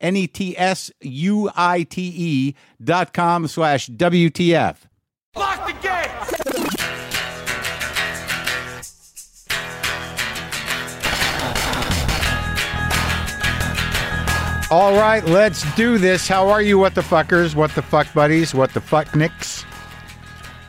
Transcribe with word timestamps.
N 0.00 0.16
E 0.16 0.26
T 0.26 0.56
S 0.56 0.90
U 1.00 1.50
I 1.54 1.82
T 1.82 2.12
E 2.16 2.54
dot 2.82 3.12
com 3.12 3.46
slash 3.46 3.88
WTF. 3.88 4.76
Lock 5.36 5.66
the 5.66 5.72
gate! 5.82 6.10
All 14.72 14.96
right, 14.96 15.24
let's 15.24 15.74
do 15.74 15.98
this. 15.98 16.28
How 16.28 16.48
are 16.48 16.62
you, 16.62 16.78
what 16.78 16.94
the 16.94 17.00
fuckers, 17.00 17.56
what 17.56 17.74
the 17.74 17.82
fuck 17.82 18.12
buddies, 18.14 18.54
what 18.54 18.72
the 18.72 18.80
fuck 18.80 19.16
nicks, 19.16 19.62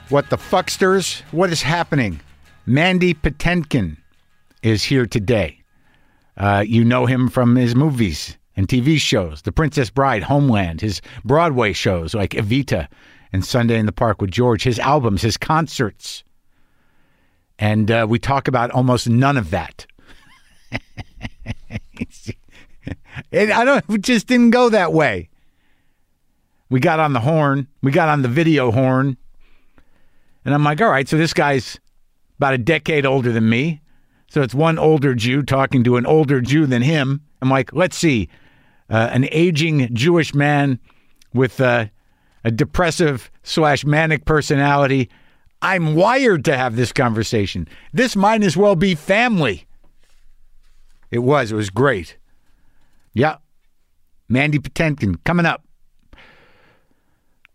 what 0.10 0.30
the 0.32 0.38
fucksters? 0.38 1.22
What 1.32 1.52
is 1.52 1.62
happening? 1.62 2.20
Mandy 2.66 3.14
Patinkin 3.14 3.98
is 4.64 4.84
here 4.84 5.06
today. 5.06 5.62
Uh, 6.36 6.64
you 6.66 6.84
know 6.84 7.06
him 7.06 7.30
from 7.30 7.56
his 7.56 7.76
movies 7.76 8.38
and 8.62 8.68
TV 8.68 9.00
shows, 9.00 9.42
The 9.42 9.52
Princess 9.52 9.90
Bride, 9.90 10.22
Homeland, 10.22 10.82
his 10.82 11.02
Broadway 11.26 11.74
shows 11.74 12.14
like 12.14 12.30
Evita 12.32 12.88
and 13.34 13.44
Sunday 13.44 13.80
in 13.80 13.88
the 13.88 13.92
Park 13.92 14.22
with 14.22 14.30
George, 14.30 14.62
his 14.62 14.78
albums, 14.78 15.24
his 15.24 15.36
concerts. 15.36 16.24
And 17.58 17.90
uh, 17.90 18.06
we 18.08 18.20
talk 18.20 18.48
about 18.48 18.70
almost 18.70 19.10
none 19.10 19.36
of 19.36 19.50
that. 19.50 19.88
It, 23.30 23.52
I 23.52 23.66
don't. 23.66 23.86
It 23.90 24.02
just 24.02 24.26
didn't 24.26 24.50
go 24.50 24.70
that 24.70 24.94
way. 24.94 25.30
We 26.70 26.80
got 26.80 27.00
on 27.00 27.14
the 27.14 27.20
horn. 27.20 27.68
We 27.84 27.92
got 27.92 28.10
on 28.10 28.24
the 28.24 28.28
video 28.28 28.72
horn, 28.72 29.18
and 30.44 30.54
I'm 30.56 30.64
like, 30.64 30.82
all 30.82 30.90
right. 30.90 31.08
So 31.08 31.18
this 31.18 31.34
guy's 31.34 31.78
about 32.38 32.56
a 32.56 32.58
decade 32.58 33.06
older 33.06 33.32
than 33.32 33.48
me. 33.50 33.82
So 34.30 34.42
it's 34.42 34.56
one 34.56 34.80
older 34.80 35.14
Jew 35.14 35.44
talking 35.44 35.84
to 35.84 35.98
an 35.98 36.06
older 36.06 36.42
Jew 36.42 36.66
than 36.66 36.82
him. 36.82 37.22
I'm 37.42 37.50
like, 37.50 37.72
let's 37.74 37.98
see, 37.98 38.30
uh, 38.92 39.10
an 39.12 39.28
aging 39.32 39.94
Jewish 39.96 40.36
man 40.36 40.80
with 41.34 41.60
uh, 41.62 41.86
a 42.44 42.52
depressive 42.52 43.32
slash 43.44 43.86
manic 43.86 44.26
personality. 44.26 45.10
I'm 45.62 45.96
wired 45.96 46.46
to 46.46 46.58
have 46.58 46.76
this 46.76 46.92
conversation. 46.92 47.68
This 47.94 48.16
might 48.16 48.44
as 48.44 48.58
well 48.58 48.76
be 48.76 48.96
family. 48.96 49.66
It 51.10 51.20
was. 51.20 51.52
It 51.52 51.56
was 51.56 51.70
great. 51.70 52.18
Yeah. 53.14 53.38
Mandy 54.28 54.60
Patinkin 54.60 55.24
coming 55.24 55.46
up. 55.46 55.64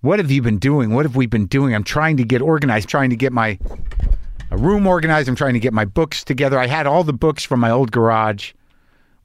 What 0.02 0.18
have 0.18 0.30
you 0.30 0.42
been 0.42 0.58
doing? 0.58 0.94
What 0.94 1.04
have 1.04 1.16
we 1.16 1.26
been 1.26 1.46
doing? 1.46 1.74
I'm 1.74 1.82
trying 1.82 2.16
to 2.18 2.24
get 2.24 2.40
organized, 2.42 2.88
trying 2.88 3.10
to 3.10 3.16
get 3.16 3.32
my 3.32 3.58
room 4.50 4.86
organized. 4.86 5.28
I'm 5.28 5.34
trying 5.34 5.54
to 5.54 5.60
get 5.60 5.72
my 5.72 5.84
books 5.84 6.22
together. 6.22 6.58
I 6.58 6.66
had 6.66 6.86
all 6.86 7.02
the 7.02 7.12
books 7.12 7.42
from 7.42 7.60
my 7.60 7.70
old 7.70 7.90
garage, 7.90 8.52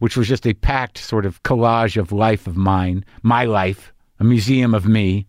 which 0.01 0.17
was 0.17 0.27
just 0.27 0.47
a 0.47 0.53
packed 0.55 0.97
sort 0.97 1.27
of 1.27 1.43
collage 1.43 1.95
of 1.95 2.11
life 2.11 2.47
of 2.47 2.57
mine, 2.57 3.05
my 3.21 3.45
life, 3.45 3.93
a 4.19 4.23
museum 4.23 4.73
of 4.73 4.87
me 4.87 5.27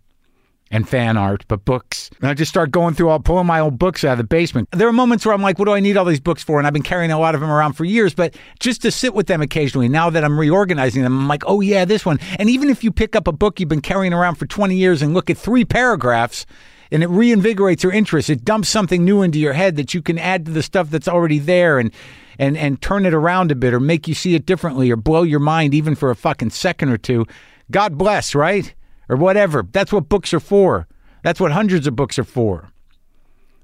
and 0.70 0.88
fan 0.88 1.18
art, 1.18 1.44
but 1.46 1.62
books. 1.66 2.08
And 2.22 2.30
I 2.30 2.32
just 2.32 2.48
start 2.48 2.70
going 2.70 2.94
through, 2.94 3.10
I'll 3.10 3.20
pulling 3.20 3.46
my 3.46 3.60
old 3.60 3.78
books 3.78 4.02
out 4.02 4.12
of 4.12 4.18
the 4.18 4.24
basement. 4.24 4.70
There 4.72 4.88
are 4.88 4.92
moments 4.92 5.26
where 5.26 5.34
I'm 5.34 5.42
like, 5.42 5.58
what 5.58 5.66
do 5.66 5.72
I 5.72 5.80
need 5.80 5.98
all 5.98 6.06
these 6.06 6.20
books 6.20 6.42
for? 6.42 6.56
And 6.56 6.66
I've 6.66 6.72
been 6.72 6.82
carrying 6.82 7.10
a 7.10 7.18
lot 7.18 7.34
of 7.34 7.42
them 7.42 7.50
around 7.50 7.74
for 7.74 7.84
years, 7.84 8.14
but 8.14 8.34
just 8.60 8.80
to 8.80 8.90
sit 8.90 9.12
with 9.12 9.26
them 9.26 9.42
occasionally, 9.42 9.90
now 9.90 10.08
that 10.08 10.24
I'm 10.24 10.40
reorganizing 10.40 11.02
them, 11.02 11.20
I'm 11.20 11.28
like, 11.28 11.42
oh 11.46 11.60
yeah, 11.60 11.84
this 11.84 12.06
one. 12.06 12.18
And 12.38 12.48
even 12.48 12.70
if 12.70 12.82
you 12.82 12.90
pick 12.90 13.14
up 13.14 13.28
a 13.28 13.32
book 13.32 13.60
you've 13.60 13.68
been 13.68 13.82
carrying 13.82 14.14
around 14.14 14.36
for 14.36 14.46
20 14.46 14.74
years 14.74 15.02
and 15.02 15.12
look 15.12 15.28
at 15.28 15.36
three 15.36 15.66
paragraphs, 15.66 16.46
and 16.90 17.02
it 17.02 17.10
reinvigorates 17.10 17.82
your 17.82 17.92
interest, 17.92 18.30
it 18.30 18.42
dumps 18.42 18.70
something 18.70 19.04
new 19.04 19.20
into 19.20 19.38
your 19.38 19.52
head 19.52 19.76
that 19.76 19.92
you 19.92 20.00
can 20.00 20.18
add 20.18 20.46
to 20.46 20.50
the 20.50 20.62
stuff 20.62 20.88
that's 20.88 21.08
already 21.08 21.38
there 21.38 21.78
and 21.78 21.92
and 22.38 22.56
and 22.56 22.80
turn 22.80 23.06
it 23.06 23.14
around 23.14 23.50
a 23.50 23.54
bit 23.54 23.74
or 23.74 23.80
make 23.80 24.08
you 24.08 24.14
see 24.14 24.34
it 24.34 24.46
differently 24.46 24.90
or 24.90 24.96
blow 24.96 25.22
your 25.22 25.40
mind 25.40 25.74
even 25.74 25.94
for 25.94 26.10
a 26.10 26.16
fucking 26.16 26.50
second 26.50 26.90
or 26.90 26.98
two. 26.98 27.26
God 27.70 27.96
bless, 27.96 28.34
right? 28.34 28.74
Or 29.08 29.16
whatever. 29.16 29.62
That's 29.70 29.92
what 29.92 30.08
books 30.08 30.32
are 30.34 30.40
for. 30.40 30.86
That's 31.22 31.40
what 31.40 31.52
hundreds 31.52 31.86
of 31.86 31.96
books 31.96 32.18
are 32.18 32.24
for. 32.24 32.70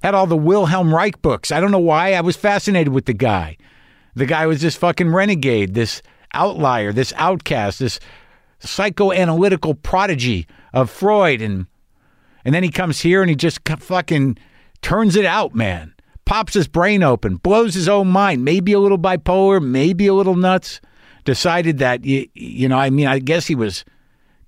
Had 0.03 0.15
all 0.15 0.27
the 0.27 0.37
Wilhelm 0.37 0.95
Reich 0.95 1.21
books. 1.23 1.51
I 1.51 1.61
don't 1.61 1.73
know 1.73 1.79
why. 1.79 2.13
I 2.13 2.21
was 2.21 2.37
fascinated 2.37 2.93
with 2.93 3.07
the 3.07 3.13
guy. 3.13 3.57
The 4.15 4.27
guy 4.27 4.47
was 4.47 4.61
this 4.61 4.77
fucking 4.77 5.13
renegade, 5.13 5.75
this 5.75 6.03
outlier, 6.35 6.93
this 6.93 7.13
outcast, 7.17 7.81
this 7.81 7.99
psychoanalytical 8.61 9.81
prodigy 9.83 10.47
of 10.73 10.91
Freud 10.91 11.41
and 11.41 11.67
and 12.45 12.55
then 12.55 12.63
he 12.63 12.71
comes 12.71 13.01
here 13.01 13.21
and 13.21 13.29
he 13.29 13.37
just 13.37 13.61
fucking 13.69 14.39
turns 14.81 15.17
it 15.17 15.27
out, 15.27 15.55
man. 15.55 15.93
Pops 16.29 16.53
his 16.53 16.69
brain 16.69 17.03
open, 17.03 17.37
blows 17.37 17.73
his 17.73 17.89
own 17.89 18.09
mind, 18.09 18.45
maybe 18.45 18.75
a 18.75 18.79
little 18.79 18.99
bipolar, 18.99 19.65
maybe 19.65 20.07
a 20.07 20.13
little 20.13 20.37
nuts. 20.37 20.83
Decided 21.25 21.79
that 21.79 22.05
you, 22.05 22.29
you 22.35 22.69
know, 22.69 22.77
I 22.77 22.91
mean, 22.91 23.07
I 23.07 23.19
guess 23.19 23.47
he 23.47 23.55
was 23.55 23.83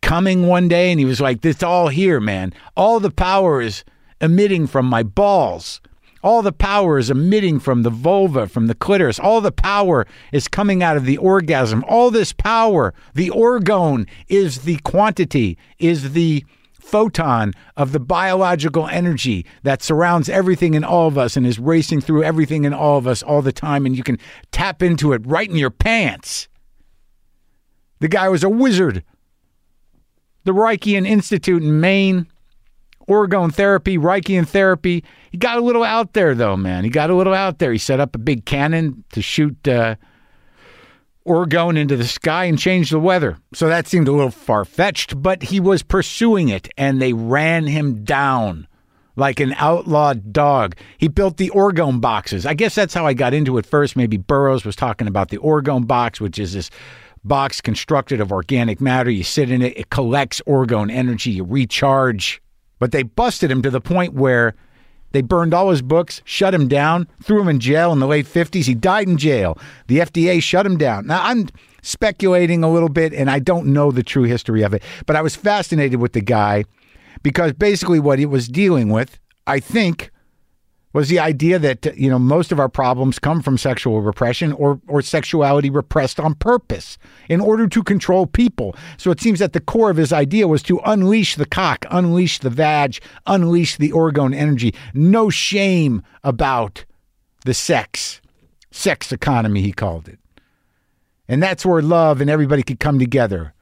coming 0.03 0.47
one 0.47 0.69
day 0.69 0.91
and 0.91 1.01
he 1.01 1.07
was 1.07 1.23
like, 1.23 1.41
This 1.41 1.63
all 1.63 1.89
here, 1.89 2.21
man. 2.21 2.53
All 2.77 3.01
the 3.01 3.11
power 3.11 3.63
is 3.63 3.83
emitting 4.21 4.67
from 4.67 4.85
my 4.85 5.03
balls. 5.03 5.81
All 6.23 6.43
the 6.43 6.53
power 6.53 6.99
is 6.99 7.09
emitting 7.09 7.61
from 7.61 7.83
the 7.83 7.89
vulva, 7.89 8.47
from 8.47 8.67
the 8.67 8.75
clitoris. 8.75 9.19
All 9.19 9.41
the 9.41 9.51
power 9.51 10.07
is 10.33 10.49
coming 10.49 10.83
out 10.83 10.99
of 10.99 11.07
the 11.07 11.17
orgasm. 11.17 11.83
All 11.89 12.11
this 12.11 12.35
power, 12.35 12.93
the 13.15 13.31
orgone 13.31 14.07
is 14.29 14.65
the 14.65 14.77
quantity, 14.85 15.57
is 15.79 16.13
the 16.13 16.45
photon 16.91 17.53
of 17.77 17.93
the 17.93 18.01
biological 18.01 18.89
energy 18.89 19.47
that 19.63 19.83
surrounds 19.83 20.29
everything 20.29 20.75
in 20.75 20.83
all 20.83 21.07
of 21.07 21.17
us 21.17 21.37
and 21.37 21.47
is 21.47 21.59
racing 21.59 22.01
through 22.01 22.25
everything 22.25 22.65
in 22.65 22.75
all 22.75 22.99
of 22.99 23.07
us 23.07 23.23
all 23.23 23.43
the 23.43 23.53
time. 23.53 23.87
And 23.87 23.97
you 23.97 24.03
can 24.03 24.19
tap 24.51 24.83
into 24.83 25.13
it 25.13 25.23
right 25.25 25.49
in 25.49 25.57
your 25.57 25.71
pants. 25.71 26.49
The 28.01 28.09
guy 28.09 28.29
was 28.29 28.43
a 28.43 28.49
wizard 28.49 29.05
the 30.45 30.53
Reichian 30.53 31.07
Institute 31.07 31.63
in 31.63 31.81
Maine, 31.81 32.27
orgone 33.09 33.53
therapy, 33.53 33.99
Reichian 33.99 34.49
therapy. 34.49 35.05
He 35.31 35.39
got 35.39 35.59
a 35.59 35.61
little 35.61 35.85
out 35.85 36.15
there, 36.15 36.35
though, 36.35 36.57
man. 36.57 36.83
He 36.83 36.91
got 36.91 37.11
a 37.11 37.15
little 37.15 37.35
out 37.35 37.59
there. 37.59 37.73
He 37.73 37.79
set 37.79 38.01
up 38.01 38.15
a 38.15 38.19
big 38.19 38.47
cannon 38.47 39.05
to 39.13 39.21
shoot 39.21 39.69
uh, 39.69 39.97
orgone 41.27 41.77
into 41.77 41.97
the 41.97 42.07
sky 42.07 42.45
and 42.45 42.59
change 42.59 42.91
the 42.91 43.01
weather. 43.01 43.39
So 43.55 43.69
that 43.69 43.87
seemed 43.87 44.09
a 44.09 44.13
little 44.13 44.31
far 44.31 44.65
fetched, 44.65 45.21
but 45.21 45.43
he 45.43 45.61
was 45.61 45.83
pursuing 45.83 46.49
it, 46.49 46.69
and 46.77 47.01
they 47.01 47.13
ran 47.13 47.67
him 47.67 48.05
down 48.05 48.67
like 49.17 49.41
an 49.41 49.55
outlawed 49.59 50.33
dog. 50.33 50.77
He 50.99 51.09
built 51.09 51.37
the 51.37 51.51
orgone 51.51 52.01
boxes. 52.01 52.47
I 52.47 52.55
guess 52.55 52.75
that's 52.75 52.95
how 52.95 53.07
I 53.07 53.15
got 53.15 53.35
into 53.35 53.59
it 53.59 53.67
first. 53.67 53.97
Maybe 53.97 54.17
Burroughs 54.17 54.65
was 54.65 54.77
talking 54.77 55.07
about 55.07 55.29
the 55.29 55.39
orgone 55.39 55.87
box, 55.87 56.21
which 56.21 56.39
is 56.39 56.55
this 56.55 56.71
box 57.23 57.61
constructed 57.61 58.21
of 58.21 58.33
organic 58.33 58.81
matter. 58.81 59.11
You 59.11 59.23
sit 59.23 59.51
in 59.51 59.63
it, 59.63 59.77
it 59.77 59.91
collects 59.91 60.41
orgone 60.47 60.91
energy, 60.91 61.33
you 61.33 61.45
recharge. 61.45 62.41
But 62.79 62.93
they 62.93 63.03
busted 63.03 63.51
him 63.51 63.61
to 63.63 63.71
the 63.71 63.81
point 63.81 64.15
where 64.15 64.55
they 65.13 65.23
burned 65.23 65.55
all 65.55 65.71
his 65.71 65.83
books, 65.83 66.23
shut 66.25 66.55
him 66.55 66.69
down, 66.69 67.09
threw 67.23 67.41
him 67.41 67.49
in 67.49 67.61
jail 67.61 67.93
in 67.93 67.99
the 67.99 68.07
late 68.07 68.27
50s. 68.27 68.65
He 68.65 68.75
died 68.75 69.09
in 69.09 69.17
jail. 69.17 69.59
The 69.89 69.99
FDA 69.99 70.43
shut 70.43 70.67
him 70.67 70.77
down. 70.77 71.07
Now, 71.07 71.25
I'm 71.25 71.49
speculating 71.83 72.63
a 72.63 72.71
little 72.71 72.89
bit, 72.89 73.13
and 73.13 73.31
I 73.31 73.39
don't 73.39 73.67
know 73.67 73.91
the 73.91 74.03
true 74.03 74.25
history 74.25 74.63
of 74.63 74.75
it, 74.75 74.83
but 75.07 75.17
I 75.17 75.23
was 75.23 75.35
fascinated 75.37 76.01
with 76.01 76.13
the 76.13 76.21
guy 76.21 76.65
because 77.23 77.53
basically 77.53 78.01
what 78.01 78.19
he 78.19 78.27
was 78.27 78.49
dealing 78.49 78.91
with, 78.91 79.19
I 79.47 79.61
think, 79.61 80.11
was 80.93 81.09
the 81.09 81.19
idea 81.19 81.59
that 81.59 81.97
you 81.97 82.11
know 82.11 82.19
most 82.19 82.51
of 82.53 82.59
our 82.59 82.69
problems 82.69 83.19
come 83.19 83.43
from 83.43 83.57
sexual 83.57 84.01
repression 84.01 84.53
or 84.53 84.81
or 84.89 85.03
sexuality 85.03 85.71
repressed 85.71 86.19
on 86.19 86.35
purpose 86.35 86.99
in 87.29 87.41
order 87.41 87.69
to 87.69 87.83
control 87.83 88.27
people. 88.27 88.75
So 88.97 89.11
it 89.11 89.21
seems 89.21 89.39
that 89.39 89.53
the 89.53 89.61
core 89.61 89.91
of 89.91 89.97
his 89.97 90.13
idea 90.13 90.49
was 90.49 90.63
to 90.65 90.81
unleash 90.85 91.37
the 91.37 91.47
cock, 91.47 91.87
unleash 91.91 92.41
the 92.41 92.51
vag, 92.51 92.99
unleash 93.27 93.77
the 93.77 93.93
orgone 93.93 94.35
energy. 94.35 94.75
No 94.95 95.31
shame 95.31 96.03
about 96.25 96.85
the 97.45 97.55
sex, 97.55 98.21
sex 98.71 99.13
economy 99.13 99.63
he 99.63 99.73
called 99.73 100.09
it. 100.09 100.19
And 101.29 101.43
that's 101.43 101.65
where 101.65 101.81
love 101.81 102.21
and 102.21 102.29
everybody 102.29 102.63
could 102.63 102.81
come 102.81 102.99
together. 102.99 103.55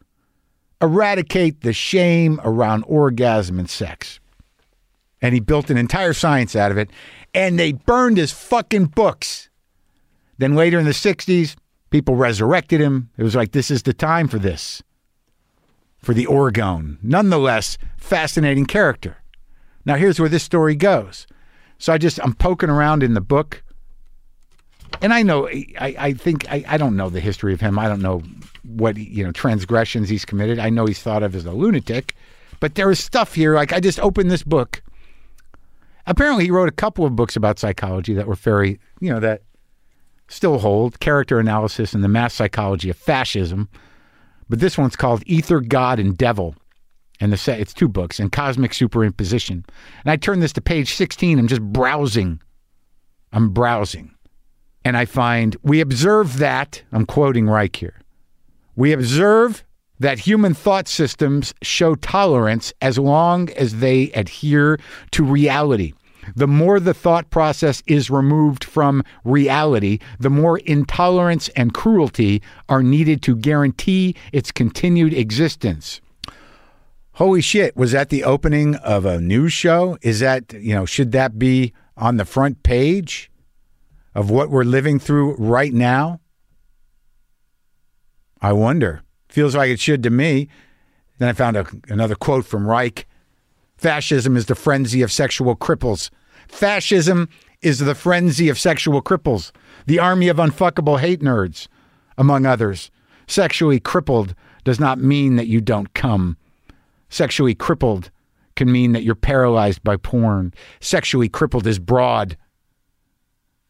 Eradicate 0.80 1.60
the 1.60 1.72
shame 1.72 2.40
around 2.42 2.84
orgasm 2.84 3.58
and 3.58 3.68
sex. 3.68 4.20
And 5.20 5.34
he 5.34 5.40
built 5.40 5.70
an 5.70 5.76
entire 5.76 6.12
science 6.12 6.54
out 6.54 6.70
of 6.70 6.78
it 6.78 6.90
and 7.34 7.58
they 7.58 7.72
burned 7.72 8.16
his 8.16 8.32
fucking 8.32 8.86
books. 8.86 9.48
Then 10.38 10.54
later 10.54 10.78
in 10.78 10.84
the 10.84 10.92
60s, 10.92 11.56
people 11.90 12.16
resurrected 12.16 12.80
him. 12.80 13.10
It 13.16 13.22
was 13.22 13.34
like, 13.34 13.52
this 13.52 13.70
is 13.70 13.82
the 13.82 13.92
time 13.92 14.28
for 14.28 14.38
this, 14.38 14.82
for 15.98 16.14
the 16.14 16.26
orgone. 16.26 16.98
Nonetheless, 17.02 17.78
fascinating 17.96 18.66
character. 18.66 19.18
Now, 19.84 19.96
here's 19.96 20.20
where 20.20 20.28
this 20.28 20.42
story 20.42 20.74
goes. 20.74 21.26
So 21.78 21.92
I 21.92 21.98
just, 21.98 22.20
I'm 22.22 22.34
poking 22.34 22.70
around 22.70 23.02
in 23.02 23.14
the 23.14 23.20
book. 23.20 23.62
And 25.00 25.12
I 25.12 25.22
know, 25.22 25.48
I, 25.48 25.94
I 25.98 26.12
think, 26.12 26.50
I, 26.50 26.64
I 26.66 26.76
don't 26.76 26.96
know 26.96 27.08
the 27.08 27.20
history 27.20 27.52
of 27.52 27.60
him. 27.60 27.78
I 27.78 27.88
don't 27.88 28.02
know 28.02 28.22
what, 28.64 28.96
you 28.96 29.24
know, 29.24 29.32
transgressions 29.32 30.08
he's 30.08 30.24
committed. 30.24 30.58
I 30.58 30.70
know 30.70 30.86
he's 30.86 31.00
thought 31.00 31.22
of 31.22 31.34
as 31.34 31.44
a 31.44 31.52
lunatic. 31.52 32.14
But 32.60 32.74
there 32.74 32.90
is 32.90 32.98
stuff 32.98 33.34
here. 33.34 33.54
Like, 33.54 33.72
I 33.72 33.80
just 33.80 34.00
opened 34.00 34.30
this 34.30 34.42
book 34.42 34.82
Apparently, 36.08 36.44
he 36.44 36.50
wrote 36.50 36.70
a 36.70 36.72
couple 36.72 37.04
of 37.04 37.14
books 37.14 37.36
about 37.36 37.58
psychology 37.58 38.14
that 38.14 38.26
were 38.26 38.34
very, 38.34 38.80
you 38.98 39.12
know, 39.12 39.20
that 39.20 39.42
still 40.28 40.58
hold 40.58 41.00
character 41.00 41.38
analysis 41.38 41.92
and 41.92 42.02
the 42.02 42.08
mass 42.08 42.32
psychology 42.32 42.88
of 42.88 42.96
fascism. 42.96 43.68
But 44.48 44.60
this 44.60 44.78
one's 44.78 44.96
called 44.96 45.22
Ether, 45.26 45.60
God, 45.60 45.98
and 45.98 46.16
Devil. 46.16 46.54
And 47.20 47.30
the 47.30 47.36
set, 47.36 47.60
it's 47.60 47.74
two 47.74 47.88
books 47.88 48.18
and 48.18 48.32
Cosmic 48.32 48.70
Superimposition. 48.72 49.50
And 50.04 50.06
I 50.06 50.16
turn 50.16 50.40
this 50.40 50.52
to 50.54 50.62
page 50.62 50.94
16. 50.94 51.38
I'm 51.38 51.46
just 51.46 51.62
browsing. 51.62 52.40
I'm 53.32 53.50
browsing. 53.50 54.14
And 54.84 54.96
I 54.96 55.04
find 55.04 55.56
we 55.62 55.80
observe 55.82 56.38
that, 56.38 56.82
I'm 56.90 57.04
quoting 57.04 57.48
Reich 57.48 57.76
here. 57.76 58.00
We 58.76 58.92
observe 58.92 59.62
that 59.98 60.20
human 60.20 60.54
thought 60.54 60.88
systems 60.88 61.52
show 61.62 61.96
tolerance 61.96 62.72
as 62.80 62.98
long 62.98 63.50
as 63.50 63.80
they 63.80 64.10
adhere 64.12 64.78
to 65.10 65.24
reality. 65.24 65.92
The 66.34 66.46
more 66.46 66.80
the 66.80 66.94
thought 66.94 67.30
process 67.30 67.82
is 67.86 68.10
removed 68.10 68.64
from 68.64 69.02
reality, 69.24 69.98
the 70.18 70.30
more 70.30 70.58
intolerance 70.58 71.48
and 71.50 71.74
cruelty 71.74 72.42
are 72.68 72.82
needed 72.82 73.22
to 73.22 73.36
guarantee 73.36 74.14
its 74.32 74.52
continued 74.52 75.14
existence. 75.14 76.00
Holy 77.12 77.40
shit, 77.40 77.76
was 77.76 77.92
that 77.92 78.10
the 78.10 78.22
opening 78.22 78.76
of 78.76 79.04
a 79.04 79.20
news 79.20 79.52
show? 79.52 79.98
Is 80.02 80.20
that, 80.20 80.52
you 80.52 80.74
know, 80.74 80.86
should 80.86 81.12
that 81.12 81.38
be 81.38 81.72
on 81.96 82.16
the 82.16 82.24
front 82.24 82.62
page 82.62 83.30
of 84.14 84.30
what 84.30 84.50
we're 84.50 84.62
living 84.62 84.98
through 85.00 85.34
right 85.36 85.72
now? 85.72 86.20
I 88.40 88.52
wonder. 88.52 89.02
Feels 89.28 89.56
like 89.56 89.70
it 89.70 89.80
should 89.80 90.02
to 90.04 90.10
me. 90.10 90.48
Then 91.18 91.28
I 91.28 91.32
found 91.32 91.56
a, 91.56 91.66
another 91.88 92.14
quote 92.14 92.46
from 92.46 92.66
Reich 92.66 93.06
Fascism 93.78 94.36
is 94.36 94.46
the 94.46 94.56
frenzy 94.56 95.02
of 95.02 95.12
sexual 95.12 95.56
cripples. 95.56 96.10
Fascism 96.48 97.28
is 97.62 97.78
the 97.78 97.94
frenzy 97.94 98.48
of 98.48 98.58
sexual 98.58 99.00
cripples, 99.00 99.52
the 99.86 100.00
army 100.00 100.28
of 100.28 100.38
unfuckable 100.38 100.98
hate 100.98 101.20
nerds, 101.20 101.68
among 102.16 102.44
others. 102.44 102.90
Sexually 103.28 103.78
crippled 103.78 104.34
does 104.64 104.80
not 104.80 104.98
mean 104.98 105.36
that 105.36 105.46
you 105.46 105.60
don't 105.60 105.94
come. 105.94 106.36
Sexually 107.08 107.54
crippled 107.54 108.10
can 108.56 108.70
mean 108.70 108.92
that 108.92 109.04
you're 109.04 109.14
paralyzed 109.14 109.84
by 109.84 109.96
porn. 109.96 110.52
Sexually 110.80 111.28
crippled 111.28 111.66
is 111.66 111.78
broad. 111.78 112.36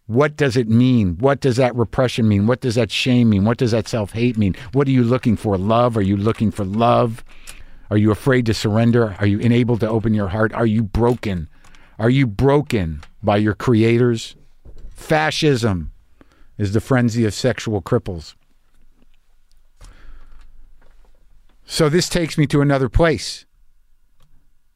What 0.07 0.37
does 0.37 0.57
it 0.57 0.71
mean? 0.71 1.19
What 1.19 1.41
does 1.41 1.57
that 1.57 1.77
repression 1.77 2.27
mean? 2.27 2.47
What 2.47 2.63
does 2.63 2.77
that 2.77 2.91
shame 2.91 3.29
mean? 3.29 3.45
What 3.45 3.59
does 3.59 3.73
that 3.73 3.87
self 3.87 4.13
hate 4.13 4.39
mean? 4.39 4.55
What 4.73 4.89
are 4.89 4.93
you 4.93 5.05
looking 5.05 5.37
for? 5.37 5.59
Love? 5.59 5.99
Are 5.99 6.03
you 6.03 6.17
looking 6.17 6.51
for 6.51 6.65
love? 6.65 7.23
Are 7.91 7.97
you 7.97 8.11
afraid 8.11 8.47
to 8.47 8.55
surrender? 8.55 9.17
Are 9.19 9.27
you 9.27 9.41
unable 9.41 9.79
to 9.79 9.89
open 9.89 10.15
your 10.15 10.29
heart? 10.29 10.53
Are 10.53 10.67
you 10.67 10.83
broken? 10.83 11.49
Are 11.99 12.11
you 12.11 12.27
broken 12.27 13.03
by 13.23 13.39
your 13.39 13.55
creators? 13.55 14.37
Fascism 14.91 15.93
is 16.59 16.73
the 16.73 16.81
frenzy 16.81 17.25
of 17.25 17.33
sexual 17.33 17.81
cripples. 17.81 18.35
So 21.65 21.89
this 21.89 22.09
takes 22.09 22.37
me 22.37 22.47
to 22.49 22.61
another 22.61 22.89
place. 22.89 23.47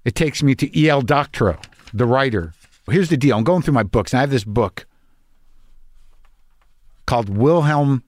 It 0.05 0.15
takes 0.15 0.43
me 0.43 0.55
to 0.56 0.79
E.L. 0.79 1.03
Doctorow, 1.03 1.58
the 1.93 2.06
writer. 2.06 2.55
Here's 2.91 3.08
the 3.08 3.17
deal. 3.17 3.37
I'm 3.37 3.44
going 3.44 3.62
through 3.62 3.75
my 3.75 3.82
books, 3.82 4.12
and 4.12 4.19
I 4.19 4.23
have 4.23 4.31
this 4.31 4.44
book 4.44 4.87
called 7.06 7.29
Wilhelm 7.29 8.03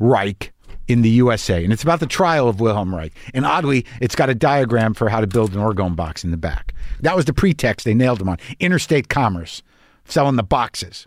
Reich 0.00 0.53
in 0.88 1.02
the 1.02 1.10
USA. 1.10 1.62
And 1.62 1.72
it's 1.72 1.82
about 1.82 2.00
the 2.00 2.06
trial 2.06 2.48
of 2.48 2.60
Wilhelm 2.60 2.94
Reich. 2.94 3.12
And 3.32 3.46
oddly, 3.46 3.84
it's 4.00 4.14
got 4.14 4.30
a 4.30 4.34
diagram 4.34 4.94
for 4.94 5.08
how 5.08 5.20
to 5.20 5.26
build 5.26 5.54
an 5.54 5.60
orgone 5.60 5.96
box 5.96 6.24
in 6.24 6.30
the 6.30 6.36
back. 6.36 6.74
That 7.00 7.16
was 7.16 7.24
the 7.24 7.32
pretext 7.32 7.84
they 7.84 7.94
nailed 7.94 8.20
him 8.20 8.28
on. 8.28 8.38
Interstate 8.60 9.08
commerce, 9.08 9.62
selling 10.04 10.36
the 10.36 10.42
boxes. 10.42 11.06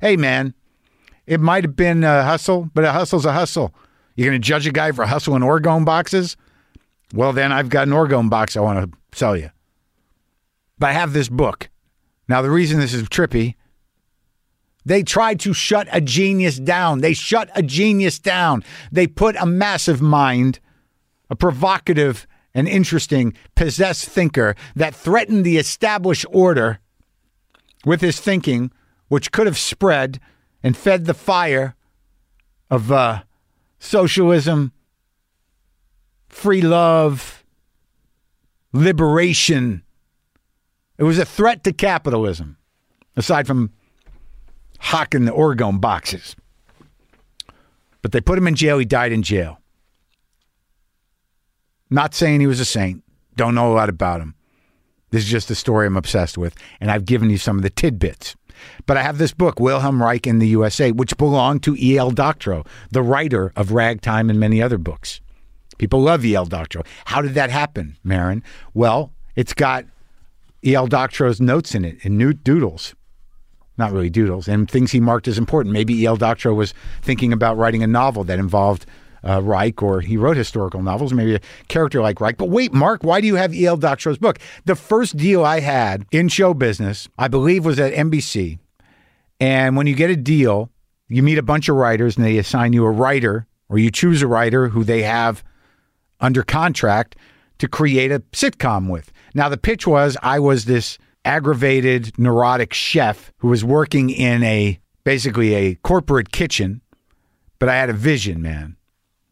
Hey, 0.00 0.16
man, 0.16 0.54
it 1.26 1.40
might 1.40 1.64
have 1.64 1.76
been 1.76 2.04
a 2.04 2.22
hustle, 2.22 2.70
but 2.74 2.84
a 2.84 2.92
hustle's 2.92 3.24
a 3.24 3.32
hustle. 3.32 3.74
You're 4.16 4.30
going 4.30 4.40
to 4.40 4.46
judge 4.46 4.66
a 4.66 4.72
guy 4.72 4.92
for 4.92 5.06
hustling 5.06 5.42
orgone 5.42 5.84
boxes? 5.84 6.36
Well, 7.12 7.32
then 7.32 7.52
I've 7.52 7.68
got 7.68 7.88
an 7.88 7.94
orgone 7.94 8.30
box 8.30 8.56
I 8.56 8.60
want 8.60 8.92
to 8.92 8.98
sell 9.16 9.36
you. 9.36 9.50
But 10.78 10.90
I 10.90 10.92
have 10.92 11.12
this 11.12 11.28
book. 11.28 11.68
Now, 12.28 12.42
the 12.42 12.50
reason 12.50 12.80
this 12.80 12.94
is 12.94 13.02
trippy 13.04 13.54
they 14.84 15.02
tried 15.02 15.40
to 15.40 15.52
shut 15.52 15.88
a 15.90 16.00
genius 16.00 16.58
down. 16.58 17.00
They 17.00 17.14
shut 17.14 17.50
a 17.54 17.62
genius 17.62 18.18
down. 18.18 18.62
They 18.92 19.06
put 19.06 19.36
a 19.36 19.46
massive 19.46 20.02
mind, 20.02 20.60
a 21.30 21.36
provocative 21.36 22.26
and 22.54 22.68
interesting, 22.68 23.34
possessed 23.54 24.06
thinker 24.06 24.54
that 24.76 24.94
threatened 24.94 25.44
the 25.44 25.56
established 25.56 26.26
order 26.30 26.78
with 27.84 28.00
his 28.00 28.20
thinking, 28.20 28.70
which 29.08 29.32
could 29.32 29.46
have 29.46 29.58
spread 29.58 30.20
and 30.62 30.76
fed 30.76 31.06
the 31.06 31.14
fire 31.14 31.74
of 32.70 32.92
uh, 32.92 33.22
socialism, 33.78 34.72
free 36.28 36.62
love, 36.62 37.44
liberation. 38.72 39.82
It 40.98 41.04
was 41.04 41.18
a 41.18 41.24
threat 41.24 41.64
to 41.64 41.72
capitalism, 41.72 42.56
aside 43.16 43.46
from 43.46 43.72
hawking 44.84 45.24
the 45.24 45.32
orgone 45.32 45.80
boxes. 45.80 46.36
But 48.02 48.12
they 48.12 48.20
put 48.20 48.36
him 48.36 48.46
in 48.46 48.54
jail. 48.54 48.78
He 48.78 48.84
died 48.84 49.12
in 49.12 49.22
jail. 49.22 49.58
Not 51.88 52.14
saying 52.14 52.40
he 52.40 52.46
was 52.46 52.60
a 52.60 52.66
saint. 52.66 53.02
Don't 53.34 53.54
know 53.54 53.72
a 53.72 53.74
lot 53.74 53.88
about 53.88 54.20
him. 54.20 54.34
This 55.10 55.24
is 55.24 55.30
just 55.30 55.50
a 55.50 55.54
story 55.54 55.86
I'm 55.86 55.96
obsessed 55.96 56.36
with, 56.36 56.54
and 56.80 56.90
I've 56.90 57.06
given 57.06 57.30
you 57.30 57.38
some 57.38 57.56
of 57.56 57.62
the 57.62 57.70
tidbits. 57.70 58.36
But 58.84 58.96
I 58.96 59.02
have 59.02 59.16
this 59.16 59.32
book, 59.32 59.58
Wilhelm 59.58 60.02
Reich 60.02 60.26
in 60.26 60.38
the 60.38 60.48
USA, 60.48 60.92
which 60.92 61.16
belonged 61.16 61.62
to 61.62 61.76
E.L. 61.78 62.10
Doctorow, 62.10 62.64
the 62.90 63.02
writer 63.02 63.52
of 63.56 63.72
Ragtime 63.72 64.28
and 64.28 64.38
many 64.38 64.60
other 64.60 64.78
books. 64.78 65.20
People 65.78 66.00
love 66.00 66.24
E.L. 66.24 66.46
Doctorow. 66.46 66.84
How 67.06 67.22
did 67.22 67.34
that 67.34 67.50
happen, 67.50 67.96
Maron? 68.04 68.42
Well, 68.74 69.12
it's 69.34 69.54
got 69.54 69.86
E.L. 70.64 70.88
Doctorow's 70.88 71.40
notes 71.40 71.74
in 71.74 71.84
it 71.84 72.04
and 72.04 72.18
new 72.18 72.32
doodles 72.32 72.94
not 73.76 73.92
really 73.92 74.10
doodles, 74.10 74.48
and 74.48 74.70
things 74.70 74.92
he 74.92 75.00
marked 75.00 75.28
as 75.28 75.38
important. 75.38 75.72
Maybe 75.72 76.02
E.L. 76.02 76.16
Doctorow 76.16 76.54
was 76.54 76.74
thinking 77.02 77.32
about 77.32 77.56
writing 77.56 77.82
a 77.82 77.86
novel 77.86 78.24
that 78.24 78.38
involved 78.38 78.86
uh, 79.26 79.40
Reich, 79.42 79.82
or 79.82 80.00
he 80.00 80.16
wrote 80.16 80.36
historical 80.36 80.82
novels, 80.82 81.12
maybe 81.12 81.34
a 81.34 81.40
character 81.68 82.00
like 82.02 82.20
Reich. 82.20 82.36
But 82.36 82.50
wait, 82.50 82.72
Marc, 82.72 83.02
why 83.02 83.20
do 83.20 83.26
you 83.26 83.36
have 83.36 83.54
E.L. 83.54 83.76
Doctorow's 83.76 84.18
book? 84.18 84.38
The 84.64 84.76
first 84.76 85.16
deal 85.16 85.44
I 85.44 85.60
had 85.60 86.06
in 86.12 86.28
show 86.28 86.54
business, 86.54 87.08
I 87.18 87.28
believe, 87.28 87.64
was 87.64 87.78
at 87.78 87.94
NBC. 87.94 88.58
And 89.40 89.76
when 89.76 89.86
you 89.86 89.94
get 89.94 90.10
a 90.10 90.16
deal, 90.16 90.70
you 91.08 91.22
meet 91.22 91.38
a 91.38 91.42
bunch 91.42 91.68
of 91.68 91.76
writers 91.76 92.16
and 92.16 92.24
they 92.24 92.38
assign 92.38 92.72
you 92.72 92.84
a 92.84 92.90
writer, 92.90 93.46
or 93.68 93.78
you 93.78 93.90
choose 93.90 94.22
a 94.22 94.26
writer 94.26 94.68
who 94.68 94.84
they 94.84 95.02
have 95.02 95.42
under 96.20 96.42
contract 96.42 97.16
to 97.58 97.68
create 97.68 98.12
a 98.12 98.20
sitcom 98.32 98.90
with. 98.90 99.12
Now, 99.34 99.48
the 99.48 99.56
pitch 99.56 99.86
was 99.86 100.16
I 100.22 100.38
was 100.38 100.64
this 100.64 100.98
aggravated, 101.24 102.18
neurotic 102.18 102.72
chef 102.72 103.32
who 103.38 103.48
was 103.48 103.64
working 103.64 104.10
in 104.10 104.42
a 104.42 104.78
basically 105.04 105.54
a 105.54 105.74
corporate 105.76 106.32
kitchen, 106.32 106.80
but 107.58 107.68
I 107.68 107.76
had 107.76 107.90
a 107.90 107.94
vision, 107.94 108.42
man. 108.42 108.76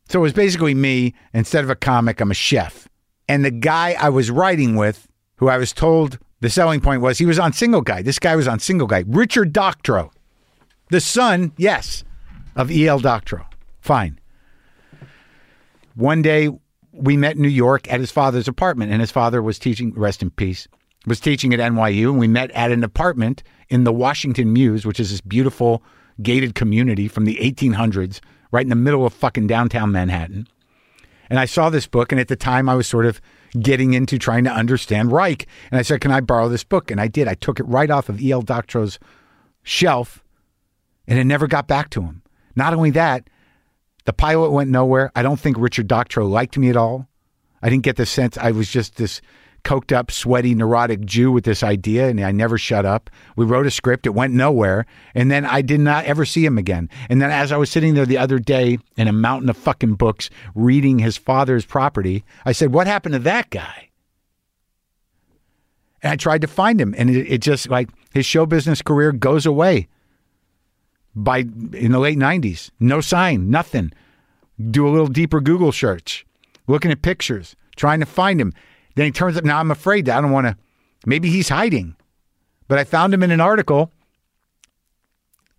So 0.08 0.18
it 0.18 0.22
was 0.22 0.32
basically 0.32 0.74
me. 0.74 1.14
Instead 1.32 1.64
of 1.64 1.70
a 1.70 1.76
comic, 1.76 2.20
I'm 2.20 2.30
a 2.30 2.34
chef. 2.34 2.88
And 3.28 3.44
the 3.44 3.50
guy 3.50 3.96
I 3.98 4.10
was 4.10 4.30
writing 4.30 4.76
with, 4.76 5.08
who 5.36 5.48
I 5.48 5.56
was 5.56 5.72
told 5.72 6.18
The 6.42 6.50
selling 6.50 6.80
point 6.80 7.02
was 7.02 7.18
he 7.18 7.24
was 7.24 7.38
on 7.38 7.52
Single 7.52 7.82
Guy. 7.82 8.02
This 8.02 8.18
guy 8.18 8.34
was 8.34 8.48
on 8.48 8.58
Single 8.58 8.88
Guy. 8.88 9.04
Richard 9.06 9.52
Doctorow, 9.52 10.10
the 10.90 11.00
son, 11.00 11.52
yes, 11.56 12.02
of 12.56 12.68
E.L. 12.68 12.98
Doctorow. 12.98 13.46
Fine. 13.80 14.18
One 15.94 16.20
day 16.20 16.50
we 16.90 17.16
met 17.16 17.36
in 17.36 17.42
New 17.42 17.48
York 17.48 17.90
at 17.92 18.00
his 18.00 18.10
father's 18.10 18.48
apartment, 18.48 18.90
and 18.90 19.00
his 19.00 19.12
father 19.12 19.40
was 19.40 19.60
teaching, 19.60 19.92
rest 19.94 20.20
in 20.20 20.30
peace, 20.30 20.66
was 21.06 21.20
teaching 21.20 21.52
at 21.52 21.60
NYU, 21.60 22.10
and 22.10 22.18
we 22.18 22.28
met 22.28 22.50
at 22.52 22.70
an 22.70 22.84
apartment 22.84 23.42
in 23.68 23.84
the 23.84 23.92
Washington 23.92 24.52
Mews, 24.52 24.86
which 24.86 25.00
is 25.00 25.10
this 25.10 25.20
beautiful 25.20 25.82
gated 26.20 26.54
community 26.54 27.08
from 27.08 27.24
the 27.24 27.36
1800s, 27.36 28.20
right 28.50 28.64
in 28.64 28.68
the 28.68 28.76
middle 28.76 29.04
of 29.04 29.12
fucking 29.12 29.46
downtown 29.46 29.90
Manhattan. 29.92 30.46
And 31.30 31.40
I 31.40 31.46
saw 31.46 31.70
this 31.70 31.86
book, 31.86 32.12
and 32.12 32.20
at 32.20 32.28
the 32.28 32.36
time 32.36 32.68
I 32.68 32.74
was 32.74 32.86
sort 32.86 33.06
of 33.06 33.20
getting 33.58 33.94
into 33.94 34.18
trying 34.18 34.44
to 34.44 34.50
understand 34.50 35.12
Reich. 35.12 35.46
And 35.70 35.78
I 35.78 35.82
said, 35.82 36.00
Can 36.00 36.10
I 36.10 36.20
borrow 36.20 36.48
this 36.48 36.64
book? 36.64 36.90
And 36.90 37.00
I 37.00 37.08
did. 37.08 37.28
I 37.28 37.34
took 37.34 37.58
it 37.58 37.64
right 37.64 37.90
off 37.90 38.08
of 38.08 38.20
E.L. 38.20 38.42
Doctorow's 38.42 38.98
shelf, 39.62 40.22
and 41.06 41.18
it 41.18 41.24
never 41.24 41.46
got 41.46 41.66
back 41.66 41.90
to 41.90 42.02
him. 42.02 42.22
Not 42.54 42.74
only 42.74 42.90
that, 42.90 43.28
the 44.04 44.12
pilot 44.12 44.50
went 44.50 44.70
nowhere. 44.70 45.10
I 45.14 45.22
don't 45.22 45.40
think 45.40 45.56
Richard 45.58 45.86
Doctorow 45.86 46.26
liked 46.26 46.58
me 46.58 46.68
at 46.68 46.76
all. 46.76 47.08
I 47.62 47.70
didn't 47.70 47.84
get 47.84 47.96
the 47.96 48.06
sense 48.06 48.36
I 48.36 48.50
was 48.50 48.68
just 48.68 48.96
this 48.96 49.20
coked 49.64 49.92
up, 49.92 50.10
sweaty, 50.10 50.54
neurotic 50.54 51.04
Jew 51.04 51.30
with 51.30 51.44
this 51.44 51.62
idea, 51.62 52.08
and 52.08 52.20
I 52.20 52.32
never 52.32 52.58
shut 52.58 52.84
up. 52.84 53.10
We 53.36 53.44
wrote 53.44 53.66
a 53.66 53.70
script, 53.70 54.06
it 54.06 54.14
went 54.14 54.34
nowhere, 54.34 54.86
and 55.14 55.30
then 55.30 55.44
I 55.44 55.62
did 55.62 55.80
not 55.80 56.04
ever 56.04 56.24
see 56.24 56.44
him 56.44 56.58
again. 56.58 56.88
And 57.08 57.22
then 57.22 57.30
as 57.30 57.52
I 57.52 57.56
was 57.56 57.70
sitting 57.70 57.94
there 57.94 58.06
the 58.06 58.18
other 58.18 58.38
day 58.38 58.78
in 58.96 59.08
a 59.08 59.12
mountain 59.12 59.48
of 59.48 59.56
fucking 59.56 59.94
books 59.94 60.30
reading 60.54 60.98
his 60.98 61.16
father's 61.16 61.64
property, 61.64 62.24
I 62.44 62.52
said, 62.52 62.72
What 62.72 62.86
happened 62.86 63.14
to 63.14 63.20
that 63.20 63.50
guy? 63.50 63.90
And 66.02 66.12
I 66.12 66.16
tried 66.16 66.40
to 66.40 66.48
find 66.48 66.80
him, 66.80 66.94
and 66.98 67.10
it, 67.10 67.32
it 67.32 67.38
just 67.38 67.70
like 67.70 67.88
his 68.12 68.26
show 68.26 68.46
business 68.46 68.82
career 68.82 69.12
goes 69.12 69.46
away 69.46 69.88
by 71.14 71.38
in 71.38 71.92
the 71.92 72.00
late 72.00 72.18
90s. 72.18 72.70
No 72.80 73.00
sign, 73.00 73.50
nothing. 73.50 73.92
Do 74.70 74.86
a 74.86 74.90
little 74.90 75.06
deeper 75.06 75.40
Google 75.40 75.72
search, 75.72 76.26
looking 76.66 76.90
at 76.90 77.02
pictures, 77.02 77.56
trying 77.76 78.00
to 78.00 78.06
find 78.06 78.40
him. 78.40 78.52
Then 78.94 79.06
he 79.06 79.10
turns 79.10 79.36
up. 79.36 79.44
Now 79.44 79.58
I'm 79.58 79.70
afraid 79.70 80.06
that 80.06 80.18
I 80.18 80.20
don't 80.20 80.30
want 80.30 80.46
to. 80.46 80.56
Maybe 81.06 81.30
he's 81.30 81.48
hiding. 81.48 81.96
But 82.68 82.78
I 82.78 82.84
found 82.84 83.12
him 83.12 83.22
in 83.22 83.30
an 83.30 83.40
article 83.40 83.92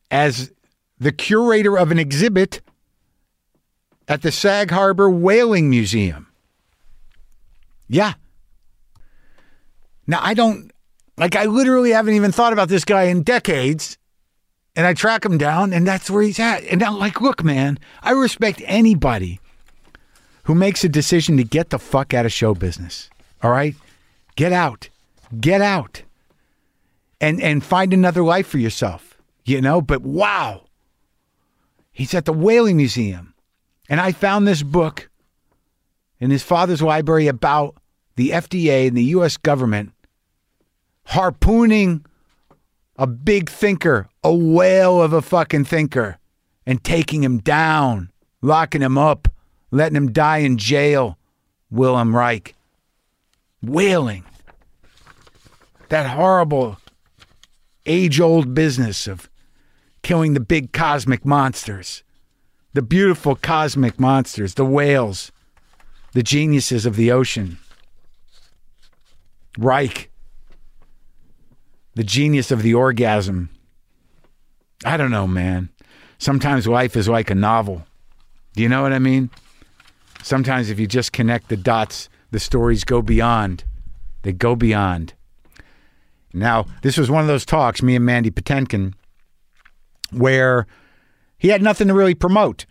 as 0.09 0.51
the 0.99 1.11
curator 1.11 1.77
of 1.77 1.91
an 1.91 1.99
exhibit 1.99 2.61
at 4.07 4.21
the 4.21 4.31
Sag 4.31 4.71
Harbor 4.71 5.09
Whaling 5.09 5.69
Museum. 5.69 6.27
Yeah. 7.87 8.13
Now 10.07 10.19
I 10.21 10.33
don't 10.33 10.71
like 11.17 11.35
I 11.35 11.45
literally 11.45 11.91
haven't 11.91 12.15
even 12.15 12.31
thought 12.31 12.53
about 12.53 12.69
this 12.69 12.85
guy 12.85 13.03
in 13.03 13.23
decades. 13.23 13.97
And 14.75 14.87
I 14.87 14.95
track 14.95 15.23
him 15.23 15.37
down 15.37 15.71
and 15.71 15.85
that's 15.85 16.09
where 16.09 16.23
he's 16.23 16.39
at. 16.39 16.63
And 16.63 16.81
I'm 16.81 16.97
like, 16.97 17.21
look, 17.21 17.43
man, 17.43 17.77
I 18.01 18.11
respect 18.11 18.61
anybody 18.65 19.39
who 20.45 20.55
makes 20.55 20.83
a 20.83 20.89
decision 20.89 21.37
to 21.37 21.43
get 21.43 21.69
the 21.69 21.77
fuck 21.77 22.13
out 22.13 22.25
of 22.25 22.33
show 22.33 22.55
business. 22.55 23.09
All 23.43 23.51
right? 23.51 23.75
Get 24.35 24.53
out. 24.53 24.89
Get 25.39 25.61
out. 25.61 26.01
And 27.21 27.41
and 27.41 27.63
find 27.63 27.93
another 27.93 28.23
life 28.23 28.47
for 28.47 28.57
yourself. 28.57 29.17
You 29.45 29.61
know, 29.61 29.81
but 29.81 30.01
wow. 30.01 30.65
He's 31.91 32.13
at 32.13 32.25
the 32.25 32.33
Whaling 32.33 32.77
Museum. 32.77 33.33
And 33.89 34.01
I 34.01 34.13
found 34.13 34.47
this 34.47 34.63
book 34.63 35.09
in 36.19 36.31
his 36.31 36.41
father's 36.41 36.81
library 36.81 37.27
about 37.27 37.75
the 38.15 38.29
FDA 38.29 38.87
and 38.87 38.97
the 38.97 39.03
US 39.03 39.37
government 39.37 39.93
harpooning 41.07 42.05
a 42.97 43.07
big 43.07 43.49
thinker, 43.49 44.07
a 44.23 44.33
whale 44.33 45.01
of 45.01 45.13
a 45.13 45.21
fucking 45.21 45.65
thinker, 45.65 46.17
and 46.65 46.83
taking 46.83 47.23
him 47.23 47.39
down, 47.39 48.11
locking 48.41 48.81
him 48.81 48.97
up, 48.97 49.27
letting 49.71 49.97
him 49.97 50.11
die 50.11 50.39
in 50.39 50.57
jail. 50.57 51.17
Wilhelm 51.69 52.15
Reich. 52.15 52.55
Whaling. 53.63 54.25
That 55.89 56.09
horrible 56.09 56.77
age 57.85 58.19
old 58.19 58.53
business 58.53 59.07
of 59.07 59.29
killing 60.01 60.33
the 60.33 60.39
big 60.39 60.73
cosmic 60.73 61.25
monsters, 61.25 62.03
the 62.73 62.81
beautiful 62.81 63.35
cosmic 63.35 63.99
monsters, 63.99 64.55
the 64.55 64.65
whales, 64.65 65.31
the 66.13 66.23
geniuses 66.23 66.85
of 66.85 66.95
the 66.95 67.11
ocean. 67.11 67.57
Reich, 69.57 70.09
the 71.95 72.03
genius 72.03 72.51
of 72.51 72.63
the 72.63 72.73
orgasm. 72.73 73.49
I 74.83 74.97
don't 74.97 75.11
know, 75.11 75.27
man. 75.27 75.69
Sometimes 76.17 76.67
life 76.67 76.95
is 76.95 77.07
like 77.07 77.29
a 77.29 77.35
novel. 77.35 77.85
Do 78.55 78.63
you 78.63 78.69
know 78.69 78.81
what 78.81 78.93
I 78.93 78.99
mean? 78.99 79.29
Sometimes 80.21 80.69
if 80.69 80.79
you 80.79 80.87
just 80.87 81.13
connect 81.13 81.49
the 81.49 81.57
dots, 81.57 82.09
the 82.33 82.39
stories 82.39 82.83
go 82.83 83.01
beyond. 83.01 83.63
They 84.23 84.33
go 84.33 84.55
beyond. 84.55 85.13
Now, 86.33 86.65
this 86.81 86.97
was 86.97 87.09
one 87.09 87.21
of 87.21 87.27
those 87.27 87.45
talks, 87.45 87.83
me 87.83 87.95
and 87.95 88.03
Mandy 88.03 88.31
Patinkin, 88.31 88.95
where 90.11 90.65
he 91.37 91.49
had 91.49 91.61
nothing 91.61 91.87
to 91.87 91.93
really 91.93 92.15
promote. 92.15 92.65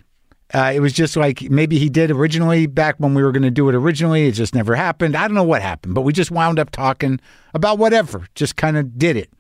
Uh, 0.52 0.72
it 0.74 0.80
was 0.80 0.92
just 0.92 1.16
like 1.16 1.42
maybe 1.42 1.78
he 1.78 1.88
did 1.88 2.10
originally 2.10 2.66
back 2.66 2.96
when 2.98 3.14
we 3.14 3.22
were 3.22 3.32
going 3.32 3.44
to 3.44 3.50
do 3.50 3.68
it 3.68 3.74
originally. 3.74 4.26
It 4.26 4.32
just 4.32 4.54
never 4.54 4.74
happened. 4.74 5.16
I 5.16 5.28
don't 5.28 5.36
know 5.36 5.44
what 5.44 5.62
happened, 5.62 5.94
but 5.94 6.02
we 6.02 6.12
just 6.12 6.32
wound 6.32 6.58
up 6.58 6.70
talking 6.70 7.20
about 7.54 7.78
whatever, 7.78 8.26
just 8.34 8.56
kind 8.56 8.76
of 8.76 8.98
did 8.98 9.16
it. 9.16 9.30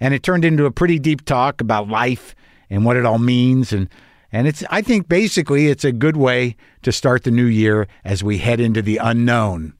And 0.00 0.14
it 0.14 0.22
turned 0.22 0.46
into 0.46 0.64
a 0.64 0.72
pretty 0.72 0.98
deep 0.98 1.24
talk 1.26 1.60
about 1.60 1.88
life 1.88 2.34
and 2.70 2.84
what 2.84 2.96
it 2.96 3.04
all 3.04 3.18
means. 3.18 3.72
And, 3.72 3.88
and 4.32 4.48
it's, 4.48 4.64
I 4.70 4.80
think 4.82 5.08
basically 5.08 5.68
it's 5.68 5.84
a 5.84 5.92
good 5.92 6.16
way 6.16 6.56
to 6.82 6.90
start 6.90 7.24
the 7.24 7.30
new 7.30 7.44
year 7.44 7.86
as 8.04 8.24
we 8.24 8.38
head 8.38 8.60
into 8.60 8.80
the 8.82 8.96
unknown. 8.96 9.74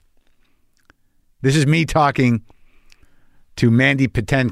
This 1.41 1.55
is 1.55 1.65
me 1.65 1.85
talking 1.85 2.43
to 3.57 3.69
Mandy 3.71 4.07
Patinkin. 4.07 4.51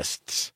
podcasts. 0.01 0.51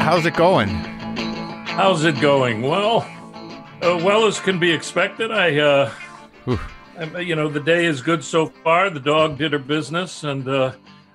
How's 0.00 0.24
it 0.24 0.34
going? 0.34 0.68
How's 0.68 2.04
it 2.04 2.20
going? 2.20 2.62
Well, 2.62 2.98
uh, 3.82 4.00
well 4.02 4.26
as 4.26 4.40
can 4.40 4.58
be 4.58 4.70
expected. 4.70 5.30
I, 5.30 5.58
uh, 5.58 5.92
I, 6.98 7.20
you 7.20 7.34
know, 7.34 7.48
the 7.48 7.60
day 7.60 7.86
is 7.86 8.00
good 8.00 8.22
so 8.24 8.46
far. 8.46 8.88
The 8.90 9.00
dog 9.00 9.36
did 9.36 9.52
her 9.52 9.58
business, 9.58 10.24
and 10.24 10.48
uh, 10.48 10.72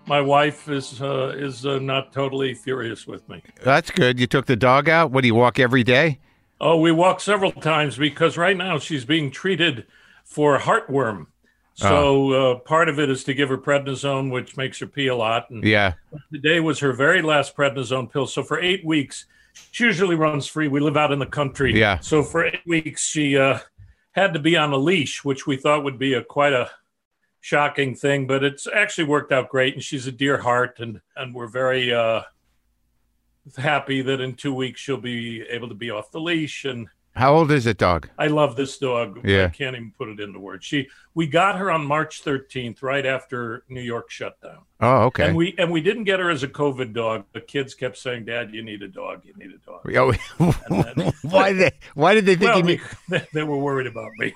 my 0.08 0.22
wife 0.22 0.70
is 0.70 1.02
uh, 1.02 1.34
is 1.36 1.66
uh, 1.66 1.80
not 1.80 2.12
totally 2.12 2.54
furious 2.54 3.08
with 3.08 3.28
me. 3.30 3.42
That's 3.64 3.90
good. 3.92 4.20
You 4.20 4.28
took 4.28 4.46
the 4.46 4.58
dog 4.58 4.90
out. 4.90 5.12
What 5.12 5.22
do 5.22 5.28
you 5.28 5.36
walk 5.36 5.58
every 5.58 5.84
day? 5.84 6.20
Oh, 6.64 6.78
we 6.78 6.92
walk 6.92 7.20
several 7.20 7.52
times 7.52 7.98
because 7.98 8.38
right 8.38 8.56
now 8.56 8.78
she's 8.78 9.04
being 9.04 9.32
treated 9.32 9.88
for 10.24 10.60
heartworm. 10.60 11.26
So 11.74 12.32
uh, 12.32 12.56
part 12.60 12.88
of 12.88 13.00
it 13.00 13.10
is 13.10 13.24
to 13.24 13.34
give 13.34 13.50
her 13.50 13.58
prednisone, 13.58 14.32
which 14.32 14.56
makes 14.56 14.80
her 14.80 14.86
pee 14.86 15.08
a 15.08 15.16
lot. 15.16 15.50
And 15.50 15.64
Yeah. 15.64 15.94
today 16.32 16.60
was 16.60 16.78
her 16.80 16.94
very 16.94 17.24
last 17.24 17.58
prednisone 17.58 18.12
pill. 18.14 18.28
So 18.28 18.44
for 18.44 18.60
eight 18.60 18.86
weeks, 18.86 19.26
she 19.72 19.86
usually 19.86 20.16
runs 20.16 20.46
free. 20.46 20.68
We 20.68 20.80
live 20.80 20.98
out 20.98 21.12
in 21.12 21.18
the 21.18 21.26
country. 21.26 21.78
Yeah. 21.78 21.98
So 21.98 22.22
for 22.22 22.46
eight 22.46 22.62
weeks, 22.68 23.08
she 23.08 23.36
uh, 23.36 23.58
had 24.12 24.34
to 24.36 24.40
be 24.40 24.56
on 24.56 24.72
a 24.72 24.78
leash, 24.78 25.26
which 25.26 25.48
we 25.48 25.58
thought 25.58 25.84
would 25.84 25.98
be 25.98 26.14
a 26.14 26.24
quite 26.24 26.54
a 26.54 26.70
shocking 27.40 27.96
thing, 27.96 28.28
but 28.28 28.44
it's 28.44 28.68
actually 28.68 29.06
worked 29.06 29.32
out 29.32 29.50
great. 29.50 29.74
And 29.74 29.84
she's 29.84 30.06
a 30.06 30.12
dear 30.12 30.38
heart, 30.38 30.80
and 30.80 31.02
and 31.16 31.34
we're 31.34 31.48
very 31.48 31.92
uh, 31.92 32.22
happy 33.58 34.02
that 34.02 34.22
in 34.22 34.36
two 34.36 34.54
weeks 34.54 34.80
she'll 34.82 34.98
be 34.98 35.42
able 35.50 35.68
to 35.70 35.76
be 35.76 35.90
off 35.92 36.12
the 36.12 36.20
leash. 36.20 36.66
And 36.66 36.88
How 37.16 37.34
old 37.36 37.52
is 37.52 37.66
it, 37.66 37.78
dog? 37.78 38.08
I 38.18 38.28
love 38.28 38.56
this 38.56 38.78
dog. 38.78 39.20
Yeah. 39.24 39.46
I 39.46 39.50
can't 39.50 39.76
even 39.76 39.92
put 39.98 40.10
it 40.10 40.20
into 40.20 40.40
words. 40.40 40.66
She 40.66 40.88
we 41.14 41.28
got 41.28 41.58
her 41.58 41.70
on 41.72 41.86
March 41.86 42.24
13th, 42.24 42.82
right 42.82 43.06
after 43.06 43.64
New 43.68 43.82
York 43.82 44.10
shut 44.10 44.40
down. 44.42 44.60
Oh, 44.80 45.04
okay. 45.08 45.28
And 45.28 45.36
we 45.36 45.54
and 45.58 45.72
we 45.72 45.82
didn't 45.82 46.06
get 46.06 46.20
her 46.20 46.30
as 46.30 46.44
a 46.44 46.48
COVID 46.48 46.94
dog. 46.94 47.26
The 47.34 47.42
kids 47.42 47.74
kept 47.74 47.98
saying, 47.98 48.26
"Dad, 48.26 48.54
you 48.54 48.62
need 48.64 48.82
a 48.82 48.88
dog. 48.88 49.24
You 49.26 49.34
need 49.36 49.52
a 49.52 49.58
dog." 49.66 50.16
Oh, 50.40 51.12
why 51.24 51.52
did 51.54 51.60
they? 51.60 51.72
Why 51.96 52.14
did 52.14 52.26
they 52.26 52.36
think 52.36 52.52
Well, 52.56 52.70
you 52.70 52.80
they, 53.10 53.28
they 53.34 53.44
were 53.44 53.58
worried 53.58 53.88
about 53.88 54.12
me. 54.18 54.34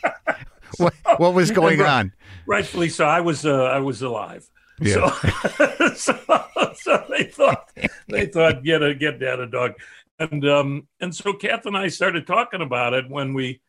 what, 0.78 0.94
what 1.18 1.34
was 1.34 1.50
going 1.50 1.80
And- 1.80 1.88
on? 1.88 2.12
Rightfully 2.46 2.88
so. 2.88 3.06
I 3.06 3.20
was 3.20 3.46
uh, 3.46 3.64
I 3.64 3.78
was 3.78 4.02
alive. 4.02 4.48
Yeah. 4.80 5.10
So, 5.18 5.94
so, 5.94 6.44
so 6.74 7.04
they 7.10 7.24
thought 7.24 7.70
they 8.08 8.26
thought 8.26 8.64
get 8.64 8.82
a 8.82 8.94
get 8.94 9.18
dad 9.20 9.40
a 9.40 9.46
dog, 9.46 9.74
and 10.18 10.46
um 10.48 10.88
and 11.00 11.14
so 11.14 11.32
Kath 11.34 11.66
and 11.66 11.76
I 11.76 11.88
started 11.88 12.26
talking 12.26 12.62
about 12.62 12.94
it 12.94 13.08
when 13.08 13.34
we 13.34 13.60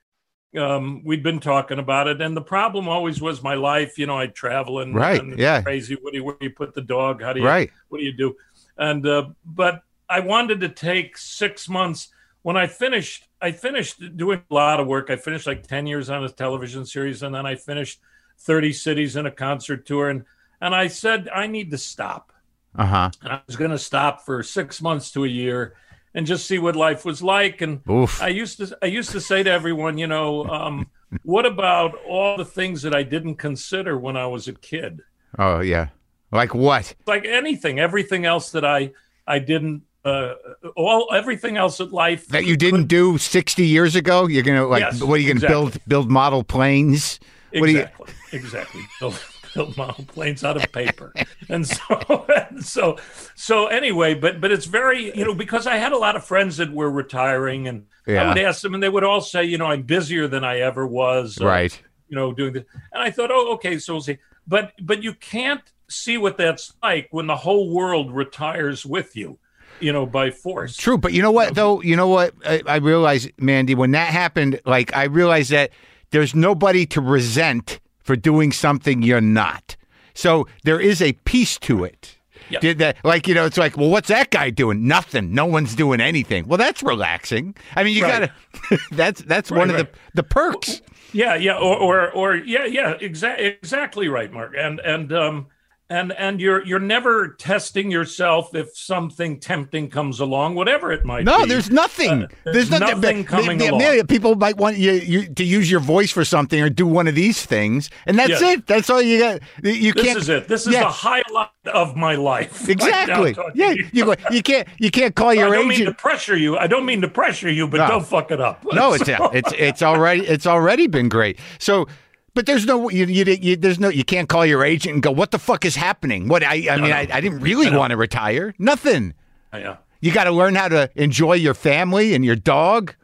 um 0.57 1.03
we'd 1.03 1.23
been 1.23 1.39
talking 1.39 1.79
about 1.79 2.07
it, 2.07 2.21
and 2.21 2.35
the 2.37 2.41
problem 2.41 2.87
always 2.87 3.21
was 3.21 3.43
my 3.43 3.55
life. 3.55 3.97
You 3.97 4.05
know, 4.05 4.17
I'd 4.17 4.35
travel 4.35 4.79
and 4.79 4.95
Right, 4.95 5.19
and 5.19 5.37
yeah. 5.37 5.61
crazy. 5.61 5.95
What 6.01 6.11
do 6.13 6.17
you 6.19 6.23
where 6.23 6.35
do 6.39 6.45
you 6.45 6.51
put 6.53 6.73
the 6.73 6.81
dog? 6.81 7.21
How 7.21 7.33
do 7.33 7.41
you 7.41 7.47
Right. 7.47 7.71
what 7.89 7.99
do 7.99 8.03
you 8.03 8.13
do? 8.13 8.35
And 8.77 9.05
uh, 9.05 9.29
but 9.45 9.83
I 10.09 10.19
wanted 10.21 10.61
to 10.61 10.69
take 10.69 11.17
six 11.17 11.67
months. 11.69 12.09
When 12.43 12.57
I 12.57 12.67
finished, 12.67 13.27
I 13.41 13.51
finished 13.51 14.17
doing 14.17 14.41
a 14.49 14.53
lot 14.53 14.79
of 14.79 14.87
work. 14.87 15.09
I 15.09 15.15
finished 15.15 15.47
like 15.47 15.65
ten 15.65 15.87
years 15.87 16.09
on 16.09 16.23
a 16.23 16.29
television 16.29 16.85
series, 16.85 17.23
and 17.23 17.33
then 17.33 17.45
I 17.45 17.55
finished 17.55 17.99
thirty 18.39 18.73
cities 18.73 19.15
in 19.15 19.25
a 19.25 19.31
concert 19.31 19.85
tour. 19.85 20.09
And 20.09 20.25
and 20.63 20.73
I 20.73 20.87
said 20.87 21.29
I 21.33 21.47
need 21.47 21.71
to 21.71 21.77
stop. 21.77 22.31
Uh 22.75 22.85
huh. 22.85 23.11
And 23.21 23.33
I 23.33 23.41
was 23.45 23.57
going 23.57 23.71
to 23.71 23.77
stop 23.77 24.25
for 24.25 24.41
six 24.41 24.81
months 24.81 25.11
to 25.11 25.25
a 25.25 25.27
year 25.27 25.75
and 26.15 26.25
just 26.25 26.47
see 26.47 26.57
what 26.57 26.75
life 26.75 27.03
was 27.05 27.21
like. 27.21 27.61
And 27.61 27.81
Oof. 27.89 28.21
I 28.21 28.29
used 28.29 28.57
to 28.57 28.77
I 28.81 28.85
used 28.85 29.11
to 29.11 29.21
say 29.21 29.43
to 29.43 29.51
everyone, 29.51 29.97
you 29.97 30.07
know, 30.07 30.45
um, 30.45 30.89
what 31.23 31.45
about 31.45 31.95
all 32.07 32.37
the 32.37 32.45
things 32.45 32.81
that 32.83 32.95
I 32.95 33.03
didn't 33.03 33.35
consider 33.35 33.99
when 33.99 34.15
I 34.15 34.25
was 34.25 34.47
a 34.47 34.53
kid? 34.53 35.01
Oh 35.37 35.59
yeah. 35.59 35.89
Like 36.31 36.55
what? 36.55 36.95
like 37.05 37.25
anything, 37.25 37.77
everything 37.79 38.25
else 38.25 38.51
that 38.51 38.63
I 38.65 38.93
I 39.27 39.39
didn't 39.39 39.83
uh 40.05 40.33
all 40.75 41.09
everything 41.13 41.55
else 41.57 41.79
at 41.79 41.93
life 41.93 42.27
That 42.27 42.45
you 42.45 42.57
didn't 42.57 42.87
do 42.87 43.17
sixty 43.17 43.67
years 43.67 43.95
ago? 43.95 44.27
You're 44.27 44.43
gonna 44.43 44.65
like? 44.65 44.81
Yes, 44.81 45.03
what 45.03 45.15
are 45.15 45.17
you 45.17 45.27
gonna 45.27 45.43
exactly. 45.43 45.53
build? 45.53 45.79
Build 45.87 46.09
model 46.09 46.43
planes? 46.45 47.19
What 47.51 47.67
do 47.67 47.73
you? 47.73 47.79
exactly 47.79 48.07
exactly 48.31 48.81
build, 49.53 49.77
model 49.77 50.05
planes 50.05 50.43
out 50.43 50.57
of 50.57 50.71
paper 50.71 51.13
and 51.49 51.67
so 51.67 52.25
and 52.49 52.63
so 52.65 52.97
so 53.35 53.67
anyway 53.67 54.13
but 54.13 54.39
but 54.41 54.51
it's 54.51 54.65
very 54.65 55.15
you 55.17 55.25
know 55.25 55.33
because 55.35 55.67
I 55.67 55.77
had 55.77 55.91
a 55.91 55.97
lot 55.97 56.15
of 56.15 56.25
friends 56.25 56.57
that 56.57 56.71
were 56.71 56.89
retiring 56.89 57.67
and 57.67 57.85
I 58.07 58.27
would 58.27 58.37
ask 58.37 58.61
them 58.61 58.73
and 58.73 58.81
they 58.83 58.89
would 58.89 59.03
all 59.03 59.21
say 59.21 59.43
you 59.43 59.57
know 59.57 59.67
I'm 59.67 59.83
busier 59.83 60.27
than 60.27 60.43
I 60.43 60.59
ever 60.59 60.85
was 60.85 61.39
uh, 61.41 61.45
Right. 61.45 61.81
you 62.09 62.15
know 62.15 62.33
doing 62.33 62.53
this 62.53 62.63
and 62.91 63.01
I 63.03 63.11
thought 63.11 63.31
oh 63.31 63.53
okay 63.53 63.79
so 63.79 63.93
we'll 63.93 64.01
see 64.01 64.17
but 64.47 64.73
but 64.81 65.03
you 65.03 65.13
can't 65.13 65.61
see 65.89 66.17
what 66.17 66.37
that's 66.37 66.73
like 66.81 67.07
when 67.11 67.27
the 67.27 67.35
whole 67.35 67.69
world 67.73 68.11
retires 68.11 68.85
with 68.85 69.15
you 69.15 69.37
you 69.79 69.91
know 69.91 70.05
by 70.05 70.31
force 70.31 70.75
True, 70.77 70.97
but 70.97 71.13
you 71.13 71.21
know 71.21 71.31
what 71.31 71.55
though? 71.55 71.81
You 71.81 71.95
know 71.95 72.07
what? 72.07 72.33
I, 72.45 72.61
I 72.65 72.75
realized, 72.77 73.31
Mandy, 73.37 73.75
when 73.75 73.91
that 73.91 74.07
happened, 74.09 74.61
like 74.65 74.95
I 74.95 75.05
realized 75.05 75.49
that 75.51 75.71
there's 76.11 76.33
nobody 76.35 76.85
to 76.87 77.01
resent 77.01 77.79
for 78.03 78.15
doing 78.15 78.51
something 78.51 79.01
you're 79.01 79.21
not. 79.21 79.75
So 80.13 80.47
there 80.63 80.79
is 80.79 81.01
a 81.01 81.13
piece 81.13 81.57
to 81.59 81.83
it. 81.83 82.17
Yeah. 82.49 82.59
Did 82.59 82.77
that 82.79 82.97
like 83.03 83.27
you 83.27 83.33
know? 83.33 83.45
It's 83.45 83.57
like, 83.57 83.77
well, 83.77 83.89
what's 83.89 84.09
that 84.09 84.29
guy 84.29 84.49
doing? 84.49 84.85
Nothing. 84.85 85.33
No 85.33 85.45
one's 85.45 85.75
doing 85.75 86.01
anything. 86.01 86.45
Well, 86.47 86.57
that's 86.57 86.83
relaxing. 86.83 87.55
I 87.75 87.83
mean, 87.83 87.95
you 87.95 88.03
Right. 88.03 88.29
gotta. 88.69 88.79
that's 88.91 89.21
that's 89.21 89.49
one 89.49 89.69
of 89.69 89.77
the 89.77 89.87
the 90.13 90.23
perks. 90.23 90.81
Yeah, 91.13 91.35
yeah, 91.35 91.55
or 91.57 91.77
or, 91.77 92.11
or 92.11 92.35
yeah, 92.35 92.65
yeah, 92.65 92.95
exactly, 92.99 93.45
exactly 93.45 94.07
right, 94.09 94.31
Marc. 94.31 94.53
And 94.57 94.79
and 94.81 95.13
um 95.13 95.47
and 95.89 96.11
and 96.13 96.39
you're 96.39 96.65
you're 96.65 96.79
never 96.79 97.29
testing 97.39 97.91
yourself 97.91 98.55
if 98.55 98.75
something 98.75 99.39
tempting 99.39 99.89
comes 99.89 100.19
along, 100.19 100.55
whatever 100.55 100.91
it 100.91 101.03
might 101.05 101.25
No, 101.25 101.37
be. 101.39 101.43
No, 101.43 101.45
there's 101.47 101.69
nothing. 101.69 102.23
Uh, 102.23 102.27
there's 102.45 102.69
there's 102.69 102.79
nothing. 102.79 103.25
coming 103.25 103.57
the- 103.57 103.65
the- 103.67 103.71
along. 103.97 104.07
People 104.07 104.35
might 104.35 104.57
want 104.57 104.77
you, 104.77 104.93
you 104.93 105.27
to 105.33 105.43
use 105.43 105.69
your 105.69 105.79
voice 105.81 106.11
for 106.11 106.23
something 106.25 106.61
or 106.61 106.69
do 106.69 106.87
one 106.87 107.07
of 107.07 107.15
these 107.15 107.45
things, 107.45 107.89
and 108.07 108.17
that's 108.17 108.29
Yes. 108.29 108.41
it. 108.41 108.67
That's 108.67 108.89
all 108.89 109.01
you 109.01 109.19
got. 109.19 109.41
You 109.63 109.93
This 109.93 110.03
can't. 110.03 110.15
This 110.15 110.23
is 110.23 110.29
it. 110.29 110.47
This 110.47 110.67
is 110.67 110.73
the 110.73 110.85
highlight 110.85 111.49
of 111.73 111.95
my 111.95 112.15
life. 112.15 112.67
Exactly. 112.73 113.33
talking 113.33 113.51
yeah. 113.55 113.71
you. 113.71 113.87
You 113.91 114.15
you 114.31 114.41
can't 114.41 114.67
you 114.79 114.89
can't 114.89 115.15
call 115.15 115.33
your 115.33 115.49
I 115.49 115.55
don't 115.57 115.67
mean 115.67 115.85
to 115.85 115.93
pressure 115.93 116.37
you. 116.37 116.57
I 116.57 116.67
don't 116.67 116.85
mean 116.85 117.01
to 117.01 117.07
pressure 117.07 117.51
you, 117.51 117.67
but 117.67 117.77
No. 117.77 117.87
don't 117.87 118.05
fuck 118.05 118.31
it 118.31 118.41
up. 118.41 118.65
No, 118.73 118.93
it's 118.93 119.03
it's 119.09 119.51
it's 119.57 119.81
already 119.83 120.25
it's 120.25 120.47
already 120.47 120.87
been 120.87 121.09
great. 121.09 121.39
So. 121.59 121.87
But 122.35 122.45
there's 122.47 122.65
no 122.65 122.89
you, 122.89 123.05
you, 123.05 123.25
you 123.25 123.55
there's 123.55 123.79
no 123.79 123.89
you 123.89 124.03
can't 124.03 124.27
call 124.27 124.45
your 124.45 124.63
agent 124.63 124.95
and 124.95 125.03
go 125.03 125.11
what 125.11 125.31
the 125.31 125.39
fuck 125.39 125.65
is 125.65 125.75
happening 125.75 126.27
what 126.27 126.43
I 126.43 126.67
I 126.69 126.77
mean 126.77 126.91
I, 126.91 127.07
I 127.11 127.21
didn't 127.21 127.41
really 127.41 127.69
want 127.75 127.91
to 127.91 127.97
retire 127.97 128.55
nothing 128.57 129.13
yeah. 129.53 129.77
you 130.01 130.11
got 130.11 130.23
to 130.23 130.31
learn 130.31 130.55
how 130.55 130.67
to 130.67 130.89
enjoy 130.95 131.33
your 131.33 131.53
family 131.53 132.15
and 132.15 132.25
your 132.25 132.35
dog 132.35 132.95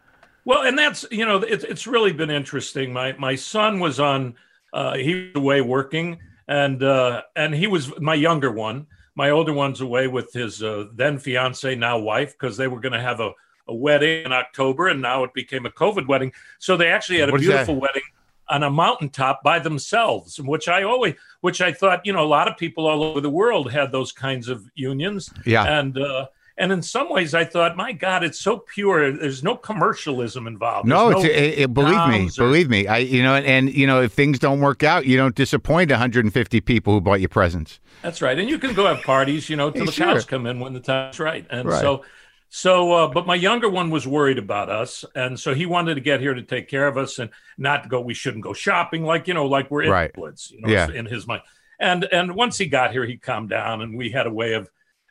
Well, 0.46 0.63
and 0.63 0.78
that's 0.78 1.06
you 1.12 1.26
know 1.26 1.38
it's 1.38 1.63
it's 1.63 1.86
really 1.86 2.12
been 2.12 2.32
interesting. 2.32 2.92
My 2.92 3.13
my 3.20 3.36
son 3.36 3.80
was 3.80 4.00
on 4.00 4.34
uh, 4.74 4.96
he 4.96 5.13
was 5.13 5.36
away 5.36 5.62
working, 5.62 6.18
and 6.48 6.82
uh, 6.82 7.22
and 7.36 7.54
he 7.54 7.68
was 7.68 7.98
my 8.00 8.15
younger 8.15 8.52
one. 8.52 8.88
My 9.15 9.30
older 9.32 9.54
one's 9.54 9.82
away 9.82 10.08
with 10.08 10.34
his 10.34 10.63
uh, 10.63 10.86
then 10.96 11.20
fiance, 11.20 11.76
now 11.76 12.00
wife, 12.00 12.34
because 12.34 12.58
they 12.58 12.68
were 12.68 12.80
going 12.80 12.94
to 12.94 13.02
have 13.02 13.20
a, 13.20 13.32
a 13.68 13.76
wedding 13.76 14.26
in 14.26 14.32
October, 14.32 14.88
and 14.88 15.02
now 15.02 15.24
it 15.24 15.34
became 15.34 15.65
a 15.65 15.70
COVID 15.70 16.08
wedding. 16.08 16.32
So 16.58 16.78
they 16.78 16.88
actually 16.88 17.20
had 17.20 17.30
a 17.30 17.34
What 17.34 17.42
beautiful 17.42 17.76
wedding 17.76 18.04
on 18.50 18.64
a 18.64 18.70
mountaintop 18.70 19.44
by 19.44 19.60
themselves, 19.60 20.40
which 20.42 20.68
I 20.68 20.84
always, 20.84 21.16
which 21.42 21.62
I 21.62 21.72
thought, 21.72 22.06
you 22.06 22.14
know, 22.14 22.24
a 22.24 22.28
lot 22.28 22.48
of 22.48 22.58
people 22.58 22.88
all 22.88 23.04
over 23.04 23.22
the 23.22 23.30
world 23.30 23.72
had 23.72 23.92
those 23.92 24.12
kinds 24.12 24.48
of 24.50 24.64
unions. 24.76 25.30
Yeah. 25.46 25.64
And 25.80 25.98
uh, 25.98 26.28
and 26.58 26.74
in 26.74 26.82
some 26.82 27.10
ways, 27.10 27.34
I 27.34 27.46
thought, 27.46 27.78
my 27.78 27.94
God, 27.94 28.22
it's 28.22 28.38
so 28.40 28.58
pure. 28.58 29.14
There's 29.14 29.44
no 29.44 29.56
commercialism 29.56 30.46
involved. 30.46 30.90
No, 30.90 31.10
it's, 31.12 31.24
it, 31.24 31.30
it- 31.60 31.74
believe 31.74 32.08
me, 32.10 32.26
or- 32.28 32.48
believe 32.48 32.70
me. 32.70 32.86
I, 32.86 32.98
you 32.98 33.24
know, 33.24 33.36
and, 33.36 33.46
and 33.46 33.74
you 33.74 33.88
know, 33.88 34.02
if 34.02 34.12
things 34.12 34.40
don't 34.40 34.60
work 34.60 34.84
out, 34.84 35.06
you 35.06 35.16
don't 35.16 35.36
disappoint 35.36 35.90
150 35.90 36.60
people 36.62 36.94
who 36.94 37.00
bought 37.02 37.22
you 37.22 37.30
presents. 37.30 37.80
That's 38.02 38.22
right. 38.22 38.38
And 38.38 38.50
you 38.50 38.60
can 38.60 38.74
go 38.74 38.88
have 38.88 39.04
parties, 39.04 39.50
you 39.50 39.56
know, 39.56 39.72
till 39.72 39.82
Hey, 39.82 39.86
the 39.86 39.92
sure. 39.94 40.06
cows 40.08 40.26
come 40.26 40.46
in 40.48 40.60
when 40.60 40.74
the 40.74 40.80
time's 40.82 41.18
right. 41.20 41.46
And 41.50 41.70
Right. 41.70 41.80
so, 41.82 42.04
so, 42.50 42.92
uh, 42.94 43.08
but 43.08 43.28
my 43.28 43.36
younger 43.36 43.70
one 43.70 43.90
was 43.92 44.08
worried 44.08 44.38
about 44.40 44.70
us, 44.70 45.06
and 45.16 45.40
so 45.40 45.54
he 45.54 45.66
wanted 45.66 45.96
to 45.96 46.02
get 46.02 46.20
here 46.20 46.34
to 46.34 46.42
take 46.42 46.68
care 46.68 46.88
of 46.88 46.98
us 46.98 47.20
and 47.20 47.30
not 47.58 47.90
go. 47.90 48.02
We 48.02 48.14
shouldn't 48.16 48.44
go 48.44 48.54
shopping, 48.54 49.04
like 49.04 49.28
you 49.28 49.34
know, 49.36 49.46
like 49.46 49.70
we're 49.70 49.84
in 49.84 49.92
Right. 49.92 50.14
the 50.14 50.20
woods, 50.22 50.52
you 50.52 50.62
know, 50.62 50.70
Yeah. 50.70 50.90
in 50.92 51.06
his 51.06 51.28
mind. 51.28 51.44
And 51.80 52.06
and 52.12 52.36
once 52.36 52.58
he 52.58 52.66
got 52.66 52.92
here, 52.92 53.06
he 53.06 53.18
calmed 53.18 53.50
down, 53.50 53.82
and 53.82 53.98
we 53.98 54.10
had 54.10 54.26
a 54.28 54.32
way 54.34 54.54
of, 54.54 54.68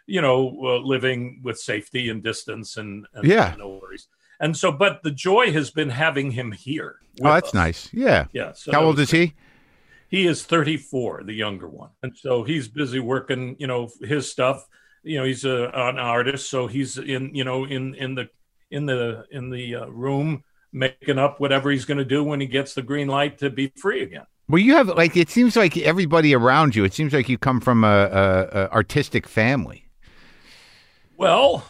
you 0.06 0.20
know, 0.20 0.48
uh, 0.62 0.78
living 0.78 1.40
with 1.44 1.58
safety 1.58 2.08
and 2.08 2.22
distance 2.22 2.76
and, 2.76 3.06
and 3.14 3.24
Yeah. 3.26 3.54
no 3.56 3.78
worries. 3.82 4.08
And 4.40 4.56
so, 4.56 4.70
but 4.72 5.02
the 5.02 5.10
joy 5.10 5.52
has 5.52 5.70
been 5.70 5.90
having 5.90 6.30
him 6.32 6.52
here. 6.52 6.96
Oh, 7.22 7.32
that's 7.34 7.48
us. 7.48 7.54
nice. 7.54 7.88
Yeah. 7.92 8.26
Yeah. 8.32 8.52
So 8.52 8.72
How 8.72 8.82
old 8.84 8.98
is 9.00 9.10
he? 9.10 9.34
he 10.10 10.26
is 10.26 10.42
34 10.42 11.22
the 11.24 11.34
younger 11.34 11.68
one 11.68 11.90
and 12.02 12.16
so 12.16 12.42
he's 12.42 12.66
busy 12.66 12.98
working 12.98 13.54
you 13.58 13.66
know 13.66 13.90
his 14.00 14.30
stuff 14.30 14.66
you 15.02 15.18
know 15.18 15.24
he's 15.24 15.44
a, 15.44 15.70
an 15.74 15.98
artist 15.98 16.50
so 16.50 16.66
he's 16.66 16.98
in 16.98 17.34
you 17.34 17.44
know 17.44 17.64
in 17.64 17.94
in 17.94 18.14
the 18.14 18.28
in 18.70 18.86
the 18.86 19.24
in 19.30 19.50
the 19.50 19.74
uh, 19.76 19.86
room 19.86 20.42
making 20.72 21.18
up 21.18 21.40
whatever 21.40 21.70
he's 21.70 21.84
going 21.86 21.98
to 21.98 22.04
do 22.04 22.22
when 22.22 22.40
he 22.40 22.46
gets 22.46 22.74
the 22.74 22.82
green 22.82 23.08
light 23.08 23.38
to 23.38 23.48
be 23.50 23.72
free 23.76 24.02
again 24.02 24.26
Well, 24.48 24.60
you 24.62 24.74
have 24.76 24.88
like 24.88 25.16
it 25.16 25.30
seems 25.30 25.56
like 25.56 25.76
everybody 25.78 26.34
around 26.34 26.74
you. 26.76 26.84
It 26.84 26.94
seems 26.94 27.12
like 27.12 27.28
you 27.28 27.38
come 27.38 27.60
from 27.60 27.84
a, 27.84 27.88
a, 28.22 28.48
a 28.64 28.70
artistic 28.72 29.26
family. 29.28 29.84
well 31.16 31.64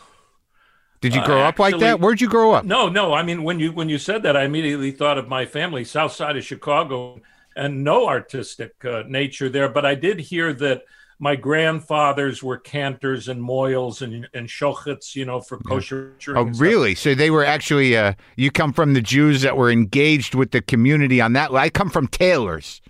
Did 1.01 1.15
you 1.15 1.21
Uh, 1.21 1.27
grow 1.27 1.41
up 1.43 1.59
like 1.59 1.79
that? 1.79 2.01
Where'd 2.01 2.21
you 2.21 2.29
grow 2.29 2.53
up? 2.53 2.65
no 2.65 2.89
no 2.89 3.15
i 3.15 3.23
mean 3.23 3.43
when 3.45 3.61
you 3.61 3.73
when 3.73 3.89
you 3.89 3.99
said 3.99 4.23
that 4.25 4.37
i 4.37 4.45
immediately 4.45 4.91
thought 4.91 5.19
of 5.19 5.29
my 5.29 5.47
family 5.47 5.85
south 5.85 6.13
side 6.13 6.37
of 6.37 6.45
chicago 6.45 7.21
and 7.57 7.83
no 7.85 8.07
artistic 8.09 8.73
uh, 8.85 9.03
nature 9.09 9.49
there 9.49 9.69
but 9.69 9.85
i 9.87 9.95
did 9.95 10.19
hear 10.21 10.53
that 10.53 10.83
my 11.19 11.35
grandfathers 11.37 12.43
were 12.43 12.57
cantors 12.59 13.29
and 13.29 13.41
mohels 13.43 14.03
and, 14.03 14.29
and 14.35 14.49
shochets, 14.49 15.15
you 15.17 15.25
know, 15.25 15.41
for 15.41 15.59
kosher. 15.59 16.15
Oh, 16.29 16.45
really? 16.45 16.95
So 16.95 17.15
they 17.15 17.31
were 17.31 17.45
actually. 17.45 17.97
Uh, 17.97 18.13
you 18.37 18.51
come 18.51 18.73
from 18.73 18.95
the 18.95 19.01
Jews 19.03 19.43
that 19.43 19.57
were 19.57 19.71
engaged 19.71 20.35
with 20.35 20.53
the 20.53 20.61
community 20.63 21.21
on 21.21 21.33
that. 21.35 21.53
I 21.53 21.71
come 21.71 21.91
from 21.91 22.07
tailors. 22.09 22.81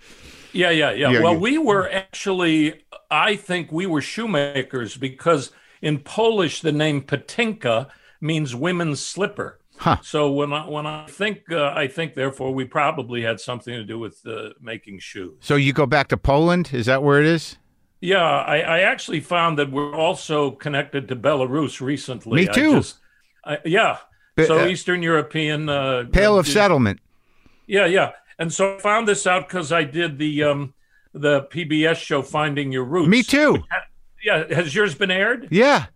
Yeah, 0.53 0.69
yeah, 0.71 0.91
yeah. 0.91 1.11
Yeah, 1.11 1.21
well, 1.21 1.33
you- 1.33 1.39
we 1.39 1.57
were 1.57 1.89
actually, 1.91 2.81
I 3.11 3.35
think 3.35 3.71
we 3.71 3.85
were 3.85 4.01
shoemakers 4.01 4.97
because 4.97 5.51
in 5.81 5.99
Polish, 5.99 6.61
the 6.61 6.71
name 6.71 7.01
Patinka 7.01 7.89
means 8.19 8.55
women's 8.55 8.99
slipper. 8.99 9.59
Huh. 9.77 9.97
So 10.01 10.29
when 10.29 10.51
I 10.51 10.67
when 10.67 10.85
I 10.85 11.05
think 11.07 11.49
uh, 11.51 11.71
I 11.73 11.87
think 11.87 12.13
therefore 12.13 12.53
we 12.53 12.65
probably 12.65 13.21
had 13.21 13.39
something 13.39 13.73
to 13.73 13.85
do 13.85 13.97
with 13.97 14.19
uh, 14.25 14.49
making 14.59 14.99
shoes. 14.99 15.37
So 15.39 15.55
you 15.55 15.71
go 15.71 15.85
back 15.85 16.09
to 16.09 16.17
Poland? 16.17 16.71
Is 16.73 16.85
that 16.87 17.01
where 17.01 17.21
it 17.21 17.25
is? 17.25 17.57
Yeah, 18.01 18.23
I, 18.23 18.59
I 18.59 18.79
actually 18.79 19.19
found 19.19 19.59
that 19.59 19.71
we're 19.71 19.93
also 19.93 20.51
connected 20.51 21.07
to 21.09 21.15
Belarus 21.15 21.81
recently. 21.81 22.45
Me 22.45 22.47
too. 22.47 22.71
I 22.71 22.73
just, 22.75 22.97
I, 23.45 23.57
yeah. 23.65 23.97
But, 24.35 24.47
so 24.47 24.59
uh, 24.59 24.67
Eastern 24.67 25.03
European 25.03 25.67
uh, 25.67 26.05
Pale 26.11 26.35
uh, 26.35 26.39
of 26.39 26.47
settlement. 26.47 26.99
Yeah, 27.67 27.85
yeah. 27.85 28.11
And 28.37 28.53
so 28.53 28.77
I 28.77 28.79
found 28.79 29.07
this 29.07 29.27
out 29.27 29.47
because 29.47 29.71
I 29.73 29.83
did 29.83 30.17
the 30.17 30.43
um, 30.43 30.73
the 31.13 31.43
PBS 31.43 31.97
show 31.97 32.21
Finding 32.21 32.71
Your 32.71 32.85
Roots. 32.85 33.09
Me 33.09 33.21
too. 33.21 33.63
Yeah, 34.23 34.53
has 34.53 34.73
yours 34.73 34.95
been 34.95 35.11
aired? 35.11 35.47
Yeah. 35.51 35.87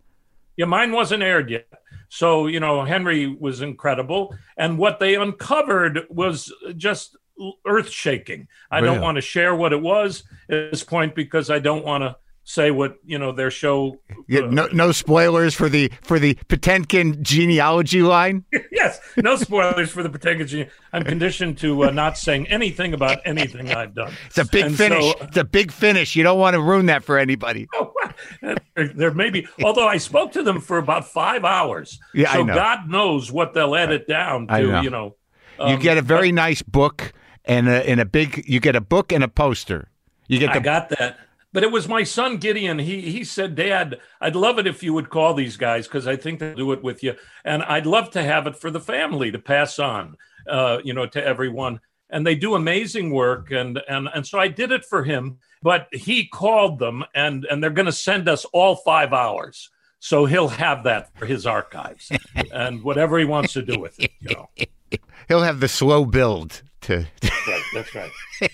Yeah, 0.57 0.65
mine 0.65 0.91
wasn't 0.91 1.23
aired 1.23 1.49
yet. 1.49 1.67
So, 2.09 2.47
you 2.47 2.59
know, 2.59 2.85
Henry 2.85 3.27
was 3.27 3.61
incredible. 3.61 4.35
And 4.55 4.77
what 4.77 4.99
they 4.99 5.15
uncovered 5.15 6.01
was 6.09 6.53
just 6.77 7.17
earth 7.65 7.89
shaking. 7.89 8.47
I 8.71 8.79
Really? 8.79 8.93
don't 8.95 9.01
want 9.03 9.15
to 9.15 9.21
share 9.21 9.55
what 9.55 9.73
it 9.73 9.81
was 9.81 10.23
at 10.49 10.71
this 10.71 10.83
point 10.83 11.15
because 11.15 11.49
I 11.49 11.59
don't 11.59 11.83
want 11.85 12.03
to 12.03 12.15
say 12.45 12.71
what, 12.71 12.97
you 13.05 13.17
know, 13.17 13.31
their 13.31 13.49
show. 13.49 13.97
Yeah, 14.27 14.41
uh, 14.41 14.47
no, 14.47 14.67
no 14.73 14.91
spoilers 14.91 15.53
for 15.53 15.69
the 15.69 15.89
for 16.01 16.19
the 16.19 16.37
Potemkin 16.49 17.23
genealogy 17.23 18.01
line. 18.01 18.43
yes, 18.71 18.99
no 19.15 19.37
spoilers 19.37 19.89
for 19.91 20.03
the 20.03 20.09
Potemkin. 20.09 20.69
I'm 20.91 21.03
conditioned 21.05 21.57
to 21.59 21.85
uh, 21.85 21.91
not 21.91 22.17
saying 22.17 22.47
anything 22.49 22.93
about 22.93 23.19
anything 23.23 23.71
I've 23.73 23.95
done. 23.95 24.11
It's 24.27 24.37
a 24.37 24.45
big 24.45 24.65
And 24.65 24.75
finish. 24.77 25.03
so- 25.13 25.17
it's 25.25 25.37
a 25.37 25.45
big 25.45 25.71
finish. 25.71 26.17
You 26.17 26.23
don't 26.23 26.37
want 26.39 26.55
to 26.55 26.61
ruin 26.61 26.87
that 26.87 27.03
for 27.05 27.17
anybody. 27.17 27.65
there, 28.41 28.57
there 28.93 29.11
may 29.13 29.29
be, 29.29 29.47
although 29.63 29.87
I 29.87 29.97
spoke 29.97 30.33
to 30.33 30.43
them 30.43 30.59
for 30.59 30.77
about 30.77 31.07
five 31.07 31.45
hours. 31.45 31.97
Yeah, 32.13 32.33
so 32.33 32.43
know. 32.43 32.53
God 32.55 32.89
knows 32.89 33.31
what 33.31 33.53
they'll 33.53 33.75
edit 33.75 34.05
down 34.07 34.47
to, 34.47 34.61
know. 34.61 34.81
you 34.81 34.89
know. 34.89 35.15
you 35.59 35.65
Um, 35.75 35.79
get 35.79 35.97
a 35.97 36.01
very 36.01 36.31
nice 36.33 36.61
book 36.61 37.13
and 37.45 37.67
a, 37.67 37.87
and 37.89 37.99
a 37.99 38.05
big. 38.05 38.43
You 38.47 38.59
get 38.59 38.75
a 38.75 38.81
book 38.81 39.11
and 39.11 39.23
a 39.23 39.27
poster. 39.27 39.89
You 40.27 40.39
get 40.39 40.49
I 40.49 40.59
got 40.59 40.89
that. 40.89 41.17
But 41.53 41.63
it 41.63 41.71
was 41.71 41.87
my 41.87 42.03
son 42.03 42.37
Gideon. 42.37 42.79
He 42.79 43.01
he 43.01 43.23
said, 43.23 43.55
"Dad, 43.55 43.99
I'd 44.19 44.35
love 44.35 44.57
it 44.57 44.65
if 44.65 44.81
you 44.81 44.93
would 44.93 45.11
call 45.11 45.35
these 45.35 45.55
guys 45.55 45.87
because 45.87 46.07
I 46.07 46.15
think 46.15 46.39
they'll 46.39 46.55
do 46.55 46.71
it 46.71 46.83
with 46.83 47.03
you, 47.03 47.15
and 47.45 47.61
I'd 47.63 47.85
love 47.85 48.09
to 48.11 48.23
have 48.23 48.47
it 48.47 48.55
for 48.55 48.71
the 48.71 48.79
family 48.79 49.31
to 49.31 49.39
pass 49.39 49.77
on, 49.77 50.17
uh, 50.49 50.79
you 50.83 50.93
know, 50.93 51.05
to 51.05 51.23
everyone." 51.23 51.79
And 52.09 52.27
they 52.27 52.35
do 52.35 52.55
amazing 52.55 53.11
work, 53.11 53.51
and 53.51 53.79
and 53.87 54.09
and 54.13 54.25
so 54.25 54.39
I 54.39 54.47
did 54.47 54.71
it 54.71 54.83
for 54.83 55.03
him. 55.03 55.37
But 55.61 55.87
he 55.91 56.27
called 56.27 56.79
them, 56.79 57.03
and 57.13 57.45
and 57.45 57.61
they're 57.61 57.69
going 57.69 57.85
to 57.85 57.91
send 57.91 58.27
us 58.27 58.45
all 58.45 58.77
five 58.77 59.13
hours, 59.13 59.69
so 59.99 60.25
he'll 60.25 60.49
have 60.49 60.83
that 60.85 61.15
for 61.17 61.27
his 61.27 61.45
archives, 61.45 62.11
and 62.51 62.83
whatever 62.83 63.19
he 63.19 63.25
wants 63.25 63.53
to 63.53 63.61
do 63.61 63.79
with 63.79 63.99
it, 63.99 64.11
you 64.19 64.35
know. 64.35 64.49
he'll 65.27 65.43
have 65.43 65.59
the 65.59 65.67
slow 65.67 66.03
build 66.03 66.63
to 66.83 67.05
Right, 67.47 67.61
that's 67.73 67.95
right. 67.95 68.11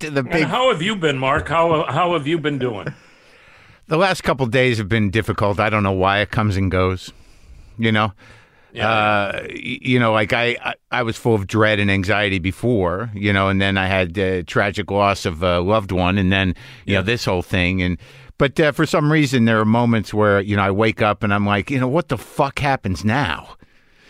to 0.00 0.10
the 0.10 0.20
And 0.20 0.30
big. 0.30 0.44
how 0.44 0.70
have 0.72 0.82
you 0.82 0.96
been, 0.96 1.18
Marc? 1.18 1.48
How 1.48 1.84
how 1.90 2.12
have 2.14 2.26
you 2.26 2.38
been 2.38 2.58
doing? 2.58 2.92
The 3.88 3.96
last 3.96 4.22
couple 4.22 4.44
days 4.46 4.78
have 4.78 4.88
been 4.88 5.10
difficult. 5.10 5.58
I 5.60 5.70
don't 5.70 5.82
know 5.82 5.92
why 5.92 6.18
it 6.20 6.30
comes 6.30 6.56
and 6.56 6.70
goes. 6.70 7.12
You 7.78 7.92
know. 7.92 8.12
Yeah. 8.72 8.88
Uh, 8.90 9.46
you 9.50 9.98
know, 9.98 10.12
like 10.12 10.34
I, 10.34 10.56
I, 10.62 10.74
I 10.90 11.02
was 11.02 11.16
full 11.16 11.34
of 11.34 11.46
dread 11.46 11.80
and 11.80 11.90
anxiety 11.90 12.38
before, 12.38 13.10
you 13.14 13.32
know, 13.32 13.48
and 13.48 13.62
then 13.62 13.78
I 13.78 13.86
had 13.86 14.18
uh, 14.18 14.42
tragic 14.46 14.90
loss 14.90 15.24
of 15.24 15.42
a 15.42 15.60
loved 15.60 15.90
one, 15.90 16.18
and 16.18 16.30
then 16.30 16.54
you 16.84 16.94
know 16.94 17.02
this 17.02 17.24
whole 17.24 17.40
thing, 17.42 17.80
and 17.80 17.96
but 18.36 18.60
uh, 18.60 18.72
for 18.72 18.84
some 18.84 19.10
reason 19.10 19.46
there 19.46 19.58
are 19.58 19.64
moments 19.64 20.12
where 20.12 20.40
you 20.42 20.54
know 20.54 20.62
I 20.62 20.70
wake 20.70 21.00
up 21.00 21.22
and 21.22 21.32
I'm 21.32 21.46
like, 21.46 21.70
you 21.70 21.80
know, 21.80 21.88
what 21.88 22.08
the 22.08 22.18
fuck 22.18 22.58
happens 22.58 23.04
now? 23.06 23.56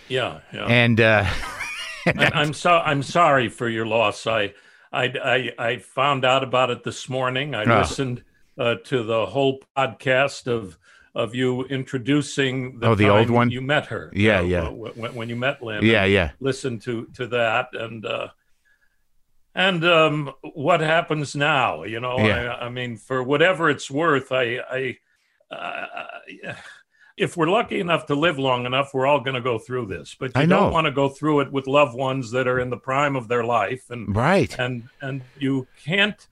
yeah, 0.08 0.40
yeah. 0.52 0.64
And 0.66 1.00
uh, 1.00 1.24
I- 1.24 1.54
I'm 2.16 2.52
so 2.52 2.72
I'm 2.78 3.02
sorry 3.02 3.48
for 3.48 3.68
your 3.68 3.86
loss. 3.86 4.26
I 4.26 4.54
I 4.92 5.04
I, 5.04 5.52
I 5.58 5.76
found 5.78 6.24
out 6.24 6.42
about 6.44 6.70
it 6.70 6.84
this 6.84 7.08
morning. 7.08 7.54
I 7.54 7.64
Oh. 7.64 7.80
listened 7.80 8.24
uh, 8.58 8.76
to 8.84 9.02
the 9.02 9.26
whole 9.26 9.60
podcast 9.76 10.46
of 10.46 10.78
of 11.14 11.34
you 11.34 11.64
introducing 11.64 12.78
the, 12.80 12.88
Oh, 12.88 12.94
the 12.94 13.08
old 13.08 13.30
one? 13.30 13.50
You 13.50 13.60
met 13.60 13.86
her. 13.86 14.10
Yeah, 14.14 14.38
uh, 14.40 14.42
yeah. 14.42 14.68
When, 14.68 15.14
when 15.14 15.28
you 15.28 15.36
met 15.36 15.62
Lynn. 15.62 15.84
yeah, 15.84 16.04
yeah, 16.04 16.30
Listen 16.40 16.78
to 16.80 17.06
to 17.14 17.26
that 17.28 17.68
and. 17.72 18.04
uh 18.06 18.28
and 19.54 19.84
um, 19.84 20.30
what 20.54 20.80
happens 20.80 21.34
now? 21.34 21.82
You 21.82 21.98
know, 21.98 22.18
Yeah. 22.18 22.52
I, 22.60 22.66
I 22.66 22.68
mean, 22.68 22.96
for 22.96 23.24
whatever 23.24 23.68
it's 23.68 23.90
worth, 23.90 24.30
I, 24.30 24.60
I, 24.70 24.98
uh, 25.52 26.54
if 27.18 27.36
we're 27.36 27.48
lucky 27.50 27.80
enough 27.80 28.06
to 28.06 28.14
live 28.14 28.38
long 28.38 28.66
enough, 28.66 28.94
we're 28.94 29.06
all 29.06 29.20
going 29.20 29.34
to 29.34 29.40
go 29.40 29.58
through 29.58 29.86
this. 29.86 30.16
But 30.18 30.34
you 30.36 30.42
I 30.42 30.46
know. 30.46 30.60
don't 30.60 30.72
want 30.72 30.86
to 30.86 30.90
go 30.92 31.08
through 31.08 31.40
it 31.40 31.52
with 31.52 31.66
loved 31.66 31.94
ones 31.94 32.30
that 32.30 32.46
are 32.46 32.60
in 32.60 32.70
the 32.70 32.76
prime 32.76 33.16
of 33.16 33.28
their 33.28 33.44
life, 33.44 33.90
and 33.90 34.14
right. 34.14 34.56
and 34.58 34.88
and 35.00 35.22
you 35.38 35.66
can't. 35.84 36.26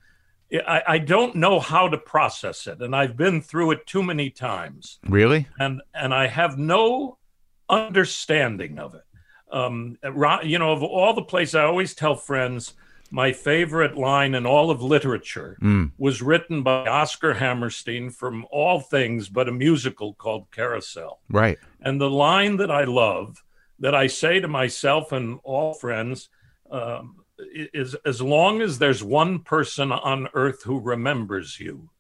I, 0.52 0.82
I 0.86 0.98
don't 0.98 1.34
know 1.34 1.58
how 1.58 1.88
to 1.88 1.98
process 1.98 2.66
it, 2.68 2.80
and 2.80 2.94
I've 2.94 3.16
been 3.16 3.42
through 3.42 3.72
it 3.72 3.86
too 3.86 4.02
many 4.02 4.30
times, 4.30 5.00
Really? 5.04 5.48
and 5.58 5.82
and 5.92 6.14
I 6.14 6.28
have 6.28 6.56
no 6.56 7.18
understanding 7.68 8.78
of 8.78 8.94
it. 8.94 9.02
Um, 9.50 9.98
you 10.44 10.58
know, 10.58 10.72
of 10.72 10.82
all 10.82 11.14
the 11.14 11.22
places, 11.22 11.56
I 11.56 11.64
always 11.64 11.94
tell 11.94 12.14
friends 12.14 12.74
my 13.10 13.32
favorite 13.32 13.96
line 13.96 14.34
in 14.34 14.46
all 14.46 14.70
of 14.70 14.82
literature 14.82 15.56
Mm. 15.62 15.92
was 15.98 16.22
written 16.22 16.62
by 16.62 16.86
Oscar 16.86 17.34
Hammerstein 17.34 18.10
from 18.10 18.46
all 18.50 18.80
things 18.80 19.28
but 19.28 19.48
a 19.48 19.52
musical 19.52 20.14
called 20.14 20.46
Carousel. 20.50 21.20
Right. 21.30 21.58
And 21.80 22.00
the 22.00 22.10
line 22.10 22.56
that 22.56 22.70
I 22.70 22.84
love, 22.84 23.42
that 23.78 23.94
I 23.94 24.06
say 24.08 24.40
to 24.40 24.48
myself 24.48 25.12
and 25.12 25.38
all 25.44 25.74
friends, 25.74 26.28
um, 26.70 27.24
is 27.38 27.94
as 28.04 28.20
long 28.22 28.62
as 28.62 28.78
there's 28.78 29.04
one 29.04 29.40
person 29.40 29.92
on 29.92 30.28
earth 30.34 30.62
who 30.64 30.80
remembers 30.80 31.60
you, 31.60 31.90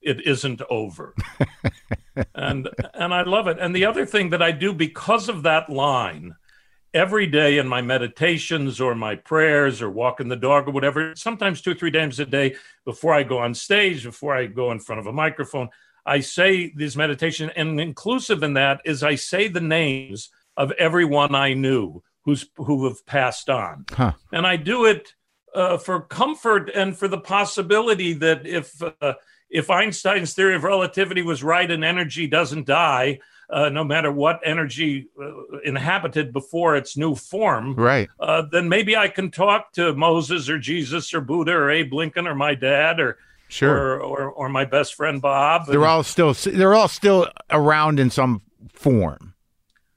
it 0.00 0.26
isn't 0.26 0.62
over. 0.70 1.14
and 2.34 2.68
and 2.94 3.12
I 3.12 3.22
love 3.22 3.46
it. 3.46 3.58
And 3.60 3.74
the 3.74 3.84
other 3.84 4.06
thing 4.06 4.30
that 4.30 4.42
I 4.42 4.52
do 4.52 4.72
because 4.72 5.28
of 5.28 5.42
that 5.42 5.68
line, 5.68 6.34
every 6.94 7.26
day 7.26 7.58
in 7.58 7.66
my 7.68 7.82
meditations 7.82 8.80
or 8.80 8.94
my 8.94 9.16
prayers 9.16 9.82
or 9.82 9.90
walking 9.90 10.28
the 10.28 10.36
dog 10.36 10.68
or 10.68 10.70
whatever, 10.70 11.14
sometimes 11.16 11.60
two 11.60 11.72
or 11.72 11.74
three 11.74 11.90
times 11.90 12.18
a 12.20 12.26
day 12.26 12.54
before 12.84 13.14
I 13.14 13.22
go 13.22 13.38
on 13.38 13.54
stage, 13.54 14.04
before 14.04 14.34
I 14.34 14.46
go 14.46 14.70
in 14.72 14.80
front 14.80 15.00
of 15.00 15.06
a 15.06 15.12
microphone, 15.12 15.68
I 16.04 16.20
say 16.20 16.72
these 16.74 16.96
meditation, 16.96 17.50
and 17.56 17.80
inclusive 17.80 18.42
in 18.42 18.54
that 18.54 18.80
is 18.84 19.02
I 19.02 19.16
say 19.16 19.48
the 19.48 19.60
names 19.60 20.30
of 20.56 20.70
everyone 20.72 21.34
I 21.34 21.54
knew 21.54 22.02
who's 22.24 22.48
who 22.56 22.84
have 22.84 23.04
passed 23.06 23.50
on, 23.50 23.84
Huh. 23.90 24.12
and 24.32 24.46
I 24.46 24.56
do 24.56 24.84
it 24.84 25.14
uh, 25.54 25.78
for 25.78 26.00
comfort 26.00 26.70
and 26.74 26.96
for 26.96 27.08
the 27.08 27.18
possibility 27.18 28.12
that 28.14 28.46
if 28.46 28.80
uh, 29.00 29.14
if 29.50 29.70
Einstein's 29.70 30.32
theory 30.32 30.54
of 30.54 30.64
relativity 30.64 31.22
was 31.22 31.42
right 31.42 31.70
and 31.70 31.84
energy 31.84 32.26
doesn't 32.26 32.66
die, 32.66 33.18
uh, 33.50 33.68
no 33.68 33.84
matter 33.84 34.10
what 34.10 34.40
energy 34.44 35.08
uh, 35.22 35.58
inhabited 35.64 36.32
before 36.32 36.76
its 36.76 36.96
new 36.96 37.14
form, 37.14 37.74
Right. 37.74 38.08
uh, 38.20 38.42
then 38.50 38.68
maybe 38.68 38.96
I 38.96 39.08
can 39.08 39.30
talk 39.30 39.72
to 39.74 39.94
Moses 39.94 40.48
or 40.50 40.58
Jesus 40.58 41.14
or 41.14 41.20
Buddha 41.20 41.52
or 41.52 41.70
Abe 41.70 41.92
Lincoln 41.92 42.26
or 42.26 42.34
my 42.34 42.54
dad 42.54 42.98
or 43.00 43.18
Sure. 43.48 43.70
or, 43.76 44.00
or, 44.00 44.30
or 44.30 44.48
my 44.48 44.64
best 44.64 44.94
friend 44.94 45.22
Bob. 45.22 45.66
they're 45.68 45.86
all 45.86 46.02
still 46.02 46.32
they're 46.34 46.74
all 46.74 46.88
still 46.88 47.28
around 47.50 48.00
in 48.00 48.10
some 48.10 48.42
form. 48.72 49.34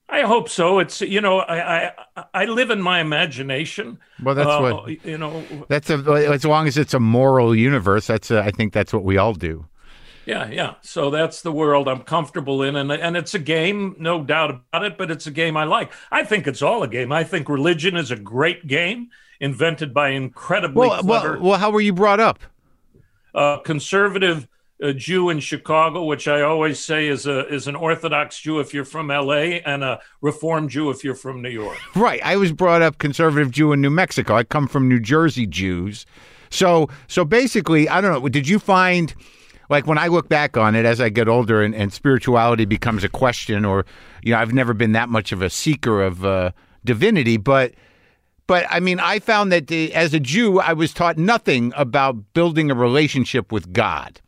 I 0.08 0.22
hope 0.22 0.50
so. 0.50 0.78
It's 0.80 1.02
you 1.02 1.20
know 1.22 1.40
I 1.40 1.88
I, 2.16 2.24
I 2.34 2.46
live 2.46 2.70
in 2.70 2.82
my 2.82 3.00
imagination. 3.00 3.98
Well, 4.24 4.36
that's 4.36 4.48
Uh, 4.50 4.60
what 4.62 5.06
you 5.06 5.18
know. 5.18 5.44
that's 5.68 5.90
a, 5.90 5.96
as 6.32 6.46
long 6.46 6.68
as 6.68 6.78
it's 6.78 6.94
a 6.94 7.00
moral 7.00 7.56
universe. 7.56 8.06
That's 8.08 8.30
a, 8.32 8.42
I 8.42 8.52
think 8.52 8.74
that's 8.74 8.94
what 8.94 9.04
we 9.04 9.18
all 9.18 9.34
do. 9.34 9.66
Yeah, 10.30 10.48
yeah. 10.52 10.76
So 10.82 11.10
that's 11.10 11.42
the 11.42 11.52
world 11.52 11.88
I'm 11.88 12.02
comfortable 12.04 12.62
in, 12.62 12.76
and 12.76 12.92
and 12.92 13.18
it's 13.18 13.34
a 13.34 13.40
game, 13.40 13.96
no 13.98 14.24
doubt 14.24 14.52
about 14.52 14.84
it. 14.86 14.96
But 14.96 15.10
it's 15.10 15.26
a 15.26 15.32
game 15.32 15.58
I 15.58 15.64
like. 15.64 15.92
I 16.12 16.24
think 16.24 16.46
it's 16.46 16.62
all 16.62 16.84
a 16.84 16.88
game. 16.88 17.12
I 17.12 17.24
think 17.24 17.50
religion 17.50 17.98
is 17.98 18.12
a 18.12 18.16
great 18.16 18.68
game 18.68 19.10
invented 19.40 19.92
by 19.92 20.10
incredibly 20.10 20.88
Well, 20.88 21.02
clever 21.02 21.32
well, 21.34 21.42
well, 21.50 21.60
how 21.60 21.72
were 21.72 21.82
you 21.82 21.94
brought 21.94 22.20
up? 22.20 22.40
uh, 23.34 23.58
conservative 23.60 24.48
uh, 24.84 24.92
Jew 24.92 25.30
in 25.32 25.40
Chicago, 25.40 26.04
which 26.04 26.28
I 26.28 26.42
always 26.42 26.80
say 26.80 27.08
is 27.08 27.26
a 27.26 27.48
is 27.48 27.68
an 27.68 27.76
Orthodox 27.76 28.40
Jew 28.40 28.60
if 28.60 28.72
you're 28.72 28.86
from 28.86 29.10
L.A. 29.10 29.62
and 29.62 29.84
a 29.84 30.00
Reform 30.22 30.68
Jew 30.70 30.92
if 30.92 31.04
you're 31.04 31.16
from 31.16 31.42
New 31.42 31.50
York. 31.50 31.78
Right. 31.96 32.22
I 32.24 32.36
was 32.38 32.52
brought 32.52 32.84
up 32.84 33.00
conservative 33.00 33.50
Jew 33.50 33.72
in 33.74 33.82
New 33.82 33.90
Mexico. 33.90 34.36
I 34.36 34.44
come 34.44 34.68
from 34.68 34.88
New 34.88 35.00
Jersey 35.00 35.48
Jews. 35.48 36.06
So 36.52 36.88
so 37.08 37.26
basically, 37.26 37.90
I 37.90 38.00
don't 38.00 38.12
know, 38.12 38.30
did 38.30 38.48
you 38.48 38.60
find 38.60 39.14
like 39.70 39.88
when 39.88 39.98
I 39.98 40.08
look 40.08 40.28
back 40.28 40.58
on 40.58 40.76
it 40.76 40.86
as 40.86 41.00
I 41.00 41.10
get 41.10 41.28
older 41.28 41.62
and, 41.62 41.74
and 41.74 41.94
spirituality 41.94 42.66
becomes 42.66 43.04
a 43.04 43.10
question 43.10 43.66
or 43.66 43.86
you 44.24 44.34
know, 44.34 44.40
I've 44.40 44.54
never 44.54 44.74
been 44.74 44.92
that 44.94 45.10
much 45.10 45.32
of 45.32 45.42
a 45.42 45.50
seeker 45.50 46.02
of 46.02 46.26
uh, 46.26 46.52
divinity, 46.84 47.38
but 47.38 47.74
but 48.48 48.66
I 48.68 48.80
mean, 48.80 49.00
I 49.00 49.20
found 49.20 49.52
that 49.52 49.68
the, 49.68 49.94
as 49.94 50.12
a 50.16 50.20
Jew, 50.20 50.60
I 50.60 50.74
was 50.74 50.92
taught 50.92 51.20
nothing 51.20 51.72
about 51.78 52.34
building 52.34 52.72
a 52.72 52.74
relationship 52.74 53.52
with 53.52 53.72
God. 53.72 54.22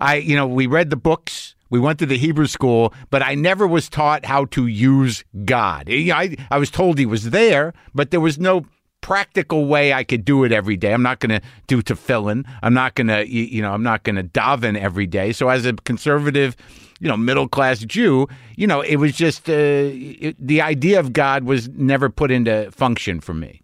I, 0.00 0.16
you 0.16 0.34
know, 0.34 0.44
we 0.44 0.66
read 0.66 0.90
the 0.90 0.96
books, 0.96 1.54
We 1.70 1.78
went 1.78 2.00
to 2.00 2.06
the 2.06 2.18
Hebrew 2.18 2.48
school, 2.48 2.92
but 3.10 3.22
I 3.22 3.36
never 3.36 3.64
was 3.64 3.88
taught 3.88 4.24
how 4.24 4.46
to 4.46 4.66
use 4.66 5.24
God. 5.44 5.88
I, 5.88 6.36
I 6.50 6.58
was 6.58 6.68
told 6.68 6.98
he 6.98 7.06
was 7.06 7.30
there, 7.30 7.72
but 7.94 8.10
there 8.10 8.20
was 8.20 8.40
no 8.40 8.66
practical 9.04 9.66
way 9.66 9.92
I 9.92 10.02
could 10.02 10.24
do 10.24 10.44
it 10.44 10.50
every 10.50 10.78
day. 10.78 10.94
I'm 10.94 11.02
not 11.02 11.20
going 11.20 11.38
to 11.38 11.46
do 11.66 11.82
tefillin. 11.82 12.46
I'm 12.62 12.72
not 12.72 12.94
going 12.94 13.08
to, 13.08 13.28
you 13.28 13.60
know, 13.60 13.74
I'm 13.74 13.82
not 13.82 14.02
going 14.02 14.16
to 14.16 14.24
daven 14.24 14.78
every 14.78 15.06
day. 15.06 15.30
So 15.32 15.50
as 15.50 15.66
a 15.66 15.74
conservative, 15.74 16.56
you 17.00 17.08
know, 17.08 17.16
middle 17.18 17.46
class 17.46 17.80
Jew, 17.80 18.26
you 18.56 18.66
know, 18.66 18.80
it 18.80 18.96
was 18.96 19.12
just 19.12 19.50
uh, 19.50 19.52
it, 19.52 20.36
the 20.38 20.62
idea 20.62 20.98
of 20.98 21.12
God 21.12 21.44
was 21.44 21.68
never 21.68 22.08
put 22.08 22.30
into 22.30 22.70
function 22.70 23.20
for 23.20 23.34
me. 23.34 23.60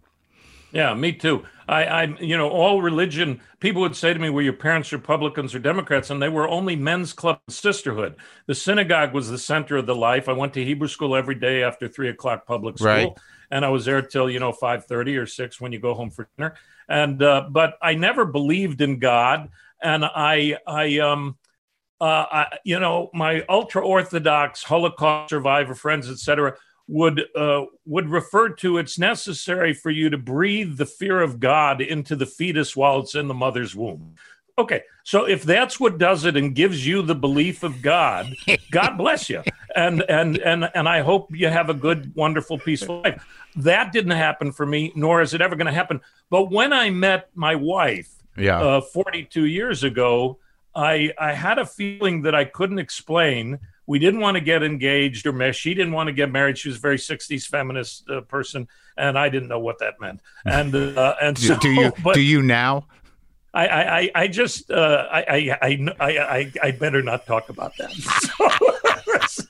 Yeah, 0.73 0.93
me 0.93 1.11
too. 1.11 1.43
I, 1.67 1.85
I, 1.85 2.03
you 2.19 2.37
know, 2.37 2.47
all 2.47 2.83
religion. 2.83 3.41
People 3.59 3.81
would 3.81 3.95
say 3.95 4.13
to 4.13 4.19
me, 4.19 4.29
"Were 4.29 4.43
your 4.43 4.53
parents 4.53 4.93
Republicans 4.93 5.55
or 5.55 5.59
Democrats?" 5.59 6.11
And 6.11 6.21
they 6.21 6.29
were 6.29 6.47
only 6.47 6.75
men's 6.75 7.13
club 7.13 7.39
sisterhood. 7.49 8.15
The 8.45 8.55
synagogue 8.55 9.13
was 9.13 9.29
the 9.29 9.37
center 9.39 9.77
of 9.77 9.87
the 9.87 9.95
life. 9.95 10.29
I 10.29 10.33
went 10.33 10.53
to 10.53 10.63
Hebrew 10.63 10.87
school 10.87 11.15
every 11.15 11.35
day 11.35 11.63
after 11.63 11.87
three 11.87 12.09
o'clock 12.09 12.45
public 12.45 12.77
school. 12.77 12.87
Right 12.87 13.09
and 13.51 13.65
I 13.65 13.69
was 13.69 13.85
there 13.85 14.01
till 14.01 14.29
you 14.29 14.39
know 14.39 14.51
five 14.51 14.85
thirty 14.85 15.17
or 15.17 15.27
six 15.27 15.59
when 15.59 15.71
you 15.71 15.79
go 15.79 15.93
home 15.93 16.09
for 16.09 16.27
dinner. 16.37 16.55
And 16.87 17.21
uh, 17.21 17.47
but 17.49 17.77
I 17.81 17.93
never 17.93 18.25
believed 18.25 18.81
in 18.81 18.99
God, 18.99 19.49
and 19.81 20.03
I 20.05 20.57
I 20.65 20.99
um 20.99 21.37
uh 21.99 22.25
I, 22.31 22.57
you 22.63 22.79
know 22.79 23.09
my 23.13 23.43
ultra 23.47 23.85
orthodox 23.85 24.63
Holocaust 24.63 25.29
survivor 25.29 25.75
friends 25.75 26.09
etc 26.09 26.55
would 26.87 27.23
uh, 27.35 27.65
would 27.85 28.09
refer 28.09 28.49
to 28.49 28.77
it's 28.77 28.99
necessary 28.99 29.73
for 29.73 29.89
you 29.89 30.09
to 30.09 30.17
breathe 30.17 30.77
the 30.77 30.85
fear 30.85 31.21
of 31.21 31.39
God 31.39 31.79
into 31.81 32.17
the 32.17 32.25
fetus 32.25 32.75
while 32.75 32.99
it's 32.99 33.15
in 33.15 33.29
the 33.29 33.33
mother's 33.33 33.73
womb. 33.73 34.15
Okay, 34.57 34.83
so 35.03 35.25
if 35.25 35.43
that's 35.43 35.79
what 35.79 35.97
does 35.97 36.25
it 36.25 36.35
and 36.35 36.53
gives 36.53 36.85
you 36.85 37.01
the 37.01 37.15
belief 37.15 37.63
of 37.63 37.81
God, 37.81 38.35
God 38.71 38.97
bless 38.97 39.29
you, 39.29 39.43
and 39.75 40.01
and 40.03 40.37
and 40.37 40.69
and 40.75 40.87
I 40.89 41.01
hope 41.01 41.29
you 41.33 41.47
have 41.47 41.69
a 41.69 41.73
good, 41.73 42.13
wonderful, 42.15 42.57
peaceful 42.57 43.01
life. 43.01 43.25
That 43.55 43.91
didn't 43.91 44.11
happen 44.11 44.51
for 44.51 44.65
me, 44.65 44.91
nor 44.95 45.21
is 45.21 45.33
it 45.33 45.41
ever 45.41 45.55
going 45.55 45.67
to 45.67 45.73
happen. 45.73 46.01
But 46.29 46.51
when 46.51 46.73
I 46.73 46.89
met 46.89 47.29
my 47.35 47.55
wife, 47.55 48.09
yeah, 48.37 48.61
uh, 48.61 48.81
42 48.81 49.45
years 49.45 49.83
ago, 49.83 50.39
I 50.75 51.13
I 51.17 51.33
had 51.33 51.59
a 51.59 51.65
feeling 51.65 52.23
that 52.23 52.35
I 52.35 52.45
couldn't 52.45 52.79
explain. 52.79 53.59
We 53.87 53.99
didn't 53.99 54.21
want 54.21 54.35
to 54.35 54.41
get 54.41 54.63
engaged 54.63 55.25
or 55.25 55.33
married. 55.33 55.55
She 55.55 55.73
didn't 55.73 55.93
want 55.93 56.07
to 56.07 56.13
get 56.13 56.31
married. 56.31 56.57
She 56.57 56.69
was 56.69 56.77
a 56.77 56.81
very 56.81 56.97
60s 56.97 57.45
feminist 57.45 58.09
uh, 58.09 58.21
person, 58.21 58.67
and 58.95 59.17
I 59.17 59.27
didn't 59.27 59.49
know 59.49 59.59
what 59.59 59.79
that 59.79 59.99
meant. 59.99 60.21
And 60.45 60.73
uh, 60.75 61.15
and 61.21 61.37
so, 61.37 61.57
do 61.57 61.69
you 61.69 61.91
but, 62.03 62.15
do 62.15 62.21
you 62.21 62.41
now? 62.41 62.87
I, 63.53 63.67
I, 63.67 64.11
I 64.15 64.27
just, 64.27 64.71
uh, 64.71 65.07
I, 65.11 65.57
I, 65.61 65.87
I, 65.99 66.17
I, 66.17 66.51
I 66.63 66.71
better 66.71 67.01
not 67.01 67.25
talk 67.25 67.49
about 67.49 67.73
that. 67.77 67.91
So, 69.27 69.43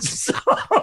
so, 0.00 0.34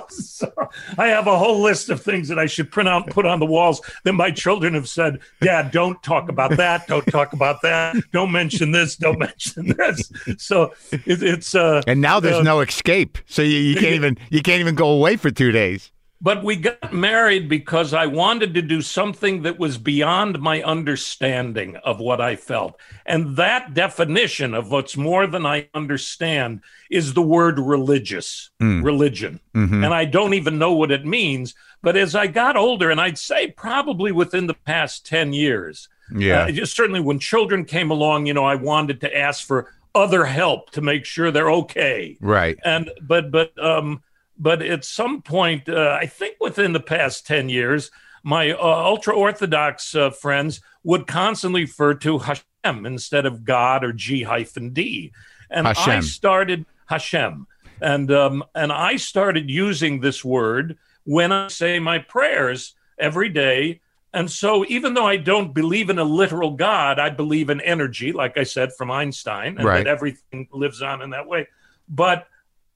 so, 0.10 0.70
I 0.98 1.08
have 1.08 1.28
a 1.28 1.38
whole 1.38 1.62
list 1.62 1.90
of 1.90 2.02
things 2.02 2.28
that 2.28 2.38
I 2.38 2.46
should 2.46 2.72
print 2.72 2.90
out 2.90 3.06
and 3.06 3.14
put 3.14 3.26
on 3.26 3.40
the 3.40 3.46
walls 3.46 3.82
that 4.04 4.14
my 4.14 4.32
children 4.32 4.74
have 4.74 4.88
said, 4.90 5.20
Dad, 5.42 5.72
don't 5.72 6.02
talk 6.04 6.30
about 6.30 6.52
that. 6.58 6.88
Don't 6.88 7.06
talk 7.08 7.34
about 7.34 7.62
that. 7.62 7.96
Don't 8.12 8.32
mention 8.32 8.72
this. 8.72 8.96
Don't 8.96 9.20
mention 9.20 9.76
this. 9.78 10.12
So 10.38 10.74
it, 10.92 11.24
it's, 11.24 11.56
uh, 11.56 11.82
and 11.88 12.02
now 12.02 12.20
there's 12.20 12.38
uh, 12.38 12.44
no 12.44 12.60
escape. 12.60 13.18
So 13.28 13.42
you, 13.42 13.58
you 13.58 13.76
can't 13.76 13.96
even, 13.96 14.18
you 14.30 14.42
can't 14.42 14.60
even 14.60 14.76
go 14.76 14.90
away 14.90 15.16
for 15.16 15.32
two 15.32 15.52
days. 15.52 15.92
But 16.20 16.44
we 16.44 16.56
got 16.56 16.94
married 16.94 17.48
because 17.48 17.94
I 17.94 18.08
wanted 18.08 18.56
to 18.56 18.62
do 18.64 18.82
something 18.82 19.44
that 19.44 19.60
was 19.60 19.78
beyond 19.78 20.40
my 20.40 20.64
understanding 20.64 21.76
of 21.78 22.00
what 22.00 22.20
I 22.20 22.36
felt. 22.36 22.80
And 23.06 23.38
that 23.38 23.76
definition 23.76 24.56
of 24.56 24.72
what's 24.72 24.98
more 24.98 25.28
than 25.28 25.46
I 25.46 25.70
understand 25.76 26.62
is 26.90 27.14
the 27.14 27.22
word 27.22 27.60
religious, 27.60 28.50
mm. 28.60 28.84
religion. 28.84 29.40
Mm-hmm. 29.56 29.84
And 29.84 29.94
I 29.94 30.06
don't 30.06 30.34
even 30.34 30.58
know 30.58 30.74
what 30.74 30.92
it 30.92 31.06
means. 31.06 31.54
But 31.84 31.96
as 31.96 32.16
I 32.16 32.26
got 32.26 32.58
older, 32.58 32.90
and 32.90 33.00
I'd 33.00 33.20
say 33.20 33.52
probably 33.52 34.12
within 34.12 34.48
the 34.48 34.56
past 34.56 35.06
10 35.06 35.34
years, 35.34 35.88
yeah, 36.16 36.44
uh, 36.44 36.52
just 36.52 36.76
certainly 36.76 37.02
when 37.02 37.20
children 37.20 37.66
came 37.66 37.92
along, 37.92 38.26
you 38.26 38.34
know, 38.34 38.46
I 38.46 38.56
wanted 38.56 39.02
to 39.02 39.18
ask 39.18 39.46
for 39.46 39.74
other 39.94 40.26
help 40.26 40.72
to 40.72 40.82
make 40.82 41.06
sure 41.06 41.32
they're 41.32 41.52
okay. 41.52 42.18
Right. 42.22 42.58
And, 42.64 42.90
but, 43.02 43.30
but, 43.30 43.52
um, 43.64 44.02
but 44.40 44.62
at 44.62 44.86
some 44.86 45.22
point, 45.22 45.70
uh, 45.70 45.98
I 46.00 46.06
think 46.06 46.38
within 46.40 46.74
the 46.74 46.80
past 46.80 47.26
10 47.26 47.50
years, 47.50 47.92
my 48.24 48.52
uh, 48.52 48.58
ultra 48.60 49.16
Orthodox 49.16 49.96
uh, 49.96 50.10
friends 50.10 50.62
would 50.84 51.08
constantly 51.08 51.62
refer 51.62 51.94
to 51.96 52.20
Hashem 52.20 52.86
instead 52.86 53.26
of 53.26 53.44
God 53.44 53.84
or 53.84 53.94
G 53.94 54.24
hyphen 54.24 54.74
D. 54.74 55.12
And 55.50 55.66
Hashem. 55.66 55.98
I 55.98 56.00
started 56.02 56.66
Hashem. 56.88 57.48
And, 57.82 58.12
um, 58.12 58.44
and 58.56 58.72
I 58.72 58.98
started 58.98 59.50
using 59.50 60.02
this 60.02 60.26
word 60.26 60.78
when 61.04 61.32
I 61.32 61.48
say 61.48 61.80
my 61.80 62.00
prayers 62.00 62.76
every 63.00 63.30
day. 63.30 63.82
And 64.14 64.32
so, 64.32 64.66
even 64.68 64.94
though 64.94 65.06
I 65.06 65.18
don't 65.18 65.54
believe 65.54 65.90
in 65.90 66.00
a 66.00 66.04
literal 66.04 66.52
God, 66.52 66.98
I 66.98 67.10
believe 67.10 67.50
in 67.50 67.62
energy, 67.62 68.14
like 68.14 68.38
I 68.38 68.44
said 68.44 68.74
from 68.74 68.90
Einstein, 68.90 69.58
and 69.58 69.66
right. 69.66 69.84
that 69.84 69.88
everything 69.88 70.48
lives 70.52 70.82
on 70.82 71.02
in 71.02 71.12
that 71.12 71.28
way. 71.28 71.48
But 71.88 72.28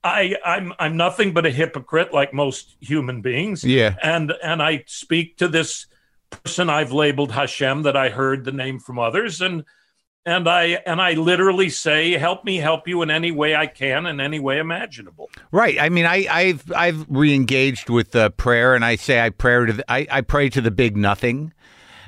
I, 0.04 0.36
I'm 0.44 0.72
I'm 0.78 0.96
nothing 0.96 1.32
but 1.32 1.46
a 1.46 1.50
hypocrite, 1.50 2.12
like 2.12 2.34
most 2.34 2.76
human 2.80 3.20
beings. 3.20 3.64
Yeah, 3.64 3.94
and 4.02 4.32
and 4.42 4.62
I 4.62 4.84
speak 4.86 5.36
to 5.38 5.48
this 5.48 5.86
person 6.30 6.68
I've 6.68 6.92
labeled 6.92 7.32
Hashem 7.32 7.82
that 7.82 7.96
I 7.96 8.08
heard 8.08 8.44
the 8.44 8.52
name 8.52 8.80
from 8.80 8.98
others, 8.98 9.40
and 9.40 9.64
and 10.24 10.48
I 10.48 10.80
and 10.86 11.00
I 11.00 11.12
literally 11.12 11.68
say, 11.68 12.12
"Help 12.12 12.44
me, 12.44 12.56
help 12.56 12.88
you 12.88 13.02
in 13.02 13.10
any 13.10 13.30
way 13.30 13.54
I 13.54 13.66
can, 13.66 14.06
in 14.06 14.20
any 14.20 14.40
way 14.40 14.58
imaginable." 14.58 15.30
Right. 15.50 15.80
I 15.80 15.88
mean, 15.88 16.06
I, 16.06 16.26
I've 16.30 16.72
I've 16.72 17.08
reengaged 17.08 17.90
with 17.90 18.14
uh, 18.16 18.30
prayer, 18.30 18.74
and 18.74 18.84
I 18.84 18.96
say 18.96 19.20
I 19.20 19.30
pray 19.30 19.66
to 19.66 19.72
the, 19.72 19.92
I, 19.92 20.06
I 20.10 20.20
pray 20.20 20.48
to 20.48 20.60
the 20.60 20.70
big 20.70 20.96
nothing, 20.96 21.52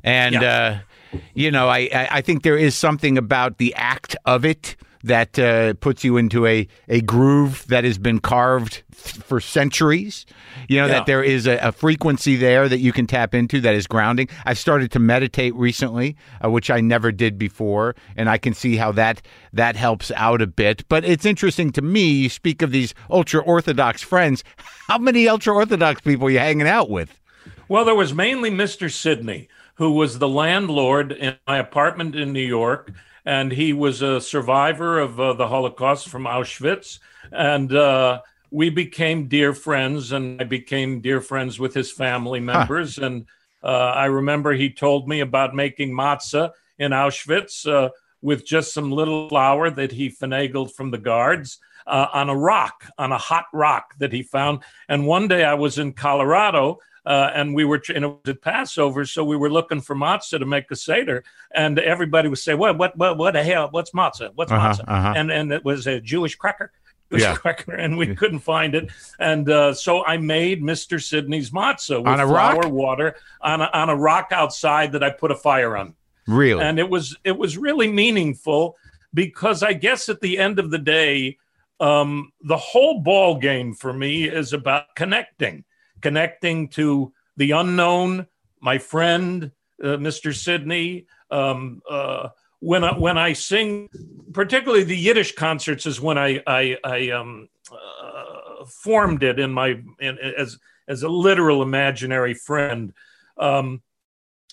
and 0.03 0.35
yeah. 0.35 0.81
uh, 1.15 1.19
you 1.35 1.51
know, 1.51 1.69
I 1.69 2.09
I 2.11 2.21
think 2.21 2.43
there 2.43 2.59
is 2.59 2.75
something 2.75 3.19
about 3.19 3.59
the 3.59 3.75
act 3.75 4.17
of 4.25 4.45
it 4.45 4.77
that 5.05 5.39
uh, 5.39 5.75
puts 5.75 6.03
you 6.03 6.17
into 6.17 6.47
a, 6.47 6.67
a 6.89 7.03
groove 7.03 7.67
that 7.69 7.85
has 7.85 7.99
been 7.99 8.19
carved 8.19 8.83
for 8.91 9.39
centuries. 9.39 10.25
You 10.67 10.79
know, 10.79 10.87
yeah. 10.87 10.93
that 10.95 11.07
there 11.07 11.23
is 11.23 11.47
a, 11.47 11.59
a, 11.59 11.73
frequency 11.73 12.37
there 12.37 12.69
that 12.71 12.79
you 12.79 12.91
can 12.91 13.07
tap 13.07 13.35
into 13.35 13.61
that 13.61 13.75
is 13.75 13.87
grounding. 13.87 14.29
I've 14.47 14.59
started 14.59 14.91
to 14.93 14.99
meditate 14.99 15.55
recently, 15.55 16.17
uh, 16.43 16.51
which 16.51 16.71
I 16.71 16.81
never 16.81 17.13
did 17.13 17.39
before, 17.39 17.95
and 18.17 18.31
I 18.31 18.39
can 18.39 18.55
see 18.55 18.77
how 18.77 18.93
that 18.93 19.21
that 19.53 19.77
helps 19.77 20.11
out 20.13 20.41
a 20.41 20.47
bit. 20.47 20.89
But 20.89 21.05
it's 21.05 21.27
interesting 21.27 21.71
to 21.73 21.83
me, 21.83 22.11
you 22.11 22.29
speak 22.31 22.63
of 22.63 22.71
these 22.71 22.95
ultra 23.11 23.43
Orthodox 23.43 24.01
friends. 24.01 24.43
How 24.89 24.97
many 24.97 25.29
ultra 25.29 25.55
Orthodox 25.55 26.01
people 26.01 26.29
are 26.29 26.31
you 26.31 26.39
hanging 26.39 26.67
out 26.67 26.89
with? 26.89 27.21
Well, 27.69 27.85
there 27.85 27.95
was 27.95 28.15
mainly 28.15 28.51
Mr. 28.51 28.91
Sidney, 28.91 29.49
who 29.75 29.93
was 29.93 30.19
the 30.19 30.29
landlord 30.29 31.13
in 31.13 31.37
my 31.47 31.59
apartment 31.59 32.15
in 32.15 32.33
New 32.33 32.41
York 32.41 32.91
and 33.25 33.53
he 33.53 33.73
was 33.73 34.03
a 34.03 34.21
survivor 34.21 34.99
of 34.99 35.19
uh, 35.19 35.33
the 35.33 35.49
Holocaust 35.49 36.09
from 36.09 36.25
Auschwitz. 36.25 36.99
And 37.33 37.75
uh, 37.75 38.21
we 38.51 38.71
became 38.71 39.29
dear 39.29 39.55
friends, 39.55 40.13
and 40.13 40.41
I 40.41 40.45
became 40.45 41.01
dear 41.01 41.21
friends 41.21 41.59
with 41.59 41.75
his 41.75 41.91
family 41.91 42.41
members. 42.41 42.97
Huh. 42.97 43.07
And 43.07 43.27
uh, 43.63 43.67
I 43.67 44.07
remember 44.07 44.53
he 44.53 44.71
told 44.71 45.09
me 45.09 45.21
about 45.21 45.55
making 45.55 45.93
matzah 45.93 46.53
in 46.79 46.93
Auschwitz 46.93 47.67
uh, 47.67 47.91
with 48.21 48.47
just 48.47 48.75
some 48.75 48.93
little 48.93 49.29
flour 49.29 49.71
that 49.71 49.93
he 49.93 50.11
finagled 50.11 50.73
from 50.73 50.91
the 50.91 50.99
guards. 50.99 51.59
Uh, 51.87 52.07
on 52.15 52.31
a 52.31 52.35
rock, 52.35 52.87
on 52.97 53.13
a 53.13 53.19
hot 53.19 53.45
rock 53.53 53.93
that 53.99 54.11
he 54.11 54.23
found. 54.23 54.61
And 54.89 55.07
one 55.07 55.29
day 55.29 55.45
I 55.45 55.53
was 55.53 55.77
in 55.77 55.93
Colorado 55.93 56.79
uh, 57.07 57.31
and 57.35 57.55
we 57.55 57.65
were 57.65 57.83
and 57.95 58.05
it 58.05 58.09
was 58.09 58.21
at 58.29 58.41
Passover, 58.41 59.05
so 59.05 59.25
we 59.25 59.37
were 59.37 59.51
looking 59.51 59.81
for 59.81 59.95
matzah 59.95 60.39
to 60.39 60.47
make 60.47 60.71
a 60.71 60.77
seder, 60.77 61.23
and 61.55 61.79
everybody 61.79 62.29
would 62.29 62.39
say, 62.39 62.55
"What, 62.55 62.79
what, 62.79 62.97
what, 62.97 63.19
what 63.19 63.35
the 63.35 63.43
hell? 63.43 63.69
What's 63.71 63.91
matzah? 63.91 64.31
What's 64.35 64.51
uh-huh, 64.51 64.73
matzah?" 64.73 64.85
Uh-huh. 64.87 65.13
And 65.17 65.31
and 65.31 65.53
it 65.53 65.65
was 65.65 65.87
a 65.87 66.01
Jewish 66.01 66.37
cracker. 66.37 66.73
yeah. 67.11 67.37
cracker, 67.37 67.75
and 67.75 67.99
we 67.99 68.15
couldn't 68.15 68.41
find 68.41 68.75
it, 68.75 68.91
and 69.21 69.49
uh, 69.49 69.75
so 69.75 70.05
I 70.05 70.17
made 70.17 70.63
Mister 70.63 70.99
Sidney's 70.99 71.51
matzah 71.51 71.99
with 71.99 72.09
on 72.09 72.21
a 72.21 72.27
flour, 72.27 72.63
rock? 72.63 72.73
water 72.73 73.17
on 73.41 73.61
a, 73.61 73.71
on 73.73 73.91
a 73.91 73.95
rock 73.95 74.29
outside 74.33 74.93
that 74.93 75.05
I 75.05 75.11
put 75.11 75.31
a 75.31 75.37
fire 75.37 75.77
on. 75.77 75.95
Really, 76.27 76.65
and 76.65 76.79
it 76.79 76.89
was 76.89 77.17
it 77.23 77.37
was 77.37 77.59
really 77.59 77.89
meaningful 77.89 78.77
because 79.13 79.63
I 79.63 79.75
guess 79.75 80.09
at 80.09 80.23
the 80.23 80.39
end 80.39 80.59
of 80.59 80.71
the 80.71 80.79
day, 80.79 81.37
um, 81.79 82.33
the 82.41 82.57
whole 82.57 83.01
ball 83.01 83.37
game 83.37 83.75
for 83.75 83.93
me 83.93 84.25
is 84.25 84.55
about 84.55 84.97
connecting 84.97 85.65
connecting 86.05 86.69
to 86.69 87.15
the 87.39 87.53
unknown, 87.53 88.27
my 88.61 88.77
friend, 88.77 89.51
uh, 89.83 89.97
Mr. 89.97 90.37
Sidney. 90.37 91.07
Um, 91.31 91.81
uh, 91.91 92.29
when 92.61 92.85
I, 92.85 92.99
when 92.99 93.17
I 93.17 93.33
sing, 93.33 93.89
particularly 94.33 94.85
the 94.85 94.97
Yiddish 94.97 95.35
concerts, 95.35 95.87
is 95.87 96.01
when 96.01 96.19
I 96.19 96.43
I, 96.47 96.77
I 96.85 97.11
um, 97.11 97.49
uh, 97.73 98.67
formed 98.67 99.23
it 99.23 99.39
in 99.41 99.51
my 99.51 99.81
in, 99.99 100.19
as 100.19 100.59
as 100.87 101.03
a 101.03 101.09
literal 101.09 101.63
imaginary 101.63 102.35
friend. 102.35 102.93
Um, 103.39 103.83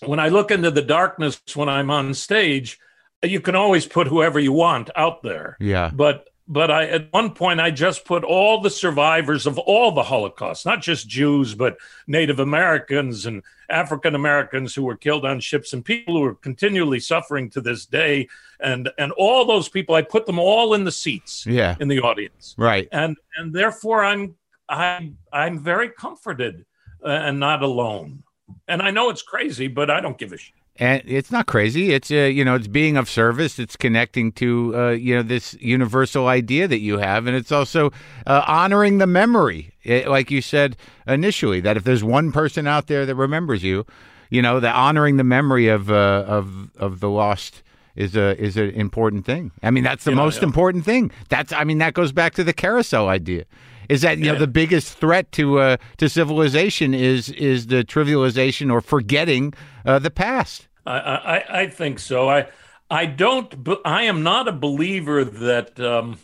when 0.04 0.18
I 0.18 0.28
look 0.28 0.50
into 0.50 0.70
the 0.70 0.82
darkness 0.82 1.40
when 1.54 1.68
I'm 1.68 1.90
on 1.90 2.14
stage, 2.14 2.78
you 3.22 3.40
can 3.40 3.54
always 3.54 3.86
put 3.86 4.08
whoever 4.08 4.40
you 4.40 4.52
want 4.52 4.88
out 4.96 5.22
there. 5.22 5.58
Yeah. 5.60 5.90
But 5.94 6.28
but 6.52 6.70
I 6.70 6.86
at 6.86 7.12
one 7.12 7.30
point 7.30 7.60
I 7.60 7.70
just 7.70 8.04
put 8.04 8.24
all 8.24 8.60
the 8.60 8.68
survivors 8.68 9.46
of 9.46 9.58
all 9.58 9.90
the 9.90 10.02
Holocaust, 10.02 10.66
not 10.66 10.82
just 10.82 11.08
Jews, 11.08 11.54
but 11.54 11.78
Native 12.06 12.40
Americans 12.40 13.24
and 13.24 13.42
African 13.70 14.14
Americans 14.14 14.74
who 14.74 14.82
were 14.82 14.96
killed 14.96 15.24
on 15.24 15.40
ships 15.40 15.72
and 15.72 15.82
people 15.82 16.14
who 16.14 16.24
are 16.24 16.34
continually 16.34 17.00
suffering 17.00 17.48
to 17.50 17.62
this 17.62 17.86
day, 17.86 18.28
and 18.60 18.90
and 18.98 19.12
all 19.12 19.46
those 19.46 19.70
people, 19.70 19.94
I 19.94 20.02
put 20.02 20.26
them 20.26 20.38
all 20.38 20.74
in 20.74 20.84
the 20.84 20.92
seats, 20.92 21.46
yeah, 21.46 21.74
in 21.80 21.88
the 21.88 22.00
audience, 22.00 22.54
right, 22.58 22.86
and 22.92 23.16
and 23.38 23.54
therefore 23.54 24.04
I'm 24.04 24.34
I'm 24.68 25.16
I'm 25.32 25.58
very 25.58 25.88
comforted 25.88 26.66
uh, 27.02 27.08
and 27.08 27.40
not 27.40 27.62
alone, 27.62 28.24
and 28.68 28.82
I 28.82 28.90
know 28.90 29.08
it's 29.08 29.22
crazy, 29.22 29.68
but 29.68 29.90
I 29.90 30.00
don't 30.00 30.18
give 30.18 30.32
a 30.32 30.36
shit 30.36 30.61
and 30.76 31.02
it's 31.04 31.30
not 31.30 31.46
crazy. 31.46 31.92
It's 31.92 32.10
uh, 32.10 32.14
you 32.14 32.44
know 32.44 32.54
it's 32.54 32.68
being 32.68 32.96
of 32.96 33.08
service. 33.08 33.58
It's 33.58 33.76
connecting 33.76 34.32
to 34.32 34.72
uh, 34.74 34.90
you 34.90 35.14
know 35.14 35.22
this 35.22 35.54
universal 35.60 36.28
idea 36.28 36.66
that 36.66 36.80
you 36.80 36.98
have. 36.98 37.26
And 37.26 37.36
it's 37.36 37.52
also 37.52 37.92
uh, 38.26 38.42
honoring 38.46 38.98
the 38.98 39.06
memory 39.06 39.74
it, 39.82 40.08
like 40.08 40.30
you 40.30 40.40
said 40.40 40.76
initially 41.06 41.60
that 41.60 41.76
if 41.76 41.84
there's 41.84 42.04
one 42.04 42.32
person 42.32 42.66
out 42.66 42.86
there 42.86 43.04
that 43.04 43.14
remembers 43.14 43.62
you 43.62 43.84
you 44.30 44.40
know 44.40 44.60
that 44.60 44.74
honoring 44.74 45.18
the 45.18 45.24
memory 45.24 45.68
of 45.68 45.90
uh, 45.90 46.24
of 46.26 46.70
of 46.76 47.00
the 47.00 47.10
lost 47.10 47.62
is 47.94 48.16
a 48.16 48.40
is 48.42 48.56
an 48.56 48.70
important 48.70 49.26
thing. 49.26 49.50
I 49.62 49.70
mean 49.70 49.84
that's 49.84 50.04
the 50.04 50.12
yeah, 50.12 50.16
most 50.16 50.38
yeah. 50.38 50.44
important 50.44 50.86
thing. 50.86 51.10
That's 51.28 51.52
i 51.52 51.64
mean 51.64 51.78
that 51.78 51.92
goes 51.92 52.12
back 52.12 52.34
to 52.34 52.44
the 52.44 52.54
carousel 52.54 53.08
idea 53.08 53.44
is 53.88 54.02
that 54.02 54.18
you 54.18 54.26
yeah. 54.26 54.32
know 54.32 54.38
the 54.38 54.46
biggest 54.46 54.98
threat 54.98 55.30
to 55.32 55.58
uh, 55.58 55.76
to 55.98 56.08
civilization 56.08 56.94
is 56.94 57.28
is 57.30 57.66
the 57.68 57.84
trivialization 57.84 58.70
or 58.72 58.80
forgetting 58.80 59.54
uh, 59.84 59.98
the 59.98 60.10
past. 60.10 60.68
I, 60.86 60.98
I, 60.98 61.60
I 61.62 61.66
think 61.68 61.98
so. 61.98 62.28
I 62.28 62.48
I 62.90 63.06
don't. 63.06 63.68
I 63.84 64.02
am 64.02 64.22
not 64.22 64.48
a 64.48 64.52
believer 64.52 65.24
that 65.24 65.80
um, 65.80 66.18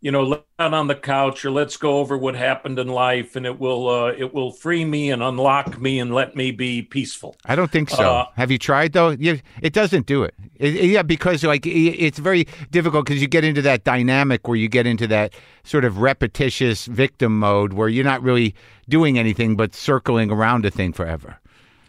you 0.00 0.12
know, 0.12 0.22
lay 0.22 0.42
out 0.60 0.74
on 0.74 0.86
the 0.86 0.94
couch 0.94 1.44
or 1.44 1.50
let's 1.50 1.76
go 1.76 1.98
over 1.98 2.16
what 2.16 2.36
happened 2.36 2.78
in 2.78 2.88
life, 2.88 3.34
and 3.34 3.44
it 3.44 3.58
will 3.58 3.88
uh, 3.88 4.12
it 4.16 4.32
will 4.32 4.52
free 4.52 4.84
me 4.84 5.10
and 5.10 5.22
unlock 5.22 5.80
me 5.80 5.98
and 5.98 6.14
let 6.14 6.36
me 6.36 6.50
be 6.52 6.82
peaceful. 6.82 7.36
I 7.44 7.56
don't 7.56 7.70
think 7.70 7.90
so. 7.90 8.02
Uh, 8.02 8.26
Have 8.36 8.50
you 8.50 8.58
tried 8.58 8.92
though? 8.92 9.16
It 9.18 9.72
doesn't 9.72 10.06
do 10.06 10.22
it. 10.22 10.34
it. 10.54 10.84
Yeah, 10.84 11.02
because 11.02 11.42
like 11.42 11.66
it's 11.66 12.18
very 12.18 12.46
difficult 12.70 13.06
because 13.06 13.20
you 13.20 13.28
get 13.28 13.44
into 13.44 13.62
that 13.62 13.84
dynamic 13.84 14.46
where 14.46 14.56
you 14.56 14.68
get 14.68 14.86
into 14.86 15.06
that 15.08 15.34
sort 15.64 15.84
of 15.84 15.98
repetitious 15.98 16.86
victim 16.86 17.38
mode 17.38 17.72
where 17.72 17.88
you're 17.88 18.04
not 18.04 18.22
really 18.22 18.54
doing 18.88 19.18
anything 19.18 19.56
but 19.56 19.74
circling 19.74 20.30
around 20.30 20.64
a 20.64 20.70
thing 20.70 20.92
forever. 20.92 21.38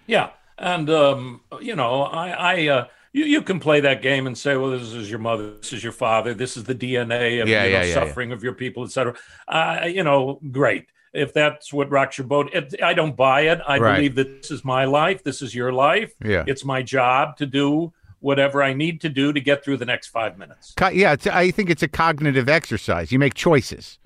Yeah, 0.08 0.32
and 0.58 0.90
um, 0.90 1.42
you 1.62 1.76
know, 1.76 2.04
I. 2.04 2.30
I 2.30 2.68
uh, 2.68 2.86
you, 3.14 3.26
you 3.26 3.42
can 3.42 3.60
play 3.60 3.80
that 3.82 4.02
game 4.02 4.28
and 4.28 4.38
say, 4.38 4.56
well, 4.56 4.72
this 4.72 4.94
is 4.94 5.10
your 5.10 5.20
mother, 5.20 5.56
this 5.58 5.74
is 5.74 5.84
your 5.84 5.94
father, 5.94 6.34
this 6.34 6.58
is 6.58 6.64
the 6.66 6.76
DNA 6.76 7.42
of 7.42 7.48
yeah, 7.48 7.64
you 7.64 7.72
know, 7.72 7.80
yeah, 7.80 7.84
yeah, 7.86 7.94
suffering 7.94 8.32
of 8.32 8.44
your 8.44 8.54
people, 8.54 8.84
etc. 8.84 9.16
Uh, 9.48 9.86
you 9.86 10.04
know, 10.04 10.40
great. 10.52 10.88
If 11.12 11.34
that's 11.34 11.74
what 11.74 11.90
rocks 11.90 12.20
your 12.20 12.28
boat, 12.28 12.54
it, 12.54 12.76
I 12.84 12.94
don't 12.94 13.16
buy 13.16 13.42
it. 13.42 13.60
I 13.68 13.80
right. 13.80 13.96
believe 13.96 14.16
that 14.16 14.42
this 14.42 14.52
is 14.52 14.64
my 14.64 14.86
life. 14.86 15.24
This 15.24 15.42
is 15.42 15.56
your 15.56 15.74
life. 15.74 16.14
Yeah. 16.24 16.44
It's 16.46 16.64
my 16.64 16.84
job 16.84 17.36
to 17.38 17.48
do 17.48 17.94
whatever 18.20 18.62
I 18.62 18.74
need 18.74 19.02
to 19.02 19.10
do 19.10 19.34
to 19.34 19.40
get 19.40 19.64
through 19.64 19.78
the 19.78 19.86
next 19.86 20.08
five 20.08 20.38
minutes. 20.38 20.76
Yeah, 20.94 21.16
I 21.32 21.52
think 21.52 21.70
it's 21.70 21.82
a 21.82 21.88
cognitive 21.88 22.48
exercise. 22.48 23.12
You 23.12 23.18
make 23.18 23.34
choices. 23.34 23.98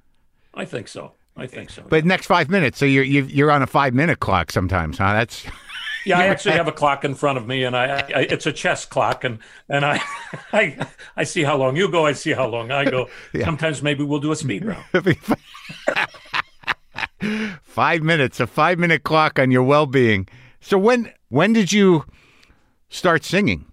I 0.54 0.66
think 0.66 0.88
so. 0.88 1.13
I 1.36 1.48
think 1.48 1.72
so. 1.72 1.84
But 1.89 2.06
next 2.06 2.28
five 2.28 2.50
minutes, 2.50 2.78
so 2.78 2.86
you're 2.86 3.04
you're 3.04 3.52
on 3.52 3.63
a 3.63 3.68
five 3.68 3.94
minute 3.94 4.20
clock 4.20 4.52
sometimes, 4.52 5.00
huh? 5.00 5.13
That's 5.13 5.46
Yeah, 6.06 6.20
I 6.20 6.26
actually 6.26 6.56
have 6.56 6.68
a 6.68 6.72
clock 6.72 7.06
in 7.06 7.16
front 7.16 7.38
of 7.38 7.48
me, 7.48 7.63
and 7.63 7.76
I, 7.76 8.00
I, 8.00 8.28
it's 8.30 8.46
a 8.46 8.52
chess 8.52 8.86
clock, 8.86 9.24
and 9.24 9.39
and 9.70 9.86
I, 9.86 10.02
I 10.54 10.78
I 11.16 11.24
see 11.24 11.44
how 11.44 11.58
long 11.58 11.76
you 11.76 11.89
go, 11.89 12.06
I 12.06 12.13
see 12.13 12.32
how 12.32 12.48
long 12.48 12.72
I 12.72 12.86
go. 12.86 13.10
Yeah. 13.34 13.46
Sometimes 13.46 13.82
maybe 13.82 14.04
we'll 14.04 14.20
do 14.20 14.32
a 14.32 14.36
speed 14.36 14.66
round. 14.66 14.84
five 17.63 18.04
minutes, 18.04 18.39
a 18.39 18.48
five 18.48 18.78
minute 18.78 19.04
clock 19.04 19.39
on 19.39 19.50
your 19.50 19.63
well 19.63 19.86
being. 19.86 20.28
So 20.62 20.78
when 20.78 21.12
when 21.30 21.54
did 21.54 21.72
you 21.72 22.06
start 22.89 23.24
singing? 23.24 23.66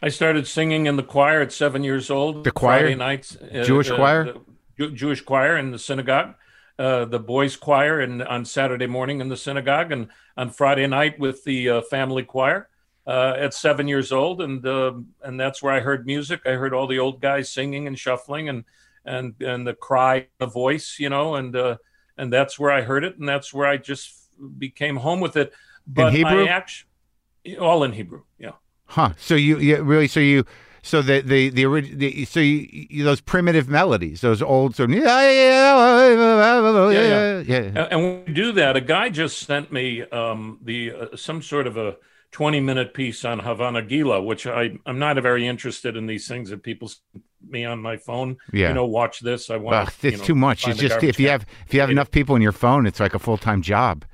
I 0.00 0.08
started 0.08 0.46
singing 0.46 0.86
in 0.86 0.96
the 0.96 1.02
choir 1.02 1.40
at 1.40 1.52
seven 1.52 1.84
years 1.84 2.10
old. 2.10 2.44
The 2.44 2.50
choir, 2.50 2.80
Friday 2.80 2.94
nights, 2.94 3.36
uh, 3.36 3.64
Jewish 3.64 3.90
uh, 3.90 3.96
choir, 3.96 4.34
Jewish 4.78 5.22
choir 5.22 5.56
in 5.56 5.70
the 5.70 5.78
synagogue. 5.78 6.34
Uh, 6.78 7.04
the 7.04 7.18
boys' 7.18 7.56
choir 7.56 8.00
and 8.00 8.22
on 8.22 8.44
Saturday 8.44 8.86
morning 8.86 9.20
in 9.20 9.28
the 9.28 9.36
synagogue, 9.36 9.92
and 9.92 10.08
on 10.36 10.50
Friday 10.50 10.86
night 10.86 11.18
with 11.18 11.44
the 11.44 11.68
uh, 11.68 11.80
family 11.82 12.24
choir. 12.24 12.68
Uh, 13.04 13.34
at 13.36 13.52
seven 13.52 13.88
years 13.88 14.12
old, 14.12 14.40
and 14.40 14.64
uh, 14.64 14.92
and 15.24 15.38
that's 15.38 15.60
where 15.60 15.74
I 15.74 15.80
heard 15.80 16.06
music. 16.06 16.42
I 16.46 16.50
heard 16.50 16.72
all 16.72 16.86
the 16.86 17.00
old 17.00 17.20
guys 17.20 17.50
singing 17.50 17.88
and 17.88 17.98
shuffling, 17.98 18.48
and 18.48 18.64
and 19.04 19.34
and 19.40 19.66
the 19.66 19.74
cry, 19.74 20.28
the 20.38 20.46
voice, 20.46 20.98
you 21.00 21.08
know, 21.08 21.34
and 21.34 21.56
uh, 21.56 21.78
and 22.16 22.32
that's 22.32 22.60
where 22.60 22.70
I 22.70 22.82
heard 22.82 23.02
it, 23.02 23.18
and 23.18 23.28
that's 23.28 23.52
where 23.52 23.66
I 23.66 23.76
just 23.76 24.14
became 24.56 24.96
home 24.96 25.20
with 25.20 25.36
it. 25.36 25.52
But 25.84 26.08
in 26.08 26.14
Hebrew, 26.14 26.46
actually, 26.46 26.88
all 27.58 27.82
in 27.82 27.92
Hebrew, 27.92 28.22
yeah. 28.38 28.52
Huh. 28.86 29.14
So 29.18 29.34
you, 29.34 29.58
you 29.58 29.82
really, 29.82 30.06
so 30.06 30.20
you 30.20 30.44
so 30.82 31.00
the 31.00 31.20
the 31.20 31.48
the, 31.48 31.64
the 31.94 32.24
so 32.24 32.40
you, 32.40 32.66
you, 32.90 33.04
those 33.04 33.20
primitive 33.20 33.68
melodies, 33.68 34.20
those 34.20 34.42
old 34.42 34.74
sort 34.74 34.90
of 34.90 34.96
yeah 34.96 35.30
yeah 35.30 36.82
yeah, 36.90 37.40
yeah. 37.40 37.88
And 37.90 38.02
when 38.02 38.24
we 38.26 38.32
do 38.32 38.52
that, 38.52 38.76
a 38.76 38.80
guy 38.80 39.08
just 39.08 39.46
sent 39.46 39.72
me 39.72 40.02
um, 40.02 40.58
the 40.62 40.92
uh, 40.92 41.16
some 41.16 41.40
sort 41.40 41.66
of 41.66 41.76
a 41.76 41.96
20 42.32 42.60
minute 42.60 42.94
piece 42.94 43.24
on 43.24 43.38
Hava 43.38 43.64
Nagila, 43.64 44.24
which 44.24 44.46
I, 44.46 44.78
I'm 44.86 44.98
not 44.98 45.20
very 45.22 45.46
interested 45.46 45.96
in 45.96 46.06
these 46.06 46.26
things 46.26 46.50
that 46.50 46.62
people 46.62 46.90
me 47.46 47.64
on 47.64 47.80
my 47.80 47.96
phone. 47.96 48.38
Yeah. 48.52 48.68
You 48.68 48.74
know, 48.74 48.86
watch 48.86 49.20
this. 49.20 49.50
I 49.50 49.58
want. 49.58 49.76
Ugh, 49.76 49.94
it's 50.02 50.18
know, 50.18 50.24
too 50.24 50.34
much. 50.34 50.66
It's 50.66 50.78
just 50.78 51.02
if 51.02 51.20
you 51.20 51.28
have 51.28 51.46
if 51.66 51.74
you 51.74 51.80
have 51.80 51.90
enough 51.90 52.10
people 52.10 52.34
in 52.34 52.42
your 52.42 52.52
phone, 52.52 52.86
it's 52.86 53.00
like 53.00 53.14
a 53.14 53.18
full 53.18 53.38
time 53.38 53.62
job. 53.62 54.04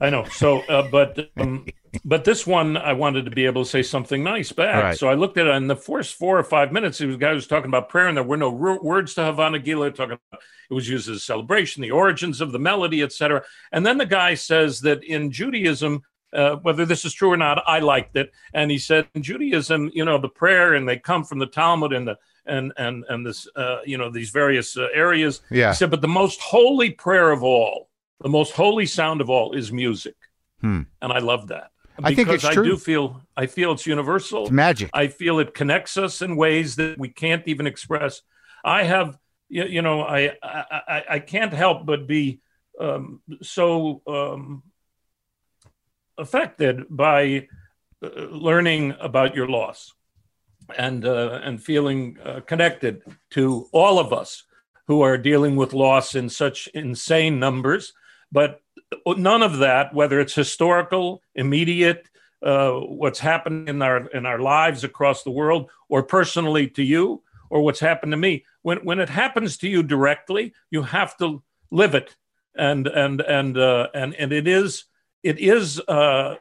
I 0.00 0.10
know. 0.10 0.24
So, 0.24 0.60
uh, 0.62 0.88
but 0.90 1.30
um, 1.36 1.66
but 2.04 2.24
this 2.24 2.46
one, 2.46 2.76
I 2.76 2.92
wanted 2.92 3.24
to 3.24 3.30
be 3.30 3.46
able 3.46 3.64
to 3.64 3.70
say 3.70 3.82
something 3.82 4.22
nice 4.22 4.52
back. 4.52 4.82
Right. 4.82 4.98
So 4.98 5.08
I 5.08 5.14
looked 5.14 5.38
at 5.38 5.46
it 5.46 5.54
in 5.54 5.66
the 5.66 5.76
first 5.76 6.14
four 6.14 6.38
or 6.38 6.42
five 6.44 6.72
minutes. 6.72 6.98
The 6.98 7.16
guy 7.16 7.32
was 7.32 7.46
talking 7.46 7.68
about 7.68 7.88
prayer, 7.88 8.08
and 8.08 8.16
there 8.16 8.24
were 8.24 8.36
no 8.36 8.50
words 8.50 9.14
to 9.14 9.22
Hava 9.24 9.42
Nagila. 9.42 9.94
Talking 9.94 10.18
about 10.30 10.42
it 10.70 10.74
was 10.74 10.88
used 10.88 11.08
as 11.08 11.16
a 11.16 11.20
celebration, 11.20 11.82
the 11.82 11.90
origins 11.90 12.40
of 12.40 12.52
the 12.52 12.58
melody, 12.58 13.02
etc. 13.02 13.42
And 13.72 13.84
then 13.84 13.98
the 13.98 14.06
guy 14.06 14.34
says 14.34 14.80
that 14.82 15.02
in 15.02 15.30
Judaism, 15.30 16.02
uh, 16.32 16.56
whether 16.56 16.86
this 16.86 17.04
is 17.04 17.12
true 17.12 17.32
or 17.32 17.36
not, 17.36 17.62
I 17.66 17.80
liked 17.80 18.16
it. 18.16 18.30
And 18.54 18.70
he 18.70 18.78
said 18.78 19.08
in 19.14 19.22
Judaism, 19.22 19.90
you 19.92 20.04
know, 20.04 20.18
the 20.18 20.28
prayer, 20.28 20.74
and 20.74 20.88
they 20.88 20.98
come 20.98 21.24
from 21.24 21.38
the 21.38 21.46
Talmud 21.46 21.92
and 21.92 22.06
the 22.06 22.18
and 22.46 22.72
and 22.76 23.04
and 23.08 23.26
this, 23.26 23.48
uh, 23.56 23.78
you 23.84 23.98
know, 23.98 24.10
these 24.10 24.30
various 24.30 24.76
uh, 24.76 24.86
areas. 24.94 25.42
Yeah. 25.50 25.70
He 25.70 25.76
said, 25.76 25.90
but 25.90 26.00
the 26.00 26.08
most 26.08 26.40
holy 26.40 26.90
prayer 26.90 27.30
of 27.30 27.42
all 27.42 27.90
the 28.20 28.28
most 28.28 28.52
holy 28.52 28.86
sound 28.86 29.20
of 29.20 29.30
all 29.30 29.52
is 29.52 29.72
music. 29.72 30.14
Hmm. 30.60 30.82
And 31.00 31.12
I 31.12 31.18
love 31.18 31.48
that. 31.48 31.70
I 32.04 32.14
think 32.14 32.28
it's 32.28 32.48
true. 32.48 32.64
I 32.64 32.66
do 32.66 32.76
feel 32.76 33.22
I 33.36 33.46
feel 33.46 33.72
it's 33.72 33.86
universal. 33.86 34.42
It's 34.42 34.50
magic. 34.50 34.90
I 34.92 35.08
feel 35.08 35.38
it 35.38 35.54
connects 35.54 35.96
us 35.96 36.22
in 36.22 36.36
ways 36.36 36.76
that 36.76 36.98
we 36.98 37.08
can't 37.08 37.46
even 37.46 37.66
express. 37.66 38.22
I 38.64 38.84
have 38.84 39.18
you, 39.48 39.64
you 39.64 39.82
know 39.82 40.02
I, 40.02 40.36
I 40.42 41.04
I 41.10 41.18
can't 41.18 41.52
help 41.52 41.86
but 41.86 42.06
be 42.06 42.40
um, 42.78 43.20
so 43.42 44.02
um, 44.06 44.62
affected 46.16 46.84
by 46.88 47.48
uh, 48.02 48.08
learning 48.30 48.94
about 49.00 49.34
your 49.34 49.48
loss 49.48 49.92
and 50.76 51.04
uh, 51.04 51.40
and 51.42 51.62
feeling 51.62 52.18
uh, 52.24 52.40
connected 52.40 53.02
to 53.30 53.68
all 53.72 53.98
of 53.98 54.12
us 54.12 54.44
who 54.86 55.02
are 55.02 55.18
dealing 55.18 55.56
with 55.56 55.72
loss 55.72 56.14
in 56.14 56.28
such 56.28 56.68
insane 56.68 57.38
numbers 57.38 57.92
but 58.32 58.60
none 59.06 59.42
of 59.42 59.58
that, 59.58 59.94
whether 59.94 60.20
it's 60.20 60.34
historical, 60.34 61.22
immediate, 61.34 62.08
uh, 62.42 62.72
what's 62.72 63.18
happened 63.18 63.68
in 63.68 63.82
our 63.82 64.06
in 64.08 64.26
our 64.26 64.38
lives 64.38 64.84
across 64.84 65.22
the 65.22 65.30
world, 65.30 65.70
or 65.88 66.02
personally 66.02 66.68
to 66.68 66.82
you, 66.82 67.22
or 67.50 67.62
what's 67.62 67.80
happened 67.80 68.12
to 68.12 68.16
me, 68.16 68.44
when 68.62 68.78
when 68.78 68.98
it 68.98 69.08
happens 69.08 69.58
to 69.58 69.68
you 69.68 69.82
directly, 69.82 70.54
you 70.70 70.82
have 70.82 71.16
to 71.18 71.42
live 71.70 71.94
it, 71.94 72.16
and 72.54 72.86
and 72.86 73.20
and 73.20 73.58
uh, 73.58 73.88
and 73.94 74.14
and 74.14 74.32
it 74.32 74.48
is 74.48 74.84
it 75.22 75.38
is 75.38 75.80
uh, 75.80 76.36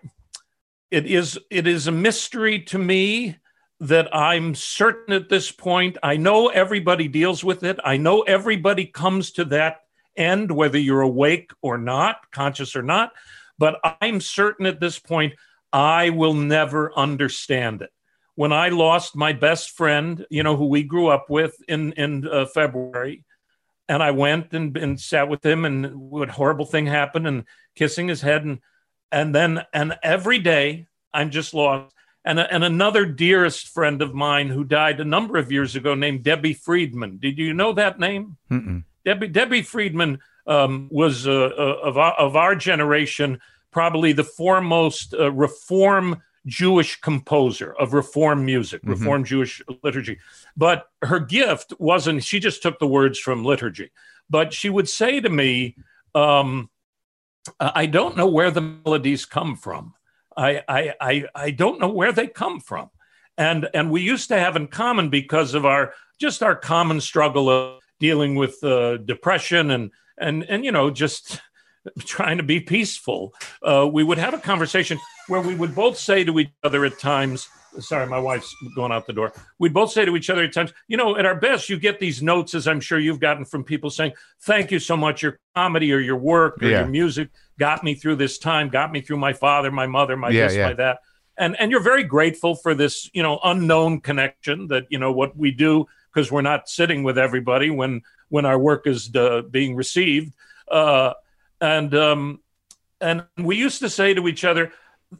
it 0.90 1.06
is 1.06 1.38
it 1.50 1.68
is 1.68 1.88
a 1.88 1.92
mystery 1.92 2.60
to 2.62 2.78
me 2.78 3.38
that 3.82 4.14
I'm 4.14 4.56
certain 4.56 5.14
at 5.14 5.30
this 5.30 5.52
point. 5.52 5.98
I 6.04 6.18
know 6.18 6.48
everybody 6.48 7.08
deals 7.08 7.44
with 7.44 7.64
it. 7.64 7.80
I 7.84 7.98
know 7.98 8.22
everybody 8.22 8.86
comes 8.86 9.32
to 9.34 9.46
that 9.46 9.82
end, 10.20 10.52
whether 10.52 10.78
you're 10.78 11.02
awake 11.02 11.52
or 11.62 11.78
not, 11.78 12.18
conscious 12.32 12.76
or 12.76 12.84
not. 12.84 13.14
But 13.58 13.80
I'm 14.02 14.22
certain 14.22 14.66
at 14.66 14.80
this 14.80 15.00
point, 15.00 15.34
I 15.72 16.10
will 16.10 16.34
never 16.34 16.92
understand 16.98 17.82
it. 17.82 17.92
When 18.36 18.54
I 18.54 18.70
lost 18.70 19.16
my 19.16 19.34
best 19.34 19.72
friend, 19.72 20.26
you 20.30 20.44
know, 20.44 20.56
who 20.56 20.68
we 20.68 20.84
grew 20.84 21.08
up 21.08 21.30
with 21.30 21.56
in, 21.68 21.94
in 21.94 22.28
uh, 22.28 22.46
February, 22.46 23.26
and 23.88 24.04
I 24.04 24.12
went 24.12 24.54
and, 24.54 24.78
and 24.78 25.00
sat 25.00 25.28
with 25.28 25.46
him, 25.46 25.66
and 25.66 25.96
what 25.96 26.30
horrible 26.30 26.66
thing 26.66 26.86
happened, 26.86 27.28
and 27.28 27.44
kissing 27.76 28.08
his 28.08 28.22
head, 28.22 28.46
and 28.46 28.60
and 29.12 29.34
then 29.34 29.66
and 29.74 29.98
every 30.04 30.40
day 30.40 30.86
I'm 31.12 31.32
just 31.32 31.54
lost. 31.54 31.94
and, 32.26 32.40
and 32.40 32.64
another 32.64 33.06
dearest 33.06 33.70
friend 33.70 34.02
of 34.02 34.14
mine 34.14 34.50
who 34.50 34.64
died 34.64 35.00
a 35.00 35.06
number 35.06 35.38
of 35.38 35.52
years 35.52 35.76
ago 35.76 35.96
named 35.96 36.24
Debbie 36.24 36.54
Friedman. 36.54 37.18
Did 37.18 37.38
you 37.38 37.54
know 37.54 37.74
that 37.74 38.00
name? 38.00 38.38
Mm-mm. 38.52 38.84
Debbie 39.10 39.28
Debbie 39.28 39.64
Friedman 39.64 40.20
um, 40.46 40.88
was 40.92 41.28
uh, 41.28 41.32
uh, 41.32 41.88
of 41.90 41.98
our, 41.98 42.14
of 42.14 42.36
our 42.36 42.56
generation 42.56 43.40
probably 43.72 44.14
the 44.14 44.24
foremost 44.24 45.16
uh, 45.16 45.32
reform 45.32 46.22
Jewish 46.46 47.02
composer 47.02 47.74
of 47.74 47.94
reform 47.94 48.46
music, 48.46 48.84
Mhm. 48.84 48.90
reform 48.90 49.24
Jewish 49.24 49.62
liturgy. 49.84 50.20
But 50.56 50.88
her 51.02 51.20
gift 51.20 51.74
wasn't, 51.80 52.24
she 52.24 52.40
just 52.40 52.62
took 52.62 52.78
the 52.78 52.88
words 52.88 53.18
from 53.18 53.44
liturgy. 53.44 53.90
But 54.30 54.54
she 54.54 54.70
would 54.70 54.88
say 54.88 55.20
to 55.20 55.30
me, 55.30 55.76
um, 56.14 56.70
I 57.60 57.88
don't 57.88 58.16
know 58.16 58.28
where 58.28 58.52
the 58.52 58.62
melodies 58.62 59.26
come 59.26 59.56
from. 59.56 59.96
I, 60.38 60.62
I, 60.68 60.94
I, 61.02 61.26
I 61.34 61.52
don't 61.52 61.80
know 61.80 61.90
where 61.90 62.12
they 62.12 62.28
come 62.28 62.60
from. 62.60 62.92
And, 63.40 63.68
and 63.74 63.90
we 63.90 64.02
used 64.02 64.28
to 64.30 64.40
have 64.40 64.56
in 64.56 64.68
common 64.68 65.10
because 65.10 65.56
of 65.56 65.66
our 65.66 65.94
just 66.20 66.44
our 66.44 66.56
common 66.56 67.02
struggle 67.02 67.50
of 67.50 67.80
dealing 68.00 68.36
with 68.36 68.64
uh, 68.64 68.98
depression 68.98 69.72
and, 69.72 69.92
and, 70.18 70.44
and, 70.50 70.66
you 70.66 70.72
know, 70.72 70.90
just 70.90 71.42
trying 72.00 72.38
to 72.38 72.44
be 72.44 72.60
peaceful. 72.60 73.34
Uh, 73.62 73.88
we 73.92 74.04
would 74.04 74.18
have 74.18 74.34
a 74.34 74.38
conversation 74.40 74.98
where 75.28 75.42
we 75.42 75.56
would 75.56 75.76
both 75.76 75.98
say 75.98 76.24
to 76.24 76.40
each 76.40 76.50
other 76.64 76.86
at 76.86 77.00
times, 77.00 77.48
sorry, 77.80 78.08
my 78.08 78.20
wife's 78.20 78.54
going 78.76 78.92
out 78.92 79.06
the 79.06 79.14
door. 79.14 79.32
We'd 79.60 79.74
both 79.74 79.92
say 79.92 80.04
to 80.06 80.16
each 80.16 80.30
other 80.30 80.44
at 80.44 80.54
times, 80.54 80.74
you 80.88 80.98
know, 80.98 81.18
at 81.18 81.26
our 81.26 81.36
best, 81.36 81.70
you 81.70 81.78
get 81.80 82.00
these 82.00 82.22
notes, 82.22 82.54
as 82.56 82.68
I'm 82.68 82.80
sure 82.82 83.00
you've 83.00 83.20
gotten 83.20 83.46
from 83.46 83.64
people 83.64 83.90
saying, 83.90 84.14
thank 84.42 84.72
you 84.72 84.80
so 84.80 84.98
much. 84.98 85.22
Your 85.22 85.40
comedy 85.56 85.94
or 85.94 86.00
your 86.00 86.18
work 86.18 86.62
or 86.64 86.68
Yeah. 86.68 86.80
your 86.80 86.88
music 86.88 87.30
got 87.60 87.84
me 87.84 87.94
through 87.96 88.16
this 88.16 88.38
time, 88.40 88.70
got 88.70 88.92
me 88.92 89.02
through 89.02 89.18
my 89.18 89.34
father, 89.34 89.72
my 89.72 89.88
mother, 89.88 90.18
my 90.18 90.30
Yeah, 90.30 90.48
this, 90.48 90.56
yeah. 90.56 90.68
my 90.68 90.74
that. 90.74 91.00
And, 91.38 91.56
and 91.58 91.72
you're 91.72 91.80
very 91.80 92.04
grateful 92.04 92.56
for 92.56 92.74
this, 92.74 93.10
you 93.14 93.24
know, 93.24 93.40
unknown 93.44 94.02
connection 94.02 94.68
that, 94.68 94.88
you 94.90 94.98
know, 95.00 95.12
what 95.14 95.38
we 95.38 95.52
do 95.52 95.88
because 96.14 96.32
we're 96.32 96.42
not 96.42 96.70
sitting 96.70 97.04
with 97.04 97.18
everybody 97.18 97.70
when, 97.70 98.02
when 98.30 98.46
our 98.46 98.58
work 98.58 98.88
is 98.88 99.14
uh, 99.16 99.42
being 99.50 99.76
received. 99.76 100.34
Uh, 100.70 101.14
and, 101.62 101.94
um, 101.96 102.40
and 103.02 103.24
we 103.38 103.56
used 103.58 103.80
to 103.80 103.90
say 103.90 104.14
to 104.14 104.28
each 104.28 104.44
other 104.44 104.72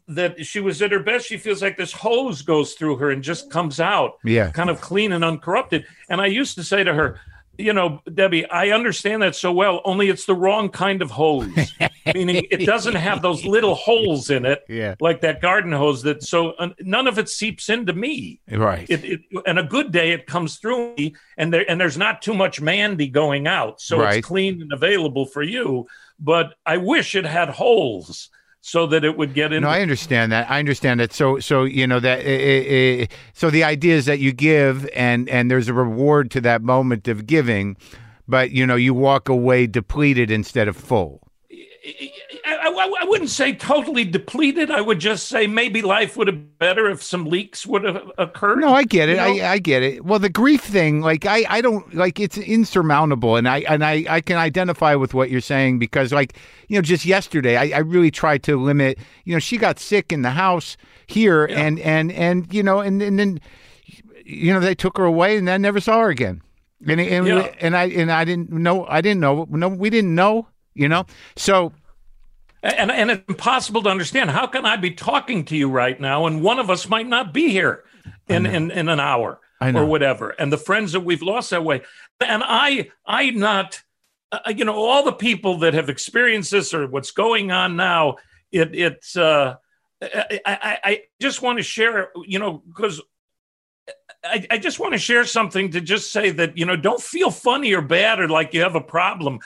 that 0.08 0.44
she 0.46 0.60
was 0.60 0.80
at 0.82 0.92
her 0.92 1.00
best. 1.00 1.26
She 1.26 1.36
feels 1.36 1.62
like 1.62 1.76
this 1.76 1.92
hose 1.92 2.42
goes 2.42 2.74
through 2.74 2.96
her 2.96 3.10
and 3.10 3.22
just 3.22 3.50
comes 3.50 3.80
out 3.80 4.18
Yeah. 4.24 4.50
kind 4.50 4.70
of 4.70 4.80
clean 4.80 5.12
and 5.12 5.24
uncorrupted. 5.24 5.84
And 6.08 6.20
I 6.20 6.26
used 6.26 6.54
to 6.56 6.62
say 6.64 6.84
to 6.84 6.94
her, 6.94 7.20
you 7.60 7.72
know, 7.72 8.00
Debbie, 8.12 8.46
I 8.46 8.70
understand 8.70 9.22
that 9.22 9.36
so 9.36 9.52
well, 9.52 9.80
only 9.84 10.08
it's 10.08 10.24
the 10.24 10.34
wrong 10.34 10.68
kind 10.70 11.02
of 11.02 11.10
hose, 11.10 11.72
meaning 12.14 12.44
it 12.50 12.64
doesn't 12.66 12.94
have 12.96 13.22
those 13.22 13.44
little 13.44 13.74
holes 13.74 14.30
in 14.30 14.44
it 14.44 14.62
Yeah. 14.68 14.94
like 15.00 15.20
that 15.20 15.40
garden 15.40 15.72
hose 15.72 16.02
that 16.02 16.22
so 16.22 16.52
uh, 16.52 16.70
none 16.80 17.06
of 17.06 17.18
it 17.18 17.28
seeps 17.28 17.68
into 17.68 17.92
me. 17.92 18.40
Right. 18.50 18.88
It, 18.88 19.04
it 19.04 19.20
and 19.46 19.58
a 19.58 19.62
good 19.64 19.92
day 19.92 20.12
it 20.12 20.26
comes 20.26 20.56
through 20.56 20.94
me 20.96 21.14
and 21.36 21.52
there 21.52 21.68
and 21.70 21.80
there's 21.80 21.98
not 21.98 22.22
too 22.22 22.34
much 22.34 22.60
Mandy 22.60 23.08
going 23.08 23.46
out. 23.46 23.80
So 23.80 23.98
Right. 24.00 24.18
it's 24.18 24.26
clean 24.26 24.62
and 24.62 24.72
available 24.72 25.26
for 25.26 25.42
you, 25.42 25.86
but 26.18 26.54
I 26.66 26.78
wish 26.78 27.14
it 27.14 27.24
had 27.26 27.48
holes 27.50 28.30
so 28.60 28.86
that 28.86 29.04
it 29.04 29.16
would 29.16 29.34
get 29.34 29.52
in 29.52 29.62
No, 29.62 29.68
I 29.68 29.80
understand 29.80 30.32
that. 30.32 30.50
I 30.50 30.58
understand 30.58 31.00
that. 31.00 31.12
So, 31.12 31.38
so 31.40 31.64
you 31.64 31.86
know 31.86 32.00
that. 32.00 32.20
eh, 32.20 33.02
eh, 33.02 33.06
so 33.32 33.50
the 33.50 33.64
idea 33.64 33.96
is 33.96 34.06
that 34.06 34.18
you 34.18 34.32
give, 34.32 34.88
and 34.94 35.28
and 35.28 35.50
there's 35.50 35.68
a 35.68 35.74
reward 35.74 36.30
to 36.32 36.40
that 36.42 36.62
moment 36.62 37.08
of 37.08 37.26
giving, 37.26 37.76
but 38.28 38.50
you 38.50 38.66
know 38.66 38.76
you 38.76 38.94
walk 38.94 39.28
away 39.28 39.66
depleted 39.66 40.30
instead 40.30 40.68
of 40.68 40.76
full. 40.76 41.20
I, 42.60 42.68
I, 42.68 42.94
I 43.00 43.04
wouldn't 43.06 43.30
say 43.30 43.54
totally 43.54 44.04
depleted. 44.04 44.70
I 44.70 44.80
would 44.80 44.98
just 44.98 45.28
say 45.28 45.46
maybe 45.46 45.82
life 45.82 46.16
would 46.16 46.26
have 46.26 46.36
been 46.36 46.50
better 46.58 46.88
if 46.90 47.02
some 47.02 47.24
leaks 47.24 47.66
would 47.66 47.84
have 47.84 48.10
occurred. 48.18 48.58
No, 48.60 48.72
I 48.74 48.84
get 48.84 49.08
it. 49.08 49.12
You 49.12 49.38
know? 49.38 49.44
I, 49.46 49.52
I 49.52 49.58
get 49.58 49.82
it. 49.82 50.04
Well, 50.04 50.18
the 50.18 50.28
grief 50.28 50.62
thing, 50.62 51.00
like 51.00 51.26
I, 51.26 51.44
I 51.48 51.60
don't 51.60 51.94
like 51.94 52.20
it's 52.20 52.36
insurmountable, 52.38 53.36
and 53.36 53.48
I 53.48 53.60
and 53.60 53.84
I, 53.84 54.04
I 54.08 54.20
can 54.20 54.36
identify 54.36 54.94
with 54.94 55.14
what 55.14 55.30
you're 55.30 55.40
saying 55.40 55.78
because, 55.78 56.12
like, 56.12 56.36
you 56.68 56.76
know, 56.76 56.82
just 56.82 57.04
yesterday, 57.04 57.56
I, 57.56 57.76
I 57.76 57.80
really 57.80 58.10
tried 58.10 58.42
to 58.44 58.56
limit. 58.56 58.98
You 59.24 59.34
know, 59.34 59.40
she 59.40 59.56
got 59.56 59.78
sick 59.78 60.12
in 60.12 60.22
the 60.22 60.30
house 60.30 60.76
here, 61.06 61.48
Yeah. 61.48 61.60
and 61.60 61.80
and 61.80 62.12
and 62.12 62.52
you 62.52 62.62
know, 62.62 62.80
and 62.80 63.00
and 63.02 63.18
then, 63.18 63.40
you 64.24 64.52
know, 64.52 64.60
they 64.60 64.74
took 64.74 64.98
her 64.98 65.04
away, 65.04 65.36
and 65.36 65.48
I 65.48 65.56
never 65.56 65.80
saw 65.80 66.00
her 66.00 66.10
again. 66.10 66.42
And 66.86 67.00
and, 67.00 67.26
Yeah. 67.26 67.52
and 67.60 67.76
I 67.76 67.84
and 67.86 68.10
I 68.12 68.24
didn't 68.24 68.50
know. 68.50 68.86
I 68.86 69.00
didn't 69.00 69.20
know. 69.20 69.46
No, 69.50 69.68
we 69.68 69.90
didn't 69.90 70.14
know. 70.14 70.46
You 70.72 70.88
know, 70.88 71.04
so 71.36 71.72
And, 72.62 72.90
and 72.90 73.10
it's 73.10 73.24
impossible 73.28 73.82
to 73.82 73.88
understand. 73.88 74.30
How 74.30 74.46
can 74.46 74.66
I 74.66 74.76
be 74.76 74.90
talking 74.90 75.44
to 75.46 75.56
you 75.56 75.70
right 75.70 75.98
now 75.98 76.26
and 76.26 76.42
one 76.42 76.58
of 76.58 76.68
us 76.68 76.88
might 76.88 77.06
not 77.06 77.32
be 77.32 77.48
here 77.50 77.84
in, 78.28 78.44
in, 78.44 78.70
in 78.70 78.88
an 78.88 79.00
hour 79.00 79.40
or 79.62 79.86
whatever? 79.86 80.30
And 80.30 80.52
the 80.52 80.58
friends 80.58 80.92
that 80.92 81.00
we've 81.00 81.22
lost 81.22 81.50
that 81.50 81.64
way. 81.64 81.82
And 82.20 82.42
I, 82.44 82.90
I 83.06 83.30
not, 83.30 83.82
uh, 84.30 84.52
you 84.54 84.64
know, 84.64 84.74
all 84.74 85.04
the 85.04 85.12
people 85.12 85.58
that 85.60 85.74
have 85.74 85.88
experienced 85.88 86.50
this 86.50 86.74
or 86.74 86.86
what's 86.86 87.12
going 87.12 87.50
on 87.50 87.76
now, 87.76 88.16
it, 88.52 88.74
it's, 88.74 89.16
uh, 89.16 89.56
I, 90.02 90.40
I, 90.46 90.78
I 90.84 91.02
just 91.20 91.40
want 91.40 91.58
to 91.58 91.62
share, 91.62 92.10
you 92.26 92.38
know, 92.38 92.62
because 92.66 93.00
I, 94.22 94.46
I 94.50 94.58
just 94.58 94.78
want 94.78 94.92
to 94.92 94.98
share 94.98 95.24
something 95.24 95.70
to 95.70 95.80
just 95.80 96.12
say 96.12 96.30
that, 96.30 96.58
you 96.58 96.66
know, 96.66 96.76
don't 96.76 97.00
feel 97.00 97.30
funny 97.30 97.72
or 97.72 97.80
bad 97.80 98.20
or 98.20 98.28
like 98.28 98.52
you 98.52 98.60
have 98.60 98.74
a 98.74 98.80
problem 98.80 99.40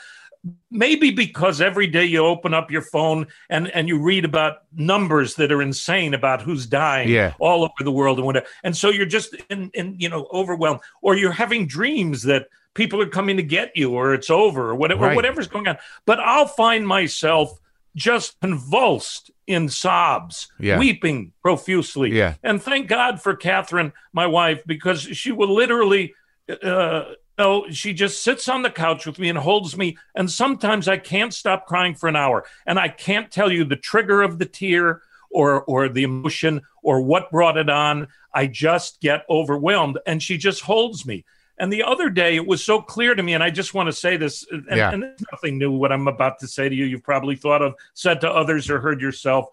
maybe 0.71 1.11
because 1.11 1.61
every 1.61 1.87
day 1.87 2.05
you 2.05 2.25
open 2.25 2.53
up 2.53 2.71
your 2.71 2.83
phone 2.83 3.27
and 3.49 3.69
and 3.71 3.89
you 3.89 3.99
read 3.99 4.25
about 4.25 4.59
numbers 4.75 5.35
that 5.37 5.51
are 5.51 5.63
insane 5.63 6.13
about 6.15 6.43
who's 6.43 6.67
dying 6.67 7.09
Yeah. 7.09 7.33
all 7.39 7.63
over 7.63 7.83
the 7.83 7.93
world 7.93 8.19
and 8.19 8.27
whatever 8.27 8.47
and 8.63 8.77
so 8.77 8.91
you're 8.91 9.07
just 9.07 9.35
in, 9.49 9.71
in 9.75 9.97
you 9.99 10.09
know 10.09 10.27
overwhelmed 10.33 10.81
or 11.01 11.17
you're 11.17 11.33
having 11.33 11.67
dreams 11.67 12.23
that 12.25 12.49
people 12.75 13.01
are 13.01 13.09
coming 13.09 13.37
to 13.39 13.43
get 13.43 13.73
you 13.75 13.93
or 13.93 14.13
it's 14.15 14.29
over 14.31 14.71
or 14.71 14.75
whatever 14.75 15.03
Right. 15.05 15.13
or 15.13 15.17
whatever's 15.17 15.49
going 15.49 15.67
on 15.69 15.79
but 16.05 16.21
i'll 16.21 16.47
find 16.49 16.87
myself 16.87 17.59
just 17.97 18.39
convulsed 18.41 19.31
in 19.47 19.69
sobs 19.69 20.49
Yeah. 20.59 20.79
weeping 20.79 21.33
profusely 21.43 22.11
Yeah. 22.13 22.35
and 22.43 22.61
thank 22.63 22.89
god 22.89 23.23
for 23.23 23.35
kathryn 23.37 23.93
my 24.13 24.27
wife 24.27 24.63
because 24.67 25.01
she 25.01 25.33
will 25.33 25.55
literally 25.55 26.15
uh, 26.63 27.05
no, 27.39 27.69
she 27.71 27.93
just 27.93 28.23
sits 28.23 28.49
on 28.49 28.63
the 28.63 28.71
couch 28.71 29.07
with 29.07 29.19
me 29.19 29.29
and 29.29 29.39
holds 29.39 29.77
me. 29.77 29.97
And 30.15 30.31
sometimes 30.31 30.87
I 30.89 30.97
can't 30.99 31.35
stop 31.35 31.67
crying 31.67 31.95
for 31.95 32.09
an 32.09 32.17
hour. 32.17 32.45
And 32.67 32.79
I 32.79 32.89
can't 32.89 33.31
tell 33.31 33.51
you 33.51 33.65
the 33.65 33.77
trigger 33.77 34.23
of 34.23 34.39
the 34.39 34.45
tear 34.47 35.03
or, 35.31 35.63
or 35.65 35.89
the 35.89 36.05
emotion 36.05 36.63
or 36.83 37.01
what 37.01 37.31
brought 37.31 37.57
it 37.57 37.69
on. 37.69 38.09
I 38.33 38.47
just 38.47 39.01
get 39.01 39.25
overwhelmed. 39.29 39.99
And 40.07 40.23
she 40.23 40.39
just 40.39 40.63
holds 40.63 41.05
me. 41.05 41.25
And 41.59 41.73
the 41.73 41.85
other 41.85 42.11
day, 42.11 42.35
it 42.35 42.47
was 42.47 42.65
so 42.65 42.83
clear 42.83 43.15
to 43.15 43.23
me, 43.23 43.33
and 43.35 43.43
I 43.45 43.51
just 43.51 43.75
want 43.75 43.87
to 43.87 43.93
say 43.93 44.17
this, 44.17 44.45
and, 44.51 44.67
Yeah. 44.77 44.91
and 44.91 45.05
it's 45.05 45.23
nothing 45.31 45.57
new 45.57 45.71
what 45.71 45.93
I'm 45.93 46.09
about 46.09 46.41
to 46.41 46.49
say 46.49 46.69
to 46.69 46.75
you. 46.75 46.85
You've 46.85 47.05
probably 47.05 47.37
thought 47.37 47.63
of, 47.63 47.75
said 47.95 48.21
to 48.23 48.31
others, 48.31 48.69
or 48.69 48.81
heard 48.81 49.01
yourself. 49.01 49.47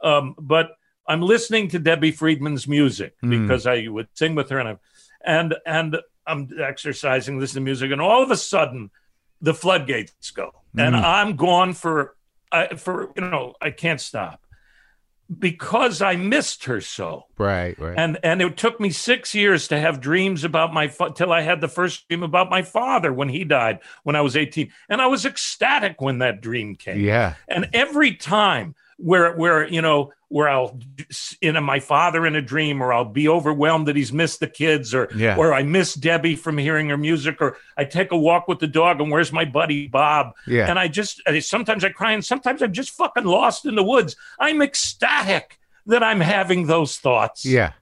Um, 0.00 0.36
but 0.38 0.76
I'm 1.08 1.20
listening 1.20 1.66
to 1.70 1.80
Debbie 1.80 2.12
Friedman's 2.12 2.68
music 2.68 3.16
Mm. 3.24 3.42
because 3.42 3.66
I 3.66 3.88
would 3.88 4.06
sing 4.14 4.36
with 4.36 4.50
her, 4.50 4.60
and 4.60 4.68
I, 4.68 4.76
and 5.24 5.56
and 5.66 5.96
I'm 6.28 6.50
exercising, 6.60 7.38
listening 7.40 7.64
to 7.64 7.68
music, 7.68 7.90
and 7.90 8.00
all 8.00 8.22
of 8.22 8.30
a 8.30 8.36
sudden, 8.36 8.90
the 9.40 9.54
floodgates 9.54 10.30
go, 10.30 10.52
and 10.76 10.94
Mm. 10.94 11.02
I'm 11.02 11.36
gone 11.36 11.72
for, 11.72 12.16
I, 12.52 12.74
for 12.76 13.10
you 13.16 13.22
know, 13.22 13.54
I 13.60 13.70
can't 13.70 14.00
stop 14.00 14.40
because 15.38 16.00
I 16.00 16.16
missed 16.16 16.64
her 16.64 16.80
so. 16.80 17.24
right, 17.36 17.78
right. 17.78 17.94
And 17.98 18.18
and 18.22 18.40
it 18.40 18.56
took 18.56 18.80
me 18.80 18.90
six 18.90 19.34
years 19.34 19.68
to 19.68 19.78
have 19.78 20.00
dreams 20.00 20.42
about 20.42 20.72
my 20.72 20.88
fa- 20.88 21.12
till 21.14 21.32
I 21.32 21.42
had 21.42 21.60
the 21.60 21.68
first 21.68 22.08
dream 22.08 22.22
about 22.22 22.48
my 22.48 22.62
father 22.62 23.12
when 23.12 23.28
he 23.28 23.44
died 23.44 23.80
when 24.04 24.16
I 24.16 24.22
was 24.22 24.36
18, 24.36 24.72
and 24.88 25.02
I 25.02 25.06
was 25.06 25.26
ecstatic 25.26 26.00
when 26.00 26.18
that 26.18 26.40
dream 26.40 26.74
came. 26.76 27.00
yeah, 27.00 27.34
And 27.46 27.68
every 27.74 28.14
time 28.14 28.74
where 28.98 29.32
where 29.34 29.66
you 29.66 29.80
know 29.80 30.12
where 30.28 30.48
I'll 30.48 30.78
in 31.40 31.56
a, 31.56 31.60
my 31.62 31.80
father 31.80 32.26
in 32.26 32.36
a 32.36 32.42
dream, 32.42 32.82
or 32.82 32.92
I'll 32.92 33.04
be 33.06 33.28
overwhelmed 33.28 33.88
that 33.88 33.96
he's 33.96 34.12
missed 34.12 34.40
the 34.40 34.46
kids, 34.46 34.92
or 34.94 35.08
Yeah. 35.16 35.36
or 35.38 35.54
I 35.54 35.62
miss 35.62 35.94
Debbie 35.94 36.36
from 36.36 36.58
hearing 36.58 36.90
her 36.90 36.98
music, 36.98 37.40
or 37.40 37.56
I 37.78 37.84
take 37.84 38.12
a 38.12 38.18
walk 38.18 38.46
with 38.48 38.58
the 38.58 38.66
dog, 38.66 39.00
and 39.00 39.10
where's 39.10 39.32
my 39.32 39.46
buddy 39.46 39.88
Bob? 39.88 40.34
yeah. 40.46 40.68
And 40.68 40.78
I 40.78 40.88
just 40.88 41.22
sometimes 41.40 41.82
I 41.84 41.88
cry, 41.90 42.12
and 42.12 42.22
sometimes 42.24 42.60
I'm 42.62 42.72
just 42.74 42.90
fucking 42.90 43.24
lost 43.24 43.64
in 43.64 43.74
the 43.74 43.82
woods. 43.84 44.16
I'm 44.38 44.60
ecstatic 44.60 45.58
that 45.86 46.02
I'm 46.02 46.20
having 46.20 46.66
those 46.66 46.98
thoughts 46.98 47.46
yeah, 47.46 47.72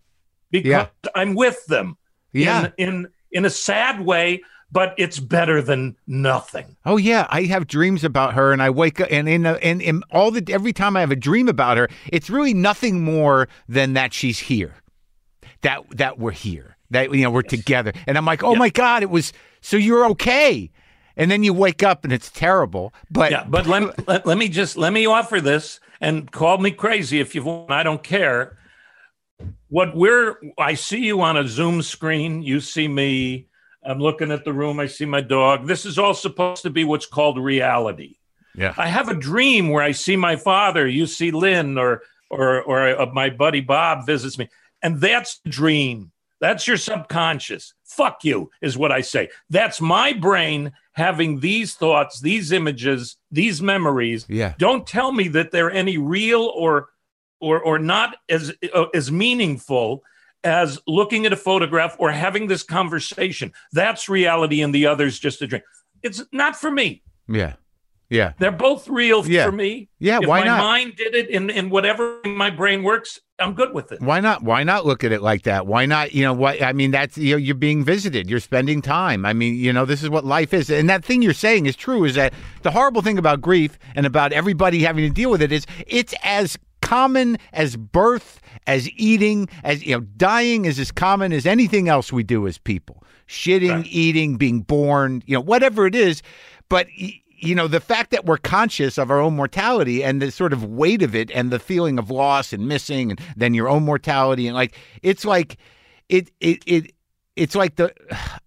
because 0.53 0.71
Yeah. 0.71 0.87
I'm 1.17 1.35
with 1.35 1.67
them 1.67 1.97
yeah. 2.33 2.71
in, 2.77 2.89
in 2.89 3.09
in 3.33 3.45
a 3.45 3.51
sad 3.51 4.01
way, 4.01 4.43
but 4.77 4.95
it's 4.99 5.19
better 5.19 5.63
than 5.63 5.97
nothing. 6.07 6.77
Oh 6.85 6.99
yeah, 6.99 7.27
I 7.31 7.45
have 7.45 7.67
dreams 7.67 8.05
about 8.05 8.35
her, 8.35 8.53
and 8.53 8.61
I 8.61 8.69
wake 8.69 9.01
up, 9.01 9.09
and 9.11 9.27
in 9.27 9.47
and 9.47 9.81
in 9.81 10.03
all 10.11 10.31
the 10.31 10.45
every 10.53 10.75
time 10.75 10.99
I 10.99 11.01
have 11.01 11.11
a 11.11 11.17
dream 11.17 11.49
about 11.49 11.79
her, 11.79 11.89
it's 12.13 12.29
really 12.29 12.53
nothing 12.53 13.03
more 13.03 13.49
than 13.71 13.95
that 13.95 14.13
she's 14.13 14.39
here, 14.39 14.75
that 15.63 15.81
that 15.97 16.19
we're 16.19 16.33
here, 16.33 16.77
that 16.91 17.11
you 17.15 17.23
know 17.23 17.31
we're 17.31 17.41
together, 17.41 17.95
and 18.07 18.19
I'm 18.19 18.27
like, 18.27 18.43
oh 18.43 18.55
my 18.55 18.69
god, 18.69 19.03
it 19.03 19.09
was 19.09 19.33
so 19.63 19.79
you're 19.79 20.05
okay, 20.11 20.71
and 21.17 21.31
then 21.31 21.43
you 21.43 21.55
wake 21.55 21.83
up 21.83 22.05
and 22.05 22.13
it's 22.13 22.31
terrible, 22.31 22.93
but 23.11 23.31
Yeah, 23.31 23.45
but 23.49 23.67
let, 23.67 24.07
let, 24.07 24.27
let 24.27 24.37
me 24.37 24.51
just 24.51 24.77
let 24.77 24.93
me 24.93 25.07
offer 25.07 25.41
this 25.41 25.81
and 26.03 26.31
call 26.31 26.59
me 26.59 26.71
crazy 26.71 27.19
if 27.19 27.35
you 27.35 27.43
want. 27.45 27.71
I 27.71 27.83
don't 27.83 28.03
care. 28.03 28.59
what 29.71 29.97
we're 29.97 30.39
I 30.59 30.75
see 30.75 31.07
you 31.07 31.23
on 31.23 31.39
a 31.39 31.49
Zoom 31.49 31.81
screen. 31.81 32.43
You 32.43 32.61
see 32.61 32.89
me. 32.89 33.49
I'm 33.87 34.01
looking 34.01 34.31
at 34.33 34.45
the 34.45 34.53
room. 34.53 34.81
I 34.81 34.87
see 34.87 35.05
my 35.05 35.21
dog. 35.21 35.67
This 35.67 35.87
is 35.87 35.99
all 35.99 36.15
supposed 36.15 36.63
to 36.63 36.71
be 36.71 36.85
what's 36.85 37.07
called 37.07 37.39
reality. 37.39 38.17
Yeah. 38.57 38.75
I 38.77 38.89
have 38.89 39.09
a 39.09 39.15
dream 39.15 39.69
where 39.69 39.83
I 39.83 39.93
see 39.93 40.17
my 40.17 40.37
father. 40.37 40.87
You 40.87 41.07
see 41.07 41.31
Lynn, 41.31 41.79
or 41.79 42.03
or 42.31 42.63
or 42.63 43.01
uh, 43.01 43.07
my 43.13 43.31
buddy 43.31 43.61
Bob 43.61 44.07
visits 44.07 44.39
me, 44.39 44.49
and 44.83 45.01
that's 45.01 45.39
the 45.39 45.51
dream. 45.51 46.13
That's 46.41 46.67
your 46.67 46.77
subconscious. 46.77 47.75
Fuck 47.85 48.25
you, 48.25 48.51
is 48.61 48.77
what 48.77 48.93
I 48.93 49.01
say. 49.01 49.31
That's 49.49 49.81
my 49.81 50.13
brain 50.13 50.73
having 50.93 51.41
these 51.41 51.75
thoughts, 51.75 52.21
these 52.21 52.53
images, 52.53 53.17
these 53.31 53.63
memories. 53.63 54.27
Yeah. 54.29 54.55
Don't 54.59 54.87
tell 54.87 55.13
me 55.13 55.29
that 55.29 55.51
they're 55.51 55.71
any 55.71 55.99
real 55.99 56.43
or 56.55 56.89
or 57.41 57.61
or 57.61 57.79
not 57.79 58.17
as 58.29 58.53
uh, 58.75 58.87
as 58.95 59.13
meaningful 59.13 60.03
as 60.47 60.81
looking 60.87 61.27
at 61.27 61.33
a 61.33 61.37
photograph 61.37 61.97
or 61.99 62.13
having 62.13 62.47
this 62.47 62.63
conversation. 62.63 63.53
That's 63.73 64.09
reality, 64.09 64.63
and 64.63 64.75
the 64.75 64.87
other's 64.87 65.19
just 65.19 65.43
a 65.43 65.47
dream. 65.47 65.63
It's 66.03 66.23
not 66.33 66.57
for 66.57 66.71
me. 66.71 67.03
Yeah. 67.29 67.55
Yeah. 68.09 68.35
They're 68.39 68.53
both 68.53 68.87
real 68.89 69.27
Yeah. 69.27 69.47
for 69.47 69.51
me. 69.53 69.89
Yeah, 69.99 70.21
If 70.23 70.29
why 70.29 70.41
my 70.41 70.47
not? 70.47 70.59
mind 70.63 70.95
did 70.97 71.17
it 71.17 71.29
in, 71.29 71.51
in 71.51 71.71
whatever 71.71 72.21
my 72.25 72.51
brain 72.51 72.85
works, 72.85 73.19
I'm 73.41 73.55
good 73.55 73.75
with 73.75 73.91
it. 73.91 74.01
Why 74.01 74.21
not? 74.21 74.45
Why 74.45 74.63
not 74.63 74.87
look 74.87 75.03
at 75.03 75.11
it 75.11 75.23
like 75.23 75.43
that? 75.43 75.67
Why 75.67 75.87
not? 75.87 76.15
You 76.15 76.23
know 76.23 76.33
what? 76.33 76.63
I 76.63 76.73
mean, 76.73 76.93
that's 76.93 77.19
you 77.19 77.33
know, 77.33 77.37
you're 77.37 77.57
being 77.57 77.83
visited. 77.85 78.31
You're 78.31 78.39
spending 78.39 78.81
time. 78.81 79.27
I 79.27 79.33
mean, 79.33 79.57
you 79.57 79.73
know, 79.73 79.85
this 79.85 80.05
is 80.05 80.09
what 80.09 80.25
life 80.25 80.55
is. 80.55 80.71
And 80.71 80.89
that 80.89 81.05
thing 81.05 81.21
you're 81.21 81.33
saying 81.35 81.67
is 81.67 81.75
true. 81.75 82.05
Is 82.05 82.15
that 82.15 82.33
the 82.63 82.71
horrible 82.71 83.03
thing 83.03 83.19
about 83.19 83.41
grief 83.41 83.77
and 83.97 84.07
about 84.07 84.33
everybody 84.33 84.85
having 84.85 85.05
to 85.05 85.11
deal 85.13 85.31
with 85.31 85.43
it 85.43 85.51
is 85.51 85.67
it's 85.89 86.15
as 86.23 86.57
common 86.87 87.39
as 87.53 87.77
birth, 87.77 88.41
as 88.67 88.89
eating, 88.91 89.49
as 89.65 89.85
you 89.85 89.95
know, 89.97 90.01
dying 90.17 90.65
is 90.65 90.79
as 90.79 90.91
common 90.93 91.33
as 91.33 91.47
anything 91.47 91.89
else 91.89 92.13
we 92.13 92.23
do 92.23 92.47
as 92.47 92.59
people. 92.59 93.03
Shitting, 93.29 93.71
Right. 93.71 93.87
eating, 93.91 94.37
being 94.37 94.61
born, 94.61 95.23
you 95.27 95.35
know, 95.35 95.41
whatever 95.41 95.87
it 95.87 95.95
is. 95.95 96.23
But 96.69 96.87
you 97.39 97.55
know, 97.55 97.69
the 97.69 97.81
fact 97.81 98.13
that 98.13 98.25
we're 98.25 98.39
conscious 98.39 98.97
of 98.99 99.11
our 99.11 99.21
own 99.21 99.37
mortality 99.37 100.03
and 100.03 100.23
the 100.23 100.31
sort 100.31 100.53
of 100.53 100.65
weight 100.65 101.03
of 101.03 101.15
it 101.15 101.31
and 101.33 101.51
the 101.51 101.59
feeling 101.59 101.99
of 101.99 102.11
loss 102.11 102.53
and 102.53 102.67
missing 102.67 103.11
and 103.11 103.21
then 103.37 103.53
your 103.53 103.69
own 103.69 103.85
mortality 103.85 104.47
and 104.47 104.55
like 104.57 104.75
it's 105.03 105.25
like 105.25 105.59
it 106.09 106.31
it 106.41 106.63
it 106.67 106.93
it's 107.37 107.55
like 107.55 107.77
the 107.77 107.93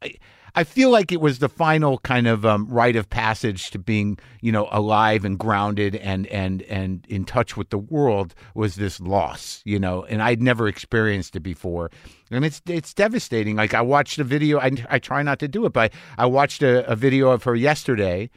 I, 0.56 0.64
feel 0.64 0.90
like 0.90 1.12
it 1.12 1.22
was 1.22 1.40
the 1.40 1.50
final 1.50 2.00
kind 2.00 2.28
of 2.28 2.46
um, 2.46 2.68
rite 2.70 2.96
of 2.96 3.10
passage 3.10 3.72
to 3.72 3.80
being, 3.80 4.18
you 4.42 4.52
know, 4.52 4.68
alive 4.72 5.26
and 5.26 5.38
grounded 5.38 5.96
and 5.96 6.28
and 6.28 6.62
and 6.64 7.06
in 7.08 7.26
touch 7.26 7.58
with 7.58 7.70
the 7.70 7.78
world 7.78 8.36
was 8.54 8.76
this 8.76 9.00
loss, 9.00 9.62
you 9.66 9.80
know, 9.80 10.04
and 10.06 10.22
I'd 10.22 10.42
never 10.42 10.68
experienced 10.68 11.36
it 11.36 11.42
before, 11.42 11.92
and 12.32 12.46
it's 12.46 12.62
it's 12.68 12.94
devastating. 12.94 13.56
Like 13.56 13.74
I 13.74 13.82
watched 13.82 14.20
a 14.20 14.24
video, 14.24 14.60
I 14.60 14.72
I 14.90 15.00
try 15.00 15.24
not 15.24 15.40
to 15.40 15.48
do 15.48 15.66
it, 15.66 15.74
but 15.74 15.94
I 16.18 16.26
watched 16.26 16.62
a, 16.64 16.90
a 16.90 16.96
video 16.96 17.30
of 17.30 17.44
her 17.44 17.56
yesterday, 17.56 18.30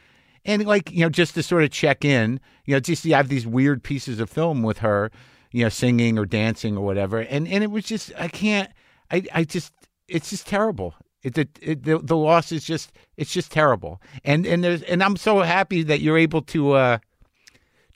and 0.45 0.65
like 0.67 0.91
you 0.91 1.01
know, 1.01 1.11
just 1.11 1.35
to 1.35 1.43
sort 1.43 1.65
of 1.65 1.71
check 1.71 2.05
in, 2.05 2.41
you 2.65 2.75
know, 2.75 2.81
just 2.81 3.03
see. 3.03 3.11
you 3.11 3.15
have 3.15 3.29
these 3.29 3.47
weird 3.47 3.83
pieces 3.83 4.21
of 4.21 4.31
film 4.31 4.63
with 4.63 4.79
her, 4.79 5.11
you 5.53 5.63
know, 5.63 5.69
singing 5.69 6.19
or 6.19 6.27
dancing 6.27 6.77
or 6.77 6.85
whatever, 6.85 7.21
and 7.21 7.47
and 7.49 7.63
it 7.63 7.71
was 7.71 7.85
just 7.85 8.13
I 8.19 8.29
can't, 8.29 8.71
I 9.11 9.25
I 9.33 9.45
just 9.45 9.73
it's 10.09 10.31
just 10.31 10.47
terrible. 10.47 10.95
It, 11.23 11.39
it, 11.39 11.59
it 11.63 11.85
the, 11.85 11.99
the 11.99 12.17
loss 12.17 12.51
is 12.53 12.65
just 12.65 12.93
it's 13.17 13.33
just 13.33 13.53
terrible, 13.53 14.01
and 14.25 14.47
and 14.47 14.65
there's 14.65 14.83
and 14.83 15.03
I'm 15.03 15.17
so 15.17 15.41
happy 15.41 15.83
that 15.85 16.01
you're 16.01 16.19
able 16.19 16.43
to 16.43 16.73
uh 16.73 16.99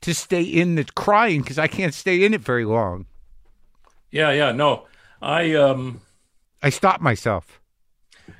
to 0.01 0.13
stay 0.13 0.43
in 0.43 0.75
the 0.75 0.85
crying 0.95 1.41
because 1.41 1.57
I 1.59 1.67
can't 1.67 1.93
stay 1.93 2.23
in 2.23 2.33
it 2.33 2.41
very 2.41 2.65
long. 2.65 3.05
Yeah, 4.11 4.31
yeah, 4.31 4.51
no. 4.51 4.87
I 5.21 5.53
um 5.55 6.01
I 6.63 6.69
stop 6.69 7.01
myself. 7.01 7.59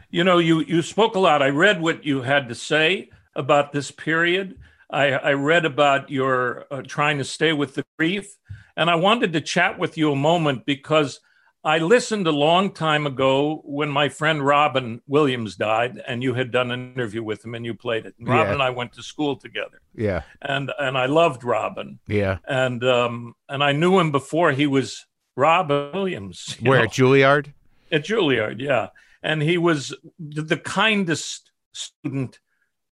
you 0.10 0.24
know, 0.24 0.38
you 0.38 0.62
you 0.62 0.82
spoke 0.82 1.16
a 1.16 1.20
lot. 1.20 1.42
I 1.42 1.50
read 1.50 1.82
what 1.82 2.06
you 2.06 2.22
had 2.22 2.48
to 2.50 2.56
say 2.56 3.10
about 3.36 3.72
this 3.72 3.92
period. 3.92 4.58
I, 4.90 5.12
I 5.12 5.34
read 5.34 5.66
about 5.66 6.10
your 6.10 6.66
uh, 6.72 6.82
trying 6.82 7.18
to 7.18 7.24
stay 7.26 7.54
with 7.54 7.76
the 7.76 7.86
grief, 7.98 8.38
and 8.76 8.90
I 8.90 8.96
wanted 8.96 9.34
to 9.34 9.42
chat 9.42 9.78
with 9.78 9.98
you 9.98 10.12
a 10.12 10.16
moment 10.16 10.66
because 10.66 11.20
I 11.68 11.80
listened 11.80 12.28
a 12.28 12.32
long 12.48 12.72
time 12.72 13.06
ago 13.06 13.62
when 13.66 13.90
my 13.90 14.08
friend 14.08 14.46
Robin 14.46 15.02
Williams 15.06 15.58
died, 15.58 16.02
and 16.08 16.24
you 16.24 16.34
had 16.34 16.50
done 16.52 16.72
an 16.72 16.94
interview 16.94 17.22
with 17.22 17.44
him, 17.44 17.56
and 17.56 17.66
you 17.66 17.74
played 17.74 18.06
it. 18.06 18.16
And 18.18 18.28
Robin 18.30 18.48
Yeah. 18.48 18.54
and 18.54 18.64
I 18.64 18.70
went 18.70 18.94
to 18.94 19.04
school 19.04 19.36
together, 19.36 19.80
Yeah, 19.94 20.22
and 20.42 20.72
and 20.80 20.98
I 20.98 21.08
loved 21.08 21.44
Robin, 21.44 22.00
yeah. 22.08 22.38
and 22.48 22.84
um 22.84 23.36
and 23.50 23.62
I 23.70 23.74
knew 23.74 24.00
him 24.00 24.12
before 24.12 24.52
he 24.54 24.66
was 24.78 25.06
Robin 25.36 25.92
Williams. 25.94 26.56
Where 26.62 26.80
know. 26.80 26.86
at 26.86 26.92
Juilliard? 26.98 27.54
At 27.92 28.06
Juilliard, 28.06 28.60
yeah. 28.62 28.88
And 29.22 29.42
he 29.42 29.58
was 29.58 29.94
the 30.20 30.44
the 30.54 30.58
kindest 30.58 31.52
student 31.74 32.40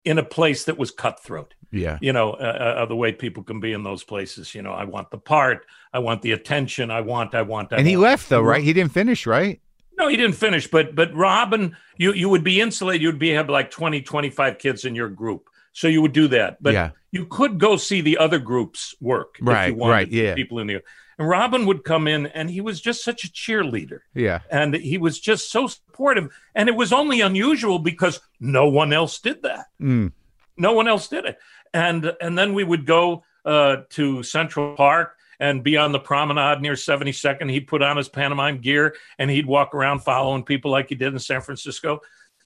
in 0.04 0.18
a 0.18 0.24
place 0.24 0.64
that 0.64 0.76
was 0.78 0.90
cutthroat. 0.90 1.54
Yeah, 1.70 1.98
You 2.00 2.12
know, 2.12 2.28
uh, 2.34 2.76
uh, 2.82 2.86
the 2.86 2.94
way 3.02 3.10
people 3.12 3.42
can 3.42 3.58
be 3.58 3.72
in 3.72 3.82
those 3.82 4.04
places. 4.04 4.54
You 4.54 4.62
know, 4.62 4.72
I 4.82 4.84
want 4.84 5.10
the 5.10 5.18
part, 5.18 5.66
I 5.94 6.00
want 6.00 6.22
the 6.22 6.32
attention, 6.32 6.90
I 6.90 7.00
want, 7.00 7.34
I 7.36 7.42
want. 7.42 7.72
I 7.72 7.76
and 7.76 7.86
he 7.86 7.96
left 7.96 8.28
though, 8.28 8.42
right? 8.42 8.62
He 8.62 8.72
didn't 8.72 8.92
finish, 8.92 9.26
right? 9.26 9.60
No, 9.96 10.08
he 10.08 10.16
didn't 10.16 10.34
finish. 10.34 10.66
But 10.66 10.94
but 10.94 11.14
Robin, 11.14 11.76
you 11.96 12.12
you 12.12 12.28
would 12.28 12.42
be 12.42 12.60
insulated. 12.60 13.00
You'd 13.00 13.18
be 13.18 13.30
have 13.30 13.48
like 13.48 13.70
20, 13.70 14.02
25 14.02 14.58
kids 14.58 14.84
in 14.84 14.96
your 14.96 15.08
group. 15.08 15.48
So 15.72 15.86
you 15.88 16.02
would 16.02 16.12
do 16.12 16.28
that. 16.28 16.62
But 16.62 16.74
Yeah. 16.74 16.90
you 17.12 17.26
could 17.26 17.58
go 17.58 17.76
see 17.76 18.00
the 18.00 18.18
other 18.18 18.38
groups 18.38 18.94
work. 19.00 19.36
if 19.40 19.46
Right, 19.46 19.68
you 19.68 19.76
wanted 19.76 19.92
right, 19.92 20.08
yeah. 20.08 20.34
People 20.34 20.58
in 20.58 20.66
the 20.66 20.82
and 21.18 21.28
Robin 21.28 21.64
would 21.66 21.84
come 21.84 22.08
in 22.08 22.26
and 22.26 22.50
he 22.50 22.60
was 22.60 22.80
just 22.80 23.04
such 23.04 23.24
a 23.24 23.28
cheerleader 23.28 24.00
Yeah, 24.14 24.40
and 24.50 24.74
he 24.74 24.98
was 24.98 25.20
just 25.20 25.52
so 25.52 25.68
supportive 25.68 26.34
and 26.56 26.68
it 26.68 26.74
was 26.74 26.92
only 26.92 27.20
unusual 27.20 27.78
because 27.78 28.20
no 28.40 28.68
one 28.68 28.92
else 28.92 29.20
did 29.20 29.42
that 29.42 29.66
mm. 29.80 30.10
no 30.56 30.72
one 30.72 30.88
else 30.88 31.06
did 31.06 31.24
it 31.24 31.38
and 31.72 32.12
and 32.20 32.36
then 32.36 32.52
we 32.52 32.64
would 32.64 32.84
go 32.84 33.22
uh, 33.44 33.76
to 33.90 34.22
central 34.22 34.74
park 34.74 35.16
and 35.44 35.62
be 35.62 35.76
on 35.76 35.92
the 35.92 36.00
promenade 36.00 36.62
near 36.62 36.72
72nd 36.72 37.50
he'd 37.50 37.66
put 37.66 37.82
on 37.82 37.98
his 37.98 38.08
pantomime 38.08 38.58
gear 38.58 38.96
and 39.18 39.30
he'd 39.30 39.44
walk 39.46 39.74
around 39.74 39.98
following 40.00 40.42
people 40.42 40.70
like 40.70 40.88
he 40.88 40.94
did 40.94 41.12
in 41.12 41.18
san 41.18 41.42
francisco. 41.42 42.00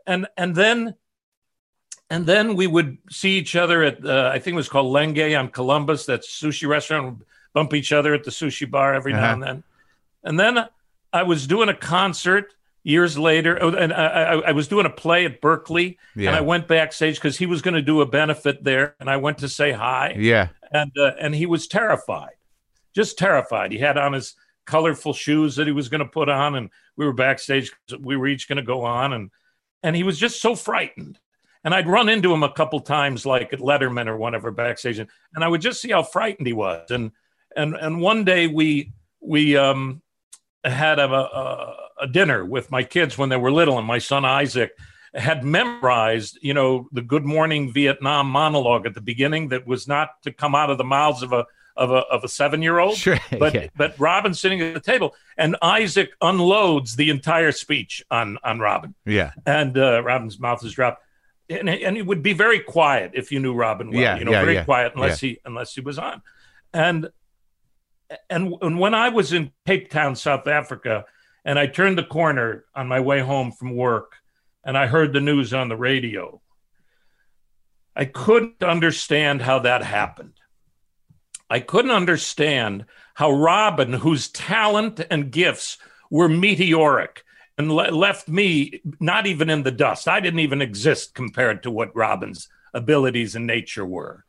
And 0.06 0.26
and 0.36 0.54
then 0.54 0.94
and 2.10 2.26
then 2.26 2.56
we 2.56 2.66
would 2.66 2.98
see 3.10 3.38
each 3.38 3.54
other 3.54 3.84
at 3.84 4.04
uh, 4.04 4.30
i 4.34 4.38
think 4.40 4.54
it 4.54 4.62
was 4.64 4.68
called 4.68 4.90
lenge 4.92 5.34
on 5.34 5.48
columbus 5.48 6.06
that 6.06 6.22
sushi 6.22 6.66
restaurant 6.68 7.22
bump 7.54 7.72
each 7.72 7.92
other 7.92 8.14
at 8.14 8.24
the 8.24 8.30
sushi 8.30 8.68
bar 8.68 8.94
every 8.94 9.12
Uh-huh. 9.12 9.22
now 9.22 9.32
and 9.32 9.42
then. 9.42 9.62
And 10.24 10.40
then 10.40 10.54
i 11.12 11.22
was 11.22 11.46
doing 11.46 11.68
a 11.68 11.74
concert 11.74 12.54
years 12.84 13.18
later 13.18 13.58
oh, 13.62 13.74
and 13.74 13.92
I, 13.92 14.06
I, 14.06 14.34
I 14.50 14.52
was 14.52 14.66
doing 14.66 14.86
a 14.86 14.90
play 14.90 15.24
at 15.26 15.40
berkeley 15.40 15.98
yeah, 16.16 16.30
and 16.30 16.36
I 16.36 16.40
went 16.40 16.66
backstage 16.66 17.16
because 17.16 17.36
he 17.36 17.46
was 17.46 17.60
going 17.62 17.74
to 17.74 17.82
do 17.92 18.00
a 18.00 18.06
benefit 18.06 18.64
there, 18.64 18.96
and 18.98 19.08
I 19.08 19.18
went 19.18 19.38
to 19.38 19.48
say 19.48 19.70
hi, 19.72 20.16
yeah. 20.18 20.48
and 20.72 20.90
uh, 20.98 21.12
and 21.20 21.34
he 21.34 21.46
was 21.46 21.68
terrified, 21.68 22.37
just 22.98 23.16
terrified. 23.16 23.70
He 23.70 23.78
had 23.78 23.96
on 23.96 24.12
his 24.12 24.34
colorful 24.66 25.12
shoes 25.12 25.54
that 25.54 25.68
he 25.68 25.72
was 25.72 25.88
going 25.88 26.00
to 26.00 26.04
put 26.04 26.28
on, 26.28 26.56
and 26.56 26.68
we 26.96 27.06
were 27.06 27.12
backstage. 27.12 27.72
We 27.96 28.16
were 28.16 28.26
each 28.26 28.48
going 28.48 28.56
to 28.56 28.62
go 28.62 28.82
on, 28.82 29.12
and 29.12 29.30
and 29.84 29.94
he 29.94 30.02
was 30.02 30.18
just 30.18 30.42
so 30.42 30.56
frightened. 30.56 31.20
And 31.62 31.72
I'd 31.72 31.86
run 31.86 32.08
into 32.08 32.32
him 32.32 32.42
a 32.42 32.52
couple 32.52 32.80
times, 32.80 33.24
like 33.24 33.52
at 33.52 33.60
Letterman 33.60 34.08
or 34.08 34.16
whatever 34.16 34.50
backstage, 34.50 34.98
and, 34.98 35.08
I 35.36 35.46
would 35.46 35.60
just 35.60 35.80
see 35.80 35.92
how 35.92 36.02
frightened 36.02 36.48
he 36.48 36.52
was. 36.52 36.90
And 36.90 37.12
and 37.54 37.76
and 37.76 38.00
one 38.00 38.24
day 38.24 38.48
we 38.48 38.92
we 39.20 39.56
um 39.56 40.02
had 40.64 40.98
a, 40.98 41.08
a, 41.08 41.76
a 42.02 42.06
dinner 42.08 42.44
with 42.44 42.72
my 42.72 42.82
kids 42.82 43.16
when 43.16 43.28
they 43.28 43.36
were 43.36 43.52
little, 43.52 43.78
and 43.78 43.86
my 43.86 43.98
son 43.98 44.24
Isaac 44.24 44.72
had 45.14 45.44
memorized, 45.44 46.36
you 46.42 46.52
know, 46.52 46.88
the 46.90 47.02
Good 47.02 47.24
Morning 47.24 47.72
Vietnam 47.72 48.28
monologue 48.28 48.86
at 48.86 48.94
the 48.94 49.00
beginning 49.00 49.48
that 49.48 49.68
was 49.68 49.86
not 49.86 50.20
to 50.24 50.32
come 50.32 50.56
out 50.56 50.68
of 50.68 50.78
the 50.78 50.84
mouths 50.84 51.22
of 51.22 51.32
a 51.32 51.46
of 51.78 51.92
a 51.92 51.98
of 52.08 52.24
a 52.24 52.28
seven 52.28 52.60
year 52.60 52.78
old. 52.78 52.96
Sure. 52.96 53.18
But 53.38 53.54
yeah. 53.54 53.66
but 53.76 53.98
Robin's 53.98 54.40
sitting 54.40 54.60
at 54.60 54.74
the 54.74 54.80
table, 54.80 55.14
and 55.36 55.56
Isaac 55.62 56.10
unloads 56.20 56.96
the 56.96 57.08
entire 57.10 57.52
speech 57.52 58.04
on 58.10 58.36
on 58.42 58.58
Robin, 58.58 58.94
yeah, 59.06 59.32
and 59.46 59.78
uh, 59.78 60.02
Robin's 60.02 60.38
mouth 60.38 60.64
is 60.64 60.72
dropped. 60.72 61.02
And, 61.50 61.70
and 61.70 61.96
he 61.96 62.02
would 62.02 62.22
be 62.22 62.34
very 62.34 62.60
quiet 62.60 63.12
if 63.14 63.32
you 63.32 63.40
knew 63.40 63.54
Robin 63.54 63.90
well. 63.90 64.00
Yeah, 64.00 64.18
you 64.18 64.26
know, 64.26 64.32
yeah, 64.32 64.42
very 64.42 64.54
yeah, 64.54 64.64
quiet 64.64 64.92
unless 64.94 65.20
he 65.20 65.38
unless 65.46 65.74
he 65.74 65.80
was 65.80 65.98
on. 65.98 66.20
And 66.74 67.08
and 68.28 68.54
and 68.60 68.78
when 68.78 68.94
I 68.94 69.08
was 69.08 69.32
in 69.32 69.52
Cape 69.66 69.88
Town, 69.88 70.14
South 70.14 70.46
Africa, 70.46 71.06
and 71.44 71.58
I 71.58 71.66
turned 71.66 71.96
the 71.96 72.04
corner 72.04 72.64
on 72.74 72.88
my 72.88 73.00
way 73.00 73.20
home 73.20 73.52
from 73.52 73.74
work, 73.74 74.16
and 74.64 74.76
I 74.76 74.88
heard 74.88 75.12
the 75.14 75.20
news 75.20 75.54
on 75.54 75.68
the 75.68 75.76
radio, 75.76 76.42
I 77.96 78.04
couldn't 78.04 78.62
understand 78.62 79.40
how 79.40 79.60
that 79.60 79.82
happened. 79.82 80.37
I 81.50 81.60
couldn't 81.60 81.90
understand 81.90 82.84
how 83.14 83.30
Robin, 83.30 83.92
whose 83.94 84.28
talent 84.28 85.00
and 85.10 85.30
gifts 85.30 85.78
were 86.10 86.28
meteoric 86.28 87.24
and 87.56 87.72
le- 87.72 87.90
left 87.90 88.28
me 88.28 88.80
not 89.00 89.26
even 89.26 89.50
in 89.50 89.62
the 89.62 89.70
dust. 89.72 90.08
I 90.08 90.20
didn't 90.20 90.40
even 90.40 90.62
exist 90.62 91.14
compared 91.14 91.62
to 91.62 91.70
what 91.70 91.96
Robin's 91.96 92.48
abilities 92.74 93.34
and 93.34 93.46
nature 93.46 93.86
were. 93.86 94.24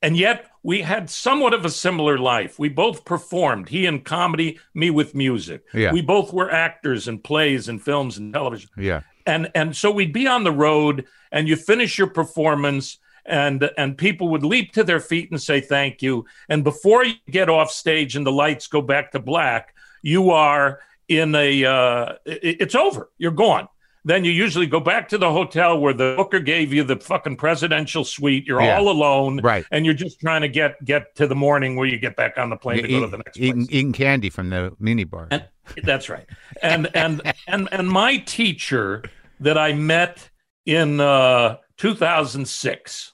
and 0.00 0.16
yet 0.16 0.46
we 0.62 0.82
had 0.82 1.10
somewhat 1.10 1.54
of 1.54 1.64
a 1.64 1.70
similar 1.70 2.18
life. 2.18 2.56
We 2.58 2.68
both 2.68 3.04
performed, 3.04 3.68
he 3.68 3.84
in 3.86 4.02
comedy, 4.02 4.60
me 4.74 4.90
with 4.90 5.14
music. 5.14 5.62
Yeah. 5.74 5.92
We 5.92 6.02
both 6.02 6.32
were 6.32 6.50
actors 6.52 7.08
in 7.08 7.18
plays 7.18 7.68
and 7.68 7.82
films 7.82 8.16
and 8.18 8.32
television. 8.32 8.70
Yeah. 8.76 9.00
And 9.26 9.50
and 9.54 9.74
so 9.74 9.90
we'd 9.90 10.12
be 10.12 10.26
on 10.28 10.44
the 10.44 10.52
road 10.52 11.06
and 11.32 11.48
you 11.48 11.56
finish 11.56 11.98
your 11.98 12.06
performance 12.10 12.98
and 13.28 13.70
and 13.76 13.96
people 13.96 14.28
would 14.28 14.42
leap 14.44 14.72
to 14.72 14.84
their 14.84 15.00
feet 15.00 15.30
and 15.30 15.40
say 15.40 15.60
thank 15.60 16.02
you. 16.02 16.24
And 16.48 16.64
before 16.64 17.04
you 17.04 17.14
get 17.30 17.48
off 17.48 17.70
stage 17.70 18.16
and 18.16 18.26
the 18.26 18.32
lights 18.32 18.66
go 18.66 18.80
back 18.82 19.12
to 19.12 19.18
black, 19.20 19.74
you 20.02 20.30
are 20.30 20.80
in 21.08 21.34
a 21.34 21.64
uh, 21.64 22.14
it, 22.24 22.56
it's 22.62 22.74
over. 22.74 23.10
You're 23.18 23.30
gone. 23.32 23.68
Then 24.04 24.24
you 24.24 24.30
usually 24.30 24.66
go 24.66 24.80
back 24.80 25.08
to 25.10 25.18
the 25.18 25.30
hotel 25.30 25.78
where 25.78 25.92
the 25.92 26.14
booker 26.16 26.38
gave 26.38 26.72
you 26.72 26.82
the 26.84 26.96
fucking 26.96 27.36
presidential 27.36 28.04
suite. 28.04 28.46
You're 28.46 28.62
Yeah. 28.62 28.78
all 28.78 28.88
alone, 28.88 29.40
Right. 29.42 29.66
And 29.70 29.84
you're 29.84 29.92
just 29.94 30.18
trying 30.20 30.40
to 30.42 30.48
get 30.48 30.82
get 30.84 31.14
to 31.16 31.26
the 31.26 31.34
morning 31.34 31.76
where 31.76 31.86
you 31.86 31.98
get 31.98 32.16
back 32.16 32.38
on 32.38 32.48
the 32.48 32.56
plane 32.56 32.82
to 32.82 32.88
go 32.88 33.00
to 33.00 33.06
the 33.08 33.18
next 33.18 33.36
eating, 33.36 33.66
place. 33.66 33.68
eating 33.70 33.92
candy 33.92 34.30
from 34.30 34.48
the 34.50 34.72
minibar. 34.80 35.26
And, 35.30 35.44
that's 35.84 36.08
right. 36.08 36.26
And 36.62 36.88
and 36.94 37.20
and 37.46 37.68
and 37.72 37.88
my 37.90 38.16
teacher 38.18 39.02
that 39.40 39.58
I 39.58 39.74
met 39.74 40.30
in 40.64 41.00
uh, 41.00 41.56
2006 41.76 43.12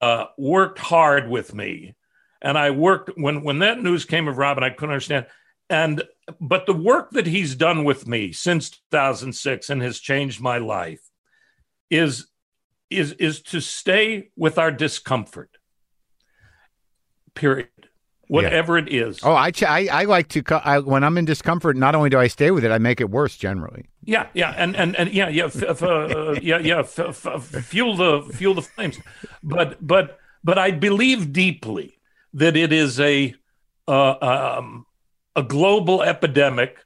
uh, 0.00 0.26
worked 0.38 0.78
hard 0.78 1.28
with 1.28 1.54
me, 1.54 1.94
and 2.42 2.56
I 2.56 2.70
worked 2.70 3.10
when 3.16 3.42
when 3.42 3.60
that 3.60 3.82
news 3.82 4.04
came 4.04 4.28
of 4.28 4.38
Robin, 4.38 4.64
I 4.64 4.70
couldn't 4.70 4.92
understand. 4.92 5.26
And 5.68 6.02
but 6.40 6.66
the 6.66 6.74
work 6.74 7.10
that 7.12 7.26
he's 7.26 7.54
done 7.54 7.84
with 7.84 8.06
me 8.06 8.32
since 8.32 8.70
2006 8.70 9.70
and 9.70 9.82
has 9.82 10.00
changed 10.00 10.40
my 10.40 10.58
life 10.58 11.02
is 11.90 12.28
is 12.90 13.12
is 13.12 13.42
to 13.42 13.60
stay 13.60 14.30
with 14.36 14.58
our 14.58 14.70
discomfort. 14.70 15.50
Period. 17.34 17.68
Whatever 18.30 18.78
it 18.78 18.88
is. 18.92 19.18
oh, 19.24 19.34
I, 19.34 19.50
ch- 19.50 19.64
I 19.64 19.86
I 19.86 20.04
like 20.04 20.28
to 20.28 20.42
I, 20.64 20.78
when 20.78 21.02
I'm 21.02 21.18
in 21.18 21.24
discomfort. 21.24 21.76
Not 21.76 21.94
only 21.94 22.10
do 22.10 22.18
I 22.18 22.28
stay 22.28 22.50
with 22.52 22.64
it, 22.64 22.70
I 22.70 22.78
make 22.78 23.00
it 23.00 23.10
worse 23.10 23.36
generally. 23.36 23.86
Yeah, 24.04 24.28
yeah, 24.34 24.54
and 24.56 24.76
and 24.76 24.94
and 24.96 25.12
yeah, 25.12 25.28
yeah, 25.28 25.46
f- 25.46 25.62
f- 25.62 25.82
uh, 25.82 26.34
yeah, 26.40 26.58
yeah, 26.58 26.78
f- 26.80 26.98
f- 26.98 27.26
f- 27.26 27.42
fuel 27.64 27.96
the 27.96 28.22
fuel 28.34 28.54
the 28.54 28.62
flames, 28.62 28.98
but 29.42 29.84
but 29.84 30.18
but 30.44 30.58
I 30.58 30.70
believe 30.70 31.32
deeply 31.32 31.98
that 32.34 32.56
it 32.56 32.72
is 32.72 33.00
a 33.00 33.34
uh, 33.88 34.14
um, 34.58 34.86
a 35.34 35.42
global 35.42 36.02
epidemic 36.02 36.78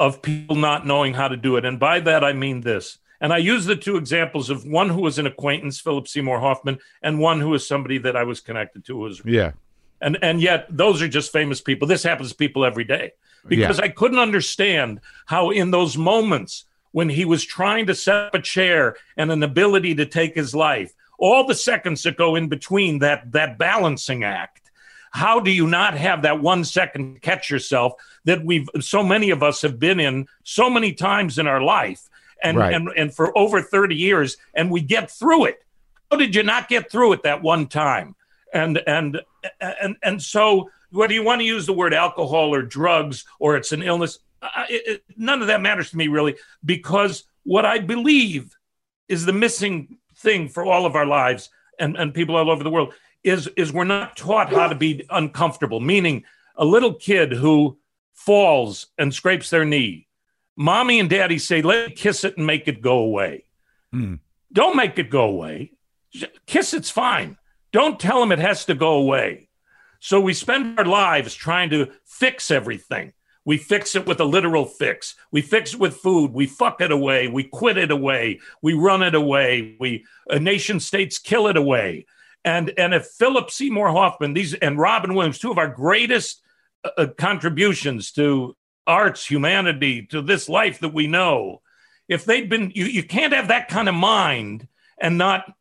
of 0.00 0.22
people 0.22 0.56
not 0.56 0.86
knowing 0.86 1.12
how 1.14 1.28
to 1.28 1.36
do 1.36 1.56
it, 1.56 1.64
and 1.66 1.78
by 1.78 2.00
that 2.00 2.24
I 2.24 2.32
mean 2.32 2.62
this. 2.62 2.98
And 3.20 3.32
I 3.32 3.38
use 3.38 3.64
the 3.64 3.76
two 3.76 3.96
examples 3.96 4.50
of 4.50 4.64
one 4.66 4.90
who 4.90 5.00
was 5.00 5.18
an 5.18 5.26
acquaintance, 5.26 5.80
Philip 5.80 6.06
Seymour 6.06 6.38
Hoffman, 6.40 6.78
and 7.02 7.18
one 7.18 7.40
who 7.40 7.48
was 7.48 7.66
somebody 7.66 7.96
that 7.98 8.14
I 8.14 8.24
was 8.24 8.40
connected 8.40 8.84
to, 8.86 8.96
was 8.96 9.22
Yeah. 9.24 9.52
And 10.00 10.18
and 10.22 10.40
yet 10.40 10.66
those 10.70 11.02
are 11.02 11.08
just 11.08 11.32
famous 11.32 11.60
people. 11.60 11.88
This 11.88 12.02
happens 12.02 12.30
to 12.30 12.36
people 12.36 12.64
every 12.64 12.84
day. 12.84 13.12
Because 13.48 13.78
i 13.78 13.86
couldn't 13.88 14.18
understand 14.18 15.00
how 15.26 15.50
in 15.50 15.70
those 15.70 15.96
moments 15.96 16.64
when 16.90 17.08
he 17.08 17.24
was 17.24 17.44
trying 17.44 17.86
to 17.86 17.94
set 17.94 18.16
up 18.16 18.34
a 18.34 18.40
chair 18.40 18.96
and 19.16 19.30
an 19.30 19.44
ability 19.44 19.94
to 19.94 20.04
take 20.04 20.34
his 20.34 20.52
life 20.52 20.92
all 21.18 21.46
the 21.46 21.54
seconds 21.54 22.02
that 22.02 22.16
go 22.16 22.34
in 22.34 22.48
between 22.48 22.98
that 22.98 23.30
that 23.30 23.56
balancing 23.56 24.24
act 24.24 24.72
how 25.12 25.38
do 25.38 25.52
you 25.52 25.66
not 25.68 25.94
have 25.96 26.22
that 26.22 26.42
one 26.42 26.64
second 26.64 27.14
to 27.14 27.20
catch 27.20 27.48
yourself 27.48 27.92
that 28.24 28.44
we've 28.44 28.68
so 28.80 29.00
many 29.04 29.30
of 29.30 29.44
us 29.44 29.62
have 29.62 29.78
been 29.78 30.00
in 30.00 30.26
so 30.42 30.68
many 30.68 30.92
times 30.92 31.38
in 31.38 31.46
our 31.46 31.62
life 31.62 32.02
and 32.42 32.58
Right. 32.58 32.74
and 32.74 32.88
and 32.96 33.14
for 33.14 33.36
over 33.38 33.62
30 33.62 33.94
years 33.94 34.36
and 34.54 34.72
we 34.72 34.80
get 34.80 35.08
through 35.08 35.44
it? 35.46 35.62
How 36.10 36.16
did 36.16 36.34
you 36.34 36.42
not 36.42 36.68
get 36.68 36.90
through 36.90 37.12
it 37.12 37.22
that 37.22 37.42
one 37.42 37.66
time 37.68 38.16
and 38.52 38.78
and 38.86 39.20
and 39.60 39.96
and 40.02 40.22
so 40.22 40.70
whether 40.90 41.12
you 41.12 41.22
want 41.22 41.40
to 41.40 41.46
use 41.46 41.66
the 41.66 41.72
word 41.72 41.92
alcohol 41.92 42.54
or 42.54 42.62
drugs 42.62 43.24
or 43.38 43.56
it's 43.56 43.72
an 43.72 43.82
illness 43.82 44.18
I, 44.42 44.66
it, 44.68 45.04
none 45.16 45.40
of 45.40 45.48
that 45.48 45.60
matters 45.60 45.90
to 45.90 45.96
me 45.96 46.08
really 46.08 46.36
because 46.64 47.24
what 47.44 47.64
i 47.64 47.78
believe 47.78 48.56
is 49.08 49.24
the 49.24 49.32
missing 49.32 49.98
thing 50.16 50.48
for 50.48 50.64
all 50.64 50.86
of 50.86 50.96
our 50.96 51.06
lives 51.06 51.50
and, 51.78 51.96
and 51.96 52.14
people 52.14 52.36
all 52.36 52.50
over 52.50 52.64
the 52.64 52.70
world 52.70 52.94
is 53.22 53.48
is 53.56 53.72
we're 53.72 53.84
not 53.84 54.16
taught 54.16 54.52
how 54.52 54.68
to 54.68 54.74
be 54.74 55.04
uncomfortable. 55.10 55.80
Meaning 55.80 56.24
a 56.56 56.64
little 56.64 56.94
kid 56.94 57.32
who 57.32 57.76
falls 58.14 58.86
and 58.96 59.12
scrapes 59.12 59.50
their 59.50 59.64
knee 59.64 60.06
mommy 60.56 60.98
and 61.00 61.10
daddy 61.10 61.38
say 61.38 61.60
let 61.60 61.88
me 61.88 61.94
kiss 61.94 62.24
it 62.24 62.36
and 62.38 62.46
make 62.46 62.66
it 62.66 62.80
go 62.80 62.98
away. 62.98 63.44
Mm. 63.94 64.20
don't 64.52 64.76
make 64.76 64.98
it 64.98 65.10
go 65.10 65.24
away. 65.24 65.72
Kiss 66.46 66.72
it's 66.72 66.90
fine 66.90 67.36
don't 67.76 68.00
tell 68.00 68.20
them 68.20 68.32
it 68.32 68.38
has 68.38 68.64
to 68.66 68.74
go 68.74 68.94
away. 68.94 69.48
So 70.00 70.20
we 70.20 70.32
spend 70.32 70.78
our 70.78 70.84
lives 70.84 71.34
trying 71.34 71.70
to 71.70 71.90
fix 72.04 72.50
everything. 72.50 73.12
We 73.44 73.58
fix 73.58 73.94
it 73.94 74.06
with 74.06 74.18
a 74.20 74.24
literal 74.24 74.64
fix. 74.64 75.14
We 75.30 75.42
fix 75.42 75.74
it 75.74 75.80
with 75.80 75.96
food. 75.96 76.32
We 76.32 76.46
fuck 76.46 76.80
it 76.80 76.90
away. 76.90 77.28
We 77.28 77.44
quit 77.44 77.76
it 77.76 77.90
away. 77.90 78.40
We 78.62 78.72
run 78.72 79.02
it 79.02 79.14
away. 79.14 79.76
We 79.78 80.06
uh, 80.30 80.38
nation 80.38 80.80
states 80.80 81.18
kill 81.18 81.48
it 81.48 81.56
away. 81.56 82.06
And 82.44 82.72
and 82.78 82.94
if 82.94 83.06
philip 83.06 83.50
seymour 83.50 83.90
hoffman 83.90 84.32
these 84.32 84.54
and 84.54 84.78
robin 84.78 85.14
williams 85.14 85.38
two 85.38 85.50
of 85.50 85.58
our 85.58 85.68
greatest 85.68 86.40
uh, 86.84 86.90
uh, 86.96 87.06
contributions 87.18 88.12
to 88.12 88.56
arts 88.86 89.26
humanity 89.26 90.06
to 90.06 90.22
this 90.22 90.48
life 90.48 90.78
that 90.78 90.94
we 90.94 91.08
know 91.08 91.60
if 92.08 92.24
they'd 92.24 92.48
been 92.48 92.70
you, 92.74 92.84
you 92.84 93.02
can't 93.02 93.32
have 93.32 93.48
that 93.48 93.68
kind 93.68 93.88
of 93.88 93.96
mind 93.96 94.68
and 95.00 95.18
not 95.18 95.52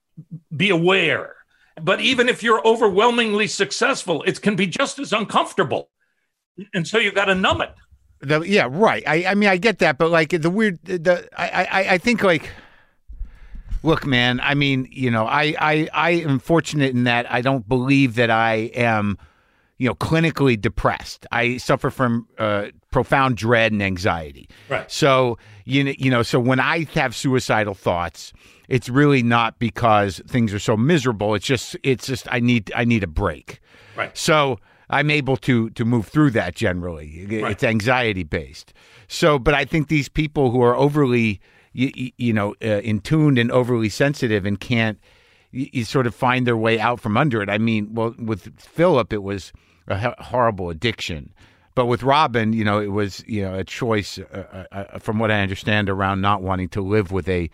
be 0.56 0.70
aware 0.70 1.35
but 1.82 2.00
even 2.02 2.30
if 2.30 2.42
you're 2.44 2.66
overwhelmingly 2.66 3.48
successful 3.48 4.24
it 4.24 4.42
can 4.42 4.56
be 4.56 4.68
just 4.68 5.00
as 5.00 5.12
uncomfortable 5.14 5.90
and 6.74 6.88
so 6.88 6.98
you've 6.98 7.16
got 7.16 7.26
to 7.26 7.36
numb 7.36 7.62
it 7.62 7.74
The, 8.22 8.42
yeah, 8.42 8.68
right. 8.72 9.04
I, 9.06 9.26
I 9.26 9.36
mean, 9.36 9.50
I 9.50 9.58
get 9.58 9.80
that, 9.80 9.98
but 9.98 10.10
like 10.10 10.30
the 10.30 10.50
weird, 10.50 10.80
the 10.84 11.28
I, 11.38 11.66
I, 11.66 11.94
I 11.94 11.98
think 11.98 12.24
like, 12.24 12.50
look, 13.84 14.06
man. 14.06 14.40
I 14.40 14.56
mean, 14.56 14.88
you 14.90 15.12
know, 15.12 15.26
I, 15.26 15.54
I, 15.60 15.90
I 15.94 16.10
am 16.12 16.40
fortunate 16.40 16.96
in 16.96 17.04
that 17.04 17.32
I 17.32 17.42
don't 17.42 17.68
believe 17.68 18.16
that 18.16 18.32
I 18.32 18.72
am, 18.74 19.18
you 19.78 19.88
know, 19.90 19.96
clinically 19.96 20.60
depressed. 20.60 21.28
I 21.32 21.58
suffer 21.58 21.92
from 21.92 22.28
uh, 22.40 22.68
profound 22.90 23.36
dread 23.38 23.74
and 23.74 23.84
anxiety. 23.84 24.50
Right. 24.70 24.90
So 24.90 25.38
you 25.66 25.84
know, 25.84 25.94
you 25.98 26.10
know, 26.10 26.24
so 26.24 26.40
when 26.40 26.60
I 26.60 26.86
have 26.94 27.14
suicidal 27.16 27.74
thoughts, 27.74 28.32
it's 28.68 28.90
really 28.90 29.24
not 29.24 29.60
because 29.60 30.22
things 30.28 30.54
are 30.54 30.60
so 30.60 30.76
miserable. 30.76 31.36
It's 31.36 31.46
just, 31.46 31.78
it's 31.84 32.08
just 32.08 32.28
I 32.32 32.40
need, 32.40 32.72
I 32.76 32.86
need 32.86 33.04
a 33.04 33.08
break. 33.08 33.60
right 33.96 34.16
So 34.18 34.60
I'm 34.90 35.10
able 35.10 35.38
to 35.38 35.70
to 35.72 35.86
move 35.86 36.08
through 36.08 36.32
that 36.32 36.56
generally. 36.56 37.28
Right. 37.42 37.52
It's 37.52 37.64
anxiety 37.64 38.24
based. 38.24 38.74
So, 39.08 39.40
but 39.40 39.54
I 39.54 39.66
think 39.66 39.88
these 39.88 40.10
people 40.10 40.52
who 40.52 40.62
are 40.62 40.76
overly, 40.76 41.40
you, 41.74 42.12
you 42.18 42.34
know, 42.34 42.56
uh, 42.64 42.82
in 42.82 43.00
tuned 43.00 43.38
and 43.38 43.52
overly 43.52 43.90
sensitive 43.90 44.46
and 44.46 44.60
can't 44.60 45.00
you, 45.52 45.70
you 45.72 45.86
sort 45.86 46.08
of 46.08 46.14
find 46.14 46.46
their 46.46 46.58
way 46.58 46.80
out 46.80 47.00
from 47.00 47.18
under 47.18 47.42
it. 47.42 47.50
I 47.50 47.58
mean, 47.58 47.94
well, 47.94 48.14
with 48.18 48.60
Philip, 48.60 49.12
it 49.14 49.24
was 49.24 49.52
a 49.88 50.22
horrible 50.24 50.70
addiction. 50.70 51.34
But 51.74 51.88
with 51.88 52.04
Robin, 52.04 52.54
you 52.54 52.64
know, 52.64 52.80
it 52.80 52.92
was 52.92 53.24
you 53.28 53.42
know 53.42 53.56
a 53.56 53.64
choice, 53.64 54.18
uh, 54.18 54.66
uh, 54.72 54.76
uh, 54.76 55.00
from 55.00 55.20
what 55.20 55.32
I 55.32 55.42
understand, 55.42 55.90
around 55.90 56.22
not 56.22 56.42
wanting 56.42 56.70
to 56.70 56.82
live 56.82 57.12
with 57.12 57.28
a 57.28 57.50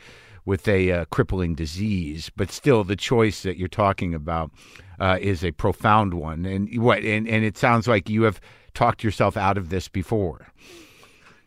with 0.46 0.68
a 0.68 0.92
uh, 0.92 1.06
crippling 1.06 1.56
disease. 1.56 2.32
But 2.36 2.52
still, 2.52 2.84
the 2.84 2.96
choice 2.96 3.44
that 3.44 3.58
you're 3.58 3.68
talking 3.68 4.14
about 4.14 4.52
uh, 5.00 5.18
is 5.22 5.44
a 5.44 5.52
profound 5.52 6.14
one. 6.14 6.46
And 6.46 6.82
what? 6.82 7.00
And, 7.04 7.28
and 7.28 7.44
it 7.46 7.58
sounds 7.58 7.88
like 7.88 8.10
you 8.10 8.24
have 8.24 8.40
talked 8.74 9.04
yourself 9.04 9.36
out 9.38 9.58
of 9.58 9.70
this 9.70 9.88
before. 9.90 10.48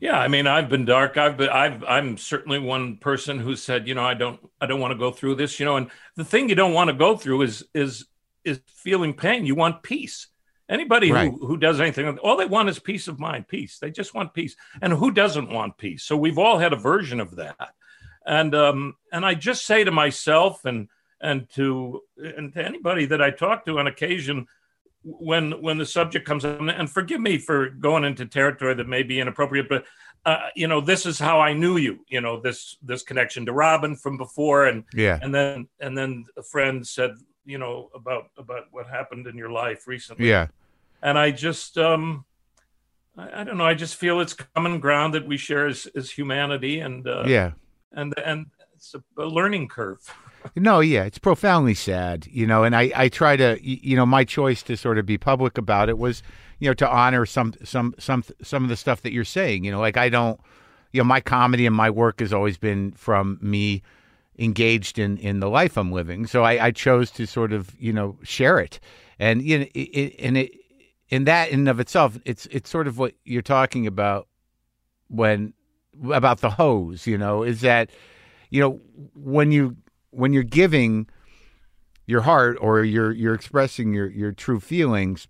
yeah 0.00 0.18
i 0.18 0.28
mean 0.28 0.46
i've 0.46 0.68
been 0.68 0.84
dark 0.84 1.16
i've 1.16 1.36
been 1.38 1.48
i've 1.48 1.82
i'm 1.84 2.18
certainly 2.18 2.58
one 2.58 2.96
person 2.98 3.38
who 3.38 3.56
said 3.56 3.88
you 3.88 3.94
know 3.94 4.04
i 4.04 4.12
don't 4.12 4.38
i 4.60 4.66
don't 4.66 4.80
want 4.80 4.92
to 4.92 4.98
go 4.98 5.10
through 5.10 5.34
this 5.34 5.58
you 5.58 5.64
know 5.64 5.76
and 5.76 5.88
the 6.16 6.24
thing 6.24 6.48
you 6.48 6.54
don't 6.54 6.74
want 6.74 6.88
to 6.90 6.94
go 6.94 7.16
through 7.16 7.40
is 7.42 7.64
is 7.72 8.04
is 8.44 8.60
feeling 8.66 9.14
pain 9.14 9.46
you 9.46 9.54
want 9.54 9.82
peace 9.82 10.26
anybody 10.68 11.10
Right. 11.12 11.30
who 11.30 11.46
who 11.46 11.56
does 11.56 11.80
anything 11.80 12.18
all 12.18 12.36
they 12.36 12.44
want 12.46 12.68
is 12.68 12.78
peace 12.78 13.08
of 13.08 13.18
mind 13.18 13.48
peace 13.48 13.78
they 13.78 13.90
just 13.90 14.12
want 14.14 14.34
peace 14.34 14.54
and 14.82 14.92
who 14.92 15.10
doesn't 15.12 15.48
want 15.48 15.78
peace 15.78 16.02
so 16.02 16.16
we've 16.16 16.38
all 16.38 16.58
had 16.58 16.72
a 16.74 16.76
version 16.92 17.20
of 17.20 17.36
that 17.36 17.56
and 18.26 18.54
um 18.54 18.94
and 19.12 19.24
i 19.24 19.34
just 19.34 19.66
say 19.66 19.84
to 19.84 19.90
myself 19.90 20.64
and 20.64 20.88
and 21.20 21.48
to 21.50 22.00
and 22.16 22.52
to 22.52 22.64
anybody 22.64 23.06
that 23.06 23.20
i 23.22 23.30
talk 23.30 23.64
to 23.64 23.78
on 23.78 23.86
occasion 23.86 24.46
when 25.02 25.52
when 25.62 25.76
the 25.78 25.84
subject 25.86 26.26
comes 26.26 26.44
up 26.44 26.58
and 26.60 26.90
forgive 26.90 27.20
me 27.20 27.36
for 27.38 27.68
going 27.68 28.04
into 28.04 28.24
territory 28.26 28.74
that 28.74 28.88
may 28.88 29.02
be 29.02 29.20
inappropriate 29.20 29.68
but 29.68 29.84
uh, 30.26 30.48
you 30.56 30.66
know 30.66 30.80
this 30.80 31.04
is 31.04 31.18
how 31.18 31.38
i 31.40 31.52
knew 31.52 31.76
you 31.76 31.98
you 32.08 32.20
know 32.20 32.40
this 32.40 32.76
this 32.82 33.02
connection 33.02 33.44
to 33.44 33.52
robin 33.52 33.94
from 33.94 34.16
before 34.16 34.64
and 34.66 34.84
Yeah. 34.94 35.18
and 35.20 35.34
then 35.34 35.68
and 35.80 35.96
then 35.96 36.24
a 36.38 36.42
friend 36.42 36.86
said 36.86 37.10
you 37.44 37.58
know 37.58 37.90
about 37.94 38.30
about 38.38 38.64
what 38.70 38.86
happened 38.86 39.26
in 39.26 39.36
your 39.36 39.50
life 39.50 39.86
recently 39.86 40.28
Yeah. 40.30 40.46
and 41.02 41.18
i 41.18 41.30
just 41.30 41.76
um 41.76 42.24
I, 43.18 43.40
I 43.40 43.44
don't 43.44 43.58
know 43.58 43.66
i 43.66 43.74
just 43.74 43.96
feel 43.96 44.20
it's 44.20 44.32
common 44.32 44.80
ground 44.80 45.12
that 45.12 45.26
we 45.26 45.36
share 45.36 45.66
as, 45.66 45.86
as 45.94 46.10
humanity 46.10 46.80
and 46.80 47.06
uh, 47.06 47.24
Yeah. 47.26 47.52
And 47.94 48.14
and 48.18 48.46
it's 48.74 48.94
a, 48.94 49.22
learning 49.22 49.68
curve 49.68 50.14
No, 50.56 50.80
yeah, 50.80 51.04
it's 51.04 51.18
profoundly 51.18 51.74
sad, 51.74 52.26
you 52.30 52.46
know, 52.46 52.64
and 52.64 52.76
I, 52.76 52.92
I 52.94 53.08
try 53.08 53.36
to, 53.36 53.58
you 53.62 53.96
know, 53.96 54.06
my 54.06 54.24
choice 54.24 54.62
to 54.64 54.76
sort 54.76 54.98
of 54.98 55.06
be 55.06 55.18
public 55.18 55.56
about 55.58 55.88
it 55.88 55.98
was, 55.98 56.22
you 56.58 56.68
know, 56.68 56.74
to 56.74 56.88
honor 56.88 57.26
some, 57.26 57.54
some, 57.64 57.94
some, 57.98 58.22
some 58.42 58.62
of 58.62 58.68
the 58.68 58.76
stuff 58.76 59.02
that 59.02 59.12
you're 59.12 59.24
saying, 59.24 59.64
you 59.64 59.72
know, 59.72 59.80
like 59.80 59.96
I 59.96 60.08
don't, 60.08 60.38
you 60.92 61.00
know, 61.00 61.04
my 61.04 61.20
comedy 61.20 61.66
and 61.66 61.74
my 61.74 61.90
work 61.90 62.20
has 62.20 62.32
always 62.32 62.58
been 62.58 62.92
from 62.92 63.38
me 63.40 63.82
engaged 64.38 64.98
in, 64.98 65.16
in 65.18 65.40
the 65.40 65.48
life 65.48 65.76
I'm 65.76 65.92
living. 65.92 66.26
So 66.26 66.44
I, 66.44 66.66
I 66.66 66.70
chose 66.70 67.10
to 67.12 67.26
sort 67.26 67.52
of, 67.52 67.74
you 67.78 67.92
know, 67.92 68.18
share 68.22 68.58
it. 68.58 68.80
And, 69.18 69.42
you 69.42 69.60
know, 69.60 69.66
it, 69.74 70.14
and 70.18 70.36
it, 70.36 70.52
in 71.08 71.24
that 71.24 71.50
in 71.50 71.60
and 71.60 71.68
of 71.68 71.80
itself, 71.80 72.18
it's, 72.24 72.46
it's 72.46 72.68
sort 72.68 72.86
of 72.86 72.98
what 72.98 73.14
you're 73.24 73.42
talking 73.42 73.86
about 73.86 74.28
when, 75.08 75.54
about 76.12 76.40
the 76.40 76.50
hose, 76.50 77.06
you 77.06 77.18
know, 77.18 77.42
is 77.42 77.60
that, 77.60 77.90
you 78.50 78.60
know, 78.60 78.80
when 79.14 79.52
you, 79.52 79.76
when 80.10 80.32
you're 80.32 80.42
giving 80.42 81.08
your 82.06 82.20
heart 82.22 82.56
or 82.60 82.84
you're 82.84 83.12
you're 83.12 83.34
expressing 83.34 83.94
your 83.94 84.10
your 84.10 84.30
true 84.30 84.60
feelings 84.60 85.26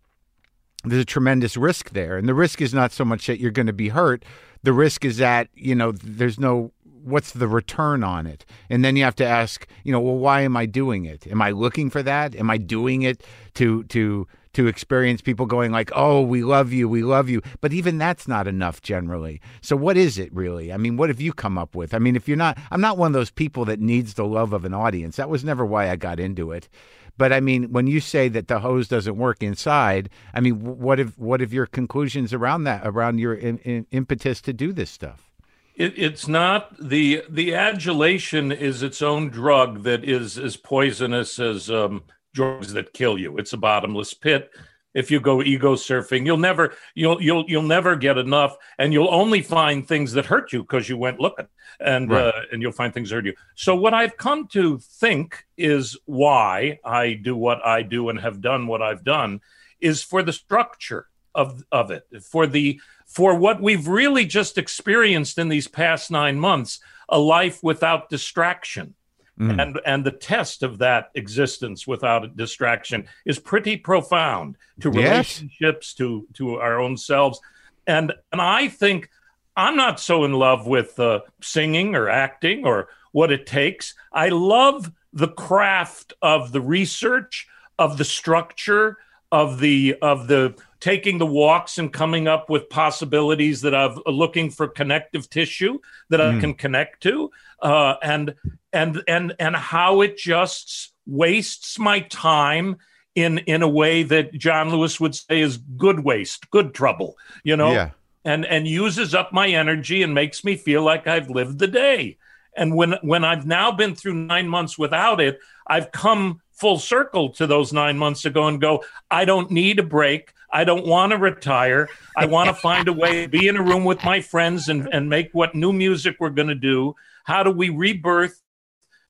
there's 0.85 1.03
a 1.03 1.07
tremendous 1.07 1.57
risk 1.57 1.91
there. 1.91 2.17
And 2.19 2.29
the 2.29 2.35
risk 2.35 2.61
is 2.61 2.75
not 2.75 2.93
so 2.93 3.05
much 3.05 3.27
that 3.27 3.41
you're 3.41 3.51
going 3.51 3.67
to 3.67 3.73
be 3.73 3.89
hurt. 3.89 4.25
The 4.63 4.73
risk 4.73 5.05
is 5.05 5.17
that 5.19 5.49
you 5.55 5.75
know 5.75 5.93
there's 5.93 6.39
no 6.39 6.73
what's 6.85 7.33
the 7.33 7.49
return 7.49 8.03
on 8.03 8.27
it? 8.27 8.47
And 8.71 8.85
then 8.85 8.97
you 8.97 9.05
have 9.05 9.17
to 9.17 9.27
ask 9.27 9.67
you 9.83 9.93
know 9.93 10.01
well 10.01 10.17
why 10.17 10.43
am 10.43 10.57
i 10.57 10.67
doing 10.67 11.05
it? 11.05 11.27
Am 11.27 11.43
i 11.43 11.51
looking 11.51 11.91
for 11.91 12.03
that? 12.03 12.35
Am 12.37 12.51
i 12.51 12.59
doing 12.59 13.03
it 13.03 13.23
to 13.55 13.85
to 13.85 14.27
to 14.55 14.67
experience 14.67 15.21
people 15.21 15.47
going 15.47 15.71
like, 15.71 15.91
"Oh, 15.95 16.23
we 16.23 16.43
love 16.43 16.73
you, 16.73 16.89
we 16.89 17.03
love 17.03 17.29
you," 17.29 17.43
but 17.61 17.73
even 17.73 17.99
that's 17.99 18.27
not 18.27 18.49
enough 18.49 18.83
generally. 18.83 19.41
So 19.61 19.77
what 19.77 19.97
is 19.97 20.19
it 20.19 20.33
really? 20.35 20.73
I 20.73 20.77
mean, 20.77 20.97
what 20.97 21.11
have 21.11 21.21
you 21.21 21.33
come 21.33 21.59
up 21.59 21.75
with? 21.75 21.95
I 21.95 21.99
mean, 21.99 22.17
if 22.17 22.27
you're 22.29 22.37
not, 22.37 22.59
I'm 22.71 22.81
not 22.81 22.99
one 22.99 23.09
of 23.09 23.13
those 23.13 23.31
people 23.31 23.65
that 23.67 23.81
needs 23.81 24.15
the 24.15 24.25
love 24.25 24.53
of 24.53 24.65
an 24.65 24.75
audience. 24.75 25.17
That 25.17 25.31
was 25.31 25.45
never 25.45 25.65
why 25.65 25.91
I 25.91 25.97
got 25.97 26.19
into 26.19 26.53
it. 26.53 26.69
But 27.17 27.33
I 27.33 27.41
mean, 27.41 27.71
when 27.73 27.87
you 27.87 28.01
say 28.01 28.29
that 28.29 28.49
the 28.49 28.61
hose 28.61 28.89
doesn't 28.89 29.17
work 29.17 29.43
inside, 29.43 30.11
I 30.33 30.41
mean, 30.41 30.61
what 30.61 30.99
if 30.99 31.17
what 31.19 31.41
if 31.41 31.53
your 31.53 31.67
conclusions 31.67 32.33
around 32.33 32.65
that, 32.65 32.83
around 32.85 33.19
your 33.19 33.35
in, 33.35 33.59
in, 33.59 33.87
impetus 33.93 34.41
to 34.43 34.53
do 34.53 34.73
this 34.73 34.91
stuff? 34.91 35.31
It, 35.77 35.95
it's 35.97 36.27
not 36.29 36.77
the 36.79 37.25
the 37.29 37.55
adulation 37.55 38.51
is 38.51 38.83
its 38.83 39.01
own 39.03 39.29
drug 39.29 39.83
that 39.85 40.05
is 40.05 40.39
as 40.39 40.57
poisonous 40.57 41.39
as 41.39 41.71
um, 41.71 42.03
drugs 42.35 42.73
that 42.75 42.93
kill 42.93 43.17
you. 43.17 43.39
It's 43.39 43.55
a 43.55 43.57
bottomless 43.57 44.13
pit. 44.13 44.51
If 44.93 45.11
you 45.11 45.19
go 45.19 45.43
ego 45.43 45.75
surfing, 45.75 46.25
you'll 46.25 46.37
never 46.37 46.75
you'll 46.95 47.21
you'll 47.21 47.45
you'll 47.49 47.63
never 47.63 47.97
get 47.97 48.17
enough, 48.17 48.57
and 48.79 48.93
you'll 48.93 49.13
only 49.13 49.43
find 49.43 49.87
things 49.87 50.13
that 50.13 50.27
hurt 50.27 50.53
you 50.53 50.63
because 50.63 50.89
you 50.89 50.97
went 50.97 51.19
looking, 51.19 51.49
and 51.81 52.11
right. 52.11 52.29
uh, 52.29 52.41
and 52.53 52.63
you'll 52.63 52.71
find 52.71 52.95
things 52.95 53.11
that 53.11 53.17
hurt 53.17 53.27
you. 53.27 53.35
So 53.57 53.75
what 53.75 53.93
I've 53.93 54.17
come 54.17 54.47
to 54.49 54.79
think 54.79 55.45
is 55.57 55.99
why 56.05 56.79
I 56.85 57.15
do 57.15 57.35
what 57.35 57.65
I 57.67 57.83
do 57.83 58.09
and 58.09 58.21
have 58.21 58.41
done 58.41 58.69
what 58.69 58.83
I've 58.83 59.03
done 59.03 59.41
is 59.81 60.03
for 60.03 60.23
the 60.23 60.33
structure 60.33 61.09
of 61.35 61.65
of 61.73 61.91
it, 61.91 62.07
for 62.23 62.47
the 62.47 62.81
for 63.05 63.35
what 63.35 63.61
we've 63.61 63.89
really 63.89 64.25
just 64.25 64.59
experienced 64.59 65.39
in 65.39 65.49
these 65.49 65.67
past 65.67 66.09
nine 66.09 66.39
months, 66.39 66.79
a 67.09 67.19
life 67.19 67.65
without 67.65 68.09
distraction 68.09 68.95
Mm. 69.39 69.61
And 69.61 69.81
and 69.85 70.05
the 70.05 70.13
test 70.13 70.63
of 70.63 70.79
that 70.79 71.11
existence 71.15 71.87
without 71.87 72.25
a 72.25 72.29
distraction 72.29 73.07
is 73.25 73.39
pretty 73.39 73.77
profound 73.77 74.57
to 74.81 74.91
relationships, 74.91 75.89
yes. 75.89 75.95
to 75.95 76.27
to 76.35 76.57
our 76.57 76.79
own 76.81 76.97
selves. 76.97 77.41
And 77.87 78.13
and 78.31 78.41
I 78.41 78.69
think 78.69 79.11
I'm 79.57 79.77
not 79.77 79.99
so 79.99 80.25
in 80.25 80.33
love 80.33 80.67
with 80.67 80.99
uh, 81.01 81.21
singing 81.43 81.97
or 81.97 82.09
acting 82.09 82.65
or 82.65 82.89
what 83.13 83.33
it 83.33 83.47
takes. 83.47 83.95
I 84.13 84.29
love 84.29 84.93
the 85.13 85.29
craft 85.29 86.13
of 86.23 86.53
the 86.53 86.61
research, 86.61 87.47
of 87.79 87.99
the 87.99 88.05
structure, 88.05 88.99
of 89.33 89.59
the 89.59 89.97
of 90.01 90.29
the 90.29 90.55
taking 90.85 91.17
the 91.17 91.25
walks 91.25 91.79
and 91.79 91.91
coming 91.91 92.29
up 92.29 92.51
with 92.51 92.69
possibilities 92.69 93.63
that 93.63 93.75
I'm 93.75 93.99
looking 94.05 94.51
for 94.51 94.69
connective 94.69 95.31
tissue 95.31 95.79
that 96.11 96.21
I 96.21 96.33
mm. 96.33 96.41
can 96.41 96.53
connect 96.53 97.03
to, 97.05 97.31
uh, 97.63 97.95
and 98.03 98.35
and 98.71 99.03
and 99.09 99.35
and 99.39 99.57
how 99.57 100.03
it 100.03 100.19
just 100.19 100.93
wastes 101.07 101.79
my 101.79 102.01
time 102.01 102.77
in 103.15 103.39
in 103.39 103.63
a 103.63 103.69
way 103.69 104.03
that 104.03 104.35
John 104.35 104.69
Lewis 104.69 105.01
would 105.01 105.15
say 105.15 105.41
is 105.41 105.57
good 105.57 106.01
waste, 106.01 106.51
good 106.51 106.75
trouble, 106.75 107.17
you 107.45 107.57
know, 107.57 107.73
yeah. 107.73 107.91
and 108.27 108.45
and 108.45 108.69
uses 108.69 109.15
up 109.15 109.33
my 109.33 109.49
energy 109.49 110.03
and 110.03 110.13
makes 110.13 110.45
me 110.45 110.55
feel 110.55 110.83
like 110.83 111.07
I've 111.07 111.31
lived 111.31 111.61
the 111.61 111.67
day. 111.67 112.19
And 112.55 112.77
when 112.77 112.97
when 113.01 113.25
I've 113.25 113.47
now 113.47 113.73
been 113.73 113.95
through 113.95 114.17
nine 114.17 114.51
months 114.51 114.77
without 114.77 115.19
it, 115.19 115.39
I've 115.67 115.93
come 115.93 116.43
full 116.53 116.79
circle 116.79 117.31
to 117.31 117.47
those 117.47 117.73
nine 117.73 117.97
months 117.97 118.27
ago 118.27 118.49
and 118.49 118.61
go, 118.61 118.85
I 119.11 119.25
don't 119.25 119.51
need 119.51 119.79
a 119.79 119.83
break. 119.83 120.35
I 120.55 120.63
don't 120.63 120.87
want 120.87 121.11
to 121.11 121.19
retire. 121.19 121.89
I 122.17 122.27
want 122.27 122.49
to 122.49 122.55
find 122.55 122.87
a 122.87 122.93
way 122.93 123.23
to 123.23 123.29
be 123.29 123.49
in 123.49 123.57
a 123.57 123.63
room 123.63 123.85
with 123.85 124.05
my 124.05 124.21
friends 124.21 124.69
and, 124.69 124.89
and 124.93 125.11
make 125.11 125.31
what 125.33 125.57
new 125.57 125.73
music 125.73 126.17
we're 126.21 126.31
going 126.31 126.49
to 126.49 126.55
do. 126.55 126.95
How 127.25 127.43
do 127.43 127.51
we 127.51 127.71
rebirth 127.71 128.41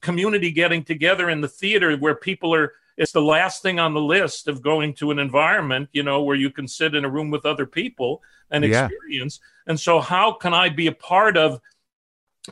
community 0.00 0.50
getting 0.50 0.82
together 0.82 1.28
in 1.28 1.42
the 1.42 1.48
theater 1.48 1.96
where 1.96 2.14
people 2.14 2.54
are 2.54 2.72
it's 2.96 3.12
the 3.12 3.22
last 3.22 3.60
thing 3.62 3.80
on 3.80 3.92
the 3.92 4.00
list 4.00 4.46
of 4.46 4.62
going 4.62 4.92
to 4.94 5.10
an 5.10 5.18
environment 5.18 5.88
you 5.92 6.02
know 6.02 6.22
where 6.22 6.36
you 6.36 6.50
can 6.50 6.68
sit 6.68 6.94
in 6.94 7.06
a 7.06 7.08
room 7.08 7.30
with 7.30 7.46
other 7.46 7.64
people 7.64 8.22
and 8.50 8.64
yeah. 8.64 8.84
experience 8.84 9.40
and 9.66 9.80
so 9.80 10.00
how 10.00 10.30
can 10.30 10.52
i 10.52 10.68
be 10.68 10.88
a 10.88 10.92
part 10.92 11.38
of 11.38 11.58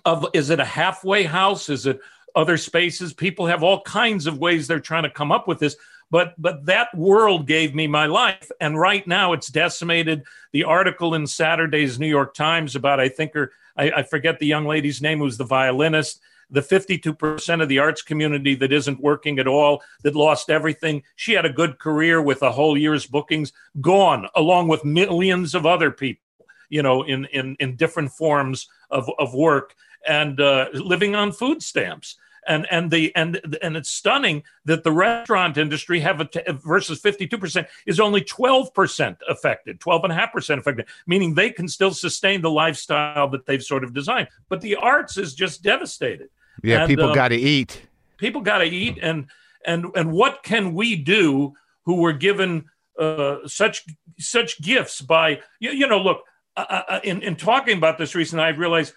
of 0.07 0.27
is 0.33 0.49
it 0.49 0.61
a 0.61 0.65
halfway 0.65 1.25
house 1.25 1.69
is 1.69 1.85
it 1.85 2.01
other 2.35 2.57
spaces 2.57 3.13
people 3.13 3.47
have 3.47 3.63
all 3.63 3.83
kinds 3.83 4.27
of 4.27 4.39
ways 4.39 4.67
they're 4.67 4.81
trying 4.81 5.03
to 5.03 5.11
come 5.11 5.31
up 5.31 5.47
with 5.47 5.59
this 5.59 5.77
but 6.13 6.35
but 6.41 6.67
that 6.67 6.95
world 6.95 7.47
gave 7.47 7.75
me 7.75 7.89
my 7.89 8.07
life. 8.07 8.49
And 8.61 8.79
right 8.79 9.05
now 9.07 9.33
it's 9.33 9.49
decimated. 9.49 10.23
The 10.53 10.65
article 10.65 11.15
in 11.15 11.27
saturday's 11.27 11.99
new 11.99 12.07
york 12.07 12.35
times 12.35 12.77
about 12.77 13.01
i 13.01 13.09
think 13.09 13.33
her 13.33 13.51
I, 13.75 13.91
I 13.91 14.03
forget 14.03 14.39
the 14.39 14.47
young 14.47 14.67
lady's 14.67 15.01
name 15.01 15.19
who's 15.21 15.39
the 15.39 15.45
violinist 15.45 16.21
the 16.51 16.61
52% 16.61 17.63
of 17.63 17.69
the 17.71 17.79
arts 17.79 18.03
community 18.03 18.55
that 18.57 18.73
isn't 18.73 19.01
working 19.01 19.39
at 19.39 19.47
all, 19.47 19.83
that 20.03 20.15
lost 20.15 20.51
everything. 20.51 21.03
She 21.17 21.33
had 21.33 21.47
a 21.47 21.53
good 21.53 21.79
career 21.79 22.21
with 22.21 22.43
a 22.43 22.53
whole 22.53 22.77
year's 22.77 23.07
bookings 23.07 23.55
gone, 23.81 24.29
along 24.35 24.69
with 24.69 24.85
millions 24.85 25.55
of 25.55 25.65
other 25.65 25.91
people, 25.91 26.47
you 26.69 26.83
know, 26.83 27.05
in, 27.05 27.25
in, 27.33 27.57
in 27.59 27.77
different 27.77 28.13
forms 28.13 28.69
of, 28.91 29.09
of 29.19 29.33
work 29.33 29.75
and 30.07 30.43
uh, 30.43 30.69
living 30.75 31.15
on 31.15 31.33
food 31.33 31.63
stamps 31.63 32.17
and 32.47 32.67
and 32.71 32.91
the 32.91 33.15
and 33.15 33.59
and 33.63 33.77
it's 33.77 33.91
stunning 33.91 34.43
that 34.65 34.85
the 34.85 34.93
restaurant 34.93 35.57
industry 35.57 36.01
have 36.01 36.21
a 36.21 36.25
t- 36.25 36.43
versus 36.49 37.01
52% 37.01 37.67
is 37.87 38.01
only 38.01 38.21
12% 38.21 39.17
affected 39.29 39.81
12.5% 39.81 40.59
affected 40.59 40.87
meaning 41.07 41.35
they 41.35 41.51
can 41.51 41.69
still 41.69 41.93
sustain 41.93 42.41
the 42.41 42.51
lifestyle 42.51 43.29
that 43.29 43.47
they've 43.47 43.63
sort 43.63 43.85
of 43.85 43.93
designed 43.95 44.29
but 44.49 44.61
the 44.61 44.77
arts 44.77 45.17
is 45.17 45.35
just 45.35 45.63
devastated 45.63 46.29
yeah, 46.63 46.81
and, 46.81 46.89
people 46.89 47.11
uh, 47.11 47.15
got 47.15 47.29
to 47.29 47.37
eat. 47.37 47.83
People 48.19 48.41
got 48.41 48.59
to 48.59 48.65
eat, 48.65 48.99
and 49.01 49.27
and 49.65 49.87
and 49.95 50.13
what 50.13 50.43
can 50.43 50.75
we 50.75 50.97
do 50.97 51.55
who 51.85 51.97
were 51.97 52.13
given 52.13 52.67
uh, 52.99 53.39
such 53.47 53.85
such 54.19 54.61
gifts 54.61 55.01
by 55.01 55.41
you, 55.61 55.71
you 55.71 55.87
know? 55.87 55.99
Look, 55.99 56.23
uh, 56.57 56.65
uh, 56.69 56.83
uh 56.89 57.01
in 57.03 57.23
in 57.23 57.37
talking 57.37 57.79
about 57.79 57.99
this 57.99 58.15
recently, 58.15 58.45
i've 58.45 58.59
realized 58.59 58.95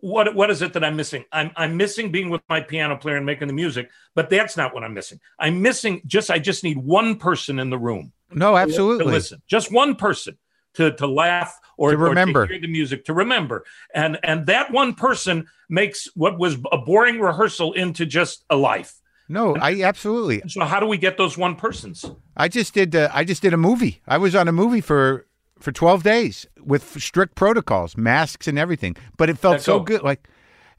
what 0.00 0.34
what 0.34 0.50
is 0.50 0.62
it 0.62 0.72
that 0.74 0.84
I'm 0.84 0.96
missing? 0.96 1.24
I'm 1.32 1.50
I'm 1.56 1.76
missing 1.76 2.12
being 2.12 2.30
with 2.30 2.42
my 2.48 2.60
piano 2.60 2.96
player 2.96 3.16
and 3.16 3.26
making 3.26 3.48
the 3.48 3.54
music, 3.54 3.90
but 4.14 4.30
that's 4.30 4.56
not 4.56 4.72
what 4.72 4.84
I'm 4.84 4.94
missing. 4.94 5.20
I'm 5.38 5.60
missing 5.62 6.02
just 6.06 6.30
I 6.30 6.38
just 6.38 6.62
need 6.62 6.78
one 6.78 7.16
person 7.16 7.58
in 7.58 7.70
the 7.70 7.78
room. 7.78 8.12
No, 8.30 8.56
absolutely. 8.56 9.04
To 9.04 9.10
listen, 9.10 9.42
just 9.48 9.72
one 9.72 9.96
person 9.96 10.38
to 10.74 10.92
to 10.92 11.06
laugh 11.06 11.58
or 11.76 11.90
to 11.90 11.96
remember 11.96 12.42
or 12.42 12.46
to 12.46 12.52
hear 12.52 12.62
the 12.62 12.68
music 12.68 13.04
to 13.04 13.12
remember 13.12 13.64
and 13.94 14.18
and 14.22 14.46
that 14.46 14.70
one 14.70 14.94
person 14.94 15.46
makes 15.68 16.08
what 16.14 16.38
was 16.38 16.56
a 16.72 16.78
boring 16.78 17.20
rehearsal 17.20 17.72
into 17.72 18.06
just 18.06 18.44
a 18.50 18.56
life 18.56 18.94
no 19.28 19.56
i 19.56 19.82
absolutely 19.82 20.42
so 20.46 20.64
how 20.64 20.78
do 20.78 20.86
we 20.86 20.96
get 20.96 21.16
those 21.16 21.36
one 21.36 21.56
persons 21.56 22.08
i 22.36 22.46
just 22.48 22.74
did 22.74 22.94
uh, 22.94 23.08
i 23.12 23.24
just 23.24 23.42
did 23.42 23.52
a 23.52 23.56
movie 23.56 24.00
i 24.06 24.16
was 24.16 24.34
on 24.34 24.46
a 24.48 24.52
movie 24.52 24.80
for 24.80 25.26
for 25.60 25.72
12 25.72 26.02
days 26.02 26.46
with 26.62 27.00
strict 27.00 27.34
protocols 27.34 27.96
masks 27.96 28.48
and 28.48 28.58
everything 28.58 28.96
but 29.16 29.30
it 29.30 29.38
felt 29.38 29.60
so 29.60 29.80
good 29.80 30.02
like 30.02 30.28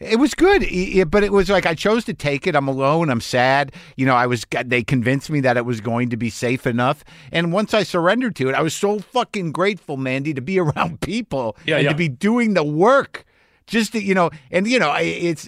it 0.02 0.18
was 0.18 0.34
good, 0.34 0.62
but 1.12 1.24
it 1.24 1.32
was 1.32 1.50
like 1.50 1.68
I 1.68 1.76
chose 1.76 2.06
to 2.06 2.14
take 2.14 2.48
it. 2.48 2.56
I'm 2.56 2.68
alone. 2.68 3.10
I'm 3.10 3.22
sad. 3.22 3.72
You 3.96 4.08
know, 4.08 4.16
I 4.16 4.26
was. 4.26 4.46
They 4.66 4.84
convinced 4.84 5.30
me 5.30 5.42
that 5.42 5.58
it 5.58 5.66
was 5.66 5.80
going 5.80 6.10
to 6.10 6.18
be 6.18 6.30
safe 6.30 6.66
enough, 6.66 7.04
and 7.32 7.54
once 7.54 7.74
I 7.74 7.84
surrendered 7.84 8.36
to 8.38 8.50
it, 8.50 8.56
I 8.56 8.62
was 8.62 8.74
so 8.74 9.00
fucking 9.00 9.52
grateful, 9.52 9.98
Mandy, 9.98 10.34
to 10.34 10.42
be 10.42 10.60
around 10.60 11.02
people 11.02 11.56
yeah, 11.66 11.76
and 11.76 11.84
yeah. 11.86 11.92
to 11.92 11.96
be 11.96 12.10
doing 12.10 12.56
the 12.56 12.64
work 12.64 13.26
just 13.68 13.94
to, 13.94 14.04
you 14.04 14.14
know 14.14 14.30
and 14.50 14.68
you 14.68 14.78
know 14.78 14.94
it's 14.98 15.48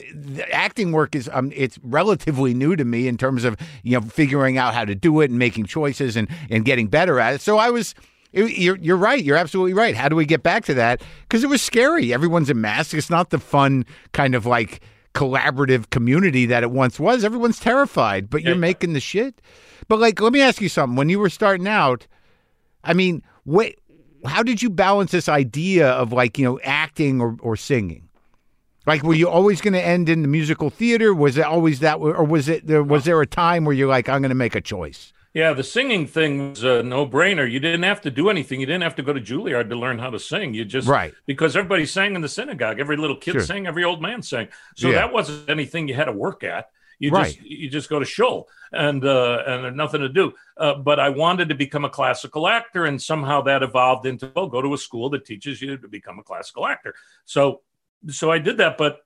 acting 0.52 0.92
work 0.92 1.14
is 1.14 1.30
um 1.34 1.52
it's 1.54 1.78
relatively 1.84 2.54
new 2.54 2.76
to 2.76 2.86
me 2.86 3.08
in 3.08 3.18
terms 3.18 3.44
of 3.44 3.58
you 3.82 4.00
know 4.00 4.02
figuring 4.08 4.58
out 4.58 4.74
how 4.74 4.86
to 4.86 4.96
do 4.96 5.20
it 5.20 5.30
and 5.30 5.38
making 5.38 5.66
choices 5.66 6.16
and 6.16 6.30
and 6.50 6.64
getting 6.64 6.88
better 6.88 7.20
at 7.20 7.34
it 7.34 7.42
so 7.42 7.58
i 7.58 7.70
was 7.70 7.94
you're, 8.34 8.78
you're 8.78 8.98
right. 8.98 9.24
You're 9.24 9.38
absolutely 9.38 9.74
right. 9.74 9.96
How 9.96 10.10
do 10.10 10.16
we 10.16 10.26
get 10.26 10.44
back 10.44 10.66
to 10.66 10.74
that? 10.74 11.02
Because 11.22 11.44
it 11.44 11.48
was 11.50 11.62
scary. 11.62 12.14
Everyone's 12.14 12.50
in 12.50 12.60
masks. 12.60 12.94
It's 12.94 13.10
not 13.10 13.30
the 13.30 13.40
fun 13.40 13.86
kind 14.12 14.36
of 14.36 14.46
like 14.46 14.82
collaborative 15.14 15.90
community 15.92 16.46
that 16.48 16.64
it 16.64 16.72
once 16.72 17.00
was. 17.00 17.24
Everyone's 17.24 17.60
terrified, 17.60 18.30
but 18.30 18.42
you're 18.42 18.54
Yeah. 18.56 18.60
making 18.60 18.94
the 18.94 19.00
shit. 19.00 19.42
But 19.88 20.00
like, 20.00 20.20
let 20.20 20.34
me 20.34 20.42
ask 20.42 20.60
you 20.62 20.70
something. 20.70 20.96
When 20.96 21.10
you 21.10 21.20
were 21.20 21.30
starting 21.30 21.68
out, 21.68 22.08
I 22.84 22.94
mean, 22.94 23.22
what? 23.44 23.74
How 24.26 24.42
did 24.42 24.62
you 24.64 24.70
balance 24.70 25.12
this 25.12 25.28
idea 25.28 25.90
of 25.90 26.14
like 26.14 26.38
you 26.38 26.46
know 26.46 26.60
acting 26.64 27.20
or, 27.22 27.36
or 27.42 27.56
singing? 27.58 28.08
Like, 28.86 29.04
were 29.04 29.14
you 29.14 29.30
always 29.30 29.62
going 29.62 29.74
to 29.74 29.82
end 29.82 30.10
in 30.10 30.24
the 30.24 30.28
musical 30.28 30.70
theater? 30.70 31.14
Was 31.14 31.38
it 31.38 31.46
always 31.46 31.80
that, 31.80 31.96
or 32.00 32.24
was 32.26 32.50
it 32.50 32.68
there? 32.68 32.84
Was 32.84 33.06
there 33.06 33.22
a 33.22 33.26
time 33.28 33.64
where 33.66 33.74
you're 33.74 33.88
like, 33.88 34.10
I'm 34.10 34.22
going 34.22 34.30
to 34.30 34.36
make 34.36 34.56
a 34.56 34.62
choice? 34.62 35.14
Yeah, 35.34 35.54
the 35.54 35.64
singing 35.64 36.06
thing 36.06 36.52
was 36.52 36.64
a 36.64 36.84
no-brainer. 36.84 37.50
You 37.50 37.60
didn't 37.60 37.84
have 37.84 38.02
to 38.02 38.12
do 38.12 38.30
anything. 38.30 38.60
You 38.60 38.68
didn't 38.68 38.84
have 38.84 38.96
to 38.98 39.02
go 39.04 39.14
to 39.14 39.20
Juilliard 39.20 39.70
to 39.70 39.76
learn 39.76 39.98
how 39.98 40.12
to 40.12 40.20
sing. 40.20 40.54
You 40.54 40.64
just 40.64 40.88
Right. 40.88 41.14
because 41.26 41.56
everybody 41.56 41.88
sang 41.88 42.16
in 42.16 42.22
the 42.22 42.30
synagogue. 42.30 42.80
Every 42.80 42.98
little 42.98 43.16
kid 43.16 43.32
Sure. 43.34 43.42
sang. 43.42 43.66
Every 43.66 43.84
old 43.84 44.02
man 44.02 44.22
sang. 44.22 44.50
So 44.76 44.90
Yeah. 44.90 44.96
that 44.96 45.14
wasn't 45.14 45.50
anything 45.50 45.88
you 45.88 45.96
had 45.96 46.06
to 46.06 46.12
work 46.12 46.44
at. 46.44 46.70
You 47.00 47.10
Right. 47.10 47.26
just 47.36 47.42
you 47.42 47.70
just 47.70 47.90
go 47.90 47.98
to 48.00 48.06
shul 48.06 48.48
and 48.72 49.04
uh, 49.04 49.44
and 49.48 49.64
there's 49.64 49.76
nothing 49.76 50.02
to 50.02 50.10
do. 50.10 50.34
Uh, 50.56 50.76
but 50.76 51.00
I 51.00 51.10
wanted 51.10 51.50
to 51.50 51.56
become 51.56 51.84
a 51.84 51.90
classical 51.90 52.48
actor, 52.48 52.86
and 52.86 53.02
somehow 53.02 53.42
that 53.42 53.64
evolved 53.64 54.06
into 54.06 54.32
well, 54.36 54.48
go 54.48 54.62
to 54.62 54.74
a 54.76 54.78
school 54.78 55.10
that 55.10 55.26
teaches 55.26 55.62
you 55.64 55.78
to 55.78 55.88
become 55.88 56.20
a 56.20 56.24
classical 56.24 56.68
actor. 56.68 56.94
So 57.26 57.62
so 58.10 58.32
I 58.32 58.38
did 58.38 58.58
that, 58.58 58.78
but 58.78 59.00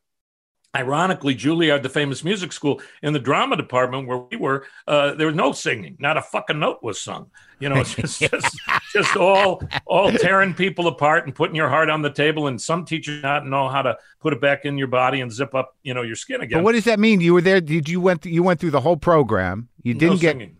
ironically, 0.75 1.35
Juilliard, 1.35 1.81
the 1.83 1.89
famous 1.89 2.23
music 2.23 2.51
school, 2.51 2.81
in 3.01 3.13
the 3.13 3.19
drama 3.19 3.55
department 3.55 4.07
where 4.07 4.17
we 4.17 4.37
were, 4.37 4.65
uh, 4.87 5.13
there 5.15 5.27
was 5.27 5.35
no 5.35 5.51
singing. 5.51 5.97
Not 5.99 6.17
a 6.17 6.21
fucking 6.21 6.59
note 6.59 6.79
was 6.83 7.01
sung. 7.01 7.31
You 7.59 7.69
know, 7.69 7.77
it's 7.77 7.95
just 8.01 8.19
just, 8.19 8.59
just 8.93 9.15
all 9.17 9.61
all 9.85 10.11
tearing 10.11 10.53
people 10.53 10.87
apart 10.87 11.25
and 11.25 11.33
putting 11.33 11.55
your 11.55 11.69
heart 11.69 11.89
on 11.89 12.01
the 12.03 12.11
table. 12.11 12.47
And 12.47 12.61
some 12.61 12.85
teachers 12.85 13.23
not 13.23 13.47
know 13.47 13.67
how 13.69 13.81
to 13.81 13.97
put 14.19 14.33
it 14.33 14.41
back 14.41 14.65
in 14.65 14.77
your 14.77 14.87
body 14.87 15.21
and 15.21 15.31
zip 15.31 15.55
up, 15.55 15.75
you 15.83 15.93
know, 15.93 16.03
your 16.03 16.15
skin 16.15 16.41
again. 16.41 16.59
But 16.59 16.63
what 16.63 16.73
does 16.73 16.83
that 16.85 16.99
mean? 16.99 17.19
You 17.21 17.33
were 17.33 17.41
there. 17.41 17.59
Did 17.61 17.89
you 17.89 17.99
went? 17.99 18.25
You 18.25 18.43
went 18.43 18.59
through 18.59 18.71
the 18.71 18.81
whole 18.81 18.97
program. 18.97 19.69
You 19.81 19.95
didn't 19.95 20.19
get, 20.19 20.33
singing. 20.33 20.57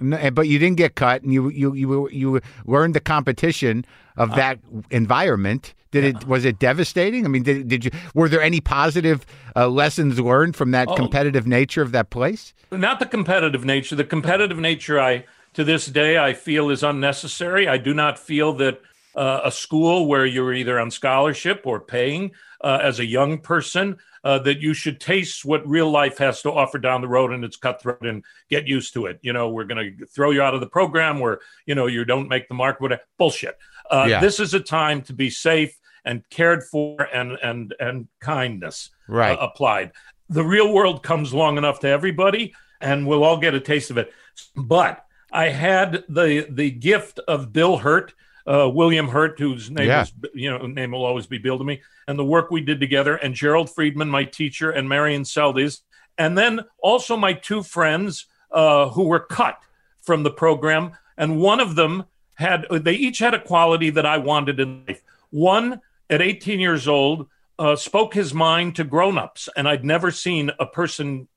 n- 0.00 0.34
but 0.34 0.48
you 0.48 0.58
didn't 0.58 0.78
get 0.78 0.96
cut, 0.96 1.22
and 1.22 1.32
you 1.32 1.48
you 1.50 1.72
you 1.74 2.08
you 2.10 2.40
learned 2.66 2.94
the 2.94 3.00
competition 3.00 3.84
Uh, 4.18 4.24
of 4.24 4.34
that 4.34 4.58
environment. 4.90 5.74
Did 5.92 6.04
it 6.04 6.26
was 6.26 6.44
it 6.44 6.58
devastating? 6.58 7.24
I 7.24 7.28
mean, 7.28 7.42
did 7.42 7.68
did 7.68 7.84
you 7.84 7.90
were 8.14 8.28
there 8.28 8.40
any 8.42 8.60
positive 8.60 9.26
uh, 9.56 9.68
lessons 9.68 10.20
learned 10.20 10.54
from 10.56 10.70
that 10.70 10.88
Oh. 10.88 10.94
competitive 10.94 11.46
nature 11.46 11.82
of 11.82 11.92
that 11.92 12.10
place? 12.10 12.54
not 12.72 13.00
the 13.00 13.06
competitive 13.06 13.64
nature. 13.64 13.96
The 13.96 14.04
competitive 14.04 14.58
nature, 14.58 15.00
I 15.00 15.24
to 15.54 15.64
this 15.64 15.86
day, 15.86 16.16
I 16.18 16.32
feel 16.34 16.70
is 16.70 16.84
unnecessary. 16.84 17.66
I 17.66 17.76
do 17.78 17.92
not 17.92 18.18
feel 18.18 18.52
that 18.54 18.80
uh, 19.16 19.40
a 19.44 19.50
school 19.50 20.06
where 20.06 20.24
you're 20.24 20.54
either 20.54 20.78
on 20.78 20.90
scholarship 20.92 21.62
or 21.64 21.80
paying 21.80 22.30
uh, 22.60 22.78
as 22.80 23.00
a 23.00 23.04
young 23.04 23.38
person 23.38 23.96
uh, 24.22 24.38
that 24.38 24.60
you 24.60 24.72
should 24.72 25.00
taste 25.00 25.44
what 25.44 25.66
real 25.66 25.90
life 25.90 26.18
has 26.18 26.42
to 26.42 26.52
offer 26.52 26.78
down 26.78 27.00
the 27.00 27.08
road, 27.08 27.32
and 27.32 27.42
it's 27.44 27.56
cutthroat 27.56 28.06
and 28.06 28.22
get 28.48 28.68
used 28.68 28.92
to 28.94 29.06
it. 29.06 29.18
You 29.22 29.32
know, 29.32 29.48
we're 29.48 29.64
going 29.64 29.96
to 29.98 30.06
throw 30.06 30.30
you 30.30 30.42
out 30.42 30.54
of 30.54 30.60
the 30.60 30.68
program 30.68 31.18
where 31.18 31.40
you 31.66 31.74
know 31.74 31.88
you 31.88 32.04
don't 32.04 32.28
make 32.28 32.46
the 32.46 32.54
mark. 32.54 32.80
Whatever 32.80 33.02
bullshit. 33.18 33.58
Uh, 33.90 34.06
Yeah. 34.08 34.20
This 34.20 34.38
is 34.38 34.54
a 34.54 34.60
time 34.60 35.02
to 35.02 35.12
be 35.12 35.30
safe 35.30 35.76
and 36.04 36.28
cared 36.30 36.64
for, 36.64 37.00
and 37.12 37.38
and 37.42 37.74
and 37.80 38.08
kindness 38.20 38.90
Right. 39.08 39.32
uh, 39.38 39.40
applied. 39.42 39.92
The 40.28 40.44
real 40.44 40.72
world 40.72 41.02
comes 41.02 41.34
long 41.34 41.58
enough 41.58 41.80
to 41.80 41.88
everybody, 41.88 42.54
and 42.80 43.06
we'll 43.06 43.24
all 43.24 43.36
get 43.38 43.54
a 43.54 43.60
taste 43.60 43.90
of 43.90 43.98
it. 43.98 44.12
But 44.56 45.04
I 45.32 45.48
had 45.48 46.04
the 46.08 46.46
the 46.48 46.70
gift 46.70 47.18
of 47.28 47.52
Bill 47.52 47.76
Hurt, 47.78 48.14
uh, 48.46 48.68
William 48.72 49.08
Hurt, 49.08 49.38
whose 49.38 49.70
name 49.70 49.88
Yeah. 49.88 50.02
is 50.02 50.12
you 50.34 50.50
know 50.50 50.66
name 50.66 50.92
will 50.92 51.04
always 51.04 51.26
be 51.26 51.38
Bill 51.38 51.58
to 51.58 51.64
me, 51.64 51.82
and 52.08 52.18
the 52.18 52.24
work 52.24 52.50
we 52.50 52.60
did 52.60 52.80
together, 52.80 53.16
and 53.16 53.34
Gerald 53.34 53.70
Freedman, 53.74 54.08
my 54.08 54.24
teacher, 54.24 54.70
and 54.70 54.88
Marion 54.88 55.22
Seldes, 55.22 55.80
and 56.18 56.36
then 56.38 56.60
also 56.78 57.16
my 57.16 57.32
two 57.32 57.62
friends 57.62 58.26
uh, 58.52 58.88
who 58.88 59.04
were 59.04 59.20
cut 59.20 59.58
from 60.02 60.22
the 60.22 60.30
program, 60.30 60.92
and 61.16 61.38
one 61.40 61.60
of 61.60 61.74
them 61.76 62.04
had 62.34 62.66
they 62.70 62.94
each 62.94 63.18
had 63.18 63.34
a 63.34 63.40
quality 63.40 63.90
that 63.90 64.06
I 64.06 64.16
wanted 64.18 64.58
in 64.60 64.84
life. 64.88 65.02
One 65.30 65.80
at 66.10 66.20
18 66.20 66.60
years 66.60 66.86
old 66.88 67.28
uh, 67.58 67.76
spoke 67.76 68.12
his 68.14 68.34
mind 68.34 68.76
to 68.76 68.84
grown-ups 68.84 69.48
and 69.56 69.68
i'd 69.68 69.84
never 69.84 70.10
seen 70.10 70.50
a 70.58 70.66
person 70.66 71.28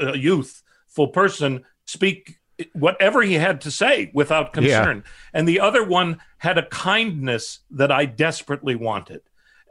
a 0.00 0.16
youthful 0.18 1.08
person 1.08 1.64
speak 1.86 2.38
whatever 2.74 3.22
he 3.22 3.34
had 3.34 3.62
to 3.62 3.70
say 3.70 4.10
without 4.14 4.52
concern. 4.52 5.02
And 5.32 5.48
the 5.48 5.58
other 5.60 5.82
one 5.84 6.20
had 6.38 6.58
a 6.58 6.66
kindness 6.66 7.60
that 7.70 7.90
i 7.90 8.04
desperately 8.04 8.74
wanted 8.76 9.22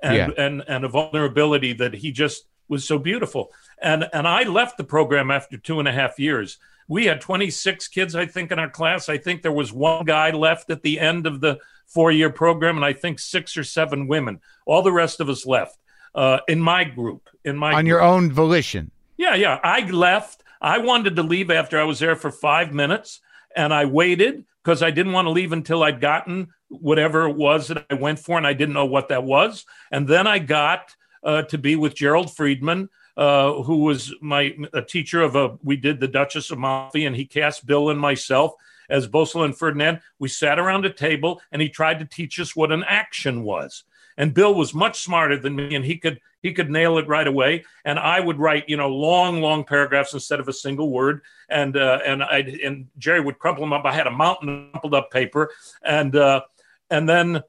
and 0.04 0.16
Yeah. 0.16 0.30
and 0.38 0.64
and 0.68 0.84
a 0.84 0.90
vulnerability 0.90 1.74
that 1.74 1.94
he 1.94 2.12
just 2.12 2.46
was 2.68 2.86
so 2.86 2.98
beautiful. 2.98 3.52
And 3.82 4.10
and 4.14 4.28
i 4.28 4.44
left 4.44 4.78
the 4.78 4.84
program 4.84 5.32
after 5.32 5.58
two 5.58 5.80
and 5.80 5.88
a 5.88 5.92
half 5.92 6.20
years. 6.20 6.58
We 6.88 7.06
had 7.06 7.22
26 7.22 7.88
kids 7.90 8.16
i 8.16 8.26
think 8.26 8.52
in 8.52 8.60
our 8.60 8.70
class. 8.70 9.08
I 9.08 9.18
think 9.18 9.42
there 9.42 9.52
was 9.52 9.72
one 9.72 10.04
guy 10.06 10.32
left 10.32 10.70
at 10.72 10.82
the 10.82 11.00
end 11.00 11.28
of 11.28 11.40
the 11.40 11.60
four 11.94 12.12
year 12.12 12.30
program 12.30 12.76
and 12.76 12.86
i 12.86 12.94
think 12.94 13.20
six 13.20 13.58
or 13.58 13.64
seven 13.64 14.08
women 14.08 14.40
all 14.66 14.82
the 14.82 14.92
rest 14.92 15.20
of 15.20 15.30
us 15.30 15.46
left 15.46 15.78
uh, 16.16 16.40
in 16.48 16.60
my 16.60 16.84
group 16.84 17.30
in 17.46 17.56
my 17.56 17.74
On 17.74 17.86
your 17.86 18.02
own 18.02 18.32
volition. 18.32 18.92
yeah, 19.18 19.36
yeah. 19.36 19.60
I 19.64 19.90
left. 19.90 20.44
I 20.62 20.78
wanted 20.80 21.16
to 21.16 21.24
leave 21.24 21.50
after 21.50 21.80
I 21.80 21.86
was 21.86 22.00
there 22.00 22.16
for 22.16 22.32
five 22.32 22.74
minutes, 22.74 23.22
and 23.56 23.74
I 23.74 23.86
waited 23.86 24.46
because 24.64 24.84
I 24.84 24.92
didn't 24.92 25.14
want 25.14 25.26
to 25.28 25.32
leave 25.32 25.54
until 25.54 25.84
I'd 25.84 26.02
gotten 26.02 26.50
whatever 26.68 27.28
it 27.30 27.36
was 27.36 27.70
that 27.70 27.86
I 27.90 27.96
went 27.96 28.20
for, 28.20 28.38
and 28.38 28.46
I 28.46 28.54
didn't 28.54 28.76
know 28.76 28.86
what 28.86 29.08
that 29.10 29.24
was. 29.24 29.66
And 29.92 30.08
then 30.08 30.28
I 30.28 30.40
got 30.40 30.94
uh, 31.24 31.44
to 31.44 31.58
be 31.58 31.76
with 31.76 31.96
Gerald 31.96 32.36
Freedman, 32.36 32.90
uh, 33.18 33.64
who 33.64 33.78
was 33.86 34.14
my 34.22 34.56
a 34.74 34.82
teacher 34.82 35.22
of 35.22 35.36
a. 35.36 35.58
We 35.64 35.78
did 35.78 36.00
the 36.00 36.08
Duchess 36.08 36.52
of 36.52 36.60
Malfi, 36.60 37.06
and 37.06 37.16
he 37.16 37.26
cast 37.26 37.66
Bill 37.66 37.90
and 37.90 38.00
myself 38.00 38.54
as 38.92 39.08
Bosola 39.08 39.46
and 39.46 39.58
Ferdinand. 39.58 40.02
We 40.20 40.28
sat 40.28 40.60
around 40.60 40.86
a 40.86 40.94
table, 40.94 41.42
and 41.52 41.62
he 41.62 41.70
tried 41.70 42.00
to 42.00 42.06
teach 42.06 42.40
us 42.40 42.56
what 42.56 42.72
an 42.72 42.84
action 42.86 43.44
was 43.44 43.84
and 44.18 44.34
Bill 44.34 44.54
was 44.54 44.74
much 44.74 45.02
smarter 45.02 45.38
than 45.38 45.56
me, 45.56 45.76
and 45.76 45.86
he 45.86 45.98
could 45.98 46.20
he 46.42 46.54
could 46.54 46.70
nail 46.70 46.98
it 46.98 47.08
right 47.08 47.28
away. 47.28 47.66
And 47.86 48.00
I 48.00 48.20
would 48.20 48.40
write 48.40 48.70
you 48.70 48.78
know 48.78 48.90
long 48.90 49.42
long 49.42 49.64
paragraphs 49.64 50.14
instead 50.14 50.40
of 50.40 50.48
a 50.48 50.54
single 50.54 50.90
word, 50.90 51.22
and 51.50 51.76
uh, 51.78 52.00
and 52.06 52.24
I 52.24 52.40
and 52.64 52.88
Jerry 52.98 53.22
would 53.22 53.40
crumple 53.40 53.64
them 53.64 53.74
up. 53.74 53.86
I 53.86 53.94
had 53.94 54.08
a 54.08 54.12
mountain 54.12 54.50
of 54.50 54.72
crumpled 54.72 54.94
up 54.94 55.12
paper, 55.12 55.52
and 55.82 56.16
uh, 56.16 56.42
and 56.90 57.08
then 57.08 57.44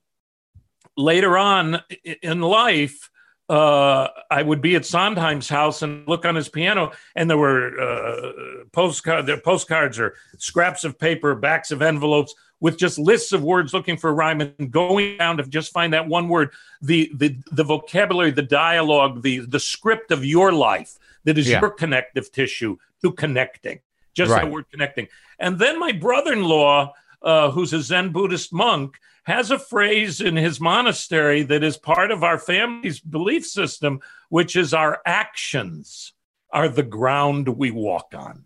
later 0.96 1.36
on 1.36 1.82
in 2.22 2.40
life. 2.40 3.10
Uh, 3.52 4.08
I 4.30 4.42
would 4.42 4.62
be 4.62 4.76
at 4.76 4.86
Sondheim's 4.86 5.48
house 5.48 5.82
and 5.82 6.08
look 6.08 6.24
on 6.24 6.34
his 6.34 6.48
piano, 6.48 6.92
and 7.14 7.28
there 7.28 7.36
were 7.36 7.78
uh, 7.78 8.32
postcard, 8.72 9.28
postcards 9.44 9.98
or 9.98 10.14
scraps 10.38 10.84
of 10.84 10.98
paper, 10.98 11.34
backs 11.34 11.70
of 11.70 11.82
envelopes 11.82 12.34
with 12.60 12.78
just 12.78 12.98
lists 12.98 13.32
of 13.32 13.42
words 13.42 13.74
looking 13.74 13.98
for 13.98 14.08
a 14.08 14.12
rhyme 14.14 14.40
and 14.40 14.70
going 14.70 15.18
down 15.18 15.36
to 15.36 15.42
just 15.42 15.70
find 15.70 15.92
that 15.92 16.08
one 16.08 16.28
word 16.30 16.48
the 16.80 17.10
the 17.14 17.36
the 17.50 17.64
vocabulary 17.64 18.30
the 18.30 18.40
dialogue 18.40 19.20
the 19.22 19.40
the 19.40 19.60
script 19.60 20.12
of 20.12 20.24
your 20.24 20.50
life 20.52 20.96
that 21.24 21.36
is 21.36 21.46
Yeah. 21.50 21.60
your 21.60 21.70
connective 21.70 22.30
tissue 22.32 22.78
to 23.02 23.12
connecting 23.12 23.80
just 24.14 24.30
Right. 24.30 24.44
that 24.44 24.50
word 24.50 24.66
connecting 24.70 25.08
and 25.40 25.58
then 25.58 25.78
my 25.78 25.92
brother-in-law 25.92 26.94
uh, 27.22 27.50
who's 27.50 27.72
a 27.72 27.80
zen 27.82 28.10
buddhist 28.10 28.52
monk 28.52 28.98
has 29.24 29.50
a 29.50 29.58
phrase 29.58 30.20
in 30.20 30.34
his 30.36 30.60
monastery 30.60 31.42
that 31.42 31.62
is 31.62 31.76
part 31.78 32.10
of 32.10 32.24
our 32.24 32.38
family's 32.38 32.98
belief 33.00 33.46
system 33.46 34.00
which 34.28 34.56
is 34.56 34.74
our 34.74 35.00
actions 35.06 36.12
are 36.50 36.68
the 36.68 36.82
ground 36.82 37.48
we 37.48 37.70
walk 37.70 38.12
on 38.16 38.44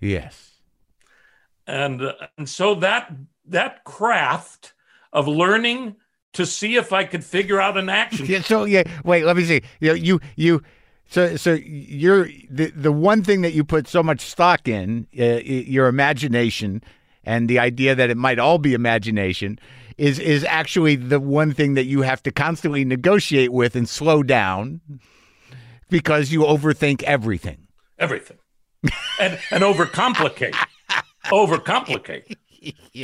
Yes. 0.00 0.52
and 1.66 2.02
uh, 2.02 2.12
and 2.36 2.48
so 2.48 2.74
that 2.76 3.12
that 3.46 3.84
craft 3.84 4.74
of 5.12 5.26
learning 5.28 5.96
to 6.34 6.44
see 6.44 6.76
if 6.76 6.92
I 6.92 7.04
could 7.04 7.24
figure 7.24 7.58
out 7.60 7.78
an 7.78 7.88
action. 7.88 8.26
Yeah, 8.26 8.42
so 8.42 8.64
yeah, 8.64 8.82
wait, 9.04 9.24
let 9.24 9.36
me 9.36 9.44
see. 9.44 9.62
You 9.80 9.88
know, 9.88 9.94
you 9.94 10.20
you 10.36 10.62
so 11.08 11.36
so 11.36 11.54
you're 11.54 12.28
the 12.50 12.66
the 12.72 12.92
one 12.92 13.22
thing 13.24 13.40
that 13.42 13.52
you 13.54 13.64
put 13.64 13.88
so 13.88 14.02
much 14.02 14.20
stock 14.20 14.68
in, 14.68 15.06
uh, 15.18 15.40
your 15.44 15.86
imagination 15.88 16.82
and 17.26 17.48
the 17.48 17.58
idea 17.58 17.94
that 17.94 18.08
it 18.08 18.16
might 18.16 18.38
all 18.38 18.58
be 18.58 18.72
imagination 18.72 19.58
is 19.98 20.18
is 20.18 20.44
actually 20.44 20.96
the 20.96 21.20
one 21.20 21.52
thing 21.52 21.74
that 21.74 21.84
you 21.84 22.02
have 22.02 22.22
to 22.22 22.30
constantly 22.30 22.84
negotiate 22.84 23.52
with 23.52 23.76
and 23.76 23.88
slow 23.88 24.22
down 24.22 24.80
because 25.90 26.32
you 26.32 26.40
overthink 26.40 27.02
everything. 27.02 27.66
Everything, 27.98 28.38
and 29.18 29.38
and 29.50 29.62
overcomplicate, 29.62 30.54
overcomplicate. 31.26 32.36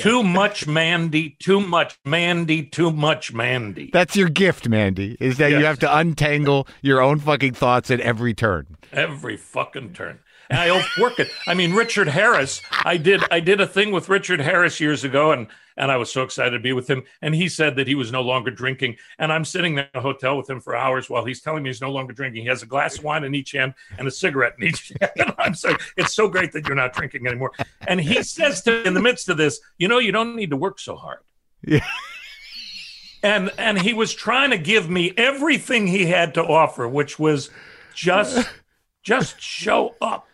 Too 0.00 0.24
much 0.24 0.66
Mandy, 0.66 1.36
too 1.38 1.60
much 1.60 1.96
Mandy, 2.04 2.64
too 2.64 2.90
much 2.90 3.32
Mandy. 3.32 3.90
That's 3.92 4.16
your 4.16 4.28
gift, 4.28 4.68
Mandy, 4.68 5.16
is 5.20 5.38
that 5.38 5.52
you 5.52 5.64
have 5.64 5.78
to 5.80 5.96
untangle 5.96 6.66
your 6.80 7.00
own 7.00 7.20
fucking 7.20 7.54
thoughts 7.54 7.88
at 7.88 8.00
every 8.00 8.34
turn. 8.34 8.76
Every 8.92 9.36
fucking 9.36 9.92
turn. 9.92 10.18
And 10.50 10.58
I 10.58 10.70
overwork 10.70 11.18
it. 11.18 11.30
I 11.46 11.54
mean, 11.54 11.72
Richard 11.72 12.08
Harris. 12.08 12.60
I 12.70 12.96
did 12.96 13.22
I 13.30 13.40
did 13.40 13.60
a 13.60 13.66
thing 13.66 13.92
with 13.92 14.08
Richard 14.08 14.40
Harris 14.40 14.80
years 14.80 15.04
ago, 15.04 15.32
and 15.32 15.48
and 15.76 15.90
I 15.90 15.96
was 15.96 16.10
so 16.10 16.22
excited 16.22 16.50
to 16.50 16.58
be 16.58 16.72
with 16.72 16.88
him. 16.88 17.02
And 17.22 17.34
he 17.34 17.48
said 17.48 17.76
that 17.76 17.86
he 17.86 17.94
was 17.94 18.12
no 18.12 18.20
longer 18.22 18.50
drinking. 18.50 18.96
And 19.18 19.32
I'm 19.32 19.44
sitting 19.44 19.78
in 19.78 19.86
a 19.94 20.00
hotel 20.00 20.36
with 20.36 20.48
him 20.48 20.60
for 20.60 20.76
hours 20.76 21.08
while 21.08 21.24
he's 21.24 21.40
telling 21.40 21.62
me 21.62 21.70
he's 21.70 21.80
no 21.80 21.90
longer 21.90 22.12
drinking. 22.12 22.42
He 22.42 22.48
has 22.48 22.62
a 22.62 22.66
glass 22.66 22.98
of 22.98 23.04
wine 23.04 23.24
in 23.24 23.34
each 23.34 23.52
hand 23.52 23.74
and 23.98 24.06
a 24.06 24.10
cigarette 24.10 24.54
in 24.58 24.68
each 24.68 24.92
hand. 25.00 25.12
And 25.16 25.34
I'm 25.38 25.54
sorry, 25.54 25.76
it's 25.96 26.14
so 26.14 26.28
great 26.28 26.52
that 26.52 26.66
you're 26.66 26.76
not 26.76 26.92
drinking 26.92 27.26
anymore. 27.26 27.52
And 27.86 28.00
he 28.00 28.22
says 28.22 28.62
to 28.62 28.82
me 28.82 28.86
in 28.86 28.94
the 28.94 29.00
midst 29.00 29.28
of 29.28 29.36
this, 29.36 29.60
you 29.78 29.88
know, 29.88 29.98
you 29.98 30.12
don't 30.12 30.36
need 30.36 30.50
to 30.50 30.56
work 30.56 30.78
so 30.78 30.96
hard. 30.96 31.20
Yeah. 31.62 31.86
And 33.22 33.52
and 33.56 33.80
he 33.80 33.94
was 33.94 34.12
trying 34.12 34.50
to 34.50 34.58
give 34.58 34.90
me 34.90 35.14
everything 35.16 35.86
he 35.86 36.06
had 36.06 36.34
to 36.34 36.42
offer, 36.42 36.88
which 36.88 37.20
was 37.20 37.50
just 37.94 38.48
just 39.02 39.40
show 39.40 39.94
up. 40.00 40.26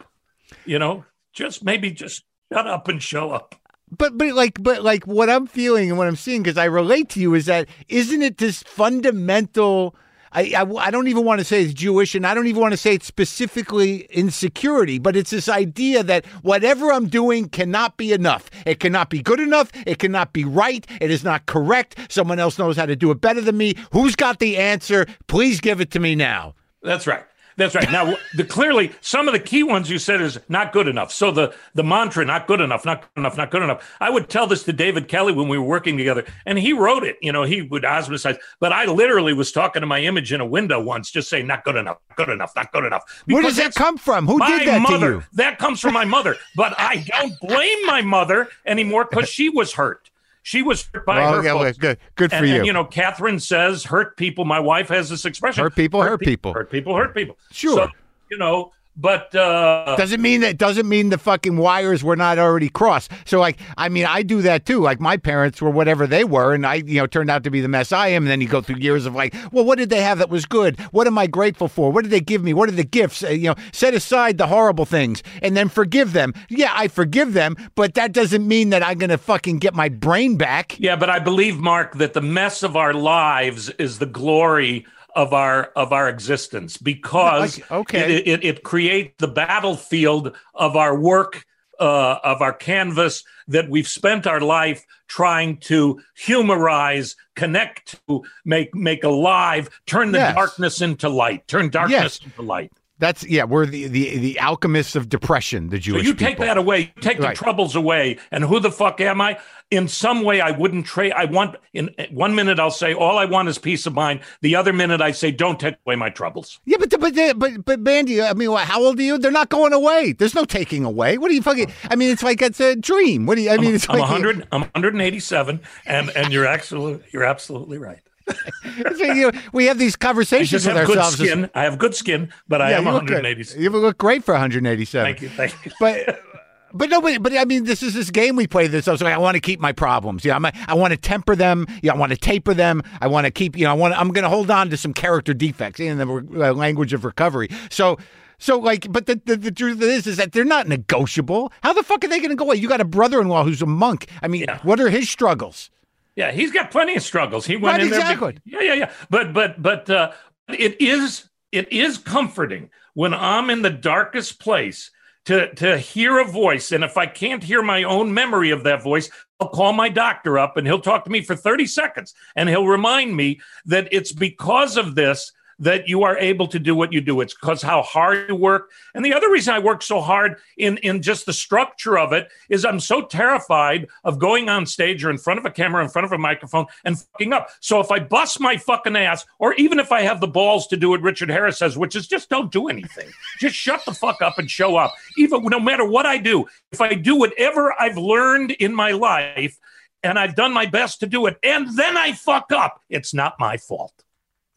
You 0.69 0.79
know, 0.79 1.05
just 1.33 1.65
maybe 1.65 1.91
just 1.91 2.25
shut 2.53 2.67
up 2.67 2.89
and 2.89 3.03
show 3.03 3.31
up 3.31 3.55
but 3.91 4.19
but 4.19 4.35
like 4.35 4.63
but 4.63 4.83
like 4.83 5.07
what 5.07 5.31
I'm 5.31 5.47
feeling 5.47 5.89
and 5.89 5.99
what 5.99 6.09
I'm 6.09 6.17
seeing 6.17 6.43
because 6.43 6.59
I 6.59 6.67
relate 6.67 7.09
to 7.11 7.21
you 7.21 7.35
is 7.35 7.47
that 7.47 7.69
isn't 7.89 8.23
it 8.23 8.39
this 8.39 8.63
fundamental 8.63 9.95
I, 10.31 10.53
I, 10.57 10.71
I 10.75 10.91
don't 10.91 11.09
even 11.09 11.25
want 11.25 11.41
to 11.41 11.45
say 11.45 11.63
it's 11.63 11.73
Jewish 11.73 12.15
and 12.15 12.27
I 12.27 12.35
don't 12.35 12.47
even 12.47 12.61
want 12.61 12.73
to 12.73 12.77
say 12.77 12.93
it's 12.95 13.07
specifically 13.07 14.03
insecurity, 14.11 14.99
but 14.99 15.17
it's 15.17 15.31
this 15.31 15.49
idea 15.49 16.03
that 16.03 16.27
whatever 16.43 16.93
I'm 16.93 17.09
doing 17.09 17.49
cannot 17.49 17.97
be 17.97 18.13
enough. 18.13 18.51
It 18.67 18.79
cannot 18.79 19.09
be 19.09 19.23
good 19.23 19.41
enough. 19.41 19.71
It 19.87 19.99
cannot 19.99 20.35
be 20.35 20.45
right. 20.45 20.87
It 21.01 21.11
is 21.11 21.25
not 21.25 21.47
correct. 21.47 22.13
Someone 22.13 22.39
else 22.39 22.59
knows 22.59 22.77
how 22.77 22.85
to 22.85 22.95
do 22.95 23.11
it 23.11 23.23
better 23.23 23.41
than 23.41 23.57
me. 23.57 23.75
Who's 23.93 24.17
got 24.17 24.39
the 24.39 24.59
answer? 24.59 25.07
Please 25.29 25.63
give 25.63 25.81
it 25.81 25.91
to 25.93 25.99
me 25.99 26.15
now. 26.15 26.55
That's 26.83 27.07
right. 27.07 27.25
That's 27.59 27.75
right. 27.75 27.91
Now, 27.91 28.15
the 28.37 28.45
clearly 28.45 28.93
some 29.01 29.27
of 29.27 29.33
the 29.33 29.41
key 29.41 29.65
ones 29.65 29.91
you 29.91 29.99
said 29.99 30.21
is 30.21 30.39
not 30.49 30.73
good 30.73 30.87
enough. 30.87 31.13
So 31.13 31.33
the 31.33 31.53
the 31.75 31.83
mantra, 31.83 32.25
not 32.25 32.47
good 32.47 32.61
enough, 32.61 32.85
not 32.85 33.03
good 33.03 33.21
enough, 33.21 33.37
not 33.37 33.51
good 33.51 33.63
enough. 33.63 33.97
I 34.01 34.11
would 34.11 34.29
tell 34.29 34.47
this 34.47 34.63
to 34.65 34.73
David 34.73 35.09
Kelley 35.09 35.33
when 35.33 35.49
we 35.49 35.59
were 35.59 35.65
working 35.65 35.99
together, 35.99 36.25
and 36.47 36.57
he 36.57 36.73
wrote 36.73 37.03
it. 37.03 37.17
You 37.21 37.33
know, 37.33 37.43
he 37.43 37.63
would 37.63 37.83
osmosize. 37.83 38.39
But 38.61 38.73
I 38.73 38.85
literally 38.85 39.33
was 39.33 39.51
talking 39.51 39.81
to 39.81 39.87
my 39.87 40.01
image 40.01 40.33
in 40.33 40.41
a 40.41 40.47
window 40.47 40.81
once, 40.81 41.11
just 41.11 41.29
saying, 41.29 41.49
"Not 41.49 41.65
good 41.65 41.75
enough, 41.75 41.99
good 42.15 42.29
enough, 42.29 42.53
not 42.55 42.71
good 42.71 42.85
enough." 42.85 43.03
Where 43.27 43.43
does 43.43 43.57
that 43.57 43.75
come 43.75 43.99
from? 43.99 44.29
Who 44.29 44.39
did 44.39 44.69
that 44.69 44.81
mother, 44.81 45.11
to 45.11 45.17
you? 45.17 45.25
That 45.33 45.59
comes 45.59 45.81
from 45.81 45.95
my 45.95 46.05
mother. 46.05 46.37
But 46.55 46.75
I 46.79 47.05
don't 47.09 47.39
blame 47.41 47.87
my 47.87 48.03
mother 48.03 48.49
anymore 48.67 49.09
because 49.11 49.29
she 49.29 49.49
was 49.49 49.73
hurt. 49.73 50.08
She 50.49 50.63
was 50.63 50.89
hurt 50.95 51.05
by 51.05 51.19
well, 51.19 51.43
her. 51.43 51.45
Yeah, 51.45 51.73
good, 51.79 51.99
good 52.15 52.31
for 52.31 52.37
and, 52.37 52.49
you. 52.49 52.55
And, 52.55 52.67
you 52.67 52.73
know, 52.73 52.87
Kathryn 52.87 53.39
says, 53.39 53.85
"Hurt 53.85 54.17
people." 54.17 54.47
My 54.47 54.59
wife 54.59 54.89
has 54.89 55.11
this 55.11 55.27
expression: 55.27 55.63
"Hurt 55.63 55.77
people, 55.77 56.01
hurt, 56.01 56.13
hurt 56.13 56.21
people, 56.21 56.55
hurt 56.55 56.71
people, 56.71 56.97
hurt 56.97 57.15
people." 57.15 57.37
Sure. 57.53 57.77
So, 57.77 57.89
you 58.31 58.39
know, 58.39 58.73
but 58.99 59.33
uh, 59.35 59.95
doesn't 59.97 60.21
mean 60.21 60.41
that 60.41 60.59
doesn't 60.59 60.89
mean 60.89 61.11
the 61.11 61.19
fucking 61.19 61.57
wires 61.57 62.03
were 62.03 62.17
not 62.17 62.39
already 62.39 62.69
crossed. 62.69 63.13
So 63.25 63.39
like, 63.39 63.59
I 63.77 63.89
mean, 63.89 64.05
I 64.05 64.23
do 64.23 64.43
that 64.43 64.67
too. 64.67 64.81
Like 64.81 65.01
my 65.01 65.17
parents 65.17 65.63
were 65.63 65.71
whatever 65.71 66.07
they 66.07 66.25
were, 66.25 66.53
and 66.53 66.67
I, 66.67 66.75
you 66.75 67.01
know, 67.01 67.07
turned 67.07 67.31
out 67.31 67.45
to 67.45 67.51
be 67.51 67.61
the 67.61 67.69
mess 67.69 67.93
I 67.93 68.09
am. 68.09 68.25
And 68.25 68.31
then 68.31 68.41
you 68.41 68.49
go 68.49 68.61
through 68.61 68.77
years 68.77 69.07
of 69.07 69.15
like, 69.15 69.35
well, 69.53 69.65
what 69.65 69.79
did 69.79 69.89
they 69.89 70.03
have 70.03 70.19
that 70.19 70.29
was 70.29 70.45
good? 70.47 70.81
What 70.91 71.07
am 71.07 71.17
I 71.17 71.29
grateful 71.29 71.69
for? 71.69 71.93
What 71.93 72.03
did 72.03 72.11
they 72.11 72.21
give 72.21 72.43
me? 72.43 72.53
What 72.53 72.69
are 72.69 72.73
the 72.73 72.85
gifts? 72.85 73.23
Uh, 73.23 73.29
you 73.29 73.49
know, 73.49 73.55
set 73.73 73.95
aside 73.95 74.37
the 74.37 74.49
horrible 74.49 74.85
things 74.85 75.23
and 75.43 75.57
then 75.57 75.69
forgive 75.69 76.13
them. 76.13 76.35
Yeah, 76.49 76.73
I 76.75 76.89
forgive 76.89 77.35
them, 77.35 77.57
but 77.77 77.95
that 77.95 78.13
doesn't 78.13 78.47
mean 78.47 78.71
that 78.71 78.83
I'm 78.83 78.99
gonna 78.99 79.19
fucking 79.19 79.59
get 79.59 79.75
my 79.75 79.89
brain 79.89 80.37
back. 80.37 80.79
Yeah, 80.81 80.97
but 80.97 81.09
I 81.09 81.21
believe, 81.21 81.59
Marc, 81.59 81.95
that 81.95 82.15
the 82.15 82.21
mess 82.21 82.63
of 82.63 82.77
our 82.77 82.93
lives 82.93 83.69
is 83.71 83.99
the 83.99 84.07
glory 84.07 84.87
of 85.19 85.33
our 85.33 85.65
of 85.75 85.93
our 85.93 86.09
existence 86.09 86.77
because 86.77 87.61
okay. 87.73 88.19
it, 88.19 88.29
it, 88.29 88.45
it 88.45 88.63
creates 88.63 89.17
the 89.19 89.27
battlefield 89.27 90.37
of 90.55 90.77
our 90.77 90.97
work 90.97 91.45
uh, 91.81 92.19
of 92.23 92.41
our 92.41 92.53
canvas 92.53 93.25
that 93.49 93.69
we've 93.69 93.89
spent 93.89 94.29
our 94.29 94.41
life 94.41 94.85
trying 95.09 95.57
to 95.57 96.01
humorize, 96.17 97.17
connect 97.35 97.99
to, 98.07 98.23
make 98.45 98.73
make 98.77 99.03
alive, 99.03 99.69
turn 99.87 100.13
the 100.13 100.19
yes. 100.19 100.37
darkness 100.37 100.81
into 100.83 101.09
light, 101.09 101.49
turn 101.49 101.69
darkness 101.69 102.21
yes. 102.21 102.25
into 102.25 102.43
light. 102.43 102.71
That's 102.99 103.25
yeah. 103.25 103.45
We're 103.45 103.67
the 103.67 103.87
the 103.87 104.19
the 104.19 104.39
alchemists 104.41 104.97
of 104.97 105.09
depression. 105.09 105.69
The 105.69 105.79
Jewish. 105.79 106.03
So 106.03 106.07
you 106.07 106.15
people. 106.15 106.27
take 106.27 106.39
that 106.39 106.59
away. 106.59 106.93
You 106.97 107.03
take 107.03 107.19
right. 107.19 107.37
the 107.37 107.43
troubles 107.43 107.77
away. 107.77 108.19
And 108.31 108.45
who 108.45 108.59
the 108.59 108.73
fuck 108.73 109.01
am 109.01 109.21
I? 109.21 109.39
In 109.71 109.87
some 109.87 110.23
way, 110.23 110.41
I 110.41 110.51
wouldn't 110.51 110.87
trade. 110.87 111.13
I 111.13 111.27
want 111.27 111.57
in 111.75 111.91
one 112.11 112.35
minute 112.35 112.59
I'll 112.59 112.71
say 112.71 112.95
all 112.95 113.19
I 113.19 113.27
want 113.27 113.49
is 113.49 113.59
peace 113.59 113.87
of 113.87 113.95
mind. 113.95 114.21
The 114.41 114.57
other 114.57 114.73
minute 114.73 115.01
I 115.01 115.13
say 115.13 115.31
don't 115.31 115.61
take 115.61 115.77
away 115.87 115.95
my 115.95 116.11
troubles. 116.11 116.59
Yeah, 116.65 116.79
but 116.81 116.91
but 116.99 117.39
but 117.39 117.65
but 117.65 117.81
Mandy, 117.81 118.21
I 118.21 118.35
mean, 118.35 118.51
how 118.57 118.83
old 118.83 118.99
are 118.99 119.03
you? 119.03 119.19
They're 119.19 119.31
not 119.31 119.49
going 119.49 119.73
away. 119.73 120.13
There's 120.13 120.35
no 120.35 120.45
taking 120.45 120.85
away. 120.85 121.19
What 121.19 121.31
are 121.31 121.35
you 121.35 121.43
fucking? 121.43 121.73
I 121.91 121.97
mean, 121.97 122.11
it's 122.11 122.23
like 122.23 122.43
it's 122.43 122.61
a 122.61 122.75
dream. 122.75 123.27
What 123.27 123.37
do 123.37 123.43
you? 123.43 123.51
I 123.51 123.59
mean, 123.59 123.69
I'm, 123.69 123.75
it's 123.75 123.89
I'm 123.89 123.99
like 123.99 124.11
100. 124.11 124.49
I'm 124.51 124.63
187, 124.63 125.61
and 125.87 126.11
and 126.11 126.33
you're 126.33 126.47
absolutely 126.47 127.07
you're 127.13 127.25
absolutely 127.25 127.79
right. 127.79 128.01
you, 128.99 129.33
we 129.53 129.67
have 129.67 129.79
these 129.79 129.97
conversations 129.97 130.67
with 130.67 130.77
ourselves. 130.77 131.17
Good 131.17 131.29
skin. 131.29 131.51
I 131.55 131.65
have 131.65 131.79
good 131.79 131.95
skin, 131.95 132.33
but 132.47 132.63
I 132.63 132.71
yeah, 132.71 132.79
am 132.79 132.85
187. 132.85 133.63
You 133.63 133.71
look 133.71 133.99
great 133.99 134.25
for 134.25 134.33
187. 134.33 135.05
Thank 135.05 135.23
you. 135.23 135.29
Thank 135.29 135.65
you. 135.65 135.73
But. 135.81 136.23
But 136.75 136.91
no, 136.91 137.01
but, 137.01 137.23
but 137.23 137.35
I 137.35 137.47
mean, 137.47 137.65
this 137.65 137.83
is 137.83 137.95
this 137.95 138.11
game 138.11 138.37
we 138.37 138.47
play. 138.47 138.67
This, 138.67 138.85
so 138.85 138.95
I 139.07 139.17
want 139.17 139.37
to 139.37 139.41
keep 139.41 139.59
my 139.59 139.73
problems. 139.73 140.23
Yeah, 140.23 140.39
i 140.39 140.53
I 140.69 140.75
want 140.75 140.91
to 140.93 140.99
temper 140.99 141.35
them. 141.35 141.67
Yeah, 141.83 141.95
I 141.95 141.97
want 141.97 142.13
to 142.13 142.19
taper 142.19 142.53
them. 142.53 142.83
I 143.01 143.07
want 143.07 143.25
to 143.25 143.31
keep. 143.31 143.57
You 143.57 143.65
know, 143.65 143.71
I 143.71 143.75
want. 143.75 143.99
I'm 143.99 144.13
going 144.13 144.25
to 144.25 144.29
hold 144.29 144.51
on 144.51 144.69
to 144.69 144.77
some 144.77 144.93
character 144.93 145.33
defects 145.33 145.81
in 145.81 145.97
the 145.97 146.07
uh, 146.07 146.53
language 146.53 146.93
of 146.93 147.07
recovery. 147.07 147.49
So, 147.71 147.97
so 148.39 148.59
like, 148.59 148.91
but 148.93 149.07
the, 149.07 149.21
the, 149.25 149.37
the 149.37 149.51
truth 149.51 149.81
is, 149.81 150.07
is 150.07 150.19
that 150.19 150.33
they're 150.33 150.45
not 150.45 150.69
negotiable. 150.69 151.53
How 151.63 151.73
the 151.73 151.83
fuck 151.83 152.05
are 152.05 152.09
they 152.09 152.19
going 152.19 152.31
to 152.31 152.37
go 152.37 152.45
away? 152.45 152.57
You 152.57 152.69
got 152.69 152.81
a 152.81 152.85
brother-in-law 152.85 153.45
who's 153.45 153.63
a 153.63 153.67
monk. 153.67 154.07
I 154.23 154.29
mean, 154.29 154.43
yeah. 154.43 154.59
what 154.63 154.79
are 154.79 154.91
his 154.91 155.09
struggles? 155.09 155.71
Yeah, 156.19 156.33
he's 156.33 156.51
got 156.51 156.73
plenty 156.73 156.97
of 156.97 157.05
struggles. 157.05 157.47
He 157.47 157.55
went 157.55 157.75
right, 157.79 157.81
in 157.83 157.91
there. 157.91 158.01
Exactly. 158.01 158.39
Yeah, 158.45 158.63
yeah, 158.63 158.75
yeah. 158.75 158.91
But 159.09 159.33
but 159.33 159.63
but 159.63 159.89
uh, 159.89 160.11
it 160.49 160.81
is 160.81 161.31
it 161.53 161.73
is 161.73 161.97
comforting 161.97 162.71
when 162.95 163.15
I'm 163.15 163.51
in 163.51 163.63
the 163.63 163.71
darkest 163.71 164.41
place 164.41 164.91
to 165.27 165.55
to 165.55 165.79
hear 165.79 166.19
a 166.19 166.25
voice, 166.25 166.73
and 166.73 166.83
if 166.83 166.97
I 166.97 167.07
can't 167.07 167.45
hear 167.45 167.63
my 167.63 167.85
own 167.85 168.13
memory 168.13 168.51
of 168.51 168.65
that 168.65 168.83
voice, 168.83 169.09
I'll 169.39 169.51
call 169.51 169.73
my 169.73 169.89
doctor 169.89 170.41
up 170.41 170.57
and 170.57 170.67
he'll 170.67 170.81
talk 170.81 171.05
to 171.05 171.11
me 171.11 171.23
for 171.23 171.37
30 171.37 171.67
seconds, 171.67 172.15
and 172.35 172.49
he'll 172.49 172.67
remind 172.67 173.15
me 173.15 173.41
that 173.67 173.87
it's 173.93 174.11
because 174.11 174.77
of 174.77 174.97
this 174.97 175.31
that 175.59 175.89
you 175.89 176.03
are 176.05 176.17
able 176.19 176.47
to 176.49 176.59
do 176.59 176.75
what 176.75 176.93
you 176.93 177.01
do. 177.01 177.21
It's 177.21 177.35
because 177.35 177.63
how 177.63 177.83
hard 177.83 178.29
you 178.29 178.37
work. 178.37 178.71
And 178.95 179.05
the 179.05 179.15
other 179.15 179.31
reason 179.31 179.55
I 179.55 179.59
work 179.59 179.83
so 179.83 180.01
hard 180.01 180.37
in, 180.57 180.77
in 180.79 181.03
just 181.03 181.27
the 181.27 181.33
structure 181.33 181.99
of 181.99 182.13
it 182.13 182.31
is 182.49 182.65
I'm 182.65 182.81
so 182.81 183.03
terrified 183.03 183.89
of 184.05 184.19
going 184.19 184.49
on 184.49 184.67
stage 184.67 185.05
or 185.05 185.11
in 185.11 185.19
front 185.19 185.39
of 185.39 185.47
a 185.47 185.51
camera, 185.51 185.83
in 185.83 185.91
front 185.91 186.05
of 186.07 186.13
a 186.13 186.19
microphone 186.19 186.67
and 186.85 186.99
fucking 186.99 187.33
up. 187.33 187.51
So 187.61 187.81
if 187.81 187.91
I 187.91 187.99
bust 187.99 188.41
my 188.41 188.57
fucking 188.57 188.97
ass, 188.97 189.27
or 189.39 189.55
even 189.55 189.79
if 189.79 189.91
I 189.91 190.03
have 190.03 190.21
the 190.21 190.29
balls 190.29 190.67
to 190.69 190.77
do 190.77 190.91
what 190.91 191.03
Richard 191.03 191.31
Harris 191.31 191.59
says, 191.59 191.77
which 191.77 191.97
is 191.97 192.07
just 192.07 192.29
don't 192.29 192.53
do 192.53 192.69
anything, 192.69 193.09
just 193.41 193.57
shut 193.57 193.85
the 193.85 193.95
fuck 193.95 194.23
up 194.23 194.39
and 194.39 194.51
show 194.51 194.77
up. 194.77 194.95
Even 195.17 195.45
no 195.45 195.61
matter 195.61 195.85
what 195.85 196.07
I 196.07 196.19
do, 196.19 196.47
if 196.71 196.81
I 196.81 196.95
do 196.95 197.17
whatever 197.17 197.75
I've 197.79 197.99
learned 197.99 198.53
in 198.53 198.75
my 198.75 198.93
life, 198.93 199.59
and 200.05 200.17
I've 200.17 200.37
done 200.37 200.53
my 200.53 200.67
best 200.67 201.01
to 201.01 201.07
do 201.07 201.27
it, 201.27 201.39
and 201.43 201.77
then 201.77 201.97
I 201.97 202.13
fuck 202.13 202.53
up, 202.53 202.81
it's 202.89 203.13
not 203.13 203.35
my 203.41 203.57
fault. 203.57 204.05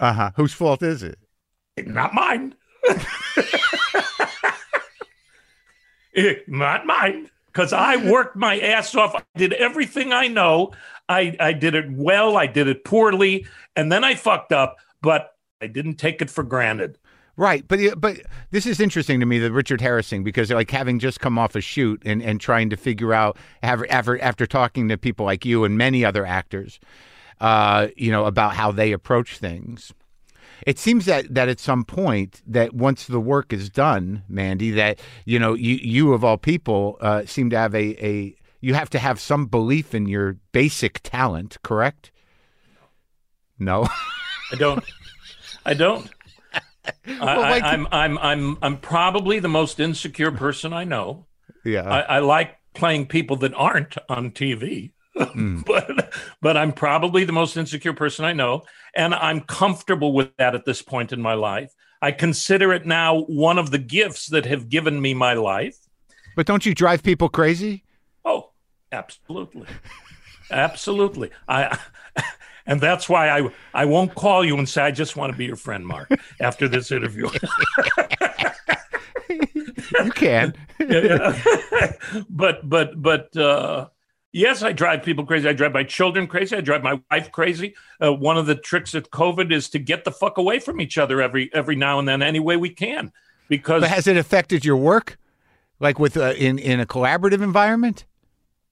Uh 0.02 0.14
huh. 0.14 0.32
Whose 0.36 0.54
fault 0.54 0.84
is 0.84 1.04
it? 1.04 1.20
Not 1.86 2.14
mine. 2.14 2.56
Not 6.48 6.86
mine. 6.86 7.30
Because 7.46 7.72
I 7.72 7.98
worked 7.98 8.36
my 8.36 8.60
ass 8.60 8.96
off. 8.96 9.14
I 9.14 9.22
did 9.38 9.54
everything 9.54 10.12
I 10.12 10.28
know. 10.28 10.72
I, 11.08 11.36
I 11.40 11.54
did 11.54 11.76
it 11.76 11.92
well. 11.92 12.36
I 12.36 12.48
did 12.48 12.68
it 12.68 12.84
poorly. 12.84 13.46
And 13.76 13.92
then 13.92 14.04
I 14.04 14.16
fucked 14.16 14.52
up, 14.52 14.78
but 15.02 15.36
I 15.62 15.68
didn't 15.68 15.96
take 15.96 16.22
it 16.22 16.30
for 16.30 16.44
granted. 16.44 16.98
Right, 17.38 17.66
but 17.68 17.80
but 18.00 18.22
this 18.52 18.66
is 18.66 18.80
interesting 18.80 19.20
to 19.20 19.26
me, 19.26 19.40
the 19.40 19.52
Richard 19.52 19.82
Harris 19.82 20.10
thing, 20.10 20.24
because 20.24 20.52
like 20.52 20.70
having 20.70 21.00
just 21.00 21.20
come 21.22 21.40
off 21.40 21.56
a 21.56 21.62
shoot 21.62 22.02
and, 22.06 22.22
and 22.22 22.42
trying 22.42 22.70
to 22.70 22.78
figure 22.78 23.14
out 23.14 23.38
after 23.64 24.22
after 24.22 24.46
talking 24.46 24.90
to 24.90 24.98
people 24.98 25.26
like 25.26 25.46
you 25.46 25.64
and 25.64 25.78
many 25.78 26.04
other 26.04 26.26
actors, 26.26 26.80
uh, 27.42 27.88
you 27.98 28.12
know, 28.12 28.26
about 28.26 28.54
how 28.54 28.72
they 28.72 28.94
approach 28.94 29.38
things. 29.38 29.92
It 30.66 30.78
seems 30.78 31.06
that 31.06 31.34
that 31.34 31.50
at 31.50 31.60
some 31.60 31.84
point 31.84 32.44
that 32.46 32.74
once 32.74 33.08
the 33.08 33.20
work 33.20 33.52
is 33.52 33.68
done, 33.68 34.24
Mandy, 34.30 34.70
that 34.72 35.00
you 35.26 35.40
know 35.40 35.56
you 35.56 35.76
you 35.76 36.14
of 36.14 36.24
all 36.24 36.38
people 36.38 36.98
uh, 37.02 37.26
seem 37.26 37.50
to 37.50 37.58
have 37.58 37.74
a 37.74 38.06
a 38.06 38.36
you 38.62 38.76
have 38.76 38.92
to 38.92 39.00
have 39.00 39.20
some 39.20 39.48
belief 39.48 39.96
in 39.96 40.08
your 40.08 40.38
basic 40.52 41.00
talent, 41.02 41.58
correct? 41.64 42.12
No, 43.58 43.88
I 44.52 44.56
don't. 44.56 44.84
I 45.66 45.74
don't. 45.74 46.08
well, 47.08 47.42
I, 47.42 47.58
am 47.58 47.64
I'm, 47.64 47.88
I'm 47.92 48.18
I'm 48.20 48.58
I'm 48.62 48.78
probably 48.78 49.40
the 49.40 49.50
most 49.50 49.80
insecure 49.80 50.32
person 50.32 50.74
I 50.74 50.84
know. 50.84 51.26
Yeah, 51.66 51.90
I, 51.90 52.02
I 52.02 52.20
like 52.20 52.58
playing 52.76 53.08
people 53.08 53.36
that 53.38 53.56
aren't 53.56 53.98
on 54.08 54.30
TV. 54.30 54.92
Mm. 55.16 55.66
but 55.66 56.14
but 56.42 56.58
I'm 56.58 56.72
probably 56.72 57.24
the 57.24 57.34
most 57.34 57.58
insecure 57.58 57.94
person 57.94 58.26
I 58.26 58.34
know, 58.34 58.64
and 58.96 59.14
I'm 59.14 59.42
comfortable 59.42 60.14
with 60.14 60.36
that 60.38 60.56
at 60.56 60.66
this 60.66 60.82
point 60.82 61.12
in 61.12 61.22
my 61.22 61.34
life. 61.34 61.72
I 62.02 62.12
consider 62.12 62.74
it 62.74 62.86
now 62.86 63.22
one 63.24 63.60
of 63.60 63.72
the 63.72 63.78
gifts 63.78 64.28
that 64.28 64.46
have 64.46 64.70
given 64.70 65.02
me 65.02 65.14
my 65.14 65.34
life. 65.34 65.78
But 66.36 66.48
don't 66.48 66.66
you 66.66 66.74
drive 66.74 67.04
people 67.04 67.30
crazy? 67.30 67.84
Oh, 68.26 68.52
absolutely. 68.92 69.68
absolutely. 70.50 71.30
I 71.48 71.78
and 72.66 72.82
that's 72.82 73.08
why 73.10 73.30
I 73.30 73.50
I 73.74 73.86
won't 73.86 74.16
call 74.16 74.44
you 74.46 74.58
and 74.58 74.68
say 74.68 74.82
I 74.84 74.92
just 74.92 75.16
want 75.16 75.32
to 75.32 75.38
be 75.38 75.46
your 75.46 75.56
friend, 75.56 75.86
Marc, 75.86 76.10
after 76.40 76.68
this 76.68 76.92
interview. 76.92 77.30
you 79.30 80.12
can. 80.16 80.54
but 82.30 82.68
but 82.70 83.02
but 83.02 83.38
uh, 83.38 83.88
yes, 84.32 84.64
I 84.64 84.72
drive 84.72 85.04
people 85.04 85.26
crazy. 85.26 85.48
I 85.48 85.54
drive 85.54 85.74
my 85.74 85.84
children 85.84 86.28
crazy. 86.28 86.56
I 86.56 86.62
drive 86.62 86.84
my 86.84 87.02
wife 87.10 87.32
crazy. 87.32 87.76
Uh, 88.04 88.14
one 88.14 88.38
of 88.38 88.46
the 88.46 88.56
tricks 88.56 88.94
of 88.94 89.12
COVID 89.12 89.52
is 89.52 89.70
to 89.70 89.80
get 89.80 90.04
the 90.04 90.12
fuck 90.12 90.38
away 90.38 90.60
from 90.60 90.82
each 90.82 90.98
other 90.98 91.22
every 91.22 91.50
every 91.54 91.76
now 91.76 92.00
and 92.00 92.08
then, 92.08 92.22
any 92.22 92.40
way 92.40 92.58
we 92.58 92.70
can. 92.70 93.12
Because 93.48 93.82
but 93.82 93.90
has 93.90 94.08
it 94.08 94.18
affected 94.18 94.64
your 94.64 94.78
work, 94.78 95.18
like 95.80 96.00
with 96.00 96.18
uh, 96.18 96.34
in 96.38 96.58
in 96.58 96.80
a 96.80 96.86
collaborative 96.86 97.42
environment? 97.42 98.06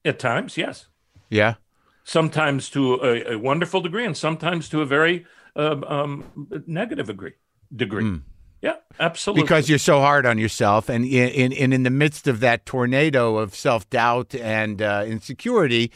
At 0.05 0.19
times, 0.19 0.57
yes. 0.57 0.87
Yeah. 1.29 1.55
Sometimes 2.03 2.69
to 2.71 2.95
a, 2.95 3.33
a 3.33 3.37
wonderful 3.37 3.81
degree, 3.81 4.05
and 4.05 4.15
sometimes 4.17 4.69
to 4.69 4.81
a 4.81 4.85
very 4.85 5.25
uh, 5.55 5.81
um, 5.85 6.47
negative 6.65 7.07
degree. 7.07 7.33
Degree. 7.75 8.03
Mm. 8.03 8.21
Yeah, 8.61 8.75
absolutely. 8.99 9.43
Because 9.43 9.69
you're 9.69 9.77
so 9.77 9.99
hard 9.99 10.25
on 10.25 10.37
yourself, 10.37 10.89
and 10.89 11.05
in 11.05 11.51
in, 11.51 11.71
in 11.71 11.83
the 11.83 11.89
midst 11.89 12.27
of 12.27 12.41
that 12.41 12.65
tornado 12.65 13.37
of 13.37 13.55
self 13.55 13.89
doubt 13.89 14.35
and 14.35 14.81
uh, 14.81 15.05
insecurity, 15.07 15.91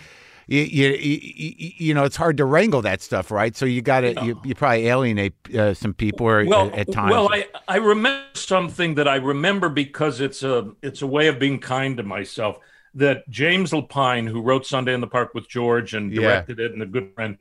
you, 0.47 0.61
you, 0.61 0.89
you, 0.89 1.71
you 1.77 1.93
know 1.93 2.05
it's 2.05 2.15
hard 2.15 2.37
to 2.37 2.45
wrangle 2.45 2.81
that 2.81 3.01
stuff, 3.01 3.31
right? 3.31 3.55
So 3.55 3.65
you 3.65 3.81
got 3.81 4.01
to 4.01 4.13
you, 4.25 4.39
you 4.45 4.55
probably 4.55 4.87
alienate 4.87 5.33
uh, 5.53 5.73
some 5.73 5.93
people 5.93 6.27
or, 6.27 6.45
well, 6.45 6.71
at 6.73 6.91
times. 6.91 7.11
Well, 7.11 7.29
I 7.33 7.47
I 7.67 7.77
remember 7.77 8.23
something 8.33 8.95
that 8.95 9.07
I 9.07 9.17
remember 9.17 9.67
because 9.67 10.21
it's 10.21 10.43
a 10.43 10.71
it's 10.81 11.01
a 11.01 11.07
way 11.07 11.27
of 11.27 11.39
being 11.39 11.59
kind 11.59 11.97
to 11.97 12.03
myself. 12.03 12.59
That 12.95 13.27
James 13.27 13.71
Lapine, 13.71 14.29
who 14.29 14.41
wrote 14.41 14.67
Sunday 14.67 14.93
in 14.93 15.01
the 15.01 15.07
Park 15.07 15.33
with 15.33 15.49
George 15.49 15.95
and 15.95 16.13
directed 16.13 16.59
yeah. 16.59 16.65
it, 16.65 16.73
and 16.73 16.83
a 16.83 16.85
good 16.85 17.11
friend, 17.15 17.39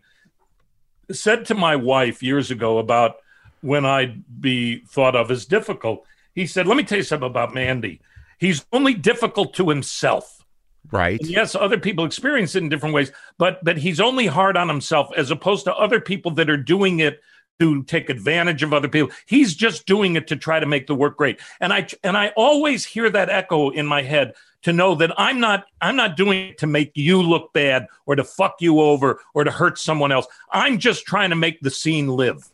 said 1.10 1.44
to 1.46 1.54
my 1.54 1.76
wife 1.76 2.22
years 2.22 2.50
ago 2.50 2.78
about 2.78 3.16
when 3.62 3.86
I'd 3.86 4.40
be 4.40 4.80
thought 4.80 5.16
of 5.16 5.30
as 5.30 5.46
difficult. 5.46 6.04
He 6.34 6.46
said, 6.46 6.66
Let 6.66 6.76
me 6.76 6.84
tell 6.84 6.98
you 6.98 7.04
something 7.04 7.28
about 7.28 7.54
Mandy. 7.54 8.00
He's 8.38 8.64
only 8.72 8.94
difficult 8.94 9.54
to 9.54 9.68
himself. 9.70 10.44
Right. 10.90 11.20
And 11.20 11.30
yes, 11.30 11.54
other 11.54 11.78
people 11.78 12.04
experience 12.04 12.54
it 12.54 12.62
in 12.62 12.68
different 12.68 12.94
ways, 12.94 13.12
but 13.38 13.64
but 13.64 13.78
he's 13.78 14.00
only 14.00 14.26
hard 14.26 14.56
on 14.56 14.68
himself 14.68 15.10
as 15.16 15.30
opposed 15.30 15.64
to 15.64 15.74
other 15.74 16.00
people 16.00 16.32
that 16.32 16.50
are 16.50 16.56
doing 16.56 16.98
it 17.00 17.20
to 17.60 17.84
take 17.84 18.10
advantage 18.10 18.64
of 18.64 18.72
other 18.72 18.88
people. 18.88 19.14
He's 19.26 19.54
just 19.54 19.86
doing 19.86 20.16
it 20.16 20.26
to 20.26 20.36
try 20.36 20.58
to 20.58 20.66
make 20.66 20.88
the 20.88 20.94
work 20.96 21.16
great. 21.16 21.40
And 21.60 21.72
I 21.72 21.86
and 22.02 22.16
I 22.16 22.32
always 22.36 22.84
hear 22.84 23.08
that 23.10 23.30
echo 23.30 23.70
in 23.70 23.86
my 23.86 24.02
head 24.02 24.34
to 24.62 24.72
know 24.72 24.96
that 24.96 25.12
I'm 25.16 25.38
not 25.38 25.66
I'm 25.80 25.96
not 25.96 26.16
doing 26.16 26.48
it 26.48 26.58
to 26.58 26.66
make 26.66 26.90
you 26.94 27.22
look 27.22 27.52
bad 27.52 27.86
or 28.06 28.16
to 28.16 28.24
fuck 28.24 28.56
you 28.60 28.80
over 28.80 29.20
or 29.34 29.44
to 29.44 29.50
hurt 29.50 29.78
someone 29.78 30.10
else. 30.10 30.26
I'm 30.50 30.78
just 30.78 31.06
trying 31.06 31.30
to 31.30 31.36
make 31.36 31.60
the 31.60 31.70
scene 31.70 32.08
live. 32.08 32.50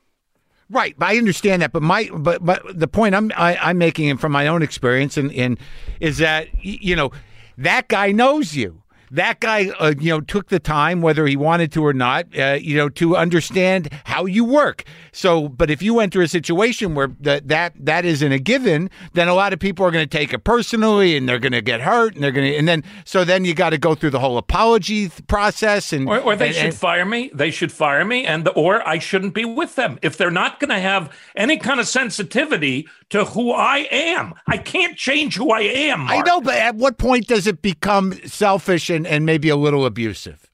Right, 0.70 0.94
I 1.00 1.16
understand 1.16 1.62
that, 1.62 1.72
but 1.72 1.82
my 1.82 2.10
but 2.12 2.44
but 2.44 2.62
the 2.78 2.88
point 2.88 3.14
I'm 3.14 3.32
I, 3.36 3.54
am 3.54 3.58
i 3.62 3.70
am 3.70 3.78
making 3.78 4.18
from 4.18 4.32
my 4.32 4.46
own 4.46 4.62
experience 4.62 5.16
and 5.16 5.32
and 5.32 5.58
is 5.98 6.18
that 6.18 6.48
you 6.62 6.94
know 6.94 7.10
that 7.56 7.88
guy 7.88 8.12
knows 8.12 8.54
you 8.54 8.82
that 9.11 9.40
guy, 9.40 9.68
uh, 9.78 9.94
you 9.98 10.11
know, 10.11 10.20
took 10.20 10.48
the 10.48 10.59
time, 10.59 11.00
whether 11.00 11.26
he 11.26 11.36
wanted 11.36 11.72
to 11.72 11.84
or 11.84 11.92
not, 11.92 12.26
uh, 12.38 12.59
you 12.61 12.76
know, 12.76 12.88
to 12.90 13.16
understand 13.16 13.90
how 14.04 14.26
you 14.26 14.44
work. 14.44 14.84
So, 15.12 15.48
but 15.48 15.70
if 15.70 15.82
you 15.82 16.00
enter 16.00 16.22
a 16.22 16.28
situation 16.28 16.94
where 16.94 17.09
that 17.20 17.48
that 17.48 17.74
that 17.78 18.04
isn't 18.04 18.32
a 18.32 18.38
given, 18.38 18.90
then 19.14 19.28
a 19.28 19.34
lot 19.34 19.52
of 19.52 19.59
people 19.59 19.84
are 19.86 19.90
going 19.90 20.09
to 20.09 20.18
take 20.18 20.32
it 20.32 20.44
personally, 20.44 21.16
and 21.16 21.28
they're 21.28 21.38
going 21.38 21.52
to 21.52 21.62
get 21.62 21.80
hurt, 21.80 22.14
and 22.14 22.22
they're 22.22 22.32
going 22.32 22.52
to, 22.52 22.56
and 22.56 22.68
then 22.68 22.84
so 23.04 23.24
then 23.24 23.44
you 23.44 23.54
got 23.54 23.70
to 23.70 23.78
go 23.78 23.94
through 23.94 24.11
the 24.11 24.20
whole 24.20 24.38
apology 24.38 25.09
process, 25.26 25.92
and 25.92 26.09
or, 26.09 26.18
or 26.18 26.36
they 26.36 26.48
and, 26.48 26.56
should 26.56 26.64
and, 26.66 26.74
fire 26.74 27.04
me. 27.04 27.30
They 27.34 27.50
should 27.50 27.72
fire 27.72 28.04
me, 28.04 28.26
and 28.26 28.48
or 28.54 28.86
I 28.86 28.98
shouldn't 28.98 29.34
be 29.34 29.44
with 29.44 29.74
them 29.74 29.98
if 30.02 30.16
they're 30.16 30.30
not 30.30 30.61
going 30.61 30.70
to 30.70 30.80
have 30.80 31.12
any 31.36 31.56
kind 31.56 31.80
of 31.80 31.88
sensitivity 31.88 32.88
to 33.11 33.24
who 33.24 33.52
I 33.52 33.88
am. 33.90 34.34
I 34.46 34.59
can't 34.59 34.96
change 34.96 35.36
who 35.36 35.50
I 35.50 35.61
am. 35.61 36.00
Marc. 36.00 36.26
I 36.26 36.28
know, 36.28 36.40
but 36.40 36.56
at 36.56 36.74
what 36.76 36.98
point 36.98 37.26
does 37.26 37.46
it 37.46 37.62
become 37.62 38.12
selfish 38.26 38.90
and, 38.90 38.97
and 39.07 39.26
maybe 39.26 39.49
a 39.49 39.57
little 39.57 39.86
abusive? 39.86 40.51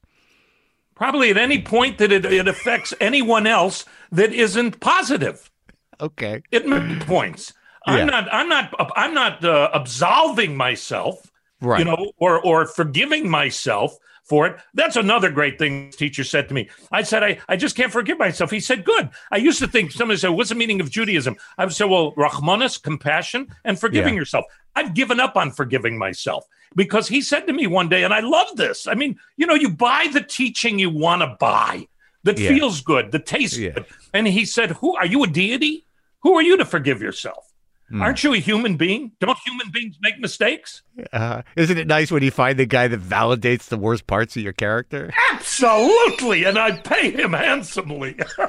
Probably 0.94 1.30
at 1.30 1.36
any 1.36 1.60
point 1.60 1.98
that 1.98 2.12
it, 2.12 2.24
it 2.24 2.46
affects 2.46 2.94
anyone 3.00 3.46
else 3.46 3.84
that 4.12 4.32
isn't 4.32 4.80
positive. 4.80 5.50
Okay. 6.00 6.42
It 6.50 6.66
makes 6.66 7.04
points. 7.04 7.52
I'm 7.86 8.06
not. 8.06 8.32
I'm 8.32 8.48
not. 8.48 8.74
I'm 8.96 9.12
not 9.12 9.44
uh, 9.44 9.70
absolving 9.74 10.56
myself. 10.56 11.30
Right. 11.60 11.80
You 11.80 11.84
know, 11.84 12.12
or 12.16 12.40
or 12.40 12.66
forgiving 12.66 13.28
myself 13.28 13.98
for 14.24 14.46
it. 14.46 14.56
That's 14.72 14.96
another 14.96 15.30
great 15.30 15.58
thing 15.58 15.90
teacher 15.90 16.24
said 16.24 16.48
to 16.48 16.54
me. 16.54 16.70
I 16.90 17.02
said, 17.02 17.22
I, 17.22 17.38
I 17.48 17.56
just 17.56 17.76
can't 17.76 17.92
forgive 17.92 18.18
myself. 18.18 18.50
He 18.50 18.60
said, 18.60 18.84
Good. 18.84 19.10
I 19.30 19.36
used 19.36 19.58
to 19.60 19.68
think 19.68 19.92
somebody 19.92 20.18
said, 20.18 20.30
What's 20.30 20.48
the 20.48 20.54
meaning 20.54 20.80
of 20.80 20.90
Judaism? 20.90 21.36
I 21.58 21.64
would 21.64 21.74
say, 21.74 21.84
Well, 21.84 22.12
Rachmones, 22.12 22.82
compassion, 22.82 23.48
and 23.64 23.78
forgiving 23.78 24.14
yeah. 24.14 24.20
yourself. 24.20 24.46
I've 24.74 24.94
given 24.94 25.20
up 25.20 25.36
on 25.36 25.50
forgiving 25.52 25.98
myself 25.98 26.46
because 26.74 27.08
he 27.08 27.20
said 27.20 27.46
to 27.46 27.52
me 27.52 27.66
one 27.66 27.88
day, 27.88 28.04
and 28.04 28.12
I 28.12 28.20
love 28.20 28.56
this. 28.56 28.86
I 28.86 28.94
mean, 28.94 29.18
you 29.36 29.46
know, 29.46 29.54
you 29.54 29.70
buy 29.70 30.08
the 30.12 30.20
teaching 30.20 30.78
you 30.78 30.90
want 30.90 31.22
to 31.22 31.36
buy 31.38 31.86
that 32.24 32.38
yeah. 32.38 32.48
feels 32.48 32.80
good, 32.80 33.12
that 33.12 33.26
tastes 33.26 33.58
yeah. 33.58 33.70
good. 33.70 33.86
And 34.12 34.26
he 34.26 34.44
said, 34.44 34.72
Who 34.72 34.96
are 34.96 35.06
you 35.06 35.22
a 35.24 35.26
deity? 35.26 35.86
Who 36.22 36.34
are 36.34 36.42
you 36.42 36.56
to 36.56 36.64
forgive 36.64 37.02
yourself? 37.02 37.52
Mm. 37.92 38.00
Aren't 38.00 38.24
you 38.24 38.32
a 38.32 38.38
human 38.38 38.76
being? 38.76 39.12
Don't 39.20 39.38
human 39.44 39.70
beings 39.70 39.96
make 40.00 40.18
mistakes? 40.18 40.82
Uh, 41.12 41.42
isn't 41.54 41.76
it 41.76 41.86
nice 41.86 42.10
when 42.10 42.22
you 42.22 42.30
find 42.30 42.58
the 42.58 42.64
guy 42.64 42.88
that 42.88 43.00
validates 43.00 43.68
the 43.68 43.76
worst 43.76 44.06
parts 44.06 44.36
of 44.36 44.42
your 44.42 44.54
character? 44.54 45.12
Absolutely, 45.32 46.44
and 46.44 46.58
I 46.58 46.72
pay 46.72 47.10
him 47.10 47.34
handsomely. 47.34 48.18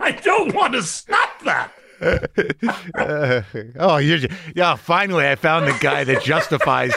I 0.00 0.12
don't 0.12 0.54
want 0.54 0.74
to 0.74 0.82
stop 0.82 1.42
that. 1.44 1.72
Uh, 2.00 3.42
oh, 3.78 3.96
you're, 3.98 4.18
yeah! 4.54 4.76
Finally, 4.76 5.26
I 5.26 5.34
found 5.34 5.66
the 5.66 5.76
guy 5.80 6.04
that 6.04 6.22
justifies 6.22 6.92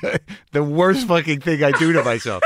the, 0.00 0.20
the 0.52 0.64
worst 0.64 1.06
fucking 1.06 1.40
thing 1.40 1.62
I 1.62 1.72
do 1.72 1.92
to 1.92 2.02
myself. 2.02 2.42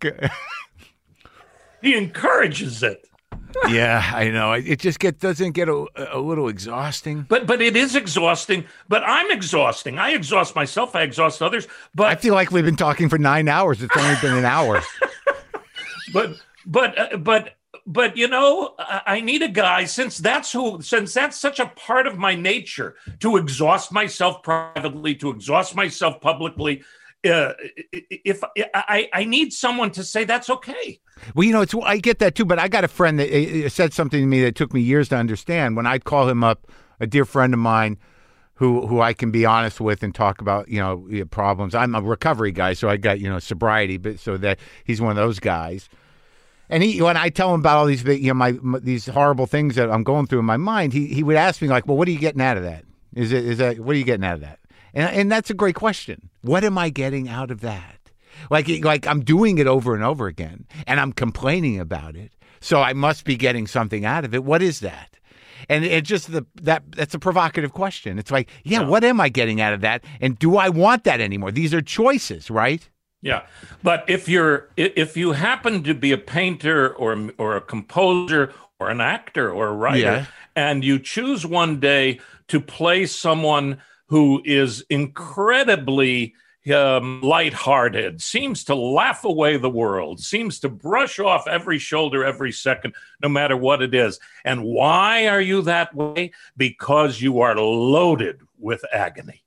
he 1.82 1.96
encourages 1.96 2.82
it 2.82 3.08
yeah, 3.68 4.10
I 4.14 4.30
know. 4.30 4.52
It 4.52 4.78
just 4.78 4.98
get 4.98 5.18
doesn't 5.18 5.52
get 5.52 5.68
a, 5.68 5.86
a 6.12 6.18
little 6.18 6.48
exhausting. 6.48 7.26
But 7.28 7.46
but 7.46 7.60
it 7.60 7.76
is 7.76 7.96
exhausting. 7.96 8.64
But 8.88 9.02
I'm 9.04 9.30
exhausting. 9.30 9.98
I 9.98 10.10
exhaust 10.10 10.54
myself. 10.54 10.94
I 10.94 11.02
exhaust 11.02 11.42
others. 11.42 11.66
But 11.94 12.06
I 12.08 12.14
feel 12.16 12.34
like 12.34 12.50
we've 12.50 12.64
been 12.64 12.76
talking 12.76 13.08
for 13.08 13.18
nine 13.18 13.48
hours. 13.48 13.82
It's 13.82 13.96
only 13.96 14.16
been 14.20 14.36
an 14.36 14.44
hour. 14.44 14.82
but 16.12 16.36
but 16.66 16.98
uh, 16.98 17.16
but 17.16 17.56
but 17.88 18.18
you 18.18 18.28
know, 18.28 18.74
I 18.78 19.22
need 19.22 19.40
a 19.40 19.48
guy 19.48 19.86
since 19.86 20.18
that's 20.18 20.52
who 20.52 20.82
since 20.82 21.14
that's 21.14 21.38
such 21.38 21.58
a 21.58 21.66
part 21.66 22.06
of 22.06 22.18
my 22.18 22.34
nature 22.34 22.96
to 23.20 23.38
exhaust 23.38 23.90
myself 23.90 24.42
privately, 24.42 25.14
to 25.16 25.30
exhaust 25.30 25.74
myself 25.74 26.20
publicly. 26.20 26.84
Uh, 27.28 27.54
if 27.92 28.44
I, 28.74 29.08
I 29.12 29.24
need 29.24 29.54
someone 29.54 29.90
to 29.92 30.04
say 30.04 30.24
that's 30.24 30.50
okay. 30.50 31.00
Well, 31.34 31.44
you 31.44 31.52
know, 31.52 31.62
it's 31.62 31.74
I 31.82 31.96
get 31.96 32.18
that 32.18 32.34
too, 32.34 32.44
but 32.44 32.58
I 32.58 32.68
got 32.68 32.84
a 32.84 32.88
friend 32.88 33.18
that 33.18 33.70
said 33.70 33.94
something 33.94 34.20
to 34.20 34.26
me 34.26 34.42
that 34.42 34.54
took 34.54 34.74
me 34.74 34.82
years 34.82 35.08
to 35.08 35.16
understand. 35.16 35.74
When 35.74 35.86
I'd 35.86 36.04
call 36.04 36.28
him 36.28 36.44
up, 36.44 36.70
a 37.00 37.06
dear 37.06 37.24
friend 37.24 37.54
of 37.54 37.58
mine, 37.58 37.96
who 38.56 38.86
who 38.86 39.00
I 39.00 39.14
can 39.14 39.30
be 39.30 39.46
honest 39.46 39.80
with 39.80 40.02
and 40.02 40.14
talk 40.14 40.42
about 40.42 40.68
you 40.68 40.78
know 40.78 41.08
problems. 41.30 41.74
I'm 41.74 41.94
a 41.94 42.02
recovery 42.02 42.52
guy, 42.52 42.74
so 42.74 42.90
I 42.90 42.98
got 42.98 43.18
you 43.18 43.30
know 43.30 43.38
sobriety, 43.38 43.96
but 43.96 44.18
so 44.18 44.36
that 44.36 44.58
he's 44.84 45.00
one 45.00 45.10
of 45.10 45.16
those 45.16 45.40
guys. 45.40 45.88
And 46.70 46.82
he, 46.82 47.00
when 47.00 47.16
I 47.16 47.30
tell 47.30 47.54
him 47.54 47.60
about 47.60 47.78
all 47.78 47.86
these, 47.86 48.04
you 48.04 48.28
know, 48.28 48.34
my, 48.34 48.52
my, 48.60 48.78
these 48.78 49.06
horrible 49.06 49.46
things 49.46 49.76
that 49.76 49.90
I'm 49.90 50.02
going 50.02 50.26
through 50.26 50.40
in 50.40 50.44
my 50.44 50.56
mind, 50.56 50.92
he 50.92 51.06
he 51.06 51.22
would 51.22 51.36
ask 51.36 51.62
me 51.62 51.68
like, 51.68 51.86
"Well, 51.86 51.96
what 51.96 52.08
are 52.08 52.10
you 52.10 52.18
getting 52.18 52.42
out 52.42 52.56
of 52.56 52.62
that? 52.62 52.84
Is 53.14 53.32
it 53.32 53.44
is 53.44 53.58
that 53.58 53.78
what 53.78 53.94
are 53.94 53.98
you 53.98 54.04
getting 54.04 54.24
out 54.24 54.34
of 54.34 54.40
that?" 54.40 54.58
And 54.92 55.10
and 55.10 55.32
that's 55.32 55.50
a 55.50 55.54
great 55.54 55.74
question. 55.74 56.28
What 56.42 56.64
am 56.64 56.76
I 56.76 56.90
getting 56.90 57.28
out 57.28 57.50
of 57.50 57.60
that? 57.60 57.98
Like 58.50 58.68
like 58.84 59.06
I'm 59.06 59.24
doing 59.24 59.58
it 59.58 59.66
over 59.66 59.94
and 59.94 60.04
over 60.04 60.26
again, 60.26 60.66
and 60.86 61.00
I'm 61.00 61.12
complaining 61.12 61.80
about 61.80 62.16
it. 62.16 62.32
So 62.60 62.82
I 62.82 62.92
must 62.92 63.24
be 63.24 63.36
getting 63.36 63.66
something 63.66 64.04
out 64.04 64.24
of 64.24 64.34
it. 64.34 64.44
What 64.44 64.62
is 64.62 64.80
that? 64.80 65.16
And 65.68 65.84
it 65.84 66.04
just 66.04 66.32
the 66.32 66.46
that 66.62 66.82
that's 66.92 67.14
a 67.14 67.18
provocative 67.18 67.72
question. 67.72 68.18
It's 68.18 68.30
like, 68.30 68.48
yeah, 68.64 68.82
what 68.82 69.04
am 69.04 69.20
I 69.20 69.28
getting 69.28 69.60
out 69.60 69.72
of 69.72 69.80
that? 69.80 70.04
And 70.20 70.38
do 70.38 70.56
I 70.56 70.68
want 70.68 71.04
that 71.04 71.20
anymore? 71.20 71.50
These 71.50 71.74
are 71.74 71.80
choices, 71.80 72.50
right? 72.50 72.88
Yeah, 73.20 73.46
but 73.82 74.04
if 74.08 74.28
you're 74.28 74.68
if 74.76 75.16
you 75.16 75.32
happen 75.32 75.82
to 75.84 75.94
be 75.94 76.12
a 76.12 76.18
painter 76.18 76.94
or 76.94 77.30
or 77.36 77.56
a 77.56 77.60
composer 77.60 78.52
or 78.78 78.90
an 78.90 79.00
actor 79.00 79.50
or 79.50 79.68
a 79.68 79.72
writer, 79.72 79.98
yeah. 79.98 80.26
and 80.54 80.84
you 80.84 81.00
choose 81.00 81.44
one 81.44 81.80
day 81.80 82.20
to 82.46 82.60
play 82.60 83.06
someone 83.06 83.78
who 84.06 84.40
is 84.44 84.84
incredibly 84.88 86.34
um, 86.72 87.20
lighthearted, 87.22 88.20
seems 88.20 88.64
to 88.64 88.74
laugh 88.74 89.24
away 89.24 89.56
the 89.56 89.70
world, 89.70 90.20
seems 90.20 90.60
to 90.60 90.68
brush 90.68 91.18
off 91.18 91.46
every 91.46 91.78
shoulder 91.78 92.24
every 92.24 92.52
second, 92.52 92.94
no 93.22 93.28
matter 93.28 93.56
what 93.56 93.82
it 93.82 93.94
is. 93.94 94.18
And 94.44 94.64
why 94.64 95.28
are 95.28 95.40
you 95.40 95.62
that 95.62 95.94
way? 95.94 96.32
Because 96.56 97.20
you 97.20 97.40
are 97.40 97.58
loaded 97.58 98.40
with 98.58 98.84
agony. 98.92 99.42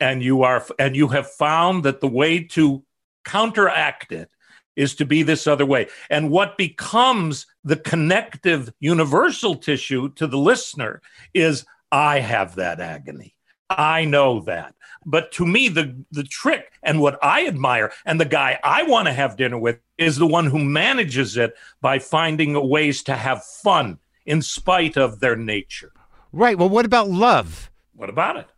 And 0.00 0.22
you 0.22 0.42
are 0.42 0.64
and 0.78 0.96
you 0.96 1.08
have 1.08 1.30
found 1.30 1.84
that 1.84 2.00
the 2.00 2.08
way 2.08 2.44
to 2.44 2.84
counteract 3.24 4.12
it 4.12 4.30
is 4.76 4.94
to 4.94 5.04
be 5.04 5.22
this 5.24 5.46
other 5.46 5.66
way. 5.66 5.88
And 6.08 6.30
what 6.30 6.56
becomes 6.56 7.46
the 7.64 7.76
connective 7.76 8.72
universal 8.78 9.56
tissue 9.56 10.10
to 10.10 10.26
the 10.26 10.38
listener 10.38 11.02
is 11.34 11.66
I 11.90 12.20
have 12.20 12.54
that 12.54 12.80
agony. 12.80 13.34
I 13.68 14.04
know 14.04 14.40
that. 14.42 14.74
But 15.04 15.32
to 15.32 15.46
me, 15.46 15.68
the, 15.68 16.04
the 16.10 16.22
trick 16.22 16.72
and 16.82 17.00
what 17.00 17.18
I 17.22 17.46
admire 17.46 17.92
and 18.06 18.20
the 18.20 18.24
guy 18.24 18.58
I 18.62 18.84
want 18.84 19.06
to 19.06 19.12
have 19.12 19.36
dinner 19.36 19.58
with 19.58 19.78
is 19.96 20.16
the 20.16 20.26
one 20.26 20.46
who 20.46 20.58
manages 20.58 21.36
it 21.36 21.54
by 21.80 21.98
finding 21.98 22.68
ways 22.68 23.02
to 23.04 23.14
have 23.14 23.44
fun 23.44 23.98
in 24.26 24.42
spite 24.42 24.96
of 24.96 25.20
their 25.20 25.36
nature. 25.36 25.92
Right. 26.32 26.58
Well, 26.58 26.68
what 26.68 26.84
about 26.84 27.08
love? 27.08 27.70
What 27.94 28.10
about 28.10 28.36
it? 28.36 28.48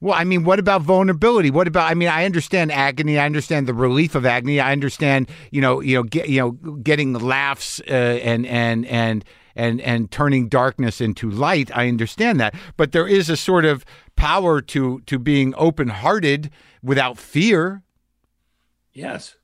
Well, 0.00 0.14
I 0.14 0.24
mean, 0.24 0.44
what 0.44 0.58
about 0.60 0.82
vulnerability? 0.82 1.50
What 1.50 1.66
about? 1.66 1.90
I 1.90 1.94
mean, 1.94 2.08
I 2.08 2.24
understand 2.24 2.70
agony. 2.70 3.18
I 3.18 3.26
understand 3.26 3.66
the 3.66 3.74
relief 3.74 4.14
of 4.14 4.24
agony. 4.24 4.60
I 4.60 4.70
understand, 4.70 5.28
you 5.50 5.60
know, 5.60 5.80
you 5.80 5.96
know, 5.96 6.02
get, 6.04 6.28
you 6.28 6.40
know, 6.40 6.52
getting 6.76 7.14
laughs 7.14 7.80
uh, 7.88 7.92
and 7.92 8.46
and 8.46 8.86
and 8.86 9.24
and 9.56 9.80
and 9.80 10.10
turning 10.10 10.48
darkness 10.48 11.00
into 11.00 11.28
light. 11.28 11.76
I 11.76 11.88
understand 11.88 12.38
that, 12.38 12.54
but 12.76 12.92
there 12.92 13.08
is 13.08 13.28
a 13.28 13.36
sort 13.36 13.64
of 13.64 13.84
power 14.14 14.60
to 14.60 15.00
to 15.00 15.18
being 15.18 15.52
open 15.56 15.88
hearted 15.88 16.50
without 16.80 17.18
fear. 17.18 17.82
Yes, 18.92 19.36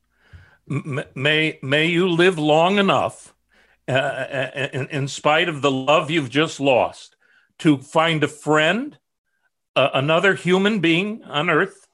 M- 0.70 1.04
may 1.16 1.58
may 1.62 1.86
you 1.86 2.08
live 2.08 2.38
long 2.38 2.78
enough, 2.78 3.34
uh, 3.88 3.92
uh, 3.92 4.68
in, 4.72 4.86
in 4.88 5.08
spite 5.08 5.48
of 5.48 5.62
the 5.62 5.70
love 5.70 6.12
you've 6.12 6.30
just 6.30 6.60
lost, 6.60 7.16
to 7.58 7.78
find 7.78 8.22
a 8.22 8.28
friend 8.28 8.98
uh, 9.76 9.90
another 9.94 10.34
human 10.34 10.80
being 10.80 11.22
on 11.24 11.50
earth 11.50 11.86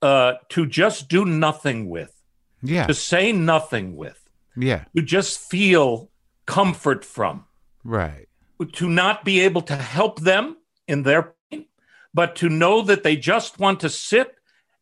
uh, 0.00 0.34
to 0.50 0.66
just 0.66 1.08
do 1.08 1.24
nothing 1.24 1.88
with. 1.88 2.14
Yeah. 2.62 2.86
To 2.86 2.94
say 2.94 3.32
nothing 3.32 3.96
with. 3.96 4.28
Yeah. 4.56 4.84
To 4.96 5.02
just 5.02 5.40
feel 5.40 6.10
comfort 6.46 7.04
from. 7.04 7.44
Right. 7.84 8.28
To 8.74 8.88
not 8.88 9.24
be 9.24 9.40
able 9.40 9.62
to 9.62 9.76
help 9.76 10.20
them 10.20 10.56
in 10.86 11.02
their 11.02 11.34
pain, 11.50 11.66
but 12.14 12.36
to 12.36 12.48
know 12.48 12.82
that 12.82 13.02
they 13.02 13.16
just 13.16 13.58
want 13.58 13.80
to 13.80 13.88
sit 13.88 14.36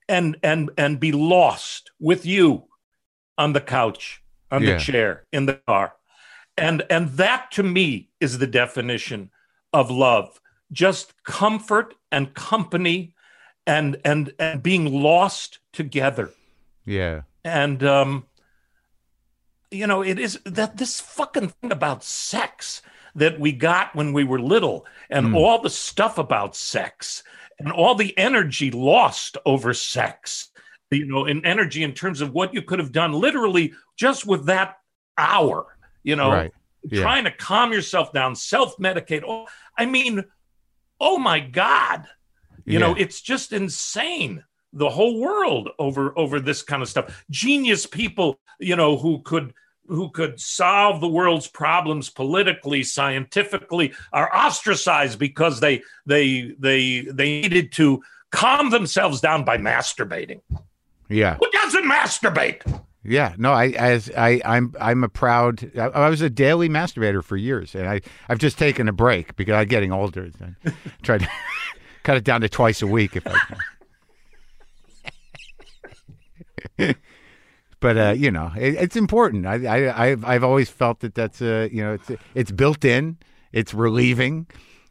and 0.09 0.37
and 0.43 0.71
and 0.77 1.01
be 1.01 1.13
lost 1.13 1.91
with 1.99 2.27
you 2.27 2.65
on 3.39 3.55
the 3.55 3.61
couch, 3.61 4.23
on 4.51 4.63
yeah. 4.63 4.75
the 4.75 4.81
chair, 4.81 5.25
in 5.33 5.47
the 5.47 5.55
car. 5.67 5.95
And 6.59 6.83
and 6.91 7.11
that 7.11 7.53
to 7.53 7.63
me 7.63 8.11
is 8.21 8.37
the 8.37 8.47
definition 8.47 9.31
of 9.73 9.91
love 9.91 10.41
just 10.73 11.15
comfort 11.25 11.95
and 12.13 12.35
company 12.35 13.15
and 13.67 14.01
and 14.05 14.33
and 14.39 14.63
being 14.63 15.03
lost 15.03 15.59
together 15.73 16.31
yeah 16.85 17.23
and 17.45 17.83
um 17.83 18.27
you 19.71 19.87
know 19.87 20.03
it 20.03 20.19
is 20.19 20.39
that 20.45 20.77
this 20.77 21.01
fucking 21.01 21.49
thing 21.49 21.73
about 21.73 22.03
sex 22.03 22.83
that 23.15 23.39
we 23.41 23.53
got 23.53 23.95
when 23.95 24.13
we 24.13 24.25
were 24.25 24.41
little 24.41 24.87
and 25.09 25.29
mm. 25.29 25.37
all 25.37 25.61
the 25.61 25.71
stuff 25.71 26.19
about 26.19 26.57
sex 26.57 27.23
and 27.59 27.71
all 27.71 27.95
the 27.95 28.17
energy 28.19 28.71
lost 28.71 29.37
over 29.45 29.75
sex 29.75 30.51
you 30.91 31.07
know 31.07 31.27
in 31.27 31.45
energy 31.45 31.83
in 31.83 31.93
terms 31.93 32.21
of 32.21 32.33
what 32.33 32.53
you 32.55 32.63
could 32.63 32.79
have 32.79 32.93
done 32.93 33.13
literally 33.13 33.73
just 33.97 34.27
with 34.27 34.47
that 34.47 34.79
hour 35.19 35.77
you 36.03 36.17
know 36.17 36.31
right. 36.31 36.53
yeah. 36.91 37.03
trying 37.03 37.25
to 37.25 37.31
calm 37.31 37.73
yourself 37.73 38.13
down 38.13 38.35
self 38.35 38.77
medicate 38.79 39.23
oh, 39.27 39.47
i 39.77 39.87
mean 39.87 40.25
oh 41.01 41.19
my 41.19 41.41
god. 41.41 42.07
You 42.65 42.75
yeah. 42.75 42.79
know 42.81 42.95
it's 42.95 43.21
just 43.21 43.53
insane 43.53 44.45
the 44.73 44.89
whole 44.89 45.19
world 45.19 45.71
over 45.79 46.17
over 46.19 46.41
this 46.41 46.63
kind 46.63 46.83
of 46.83 46.89
stuff. 46.89 47.25
Genius 47.31 47.87
people 47.87 48.39
you 48.59 48.77
know 48.77 48.97
who 48.97 49.23
could 49.23 49.55
who 49.87 50.11
could 50.11 50.41
solve 50.41 51.01
the 51.01 51.09
world's 51.09 51.49
problems 51.49 52.09
politically 52.09 52.85
scientifically 52.85 53.93
are 54.13 54.33
ostracized 54.35 55.19
because 55.19 55.61
they 55.61 55.83
they 56.07 56.55
they 56.59 57.01
they 57.11 57.41
needed 57.41 57.73
to 57.73 58.03
calm 58.31 58.71
themselves 58.71 59.21
down 59.21 59.45
by 59.45 59.59
masturbating. 59.59 60.41
Yeah. 61.09 61.37
Who 61.41 61.51
doesn't 61.51 61.85
masturbate 61.85 62.63
yeah, 63.03 63.35
no, 63.39 63.53
I 63.53 63.69
as 63.69 64.11
I 64.17 64.43
I'm 64.45 64.75
I'm 64.79 65.03
a 65.05 65.09
proud. 65.09 65.71
I, 65.77 65.87
I, 65.87 66.11
was 66.11 66.21
a 66.21 66.29
daily 66.29 66.69
masturbator 66.69 67.25
for 67.25 67.37
years, 67.37 67.75
and 67.75 67.89
I 67.89 68.03
I've 68.29 68.39
just 68.39 68.59
taken 68.59 68.89
a 68.89 68.93
break 68.93 69.37
because 69.37 69.55
I'm 69.55 69.69
getting 69.69 69.91
older. 69.91 70.31
I 70.43 70.73
tried 71.03 71.23
to 71.23 71.29
cut 72.03 72.19
it 72.19 72.25
down 72.25 72.43
to 72.43 72.49
twice 72.49 72.83
a 72.83 72.87
week 72.87 73.17
if 73.17 73.27
I 73.27 73.39
can. 76.79 76.95
but 77.81 77.97
uh, 77.97 78.15
you 78.15 78.31
know, 78.31 78.53
it, 78.55 78.75
it's 78.75 78.97
important. 78.97 79.47
I, 79.47 79.65
I 79.65 80.09
I've 80.09 80.25
I've 80.27 80.45
always 80.45 80.69
felt 80.69 81.01
that 81.01 81.15
that's 81.15 81.41
uh 81.41 81.69
you 81.73 81.83
know 81.83 81.95
it's 81.95 82.11
it's 82.35 82.53
built 82.53 82.85
in, 82.85 83.17
it's 83.53 83.73
relieving. 83.73 84.47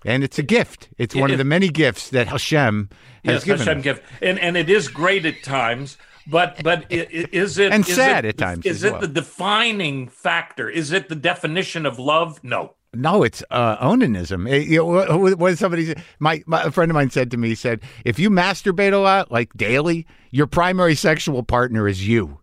And 0.06 0.24
it's 0.24 0.40
a 0.40 0.44
gift. 0.44 0.88
It's 0.98 1.14
one 1.14 1.30
of 1.30 1.38
the 1.38 1.44
many 1.44 1.68
gifts 1.68 2.12
that 2.12 2.28
Hashem 2.28 2.88
has 3.26 3.34
yes, 3.34 3.44
given. 3.44 3.68
Hashem 3.68 3.82
gift, 3.82 4.02
and 4.22 4.40
and 4.40 4.56
it 4.56 4.70
is 4.70 4.88
great 4.88 5.26
at 5.26 5.44
times 5.44 5.98
but 6.30 6.62
but 6.64 6.86
is 6.90 7.58
it 7.58 7.72
and 7.72 7.88
is 7.88 7.96
sad 7.96 8.26
it, 8.26 8.30
at 8.30 8.38
times? 8.38 8.66
Is 8.66 8.84
it 8.84 8.92
well. 8.92 9.02
the 9.02 9.08
defining 9.08 10.08
factor? 10.08 10.70
Is 10.70 10.92
it 10.92 11.10
the 11.10 11.16
definition 11.16 11.86
of 11.86 12.00
love? 12.00 12.44
No. 12.44 12.76
No, 12.92 13.22
it's 13.22 13.44
uh, 13.52 13.78
onanism. 13.78 14.50
It, 14.52 14.68
you 14.68 14.78
know, 14.78 15.18
what, 15.18 15.38
what 15.38 15.58
somebody 15.60 15.94
my, 16.18 16.42
my 16.48 16.64
a 16.64 16.72
friend 16.72 16.90
of 16.90 16.96
mine 16.96 17.12
said 17.12 17.30
to 17.32 17.38
me 17.38 17.54
said, 17.54 17.82
if 18.04 18.18
you 18.18 18.32
masturbate 18.32 18.94
a 18.94 18.98
lot, 18.98 19.32
like 19.32 19.54
daily, 19.56 20.08
your 20.32 20.48
primary 20.48 20.96
sexual 20.96 21.44
partner 21.44 21.88
is 21.88 22.08
you. 22.08 22.40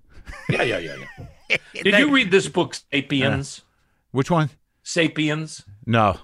Yeah, 0.48 0.62
yeah, 0.62 0.78
yeah, 0.78 0.96
yeah. 1.48 1.56
Did 1.82 1.94
that, 1.94 1.98
you 1.98 2.12
read 2.12 2.30
this 2.30 2.48
book, 2.48 2.76
Sapiens? 2.92 3.60
Uh, 3.60 3.62
which 4.12 4.30
one? 4.30 4.50
Sapiens. 4.84 5.64
No. 5.84 6.18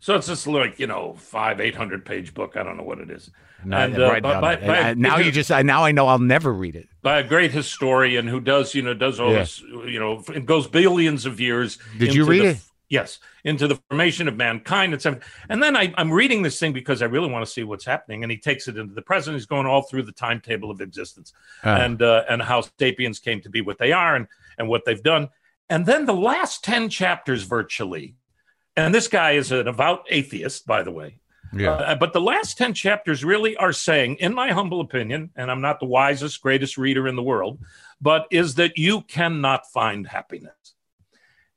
So 0.00 0.16
it's 0.16 0.26
just 0.26 0.46
like 0.46 0.78
you 0.78 0.86
know 0.86 1.14
five 1.18 1.60
eight 1.60 1.74
hundred 1.74 2.04
page 2.04 2.34
book. 2.34 2.56
I 2.56 2.62
don't 2.62 2.76
know 2.76 2.82
what 2.82 2.98
it 2.98 3.10
is. 3.10 3.30
No, 3.64 3.76
and, 3.76 4.00
uh, 4.00 4.20
by, 4.20 4.40
by, 4.40 4.56
by, 4.56 4.94
now 4.94 5.18
you 5.18 5.32
just 5.32 5.50
now 5.50 5.84
I 5.84 5.92
know 5.92 6.06
I'll 6.06 6.18
never 6.18 6.52
read 6.52 6.76
it. 6.76 6.88
By 7.02 7.20
a 7.20 7.24
great 7.24 7.52
historian 7.52 8.26
who 8.26 8.40
does 8.40 8.74
you 8.74 8.82
know 8.82 8.94
does 8.94 9.18
all 9.18 9.32
yeah. 9.32 9.40
this 9.40 9.60
you 9.60 9.98
know 9.98 10.22
it 10.34 10.46
goes 10.46 10.66
billions 10.66 11.26
of 11.26 11.40
years. 11.40 11.78
Did 11.98 12.14
you 12.14 12.26
read 12.26 12.42
the, 12.42 12.48
it? 12.50 12.58
Yes, 12.88 13.18
into 13.44 13.66
the 13.66 13.76
formation 13.88 14.28
of 14.28 14.36
mankind 14.36 14.92
and 14.92 15.02
stuff. 15.02 15.18
And 15.48 15.60
then 15.60 15.76
I, 15.76 15.92
am 15.96 16.12
reading 16.12 16.42
this 16.42 16.60
thing 16.60 16.72
because 16.72 17.02
I 17.02 17.06
really 17.06 17.28
want 17.28 17.44
to 17.44 17.50
see 17.50 17.64
what's 17.64 17.84
happening. 17.84 18.22
And 18.22 18.30
he 18.30 18.38
takes 18.38 18.68
it 18.68 18.76
into 18.76 18.94
the 18.94 19.02
present. 19.02 19.34
He's 19.34 19.46
going 19.46 19.66
all 19.66 19.82
through 19.82 20.04
the 20.04 20.12
timetable 20.12 20.70
of 20.70 20.80
existence 20.80 21.32
uh. 21.64 21.70
and 21.70 22.00
uh, 22.00 22.24
and 22.28 22.40
how 22.42 22.62
sapiens 22.78 23.18
came 23.18 23.40
to 23.40 23.50
be 23.50 23.60
what 23.60 23.78
they 23.78 23.92
are 23.92 24.14
and 24.14 24.28
and 24.58 24.68
what 24.68 24.84
they've 24.84 25.02
done. 25.02 25.28
And 25.68 25.84
then 25.84 26.06
the 26.06 26.14
last 26.14 26.62
ten 26.62 26.88
chapters, 26.88 27.42
virtually, 27.42 28.14
and 28.76 28.94
this 28.94 29.08
guy 29.08 29.32
is 29.32 29.50
an 29.50 29.66
avowed 29.66 30.00
atheist, 30.08 30.66
by 30.66 30.82
the 30.82 30.92
way. 30.92 31.18
Yeah. 31.52 31.70
Uh, 31.70 31.94
but 31.94 32.12
the 32.12 32.20
last 32.20 32.58
10 32.58 32.74
chapters 32.74 33.24
really 33.24 33.56
are 33.56 33.72
saying, 33.72 34.16
in 34.16 34.34
my 34.34 34.52
humble 34.52 34.80
opinion, 34.80 35.30
and 35.36 35.50
I'm 35.50 35.60
not 35.60 35.80
the 35.80 35.86
wisest, 35.86 36.40
greatest 36.40 36.76
reader 36.76 37.06
in 37.06 37.16
the 37.16 37.22
world, 37.22 37.58
but 38.00 38.26
is 38.30 38.56
that 38.56 38.78
you 38.78 39.02
cannot 39.02 39.70
find 39.70 40.06
happiness. 40.06 40.74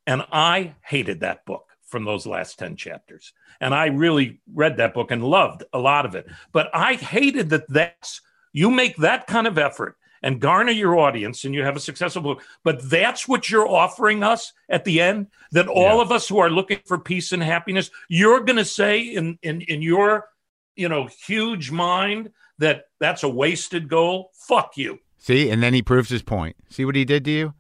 And 0.08 0.24
I 0.32 0.76
hated 0.82 1.22
that 1.22 1.46
book 1.46 1.66
from 1.86 2.06
those 2.06 2.26
last 2.26 2.60
10 2.60 2.76
chapters. 2.76 3.34
And 3.60 3.74
I 3.74 3.88
really 3.88 4.42
read 4.54 4.78
that 4.78 4.94
book 4.94 5.12
and 5.12 5.24
loved 5.24 5.64
a 5.74 5.80
lot 5.80 6.06
of 6.06 6.16
it. 6.16 6.28
But 6.52 6.70
I 6.74 6.94
hated 6.94 7.50
that 7.50 7.68
that's, 7.68 8.22
you 8.54 8.72
make 8.72 8.96
that 8.98 9.28
kind 9.28 9.48
of 9.48 9.58
effort 9.58 9.98
and 10.22 10.40
garner 10.40 10.72
your 10.72 10.98
audience 10.98 11.46
and 11.46 11.54
you 11.54 11.64
have 11.64 11.76
a 11.76 11.80
successful 11.80 12.22
book. 12.22 12.44
But 12.64 12.90
that's 12.90 13.28
what 13.28 13.50
you're 13.50 13.68
offering 13.68 14.24
us 14.24 14.54
at 14.70 14.86
the 14.86 15.02
end 15.02 15.28
that 15.52 15.68
all 15.68 15.98
yeah. 15.98 16.02
of 16.02 16.12
us 16.12 16.28
who 16.28 16.40
are 16.40 16.50
looking 16.50 16.80
for 16.86 16.98
peace 16.98 17.32
and 17.32 17.44
happiness, 17.44 17.90
you're 18.08 18.42
going 18.42 18.58
to 18.58 18.66
say 18.66 19.02
in, 19.02 19.38
in, 19.42 19.62
in 19.62 19.82
your, 19.82 20.30
you 20.76 20.90
know, 20.90 21.10
huge 21.26 21.72
mind 21.72 22.32
that 22.58 22.86
that's 23.00 23.24
a 23.24 23.30
wasted 23.30 23.88
goal. 23.88 24.32
Fuck 24.48 24.78
you. 24.78 25.00
See, 25.18 25.50
and 25.50 25.62
then 25.62 25.74
he 25.74 25.82
proves 25.82 26.10
his 26.10 26.22
point. 26.22 26.56
See 26.70 26.86
what 26.86 26.96
he 26.96 27.06
did 27.06 27.26
to 27.26 27.32
you? 27.32 27.54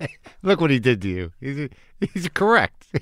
Look 0.42 0.60
what 0.60 0.70
he 0.70 0.78
did 0.78 1.02
to 1.02 1.08
you. 1.08 1.32
He's, 1.40 1.68
he's 2.12 2.28
correct. 2.28 2.86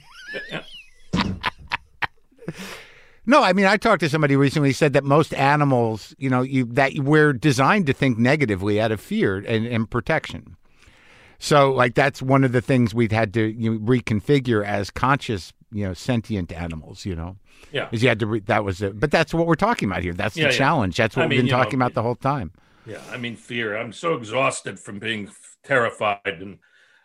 No, 3.27 3.43
I 3.43 3.53
mean 3.53 3.67
I 3.67 3.77
talked 3.77 4.01
to 4.01 4.09
somebody 4.09 4.37
recently 4.37 4.73
said 4.73 4.93
that 4.93 5.05
most 5.05 5.33
animals, 5.35 6.15
you 6.19 6.29
know, 6.29 6.43
you 6.43 6.65
that 6.67 6.93
we're 6.99 7.33
designed 7.33 7.87
to 7.87 7.93
think 7.93 8.19
negatively 8.19 8.81
out 8.81 8.93
of 8.93 9.01
fear 9.01 9.39
and, 9.39 9.67
and 9.67 9.91
protection. 9.91 10.57
So 11.39 11.73
like 11.73 11.95
that's 11.95 12.23
one 12.23 12.45
of 12.45 12.53
the 12.53 12.61
things 12.61 12.95
we've 12.95 13.13
had 13.13 13.35
to 13.35 13.43
you 13.43 13.73
know, 13.75 13.79
reconfigure 13.81 14.65
as 14.65 14.91
conscious 14.91 15.53
you 15.73 15.85
know 15.87 15.95
sentient 15.95 16.53
animals. 16.53 17.05
You 17.05 17.17
know, 17.17 17.37
Yeah. 17.73 17.89
is 17.93 18.03
you 18.03 18.09
had 18.09 18.21
to. 18.21 18.27
Re- 18.27 18.41
that 18.41 18.65
was 18.65 18.81
it. 18.83 18.99
But 19.01 19.11
that's 19.11 19.35
what 19.35 19.47
we're 19.47 19.55
talking 19.57 19.89
about 19.91 20.03
here. 20.03 20.13
That's 20.15 20.37
Yeah, 20.37 20.45
the 20.49 20.53
yeah. 20.53 20.59
challenge. 20.59 20.97
That's 20.97 21.17
what 21.17 21.25
I 21.25 21.27
we've 21.27 21.31
mean, 21.31 21.39
been 21.41 21.47
you 21.47 21.53
know, 21.53 21.59
talking 21.59 21.75
about 21.75 21.95
the 21.95 22.03
whole 22.03 22.15
time. 22.15 22.53
Yeah, 22.87 23.01
I 23.11 23.17
mean, 23.17 23.37
fear. 23.37 23.77
I'm 23.77 23.93
so 23.93 24.15
exhausted 24.15 24.79
from 24.79 24.99
being 24.99 25.29
f- 25.29 25.57
terrified, 25.65 26.21
and 26.27 26.59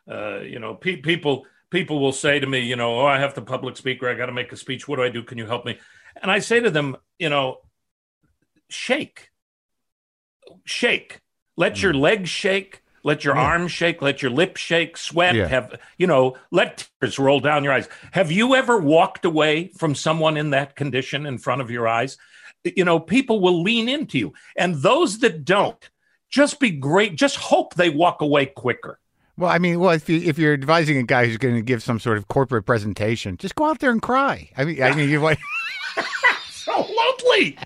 uh, 0.09 0.41
you 0.41 0.59
know, 0.59 0.75
pe- 0.75 0.97
people 0.97 1.45
people 1.71 1.99
will 1.99 2.11
say 2.11 2.39
to 2.39 2.47
me, 2.47 2.59
you 2.59 2.75
know, 2.75 2.99
oh, 2.99 3.05
I 3.05 3.19
have 3.19 3.33
to 3.35 3.41
public 3.41 3.77
speak 3.77 4.01
or 4.03 4.09
I 4.09 4.15
got 4.15 4.25
to 4.27 4.31
make 4.31 4.51
a 4.51 4.57
speech. 4.57 4.87
What 4.87 4.97
do 4.97 5.03
I 5.03 5.09
do? 5.09 5.23
Can 5.23 5.37
you 5.37 5.45
help 5.45 5.65
me? 5.65 5.77
And 6.21 6.29
I 6.31 6.39
say 6.39 6.59
to 6.59 6.69
them, 6.69 6.97
you 7.17 7.29
know, 7.29 7.59
shake, 8.69 9.29
shake. 10.65 11.21
Let 11.57 11.81
your 11.81 11.93
legs 11.93 12.29
shake. 12.29 12.81
Let 13.03 13.23
your 13.23 13.33
Mm. 13.35 13.37
Yeah. 13.37 13.43
arms 13.43 13.71
shake. 13.71 14.01
Let 14.01 14.21
your 14.21 14.31
lips 14.31 14.59
shake. 14.61 14.97
Sweat. 14.97 15.35
Yeah. 15.35 15.47
Have 15.47 15.79
you 15.97 16.07
know? 16.07 16.37
Let 16.51 16.87
tears 17.01 17.17
roll 17.19 17.39
down 17.39 17.63
your 17.63 17.73
eyes. 17.73 17.87
Have 18.11 18.31
you 18.31 18.55
ever 18.55 18.77
walked 18.77 19.25
away 19.25 19.71
from 19.77 19.95
someone 19.95 20.37
in 20.37 20.49
that 20.51 20.75
condition 20.75 21.25
in 21.25 21.37
front 21.37 21.61
of 21.61 21.71
your 21.71 21.87
eyes? 21.87 22.17
You 22.63 22.83
know, 22.83 22.99
people 22.99 23.39
will 23.39 23.61
lean 23.61 23.87
into 23.87 24.17
you, 24.17 24.33
and 24.57 24.75
those 24.75 25.19
that 25.19 25.45
don't, 25.45 25.89
just 26.29 26.59
be 26.59 26.71
great. 26.71 27.15
Just 27.15 27.37
hope 27.37 27.73
they 27.75 27.89
walk 27.89 28.21
away 28.21 28.45
quicker. 28.47 28.99
Well, 29.39 29.49
I 29.49 29.57
mean, 29.57 29.79
well, 29.79 29.91
if 29.91 30.09
you 30.09 30.19
if 30.19 30.37
you're 30.37 30.53
advising 30.53 30.97
a 30.97 31.03
guy 31.03 31.25
who's 31.25 31.37
going 31.37 31.55
to 31.55 31.61
give 31.61 31.81
some 31.81 31.99
sort 31.99 32.17
of 32.17 32.27
corporate 32.27 32.65
presentation, 32.65 33.37
just 33.37 33.55
go 33.55 33.65
out 33.65 33.79
there 33.79 33.89
and 33.91 34.01
cry. 34.01 34.49
I 34.57 34.65
mean, 34.65 34.83
I 34.83 34.93
mean, 34.93 35.09
you 35.09 35.21
like, 35.21 35.39
So 36.51 36.71
lonely. 36.73 37.57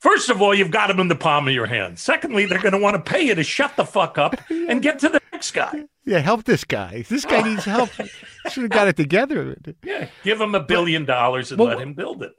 First 0.00 0.30
of 0.30 0.42
all, 0.42 0.54
you've 0.54 0.70
got 0.70 0.88
them 0.88 1.00
in 1.00 1.08
the 1.08 1.14
palm 1.16 1.48
of 1.48 1.54
your 1.54 1.66
hand. 1.66 1.98
Secondly, 1.98 2.44
they're 2.46 2.60
going 2.60 2.72
to 2.72 2.78
want 2.78 2.96
to 2.96 3.10
pay 3.10 3.22
you 3.22 3.34
to 3.34 3.42
shut 3.44 3.76
the 3.76 3.84
fuck 3.84 4.18
up 4.18 4.36
and 4.50 4.82
get 4.82 4.98
to 5.00 5.08
the 5.08 5.20
next 5.32 5.52
guy. 5.52 5.84
yeah, 6.04 6.18
help 6.18 6.44
this 6.44 6.64
guy. 6.64 7.04
This 7.08 7.24
guy 7.24 7.42
needs 7.42 7.64
help. 7.64 7.90
Should 8.50 8.62
have 8.64 8.70
got 8.70 8.88
it 8.88 8.96
together. 8.96 9.56
Yeah, 9.84 10.08
give 10.24 10.40
him 10.40 10.54
a 10.54 10.60
billion 10.60 11.04
dollars 11.04 11.50
and 11.50 11.58
Well, 11.60 11.68
let 11.68 11.80
him 11.80 11.94
build 11.94 12.22
it. 12.22 12.32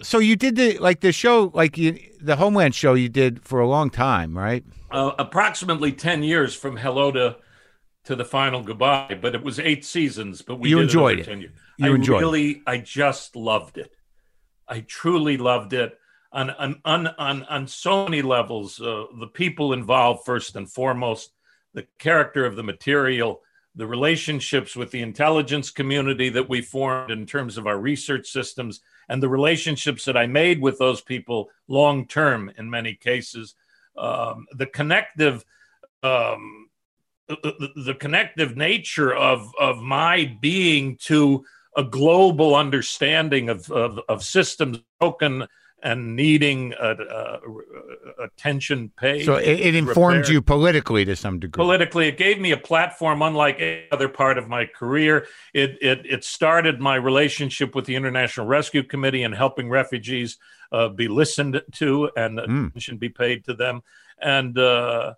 So 0.00 0.18
you 0.18 0.34
did 0.36 0.56
the 0.56 0.78
like 0.78 1.00
the 1.00 1.12
show, 1.12 1.50
like 1.54 1.76
you, 1.78 1.98
the 2.20 2.36
Homeland 2.36 2.74
show 2.74 2.94
you 2.94 3.08
did 3.08 3.42
for 3.44 3.60
a 3.60 3.68
long 3.68 3.90
time, 3.90 4.36
right? 4.36 4.64
uh, 4.90 5.12
approximately 5.18 5.90
10 5.92 6.22
years 6.22 6.54
from 6.54 6.76
hello 6.76 7.10
to 7.12 7.36
to 8.04 8.16
the 8.16 8.24
final 8.24 8.62
goodbye 8.62 9.16
but 9.20 9.34
it 9.34 9.42
was 9.42 9.58
eight 9.58 9.84
seasons 9.84 10.42
but 10.42 10.58
we 10.58 10.70
You 10.70 10.80
enjoyed 10.80 11.20
it. 11.20 11.26
10. 11.26 11.40
You 11.42 11.50
i 11.82 11.88
enjoyed 11.94 12.16
it. 12.22 12.24
really 12.26 12.62
i 12.66 12.78
just 12.78 13.36
loved 13.36 13.78
it 13.78 13.92
i 14.68 14.80
truly 14.80 15.36
loved 15.36 15.72
it 15.72 15.98
on 16.32 16.50
on 16.50 16.80
on 16.84 17.06
on, 17.18 17.42
on 17.44 17.66
so 17.66 18.04
many 18.04 18.22
levels 18.22 18.80
uh, 18.80 19.04
the 19.20 19.26
people 19.28 19.72
involved 19.72 20.24
first 20.24 20.56
and 20.56 20.70
foremost 20.70 21.32
the 21.74 21.86
character 21.98 22.44
of 22.44 22.56
the 22.56 22.62
material 22.62 23.40
the 23.74 23.86
relationships 23.86 24.76
with 24.76 24.90
the 24.90 25.00
intelligence 25.00 25.70
community 25.70 26.28
that 26.28 26.48
we 26.48 26.60
formed 26.60 27.10
in 27.10 27.24
terms 27.24 27.56
of 27.56 27.66
our 27.66 27.78
research 27.78 28.28
systems 28.28 28.80
and 29.08 29.22
the 29.22 29.28
relationships 29.28 30.04
that 30.04 30.16
I 30.16 30.26
made 30.26 30.60
with 30.60 30.78
those 30.78 31.00
people 31.00 31.48
long 31.68 32.06
term 32.06 32.52
in 32.58 32.68
many 32.68 32.94
cases, 32.94 33.54
um, 33.96 34.46
the 34.52 34.66
connective. 34.66 35.44
Um, 36.02 36.61
the, 37.28 37.70
the- 37.76 37.94
connective 37.94 38.56
nature 38.56 39.14
of 39.14 39.52
of 39.60 39.78
my 39.78 40.36
being 40.40 40.96
to 41.02 41.44
a 41.76 41.84
global 41.84 42.54
understanding 42.54 43.48
of 43.48 43.70
of, 43.70 43.98
of 44.08 44.22
systems 44.22 44.78
broken 45.00 45.46
and 45.84 46.14
needing 46.14 46.72
uh, 46.74 46.94
uh, 47.10 47.40
attention 48.22 48.92
paid. 48.96 49.24
So 49.24 49.34
it, 49.34 49.58
it 49.58 49.74
informed 49.74 50.28
you 50.28 50.40
politically 50.40 51.04
to 51.06 51.16
some 51.16 51.40
degree. 51.40 51.60
politically 51.60 52.06
it 52.08 52.16
gave 52.16 52.38
me 52.40 52.52
a 52.52 52.56
platform 52.56 53.20
unlike 53.22 53.56
any 53.60 53.82
other 53.90 54.08
part 54.08 54.38
of 54.38 54.48
my 54.48 54.64
career 54.64 55.26
it 55.54 55.76
it, 55.80 56.06
it 56.06 56.24
started 56.24 56.80
my 56.80 56.94
relationship 56.94 57.74
with 57.74 57.84
the 57.86 57.96
international 57.96 58.46
rescue 58.46 58.82
committee 58.82 59.24
and 59.24 59.34
helping 59.34 59.68
refugees 59.68 60.38
uh, 60.72 60.88
be 60.88 61.08
listened 61.08 61.60
to 61.72 62.10
and 62.16 62.38
Mm. 62.38 62.68
attention 62.68 62.96
be 62.98 63.08
paid 63.08 63.44
to 63.44 63.54
them 63.54 63.82
and 64.20 64.56
uh, 64.58 65.14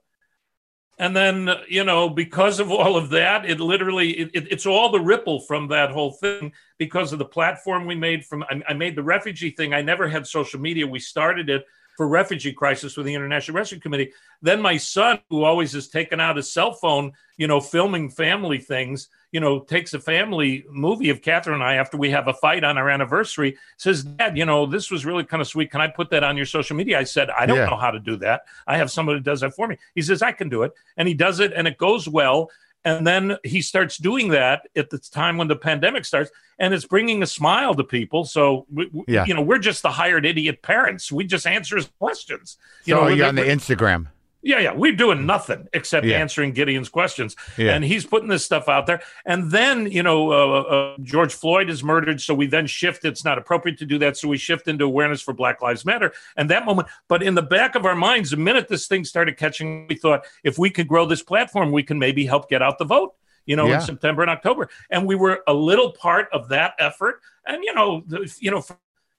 and 0.99 1.16
then 1.16 1.51
you 1.69 1.85
know 1.85 2.09
because 2.09 2.61
of 2.61 2.71
all 2.71 2.97
of 2.97 3.11
that 3.11 3.45
it 3.45 3.61
literally 3.61 4.11
it, 4.12 4.31
it, 4.35 4.53
it's 4.53 4.66
all 4.66 4.91
the 4.91 5.01
ripple 5.01 5.41
from 5.41 5.69
that 5.69 5.91
whole 5.91 6.12
thing 6.12 6.53
because 6.79 7.12
of 7.12 7.19
the 7.19 7.25
platform 7.25 7.87
we 7.87 7.95
made 7.95 8.25
from 8.25 8.45
I, 8.45 8.62
I 8.69 8.75
made 8.75 8.97
the 8.97 9.03
refugee 9.03 9.51
thing. 9.51 9.75
I 9.75 9.83
never 9.83 10.09
had 10.09 10.27
social 10.27 10.61
media. 10.61 10.87
We 10.87 11.01
started 11.01 11.51
it 11.51 11.66
for 11.97 12.09
refugee 12.09 12.53
crisis 12.53 12.97
with 12.97 13.07
the 13.07 13.15
international 13.15 13.57
rescue 13.57 13.79
committee. 13.81 14.12
Then 14.43 14.61
my 14.61 14.77
son 14.77 15.21
who 15.31 15.45
always 15.45 15.73
has 15.73 15.89
taken 15.89 16.21
out 16.21 16.37
his 16.37 16.53
cell 16.53 16.73
phone 16.73 17.12
you 17.37 17.49
know 17.49 17.61
filming 17.61 18.09
family 18.09 18.59
things 18.59 19.09
you 19.33 19.41
know 19.41 19.59
takes 19.59 19.93
a 19.93 19.99
family 19.99 20.65
movie 20.71 21.11
of 21.11 21.21
kathryn 21.21 21.55
and 21.55 21.65
i 21.65 21.75
after 21.75 21.97
we 21.97 22.09
have 22.11 22.29
a 22.29 22.33
fight 22.35 22.62
on 22.62 22.79
our 22.79 22.89
anniversary 22.89 23.57
says 23.77 24.05
dad 24.05 24.39
you 24.39 24.45
know 24.45 24.66
this 24.66 24.89
was 24.89 25.05
really 25.05 25.25
kind 25.25 25.41
of 25.41 25.49
sweet. 25.49 25.69
Can 25.71 25.81
i 25.81 25.89
put 25.89 26.11
that 26.11 26.23
on 26.23 26.37
your 26.37 26.47
social 26.47 26.77
media? 26.77 26.97
I 26.97 27.03
said 27.03 27.31
i 27.31 27.45
don't 27.45 27.57
Yeah. 27.57 27.66
know 27.66 27.77
how 27.77 27.91
to 27.91 27.99
do 27.99 28.15
that. 28.19 28.43
I 28.69 28.77
have 28.77 28.89
somebody 28.91 29.19
that 29.19 29.25
does 29.25 29.41
that 29.41 29.55
for 29.57 29.66
me. 29.66 29.79
He 29.97 30.03
says 30.03 30.23
i 30.23 30.31
can 30.31 30.49
do 30.49 30.62
it. 30.62 30.73
And 30.97 31.09
he 31.09 31.15
does 31.15 31.41
it 31.41 31.53
and 31.53 31.66
it 31.66 31.77
goes 31.77 32.09
well 32.09 32.51
and 32.85 33.06
then 33.06 33.36
he 33.44 33.62
starts 33.62 33.97
doing 33.97 34.28
that 34.28 34.69
at 34.77 34.90
the 34.90 34.98
time 34.98 35.36
when 35.39 35.48
the 35.48 35.56
pandemic 35.56 36.05
starts 36.05 36.31
and 36.59 36.73
it's 36.74 36.85
bringing 36.85 37.23
a 37.23 37.27
smile 37.27 37.74
to 37.74 37.85
people 37.85 38.24
so 38.24 38.66
we, 38.73 38.90
Yeah. 39.09 39.24
you 39.27 39.35
know 39.35 39.43
we're 39.43 39.59
just 39.59 39.82
the 39.82 39.90
hired 39.90 40.27
idiot 40.27 40.62
parents 40.62 41.11
we 41.11 41.24
just 41.24 41.47
answer 41.47 41.77
his 41.77 41.89
questions 41.98 42.56
you 42.85 42.94
so 42.94 43.02
know 43.02 43.09
you're 43.09 43.27
on 43.27 43.35
the 43.35 43.43
Instagram. 43.43 44.06
Yeah, 44.45 44.59
yeah, 44.61 44.73
we're 44.73 44.93
doing 44.95 45.25
nothing 45.27 45.66
except 45.73 46.07
Yeah. 46.07 46.19
answering 46.19 46.53
Gideon's 46.53 46.89
questions, 46.91 47.35
Yeah. 47.57 47.75
and 47.75 47.83
he's 47.85 48.05
putting 48.05 48.29
this 48.29 48.45
stuff 48.45 48.69
out 48.69 48.87
there. 48.87 49.01
And 49.25 49.51
then, 49.51 49.91
you 49.91 50.03
know, 50.03 50.31
uh, 50.31 50.61
uh, 50.62 50.97
George 51.03 51.33
Floyd 51.35 51.71
is 51.71 51.83
murdered, 51.83 52.21
so 52.21 52.35
we 52.35 52.47
then 52.47 52.66
shift. 52.66 53.05
It's 53.05 53.25
not 53.25 53.39
appropriate 53.39 53.79
to 53.79 53.87
do 53.87 53.99
that, 53.99 54.16
so 54.16 54.29
we 54.29 54.37
shift 54.37 54.69
into 54.69 54.85
awareness 54.85 55.23
for 55.23 55.33
Black 55.33 55.62
Lives 55.62 55.85
Matter. 55.85 56.12
And 56.37 56.51
that 56.51 56.65
moment, 56.66 56.89
but 57.09 57.23
in 57.23 57.35
the 57.35 57.43
back 57.43 57.75
of 57.75 57.87
our 57.87 57.97
minds, 57.97 58.31
the 58.31 58.37
minute 58.37 58.69
this 58.69 58.87
thing 58.87 59.05
started 59.05 59.37
catching, 59.39 59.87
we 59.89 59.95
thought 59.95 60.25
if 60.45 60.59
we 60.59 60.69
could 60.71 60.87
grow 60.89 61.07
this 61.07 61.23
platform, 61.23 61.73
we 61.73 61.83
can 61.83 61.99
maybe 61.99 62.27
help 62.27 62.49
get 62.51 62.61
out 62.62 62.79
the 62.79 62.85
vote. 62.85 63.15
You 63.47 63.57
know, 63.57 63.66
Yeah. 63.66 63.75
in 63.75 63.81
September 63.83 64.23
and 64.23 64.31
October, 64.31 64.71
and 64.89 65.07
we 65.07 65.15
were 65.16 65.43
a 65.47 65.53
little 65.53 65.93
part 65.93 66.29
of 66.33 66.49
that 66.49 66.73
effort. 66.79 67.21
And 67.47 67.62
you 67.62 67.75
know, 67.75 68.03
the, 68.07 68.35
you 68.41 68.51
know, 68.51 68.62
from, 68.62 68.77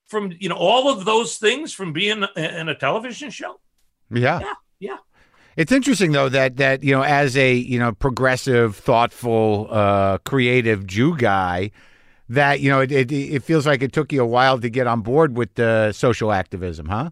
from 0.08 0.34
you 0.40 0.50
know 0.50 0.56
all 0.56 0.90
of 0.90 1.06
those 1.06 1.38
things 1.38 1.74
from 1.74 1.94
being 1.94 2.26
in 2.36 2.68
a 2.70 2.74
television 2.74 3.30
show. 3.30 3.60
Yeah. 4.10 4.40
Yeah, 4.40 4.54
yeah. 4.80 4.98
It's 5.56 5.72
interesting 5.72 6.12
though 6.12 6.30
that 6.30 6.58
that 6.58 6.84
you 6.84 6.94
know 6.94 7.02
as 7.02 7.38
a 7.38 7.54
you 7.54 7.80
know 7.80 7.94
progressive, 7.94 8.76
thoughtful, 8.76 9.68
uh, 9.72 10.18
creative 10.20 10.86
Jew 10.86 11.16
guy, 11.16 11.72
that 12.30 12.62
you 12.62 12.70
know 12.70 12.82
it, 12.82 12.92
it 12.92 13.12
it 13.12 13.44
feels 13.44 13.68
like 13.68 13.84
it 13.84 13.94
took 13.94 14.12
you 14.14 14.22
a 14.24 14.28
while 14.28 14.60
to 14.60 14.70
get 14.70 14.88
on 14.88 15.02
board 15.02 15.38
with 15.38 15.56
the 15.56 15.94
social 15.94 16.32
activism, 16.34 16.88
huh? 16.88 17.12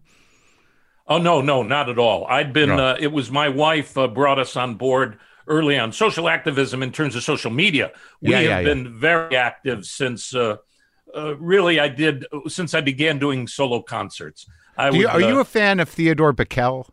Oh 1.06 1.18
no, 1.18 1.40
no, 1.42 1.62
not 1.62 1.88
at 1.88 1.98
all. 1.98 2.26
I'd 2.26 2.52
been. 2.52 2.76
No. 2.76 2.78
Uh, 2.78 2.96
it 2.98 3.08
was 3.12 3.30
my 3.30 3.48
wife 3.48 3.96
uh, 3.98 4.08
brought 4.08 4.38
us 4.38 4.56
on 4.56 4.76
board 4.76 5.18
early 5.46 5.78
on 5.78 5.92
social 5.92 6.28
activism 6.28 6.82
in 6.82 6.92
terms 6.92 7.14
of 7.14 7.22
social 7.22 7.50
media. 7.50 7.92
We 8.22 8.30
Yeah, 8.30 8.36
have 8.36 8.44
yeah, 8.46 8.60
yeah. 8.60 8.62
been 8.62 8.98
very 8.98 9.36
active 9.36 9.84
since. 9.84 10.34
Uh, 10.34 10.56
uh, 11.14 11.36
really, 11.36 11.78
I 11.78 11.88
did 11.88 12.26
since 12.48 12.74
I 12.74 12.80
began 12.80 13.18
doing 13.18 13.46
solo 13.46 13.82
concerts. 13.82 14.46
I 14.76 14.90
Do 14.90 14.96
you, 14.98 15.06
would, 15.06 15.08
are 15.08 15.20
you 15.20 15.38
uh, 15.38 15.40
a 15.40 15.44
fan 15.44 15.80
of 15.80 15.88
Theodore 15.88 16.32
Bikel? 16.32 16.88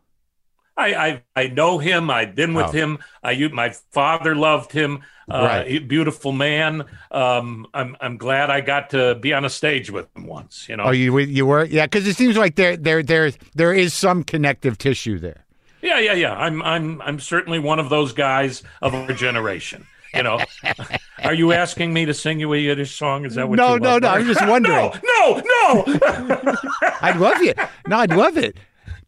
I, 0.78 0.94
I 0.96 1.22
I 1.36 1.48
know 1.48 1.78
him. 1.78 2.10
I've 2.10 2.34
been 2.36 2.54
with 2.54 2.68
Oh. 2.68 2.72
him. 2.72 3.00
I 3.24 3.36
my 3.52 3.70
father 3.92 4.36
loved 4.36 4.72
him. 4.72 5.02
Uh, 5.30 5.44
Right. 5.66 5.88
beautiful 5.88 6.32
man. 6.32 6.84
Um, 7.12 7.68
I'm 7.74 7.96
I'm 8.02 8.18
glad 8.18 8.50
I 8.50 8.62
got 8.62 8.90
to 8.92 9.16
be 9.16 9.34
on 9.34 9.46
a 9.46 9.50
stage 9.50 9.90
with 9.92 10.08
him 10.16 10.28
once. 10.28 10.68
You 10.70 10.78
know. 10.78 10.84
Oh, 10.86 10.92
you 10.92 11.18
you 11.20 11.46
were 11.46 11.66
yeah, 11.66 11.86
because 11.86 12.08
it 12.08 12.16
seems 12.16 12.38
like 12.38 12.56
there 12.56 12.76
there 12.78 13.04
there 13.04 13.32
there 13.56 13.74
is 13.74 13.94
some 13.94 14.24
connective 14.24 14.78
tissue 14.78 15.20
there. 15.20 15.46
Yeah, 15.82 16.00
yeah, 16.00 16.14
yeah. 16.14 16.34
I'm 16.36 16.62
I'm 16.64 17.02
I'm 17.02 17.20
certainly 17.20 17.60
one 17.60 17.80
of 17.80 17.90
those 17.90 18.14
guys 18.14 18.64
of 18.82 18.94
our 18.96 19.14
generation. 19.14 19.86
You 20.14 20.24
know, 20.24 20.40
are 21.24 21.34
you 21.34 21.54
asking 21.54 21.94
me 21.94 22.06
to 22.06 22.14
sing 22.14 22.40
you 22.42 22.54
a 22.54 22.58
Yiddish 22.58 22.98
song? 22.98 23.24
Is 23.26 23.36
that 23.36 23.48
what? 23.48 23.56
No, 23.56 23.76
you 23.76 23.80
no, 23.80 23.92
want, 23.92 24.04
no, 24.04 24.10
I'm 24.10 24.26
just 24.26 24.46
wondering. 24.48 24.92
no, 25.04 25.42
no, 25.46 25.84
no. 25.88 26.56
I'd 27.02 27.16
love 27.18 27.42
it. 27.42 27.58
No, 27.88 27.98
I'd 28.00 28.12
love 28.14 28.38
it. 28.38 28.58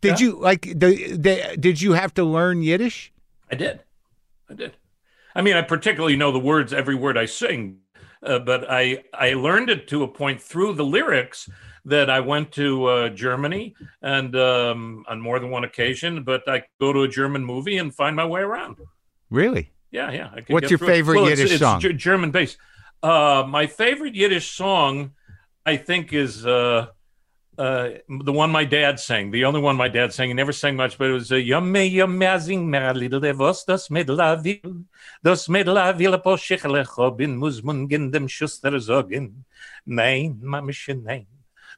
Did 0.09 0.19
you 0.19 0.39
like 0.39 0.61
the, 0.61 1.17
the 1.17 1.57
did 1.59 1.81
you 1.81 1.93
have 1.93 2.13
to 2.15 2.23
learn 2.23 2.61
Yiddish? 2.61 3.11
I 3.51 3.55
did, 3.55 3.81
I 4.49 4.53
did. 4.53 4.77
I 5.35 5.41
mean, 5.41 5.55
I 5.55 5.61
particularly 5.63 6.15
know 6.15 6.31
the 6.31 6.39
words, 6.39 6.73
every 6.73 6.95
word 6.95 7.17
I 7.17 7.25
sing, 7.25 7.79
uh, 8.21 8.39
but 8.39 8.69
I 8.69 9.03
I 9.13 9.33
learned 9.33 9.69
it 9.69 9.87
to 9.89 10.03
a 10.03 10.07
point 10.07 10.41
through 10.41 10.73
the 10.73 10.85
lyrics 10.85 11.49
that 11.85 12.09
I 12.09 12.19
went 12.21 12.51
to 12.53 12.85
uh, 12.85 13.09
Germany 13.09 13.75
and 14.01 14.35
um, 14.35 15.03
on 15.09 15.19
more 15.19 15.39
than 15.39 15.49
one 15.49 15.63
occasion. 15.65 16.23
But 16.23 16.47
I 16.47 16.63
go 16.79 16.93
to 16.93 17.01
a 17.03 17.07
German 17.07 17.43
movie 17.43 17.77
and 17.77 17.93
find 17.93 18.15
my 18.15 18.25
way 18.25 18.41
around. 18.41 18.77
Really? 19.29 19.71
Yeah, 19.91 20.11
yeah. 20.11 20.29
What's 20.47 20.69
your 20.69 20.77
through 20.77 20.87
it. 20.87 20.91
favorite 20.91 21.15
Well, 21.15 21.25
it's- 21.25 21.39
Yiddish 21.39 21.53
it's 21.53 21.61
song? 21.61 21.79
Ge- 21.81 21.95
German 21.97 22.31
based. 22.31 22.57
Uh, 23.01 23.43
my 23.47 23.67
favorite 23.67 24.15
Yiddish 24.15 24.49
song, 24.51 25.11
I 25.65 25.75
think, 25.77 26.13
is 26.13 26.45
uh, 26.45 26.87
uh, 27.57 27.89
the 28.07 28.31
one 28.31 28.51
my 28.51 28.65
dad 28.65 28.99
sang, 28.99 29.31
the 29.31 29.45
only 29.45 29.61
one 29.61 29.75
my 29.75 29.87
dad 29.87 30.13
sang. 30.13 30.29
He 30.29 30.33
never 30.33 30.51
sang 30.51 30.75
much, 30.75 30.97
but 30.97 31.09
it 31.09 31.13
was 31.13 31.31
a 31.31 31.35
Yumme 31.35 31.91
Yummazing 31.91 32.65
Merlidle 32.65 33.21
Devos 33.21 33.65
das 33.65 33.89
Medlavil, 33.89 34.85
das 35.23 35.47
Medlavil 35.47 36.17
po 36.23 36.37
Schichlecho 36.37 37.15
bin 37.15 37.37
Musmun 37.37 37.87
Gindem 37.87 38.27
Schuster 38.27 38.71
Zogin. 38.79 39.45
Nein, 39.85 40.39
Mamischen, 40.41 41.03
nein, 41.03 41.27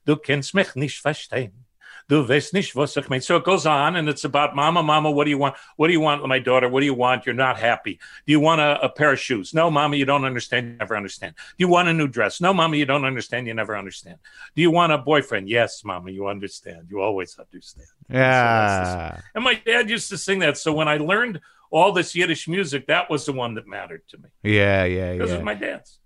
du 0.05 0.15
kennst 0.15 0.53
mich 0.53 0.75
nicht 0.75 1.01
verstehen. 1.01 1.64
Du 2.07 2.27
weißt 2.27 2.53
nicht, 2.53 2.75
was 2.75 2.95
ich 2.97 3.09
meine. 3.09 3.21
So 3.21 3.37
it 3.37 3.43
goes 3.43 3.65
on, 3.65 3.95
and 3.95 4.07
it's 4.07 4.25
about 4.25 4.55
Mama, 4.55 4.83
Mama, 4.83 5.09
what 5.09 5.23
do 5.23 5.31
you 5.31 5.39
want? 5.39 5.55
What 5.75 5.87
do 5.87 5.93
you 5.93 5.99
want, 5.99 6.23
my 6.27 6.37
daughter? 6.37 6.69
What 6.69 6.81
do 6.81 6.85
you 6.85 6.93
want? 6.93 7.25
You're 7.25 7.33
not 7.33 7.57
happy. 7.57 7.99
Do 8.27 8.31
you 8.31 8.39
want 8.39 8.61
a, 8.61 8.79
a 8.83 8.89
pair 8.89 9.13
of 9.13 9.19
shoes? 9.19 9.55
No, 9.55 9.71
Mama, 9.71 9.95
you 9.95 10.05
don't 10.05 10.23
understand. 10.23 10.67
You 10.67 10.77
never 10.77 10.95
understand. 10.95 11.33
Do 11.35 11.63
you 11.63 11.67
want 11.67 11.87
a 11.87 11.93
new 11.93 12.07
dress? 12.07 12.39
No, 12.39 12.53
Mama, 12.53 12.77
you 12.77 12.85
don't 12.85 13.05
understand. 13.05 13.47
You 13.47 13.55
never 13.55 13.75
understand. 13.75 14.17
Do 14.55 14.61
you 14.61 14.69
want 14.69 14.93
a 14.93 14.99
boyfriend? 14.99 15.49
Yes, 15.49 15.83
Mama, 15.83 16.11
you 16.11 16.27
understand. 16.27 16.87
You 16.91 17.01
always 17.01 17.39
understand. 17.39 17.87
Yeah. 18.07 19.15
So 19.15 19.21
and 19.33 19.43
my 19.43 19.55
dad 19.65 19.89
used 19.89 20.09
to 20.09 20.17
sing 20.17 20.39
that. 20.39 20.59
So 20.59 20.73
when 20.73 20.87
I 20.87 20.97
learned 20.97 21.41
all 21.71 21.91
this 21.91 22.13
Yiddish 22.13 22.47
music, 22.47 22.85
that 22.85 23.09
was 23.09 23.25
the 23.25 23.33
one 23.33 23.55
that 23.55 23.67
mattered 23.67 24.03
to 24.09 24.19
me. 24.19 24.29
Yeah, 24.43 24.85
yeah, 24.85 25.11
yeah. 25.11 25.13
it 25.13 25.21
was 25.21 25.41
my 25.41 25.55
dad's. 25.55 25.97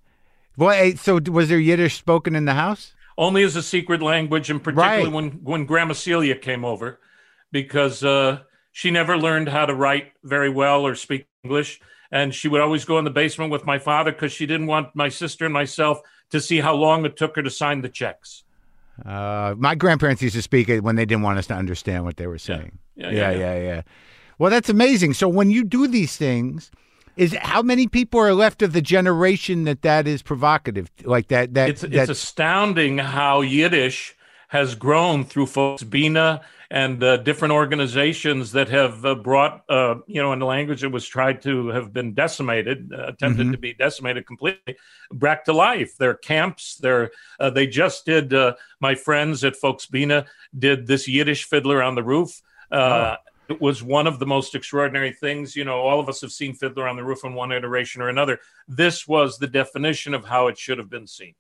Well, 0.55 0.95
so 0.95 1.19
was 1.29 1.49
there 1.49 1.59
Yiddish 1.59 1.97
spoken 1.97 2.35
in 2.35 2.45
the 2.45 2.53
house? 2.53 2.93
Only 3.19 3.43
as 3.43 3.55
a 3.55 3.61
secret 3.61 4.01
language, 4.01 4.49
and 4.49 4.63
particularly 4.63 5.03
Right. 5.03 5.13
when 5.13 5.29
when 5.43 5.65
Grandma 5.65 5.93
Celia 5.93 6.35
came 6.35 6.63
over, 6.65 6.99
because 7.51 8.03
uh, 8.03 8.39
she 8.71 8.89
never 8.89 9.17
learned 9.17 9.49
how 9.49 9.65
to 9.65 9.75
write 9.75 10.13
very 10.23 10.49
well 10.49 10.87
or 10.87 10.95
speak 10.95 11.27
English, 11.43 11.81
and 12.11 12.33
she 12.33 12.47
would 12.47 12.61
always 12.61 12.85
go 12.85 12.97
in 12.97 13.03
the 13.03 13.11
basement 13.11 13.51
with 13.51 13.65
my 13.65 13.77
father 13.77 14.11
because 14.11 14.31
she 14.31 14.45
didn't 14.45 14.67
want 14.67 14.95
my 14.95 15.09
sister 15.09 15.45
and 15.45 15.53
myself 15.53 15.99
to 16.31 16.39
see 16.39 16.59
how 16.61 16.73
long 16.73 17.05
it 17.05 17.17
took 17.17 17.35
her 17.35 17.43
to 17.43 17.49
sign 17.49 17.81
the 17.81 17.89
checks. 17.89 18.43
Uh, 19.05 19.53
my 19.57 19.75
grandparents 19.75 20.21
used 20.21 20.35
to 20.35 20.41
speak 20.41 20.69
it 20.69 20.81
when 20.81 20.95
they 20.95 21.05
didn't 21.05 21.23
want 21.23 21.37
us 21.37 21.47
to 21.47 21.53
understand 21.53 22.05
what 22.05 22.17
they 22.17 22.27
were 22.27 22.37
saying. 22.37 22.77
Yeah, 22.95 23.11
yeah, 23.11 23.11
yeah, 23.11 23.31
yeah, 23.31 23.37
yeah. 23.39 23.63
yeah. 23.63 23.81
Well, 24.37 24.49
that's 24.49 24.69
amazing. 24.69 25.13
So 25.13 25.27
when 25.27 25.49
you 25.51 25.63
do 25.65 25.87
these 25.87 26.15
things, 26.15 26.71
is 27.19 27.35
how 27.41 27.61
many 27.61 27.87
people 27.87 28.19
are 28.19 28.33
left 28.33 28.61
of 28.61 28.71
the 28.73 28.81
generation 28.81 29.65
that 29.65 29.81
that 29.81 30.07
is 30.07 30.21
provocative 30.21 30.89
like 31.03 31.27
that? 31.27 31.53
That 31.53 31.69
It's 31.69 31.83
it's 31.83 32.09
astounding 32.09 32.97
how 32.97 33.41
Yiddish 33.41 34.15
has 34.47 34.73
grown 34.73 35.25
through 35.25 35.45
Folksbiene 35.45 36.41
and 36.71 37.03
uh, 37.03 37.17
different 37.17 37.51
organizations 37.51 38.51
that 38.53 38.69
have 38.69 39.03
uh, 39.05 39.15
brought 39.15 39.63
uh, 39.69 39.95
you 40.07 40.21
know 40.21 40.31
in 40.33 40.41
a 40.41 40.45
language 40.45 40.81
that 40.81 40.91
was 40.91 41.05
tried 41.07 41.41
to 41.41 41.67
have 41.69 41.91
been 41.91 42.13
decimated, 42.13 42.91
uh, 42.93 43.07
attempted 43.07 43.47
Mhm. 43.47 43.51
to 43.51 43.57
be 43.57 43.73
decimated 43.73 44.25
completely, 44.25 44.75
back 45.11 45.43
to 45.45 45.53
life. 45.53 45.91
Their 45.97 46.13
camps, 46.15 46.77
their 46.77 47.11
uh, 47.39 47.49
they 47.49 47.67
just 47.67 48.05
did. 48.05 48.33
Uh, 48.33 48.53
my 48.79 48.95
friends 48.95 49.43
at 49.43 49.55
Folksbiene 49.61 50.25
did 50.57 50.87
this 50.87 51.07
Yiddish 51.07 51.43
fiddler 51.43 51.83
on 51.83 51.95
the 51.95 52.03
roof. 52.03 52.41
Uh, 52.71 53.17
It 53.49 53.59
was 53.59 53.81
one 53.81 54.07
of 54.07 54.19
the 54.19 54.27
most 54.27 54.55
extraordinary 54.55 55.11
things. 55.11 55.55
You 55.55 55.65
know, 55.65 55.79
all 55.79 55.99
of 55.99 56.07
us 56.07 56.21
have 56.21 56.31
seen 56.31 56.53
Fiddler 56.53 56.87
on 56.87 56.95
the 56.95 57.03
Roof 57.03 57.23
in 57.23 57.33
one 57.33 57.51
iteration 57.51 58.01
or 58.01 58.09
another. 58.09 58.39
This 58.67 59.07
was 59.07 59.37
the 59.37 59.47
definition 59.47 60.13
of 60.13 60.25
how 60.25 60.47
it 60.47 60.57
should 60.57 60.77
have 60.77 60.89
been 60.89 61.07
seen 61.07 61.33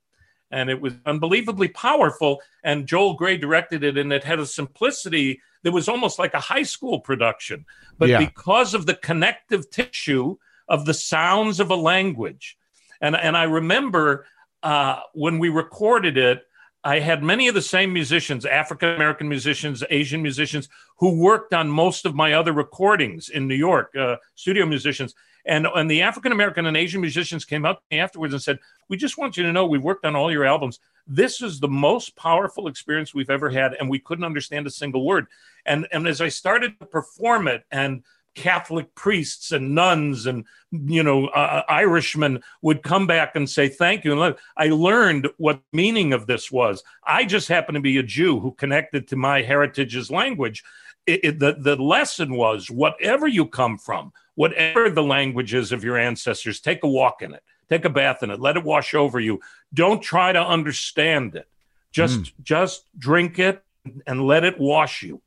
and 0.51 0.69
it 0.69 0.81
was 0.81 0.93
unbelievably 1.05 1.69
powerful. 1.69 2.41
And 2.63 2.87
Joel 2.87 3.13
Grey 3.13 3.37
directed 3.37 3.83
it, 3.83 3.97
and 3.97 4.11
it 4.11 4.23
had 4.23 4.39
a 4.39 4.45
simplicity 4.45 5.41
that 5.63 5.71
was 5.71 5.87
almost 5.87 6.19
like 6.19 6.33
a 6.33 6.39
high 6.39 6.63
school 6.63 6.99
production. 6.99 7.65
But 7.97 8.09
Yeah. 8.09 8.19
because 8.19 8.73
of 8.73 8.85
the 8.85 8.95
connective 8.95 9.69
tissue 9.69 10.37
of 10.67 10.85
the 10.85 10.93
sounds 10.93 11.59
of 11.59 11.69
a 11.69 11.75
language, 11.75 12.57
and 13.01 13.15
and 13.15 13.35
I 13.37 13.43
remember 13.43 14.25
uh, 14.63 15.01
when 15.13 15.39
we 15.39 15.49
recorded 15.49 16.17
it. 16.17 16.45
I 16.83 16.99
had 16.99 17.23
many 17.23 17.47
of 17.47 17.55
the 17.55 17.61
same 17.61 17.91
musicians, 17.91 18.45
African 18.45 18.89
American 18.89 19.27
musicians, 19.27 19.83
Asian 19.89 20.21
musicians, 20.21 20.69
who 20.97 21.19
worked 21.19 21.53
on 21.53 21.69
most 21.69 22.05
of 22.05 22.15
my 22.15 22.33
other 22.33 22.53
recordings 22.53 23.29
in 23.29 23.47
New 23.47 23.55
York, 23.55 23.93
uh, 23.95 24.15
studio 24.35 24.65
musicians. 24.65 25.13
And, 25.45 25.67
and 25.75 25.89
the 25.89 26.01
African 26.01 26.31
American 26.31 26.65
and 26.67 26.77
Asian 26.77 27.01
musicians 27.01 27.43
came 27.43 27.65
up 27.65 27.79
to 27.79 27.95
me 27.95 27.99
afterwards 27.99 28.33
and 28.33 28.41
said, 28.41 28.59
We 28.87 28.97
just 28.97 29.17
want 29.17 29.35
you 29.35 29.43
to 29.43 29.51
know 29.51 29.65
we've 29.65 29.83
worked 29.83 30.05
on 30.05 30.15
all 30.15 30.31
your 30.31 30.45
albums. 30.45 30.79
This 31.07 31.41
is 31.41 31.59
the 31.59 31.67
most 31.67 32.15
powerful 32.15 32.67
experience 32.67 33.13
we've 33.13 33.29
ever 33.29 33.49
had, 33.49 33.73
and 33.73 33.89
we 33.89 33.99
couldn't 33.99 34.25
understand 34.25 34.67
a 34.67 34.71
single 34.71 35.05
word. 35.05 35.27
And, 35.65 35.87
and 35.91 36.07
as 36.07 36.21
I 36.21 36.29
started 36.29 36.79
to 36.79 36.85
perform 36.85 37.47
it, 37.47 37.63
and 37.71 38.03
Catholic 38.35 38.93
priests 38.95 39.51
and 39.51 39.75
nuns 39.75 40.25
and 40.25 40.45
you 40.71 41.03
know 41.03 41.27
uh, 41.27 41.63
Irishmen 41.67 42.41
would 42.61 42.83
come 42.83 43.07
back 43.07 43.35
and 43.35 43.49
say 43.49 43.67
thank 43.69 44.05
you. 44.05 44.21
And 44.21 44.35
I 44.55 44.67
learned 44.67 45.27
what 45.37 45.61
meaning 45.73 46.13
of 46.13 46.27
this 46.27 46.51
was. 46.51 46.83
I 47.05 47.25
just 47.25 47.47
happened 47.47 47.75
to 47.75 47.81
be 47.81 47.97
a 47.97 48.03
Jew 48.03 48.39
who 48.39 48.51
connected 48.51 49.07
to 49.09 49.15
my 49.15 49.41
heritage's 49.41 50.09
language. 50.11 50.63
It, 51.05 51.19
it- 51.23 51.39
the 51.39 51.55
the 51.59 51.75
lesson 51.75 52.33
was 52.35 52.69
whatever 52.69 53.27
you 53.27 53.45
come 53.47 53.77
from, 53.77 54.13
whatever 54.35 54.89
the 54.89 55.03
language 55.03 55.53
is 55.53 55.71
of 55.71 55.83
your 55.83 55.97
ancestors, 55.97 56.59
take 56.61 56.83
a 56.83 56.87
walk 56.87 57.21
in 57.21 57.33
it, 57.33 57.43
take 57.67 57.83
a 57.85 57.89
bath 57.89 58.23
in 58.23 58.29
it, 58.29 58.39
let 58.39 58.57
it 58.57 58.63
wash 58.63 58.93
over 58.93 59.19
you. 59.19 59.39
Don't 59.73 60.01
try 60.01 60.31
to 60.31 60.41
understand 60.41 61.35
it. 61.35 61.47
Just 61.91 62.31
just 62.43 62.85
drink 62.97 63.39
it 63.39 63.63
and 64.05 64.21
let 64.27 64.43
it 64.43 64.59
wash 64.59 65.01
you. 65.01 65.21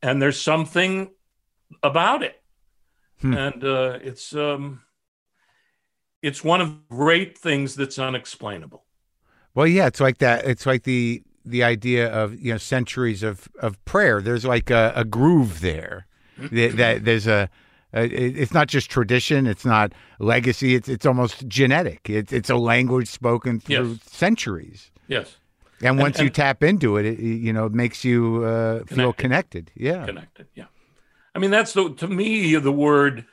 And 0.00 0.22
there's 0.22 0.40
something 0.40 1.10
about 1.82 2.22
it, 2.22 2.37
Hmm. 3.20 3.34
and 3.34 3.64
uh, 3.64 3.98
it's 4.02 4.34
um, 4.34 4.82
it's 6.22 6.42
one 6.44 6.60
of 6.60 6.88
great 6.88 7.36
things 7.38 7.74
that's 7.76 7.98
unexplainable. 7.98 8.84
well, 9.54 9.66
yeah, 9.66 9.86
it's 9.86 10.00
like 10.00 10.18
that. 10.18 10.44
It's 10.46 10.66
like 10.66 10.82
the 10.84 11.22
the 11.44 11.62
idea 11.64 12.08
of 12.12 12.38
you 12.40 12.52
know 12.52 12.58
centuries 12.58 13.22
of 13.22 13.48
of 13.60 13.82
prayer. 13.84 14.20
There's 14.20 14.44
like 14.44 14.70
a, 14.70 14.92
a 14.96 15.04
groove 15.04 15.60
there. 15.60 16.06
that, 16.52 16.76
that 16.76 17.04
there's 17.04 17.26
a, 17.26 17.48
a 17.92 18.04
it- 18.04 18.38
it's 18.38 18.52
not 18.54 18.68
just 18.68 18.90
tradition. 18.90 19.46
It's 19.46 19.64
not 19.64 19.92
legacy. 20.20 20.74
It's 20.74 20.88
it's 20.88 21.06
almost 21.06 21.46
genetic. 21.48 22.08
It's 22.10 22.32
it's 22.32 22.50
a 22.50 22.56
language 22.56 23.08
spoken 23.08 23.60
through 23.60 23.92
Yes. 23.92 23.98
centuries. 24.12 24.90
Yes, 25.08 25.38
And 25.82 25.98
once 25.98 26.18
you 26.18 26.26
and- 26.26 26.34
tap 26.34 26.62
into 26.62 26.96
it, 26.98 27.06
it 27.06 27.18
you 27.18 27.52
know 27.52 27.66
it 27.66 27.72
makes 27.72 28.04
you 28.04 28.44
uh, 28.44 28.84
feel 28.84 29.12
connected. 29.12 29.70
Yeah. 29.74 30.04
connected. 30.04 30.46
Yeah, 30.54 30.66
I 31.38 31.40
mean 31.40 31.52
that's 31.52 31.72
the 31.72 31.94
to 31.94 32.08
me 32.08 32.56
the 32.56 32.72
word. 32.72 33.24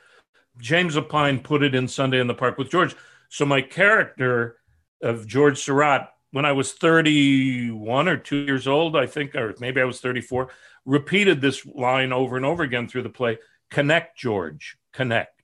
James 0.60 0.94
Lapine 0.94 1.42
put 1.42 1.64
it 1.64 1.74
in 1.74 1.88
Sunday 1.88 2.20
in 2.20 2.28
the 2.28 2.34
Park 2.34 2.56
with 2.56 2.70
George. 2.70 2.94
So 3.30 3.44
my 3.44 3.60
character 3.60 4.58
of 5.02 5.26
George 5.26 5.58
Seurat, 5.58 6.12
when 6.30 6.44
I 6.44 6.52
was 6.52 6.72
31 6.72 8.06
or 8.06 8.16
two 8.16 8.44
years 8.44 8.68
old, 8.68 8.96
I 8.96 9.06
think, 9.06 9.34
or 9.34 9.56
maybe 9.58 9.80
I 9.80 9.84
was 9.84 10.00
34, 10.00 10.50
repeated 10.84 11.40
this 11.40 11.66
line 11.66 12.12
over 12.12 12.36
and 12.36 12.46
over 12.46 12.62
again 12.62 12.86
through 12.86 13.02
the 13.02 13.08
play 13.08 13.38
Connect, 13.72 14.16
George, 14.16 14.78
connect. 14.92 15.42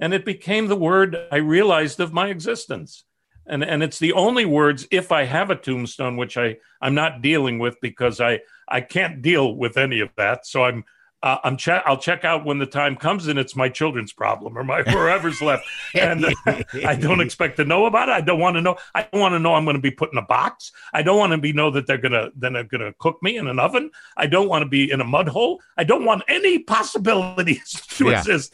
And 0.00 0.12
it 0.12 0.24
became 0.24 0.66
the 0.66 0.74
word 0.74 1.16
I 1.30 1.36
realized 1.36 2.00
of 2.00 2.12
my 2.12 2.30
existence. 2.30 3.04
And, 3.46 3.62
and 3.62 3.80
it's 3.80 4.00
the 4.00 4.14
only 4.14 4.44
words, 4.44 4.88
if 4.90 5.12
I 5.12 5.22
have 5.22 5.50
a 5.50 5.56
tombstone, 5.56 6.16
which 6.16 6.36
I, 6.36 6.56
I'm 6.80 6.96
not 6.96 7.22
dealing 7.22 7.60
with 7.60 7.76
because 7.80 8.20
I, 8.20 8.40
I 8.68 8.80
can't 8.80 9.22
deal 9.22 9.54
with 9.54 9.76
any 9.76 10.00
of 10.00 10.10
that. 10.16 10.46
So 10.48 10.64
I'm, 10.64 10.84
uh, 11.22 11.38
I'm 11.44 11.56
che- 11.56 11.82
I'll 11.86 11.98
check 11.98 12.24
out 12.24 12.44
when 12.44 12.58
the 12.58 12.66
time 12.66 12.96
comes 12.96 13.28
and 13.28 13.38
it's 13.38 13.54
my 13.54 13.68
children's 13.68 14.12
problem 14.12 14.58
or 14.58 14.64
my 14.64 14.82
whoever's 14.86 15.40
left. 15.40 15.64
And 15.94 16.24
uh, 16.24 16.34
I 16.84 16.96
don't 16.96 17.20
expect 17.20 17.56
to 17.58 17.64
know 17.64 17.86
about 17.86 18.08
it. 18.08 18.12
I 18.12 18.20
don't 18.20 18.40
want 18.40 18.56
to 18.56 18.60
know. 18.60 18.76
I 18.94 19.02
don't 19.10 19.20
want 19.20 19.34
to 19.34 19.38
know 19.38 19.54
I'm 19.54 19.64
going 19.64 19.76
to 19.76 19.82
be 19.82 19.90
put 19.92 20.10
in 20.12 20.18
a 20.18 20.22
box. 20.22 20.72
I 20.92 21.02
don't 21.02 21.18
want 21.18 21.32
to 21.32 21.38
be 21.38 21.52
know 21.52 21.70
that 21.70 21.86
they're 21.86 21.98
going 21.98 22.12
to 22.12 22.32
then 22.36 22.54
they're 22.54 22.64
going 22.64 22.80
to 22.80 22.92
cook 22.98 23.22
me 23.22 23.36
in 23.36 23.46
an 23.46 23.58
oven. 23.58 23.90
I 24.16 24.26
don't 24.26 24.48
want 24.48 24.62
to 24.62 24.68
be 24.68 24.90
in 24.90 25.00
a 25.00 25.04
mud 25.04 25.28
hole. 25.28 25.60
I 25.76 25.84
don't 25.84 26.04
want 26.04 26.22
any 26.28 26.58
possibilities 26.60 27.70
to 27.90 28.10
Yeah. 28.10 28.18
exist. 28.18 28.52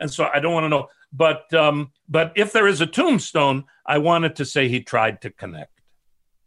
And 0.00 0.10
so 0.10 0.28
I 0.32 0.40
don't 0.40 0.52
want 0.52 0.64
to 0.64 0.68
know. 0.68 0.88
But 1.12 1.52
um, 1.54 1.92
but 2.08 2.32
if 2.36 2.52
there 2.52 2.66
is 2.66 2.80
a 2.80 2.86
tombstone, 2.86 3.64
I 3.86 3.98
wanted 3.98 4.36
to 4.36 4.44
say 4.44 4.68
he 4.68 4.80
tried 4.82 5.22
to 5.22 5.30
connect. 5.30 5.72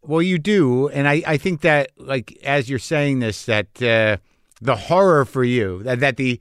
Well, 0.01 0.21
you 0.21 0.37
do, 0.39 0.87
and 0.89 1.07
I, 1.07 1.21
I 1.27 1.37
think 1.37 1.61
that 1.61 1.91
like 1.97 2.37
as 2.43 2.69
you're 2.69 2.79
saying 2.79 3.19
this, 3.19 3.45
that 3.45 3.81
uh, 3.81 4.17
the 4.61 4.75
horror 4.75 5.25
for 5.25 5.43
you, 5.43 5.83
that, 5.83 5.99
that 5.99 6.17
the 6.17 6.39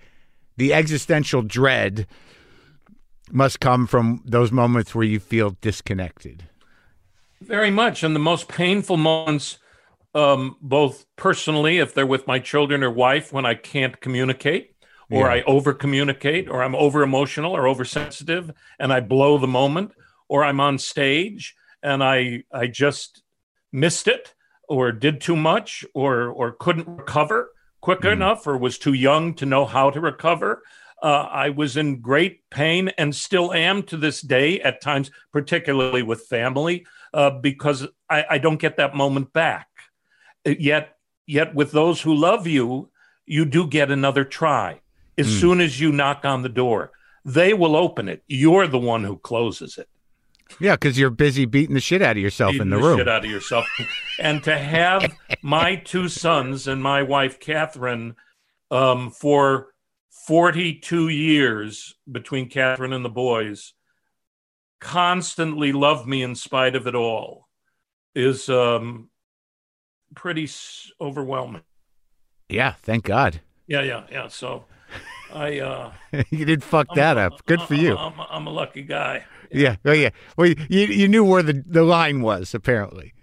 the 0.57 0.75
existential 0.75 1.43
dread 1.43 2.07
must 3.31 3.61
come 3.61 3.87
from 3.87 4.23
those 4.25 4.51
moments 4.51 4.95
where 4.95 5.05
you 5.05 5.21
feel 5.21 5.57
disconnected. 5.61 6.49
Very 7.41 7.71
much. 7.71 8.03
And 8.03 8.15
the 8.15 8.21
most 8.21 8.49
painful 8.49 8.97
moments, 8.97 9.59
um, 10.15 10.57
both 10.61 11.07
personally, 11.15 11.79
if 11.79 11.95
they're 11.95 12.07
with 12.07 12.27
my 12.27 12.41
children 12.41 12.83
or 12.83 12.91
wife, 12.91 13.33
when 13.33 13.47
I 13.47 13.55
can't 13.55 14.01
communicate, 14.01 14.75
or 15.11 15.27
Yeah. 15.27 15.35
I 15.35 15.43
over 15.45 15.73
communicate, 15.73 16.49
or 16.49 16.63
I'm 16.63 16.75
over 16.75 17.03
emotional 17.03 17.53
or 17.53 17.69
oversensitive 17.69 18.51
and 18.81 18.93
I 18.93 19.01
blow 19.01 19.39
the 19.39 19.47
moment, 19.47 19.93
or 20.29 20.43
I'm 20.45 20.61
on 20.61 20.79
stage 20.79 21.55
and 21.83 22.03
I 22.03 22.43
I 22.53 22.67
just 22.67 23.23
missed 23.73 24.09
it 24.09 24.35
or 24.69 24.93
did 24.93 25.21
too 25.21 25.37
much 25.37 25.85
or 25.95 26.29
or 26.29 26.53
couldn't 26.53 26.89
recover 26.89 27.51
quick 27.81 28.05
enough 28.05 28.47
or 28.47 28.57
was 28.59 28.79
too 28.79 28.93
young 28.93 29.35
to 29.35 29.47
know 29.47 29.65
how 29.65 29.91
to 29.91 30.01
recover. 30.01 30.63
Uh, 31.03 31.29
I 31.31 31.51
was 31.51 31.77
in 31.77 32.01
great 32.01 32.49
pain 32.51 32.89
and 32.99 33.15
still 33.15 33.53
am 33.53 33.83
to 33.85 33.97
this 33.97 34.21
day 34.21 34.61
at 34.61 34.81
times, 34.83 35.11
particularly 35.33 36.03
with 36.03 36.23
family, 36.27 36.87
uh, 37.15 37.31
because 37.31 37.87
I, 38.11 38.25
I 38.31 38.39
don't 38.39 38.61
get 38.61 38.77
that 38.79 38.97
moment 38.97 39.33
back. 39.33 39.69
Yet, 40.45 40.97
yet 41.27 41.55
with 41.55 41.73
those 41.73 42.01
who 42.01 42.15
love 42.15 42.47
you, 42.47 42.91
you 43.27 43.45
do 43.45 43.67
get 43.67 43.91
another 43.91 44.25
try. 44.25 44.81
As 45.17 45.27
Mm. 45.27 45.41
soon 45.41 45.61
as 45.61 45.81
you 45.81 45.93
knock 45.93 46.25
on 46.25 46.43
the 46.43 46.49
door, 46.49 46.93
they 47.25 47.53
will 47.53 47.77
open 47.77 48.09
it. 48.09 48.23
You're 48.29 48.67
the 48.69 48.79
one 48.79 49.05
who 49.05 49.19
closes 49.19 49.77
it. 49.79 49.89
Yeah, 50.61 50.75
because 50.75 50.99
you're 50.99 51.11
busy 51.11 51.45
beating 51.45 51.75
the 51.75 51.81
shit 51.81 52.03
out 52.03 52.17
of 52.17 52.23
yourself 52.23 52.53
in 52.53 52.59
Beating 52.59 52.71
the 52.71 52.79
room. 52.79 52.99
shit 52.99 53.09
out 53.09 53.25
of 53.25 53.31
yourself. 53.31 53.67
and 54.21 54.43
to 54.45 54.57
have 54.59 55.15
my 55.43 55.77
two 55.77 56.09
sons 56.09 56.67
and 56.67 56.83
my 56.83 57.03
wife 57.03 57.39
Kathryn 57.41 58.15
um, 58.71 59.11
for 59.11 59.69
42 60.27 61.09
years 61.09 61.95
between 62.11 62.49
Kathryn 62.51 62.95
and 62.95 63.05
the 63.05 63.09
boys 63.11 63.73
constantly 64.81 65.73
love 65.73 66.07
me 66.07 66.23
in 66.23 66.35
spite 66.35 66.77
of 66.77 66.87
it 66.87 66.95
all 66.95 67.49
is 68.15 68.49
um, 68.49 69.11
pretty 70.15 70.45
s- 70.45 70.91
overwhelming. 71.01 71.63
Yeah, 72.49 72.75
thank 72.83 73.05
God. 73.05 73.41
Yeah, 73.67 73.83
yeah, 73.83 74.05
yeah. 74.11 74.29
So 74.29 74.65
I 75.33 75.59
uh 75.61 75.93
you 76.31 76.45
did 76.47 76.65
fuck 76.65 76.95
that 76.95 77.19
up. 77.19 77.45
Good 77.45 77.61
for 77.63 77.75
you. 77.75 77.97
I'm, 77.97 78.15
I'm 78.31 78.47
a 78.47 78.51
lucky 78.51 78.83
guy. 78.83 79.25
Yeah. 79.51 79.77
Oh, 79.85 79.93
yeah. 79.93 80.11
Well, 80.37 80.49
you 80.49 80.87
you 80.87 81.09
knew 81.09 81.25
where 81.25 81.43
the, 81.43 81.63
the 81.67 81.83
line 81.83 82.21
was 82.23 82.55
apparently. 82.55 83.15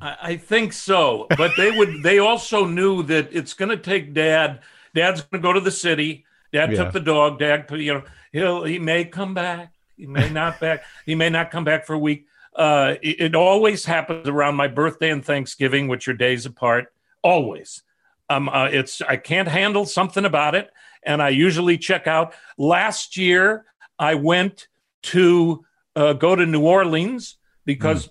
I, 0.00 0.16
I 0.22 0.36
think 0.36 0.72
so, 0.72 1.26
but 1.36 1.52
they 1.56 1.70
would. 1.70 1.88
They 2.02 2.18
also 2.18 2.64
knew 2.66 3.02
that 3.04 3.28
it's 3.32 3.54
going 3.54 3.68
to 3.70 3.76
take 3.76 4.12
Dad. 4.14 4.60
Dad's 4.94 5.22
going 5.22 5.42
to 5.42 5.46
go 5.46 5.52
to 5.52 5.60
the 5.60 5.70
city. 5.70 6.24
Dad 6.52 6.72
Yeah. 6.72 6.84
took 6.84 6.92
the 6.92 7.00
dog. 7.00 7.38
Dad, 7.38 7.66
you 7.70 7.94
know, 7.94 8.02
he'll 8.32 8.64
he 8.64 8.78
may 8.78 9.04
come 9.04 9.34
back. 9.34 9.72
He 9.96 10.06
may 10.06 10.28
not 10.30 10.58
back. 10.60 10.82
He 11.06 11.14
may 11.14 11.30
not 11.30 11.50
come 11.50 11.64
back 11.64 11.86
for 11.86 11.94
a 11.94 11.98
week. 11.98 12.26
Uh, 12.54 12.96
it, 13.02 13.20
it 13.20 13.34
always 13.34 13.84
happens 13.84 14.28
around 14.28 14.56
my 14.56 14.68
birthday 14.68 15.10
and 15.10 15.24
Thanksgiving, 15.24 15.88
which 15.88 16.08
are 16.08 16.12
days 16.14 16.44
apart. 16.44 16.92
Always. 17.22 17.82
Um, 18.28 18.48
uh, 18.48 18.66
it's 18.66 19.00
I 19.02 19.16
can't 19.16 19.48
handle 19.48 19.84
something 19.86 20.24
about 20.24 20.54
it, 20.54 20.70
and 21.02 21.22
I 21.22 21.28
usually 21.30 21.78
check 21.78 22.06
out. 22.06 22.34
Last 22.58 23.16
year, 23.16 23.64
I 23.98 24.14
went 24.14 24.68
to 25.02 25.64
uh, 25.96 26.12
go 26.14 26.34
to 26.34 26.46
New 26.46 26.62
Orleans 26.62 27.38
because 27.64 28.10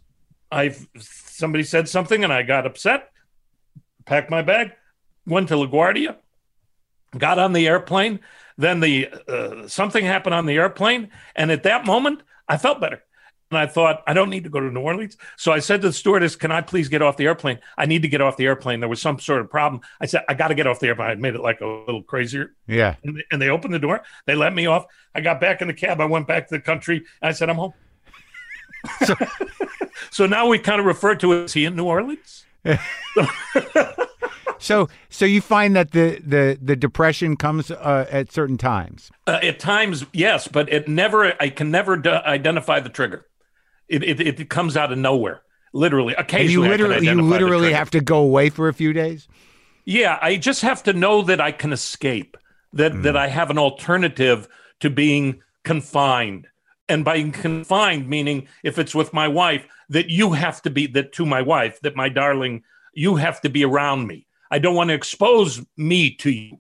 I 0.52 0.76
somebody 0.98 1.64
said 1.64 1.88
something 1.90 2.24
and 2.24 2.32
I 2.34 2.44
got 2.44 2.66
upset. 2.66 3.10
Packed 4.06 4.30
my 4.30 4.42
bag, 4.42 4.72
went 5.26 5.50
to 5.50 5.56
LaGuardia, 5.56 6.18
got 7.18 7.40
on 7.40 7.54
the 7.54 7.68
airplane. 7.68 8.20
Then 8.58 8.80
the 8.80 9.10
uh, 9.28 9.68
something 9.68 10.04
happened 10.04 10.36
on 10.36 10.46
the 10.46 10.56
airplane, 10.58 11.10
and 11.36 11.52
at 11.52 11.64
that 11.64 11.86
moment, 11.86 12.22
I 12.48 12.58
felt 12.58 12.82
better. 12.82 13.04
And 13.52 13.57
I 13.60 13.68
thought, 13.68 14.02
I 14.07 14.14
don't 14.14 14.30
need 14.30 14.45
to 14.45 14.49
go 14.49 14.61
to 14.61 14.72
New 14.72 14.80
Orleans. 14.80 15.18
So 15.36 15.52
I 15.52 15.60
said 15.60 15.82
to 15.82 15.90
the 15.90 15.94
stewardess, 15.94 16.38
Can 16.38 16.52
I 16.53 16.61
please 16.61 16.88
get 16.88 17.02
off 17.02 17.18
the 17.18 17.26
airplane? 17.26 17.60
I 17.78 17.86
need 17.86 18.02
to 18.03 18.07
get 18.07 18.22
off 18.22 18.38
the 18.38 18.45
airplane. 18.45 18.80
There 18.80 18.88
was 18.88 19.02
some 19.02 19.19
sort 19.19 19.41
of 19.41 19.49
problem. 19.49 19.82
I 19.99 20.06
said, 20.06 20.23
I 20.30 20.34
got 20.34 20.48
to 20.48 20.56
get 20.56 20.68
off 20.68 20.80
the 20.80 20.88
airplane. 20.88 21.10
I 21.10 21.15
made 21.15 21.36
it 21.36 21.41
like 21.41 21.60
a 21.60 21.68
little 21.68 22.02
crazier. 22.02 22.53
Yeah. 22.65 22.95
And 23.03 23.18
they, 23.18 23.23
and 23.32 23.41
they 23.41 23.49
opened 23.49 23.73
the 23.73 23.80
door. 23.80 24.03
They 24.26 24.36
let 24.36 24.53
me 24.53 24.68
off. 24.68 24.86
I 25.14 25.19
got 25.19 25.41
back 25.41 25.61
in 25.61 25.68
the 25.68 25.73
cab. 25.73 25.99
I 25.99 26.06
went 26.06 26.28
back 26.28 26.48
to 26.48 26.56
the 26.56 26.61
country. 26.61 26.98
And 27.22 27.30
I 27.30 27.32
said, 27.34 27.49
I'm 27.49 27.57
home. 27.57 27.73
So- 29.06 29.15
so 30.11 30.26
now 30.26 30.48
we 30.48 30.57
kind 30.57 30.80
of 30.80 30.86
refer 30.88 31.14
to 31.15 31.34
it 31.34 31.44
as 31.44 31.53
he 31.53 31.65
in 31.65 31.76
New 31.76 31.86
Orleans. 31.86 32.45
So 34.64 34.90
so 35.10 35.26
you 35.26 35.41
find 35.41 35.76
that 35.76 35.90
the 35.90 36.22
the 36.23 36.56
the 36.61 36.76
depression 36.76 37.36
comes 37.36 37.72
uh, 37.72 38.06
at 38.11 38.32
certain 38.32 38.60
times. 38.60 39.10
Uh, 39.26 39.40
at 39.41 39.57
times, 39.60 40.06
yes, 40.14 40.48
but 40.48 40.72
it 40.72 40.88
never. 40.88 41.34
I 41.41 41.49
can 41.49 41.72
never 41.72 41.98
d- 41.98 42.11
identify 42.11 42.80
the 42.80 42.90
trigger. 42.90 43.26
It, 43.92 44.04
it 44.04 44.40
it 44.42 44.50
comes 44.50 44.76
out 44.78 44.92
of 44.92 44.98
nowhere. 44.98 45.42
Literally, 45.74 46.14
And 46.16 46.24
occasionally, 46.26 46.68
you 46.68 46.72
literally 46.72 47.08
you 47.08 47.22
literally 47.22 47.74
have 47.74 47.92
to 47.92 48.02
go 48.02 48.18
away 48.20 48.50
for 48.50 48.68
a 48.68 48.74
few 48.74 48.94
days. 48.94 49.28
Yeah, 49.86 50.20
I 50.22 50.38
just 50.38 50.62
have 50.62 50.84
to 50.84 50.94
know 50.94 51.22
that 51.24 51.40
I 51.42 51.52
can 51.52 51.72
escape. 51.74 52.38
That 52.74 52.94
Hmm. 52.94 53.02
that 53.04 53.18
I 53.18 53.28
have 53.28 53.50
an 53.50 53.58
alternative 53.58 54.48
to 54.80 54.90
being 54.90 55.42
confined. 55.64 56.48
And 56.90 57.06
by 57.06 57.22
confined, 57.30 58.08
meaning 58.08 58.48
if 58.64 58.78
it's 58.80 58.96
with 58.96 59.14
my 59.14 59.28
wife, 59.28 59.66
that 59.90 60.10
you 60.10 60.34
have 60.34 60.62
to 60.64 60.70
be 60.70 60.88
that 60.88 61.14
to 61.14 61.26
my 61.26 61.42
wife, 61.42 61.80
that 61.82 61.96
my 61.96 62.10
darling, 62.10 62.64
you 62.94 63.16
have 63.16 63.42
to 63.42 63.50
be 63.50 63.64
around 63.64 64.08
me. 64.08 64.28
I 64.50 64.60
don't 64.60 64.76
want 64.76 64.90
to 64.90 64.94
expose 64.94 65.64
me 65.78 66.12
to 66.16 66.32
you. 66.32 66.60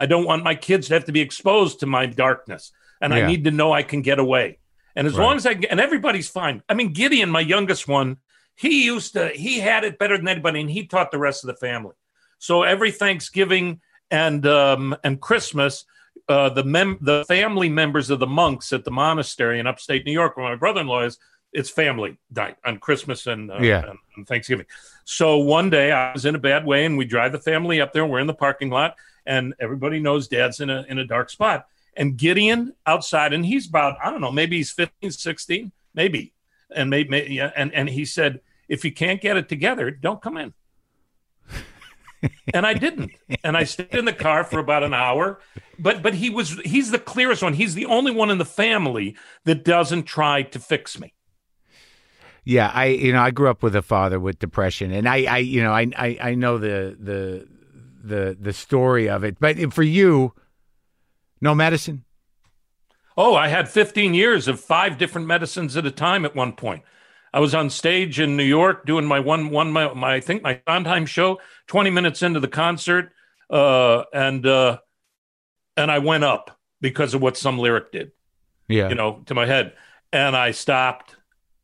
I 0.00 0.06
don't 0.06 0.24
want 0.26 0.44
my 0.44 0.54
kids 0.54 0.88
to 0.88 0.94
have 0.94 1.04
to 1.06 1.12
be 1.12 1.20
exposed 1.20 1.80
to 1.80 1.86
my 1.86 2.06
darkness. 2.06 2.72
And 3.00 3.12
Yeah. 3.12 3.20
I 3.24 3.26
need 3.26 3.44
to 3.44 3.50
know 3.50 3.72
I 3.72 3.82
can 3.82 4.02
get 4.02 4.18
away. 4.18 4.58
And 4.96 5.06
as 5.06 5.14
Right. 5.14 5.24
long 5.24 5.36
as 5.36 5.46
I 5.46 5.54
can, 5.54 5.66
and 5.66 5.80
everybody's 5.80 6.28
fine. 6.28 6.62
I 6.68 6.74
mean, 6.74 6.92
Gideon, 6.92 7.30
my 7.30 7.40
youngest 7.40 7.86
one, 7.88 8.16
he 8.54 8.84
used 8.84 9.12
to 9.12 9.28
he 9.28 9.60
had 9.60 9.84
it 9.84 9.98
better 9.98 10.16
than 10.16 10.28
anybody, 10.28 10.60
and 10.60 10.70
he 10.70 10.86
taught 10.86 11.10
the 11.10 11.18
rest 11.18 11.44
of 11.44 11.48
the 11.48 11.54
family. 11.66 11.94
So 12.38 12.62
every 12.62 12.90
Thanksgiving 12.90 13.80
and 14.10 14.44
um, 14.46 14.96
and 15.04 15.20
Christmas, 15.20 15.84
uh, 16.28 16.48
the 16.48 16.64
mem- 16.64 16.98
the 17.00 17.24
family 17.28 17.68
members 17.68 18.10
of 18.10 18.18
the 18.18 18.26
monks 18.26 18.72
at 18.72 18.84
the 18.84 18.90
monastery 18.90 19.60
in 19.60 19.66
upstate 19.66 20.04
New 20.04 20.12
York, 20.12 20.36
where 20.36 20.48
my 20.48 20.56
brother-in-law 20.56 21.02
is, 21.02 21.18
it's 21.52 21.70
family 21.70 22.18
night 22.34 22.56
on 22.64 22.78
Christmas 22.78 23.26
and, 23.26 23.50
uh, 23.50 23.58
Yeah. 23.60 23.88
and, 23.90 23.98
and 24.16 24.26
Thanksgiving. 24.26 24.66
So 25.04 25.38
one 25.38 25.70
day 25.70 25.92
I 25.92 26.12
was 26.12 26.24
in 26.26 26.34
a 26.34 26.38
bad 26.38 26.66
way, 26.66 26.84
and 26.84 26.98
we 26.98 27.04
drive 27.04 27.32
the 27.32 27.38
family 27.38 27.80
up 27.80 27.92
there. 27.92 28.04
We're 28.04 28.18
in 28.18 28.26
the 28.26 28.34
parking 28.34 28.70
lot, 28.70 28.96
and 29.24 29.54
everybody 29.60 30.00
knows 30.00 30.26
Dad's 30.28 30.60
in 30.60 30.68
a 30.70 30.84
in 30.88 30.98
a 30.98 31.04
dark 31.04 31.30
spot. 31.30 31.66
And 31.98 32.16
Gideon 32.16 32.74
outside, 32.86 33.34
and 33.34 33.44
he's 33.44 33.68
about 33.68 33.96
I 34.02 34.10
don't 34.10 34.22
know, 34.22 34.32
maybe 34.32 34.56
he's 34.56 34.70
15, 34.70 35.10
16, 35.10 35.72
maybe, 35.92 36.32
and 36.74 36.88
maybe, 36.88 37.26
yeah, 37.28 37.50
and 37.54 37.74
and 37.74 37.90
he 37.90 38.06
said, 38.06 38.40
if 38.68 38.84
you 38.84 38.92
can't 38.92 39.20
get 39.20 39.36
it 39.36 39.48
together, 39.48 39.90
don't 39.90 40.22
come 40.22 40.38
in 40.38 40.54
and 42.54 42.66
I 42.66 42.74
didn't. 42.74 43.12
And 43.44 43.56
I 43.56 43.64
stayed 43.64 43.94
in 43.94 44.04
the 44.04 44.12
car 44.12 44.44
for 44.44 44.58
about 44.58 44.82
an 44.82 44.94
hour. 44.94 45.40
But 45.78 46.02
but 46.02 46.14
he 46.14 46.30
was 46.30 46.58
he's 46.60 46.90
the 46.90 46.98
clearest 46.98 47.42
one. 47.42 47.54
He's 47.54 47.74
the 47.74 47.86
only 47.86 48.12
one 48.12 48.30
in 48.30 48.38
the 48.38 48.44
family 48.44 49.16
that 49.44 49.64
doesn't 49.64 50.04
try 50.04 50.42
to 50.42 50.58
fix 50.58 50.98
me. 50.98 51.14
Yeah, 52.44 52.70
I 52.72 52.86
you 52.86 53.12
know 53.12 53.20
I 53.20 53.30
grew 53.30 53.48
up 53.48 53.62
with 53.62 53.76
a 53.76 53.82
father 53.82 54.18
with 54.18 54.38
depression, 54.38 54.90
and 54.92 55.08
I 55.08 55.24
I 55.24 55.38
you 55.38 55.62
know 55.62 55.72
I 55.72 55.86
I, 55.96 56.18
I 56.20 56.34
know 56.34 56.58
the 56.58 56.96
the 56.98 57.46
the 58.02 58.36
the 58.40 58.52
story 58.52 59.08
of 59.08 59.22
it. 59.22 59.38
But 59.38 59.72
for 59.72 59.82
you, 59.84 60.34
no 61.40 61.54
medicine. 61.54 62.04
Oh, 63.16 63.34
I 63.34 63.48
had 63.48 63.68
15 63.68 64.14
years 64.14 64.46
of 64.46 64.60
five 64.60 64.96
different 64.96 65.26
medicines 65.26 65.76
at 65.76 65.86
a 65.86 65.90
time 65.90 66.24
at 66.24 66.36
one 66.36 66.52
point. 66.52 66.82
I 67.32 67.40
was 67.40 67.54
on 67.54 67.68
stage 67.68 68.20
in 68.20 68.36
New 68.36 68.44
York 68.44 68.86
doing 68.86 69.04
my 69.04 69.20
one 69.20 69.50
one 69.50 69.70
my, 69.70 69.92
my 69.92 70.14
I 70.14 70.20
think 70.20 70.42
my 70.42 70.60
Sondheim 70.68 71.06
show. 71.06 71.40
20 71.66 71.90
minutes 71.90 72.22
into 72.22 72.40
the 72.40 72.48
concert, 72.48 73.12
uh, 73.50 74.04
and 74.14 74.46
uh, 74.46 74.78
and 75.76 75.90
I 75.90 75.98
went 75.98 76.24
up 76.24 76.58
because 76.80 77.12
of 77.14 77.20
what 77.20 77.36
some 77.36 77.58
lyric 77.58 77.92
did. 77.92 78.12
Yeah, 78.68 78.88
you 78.88 78.94
know, 78.94 79.22
to 79.26 79.34
my 79.34 79.46
head. 79.46 79.74
And 80.10 80.34
I 80.34 80.52
stopped 80.52 81.16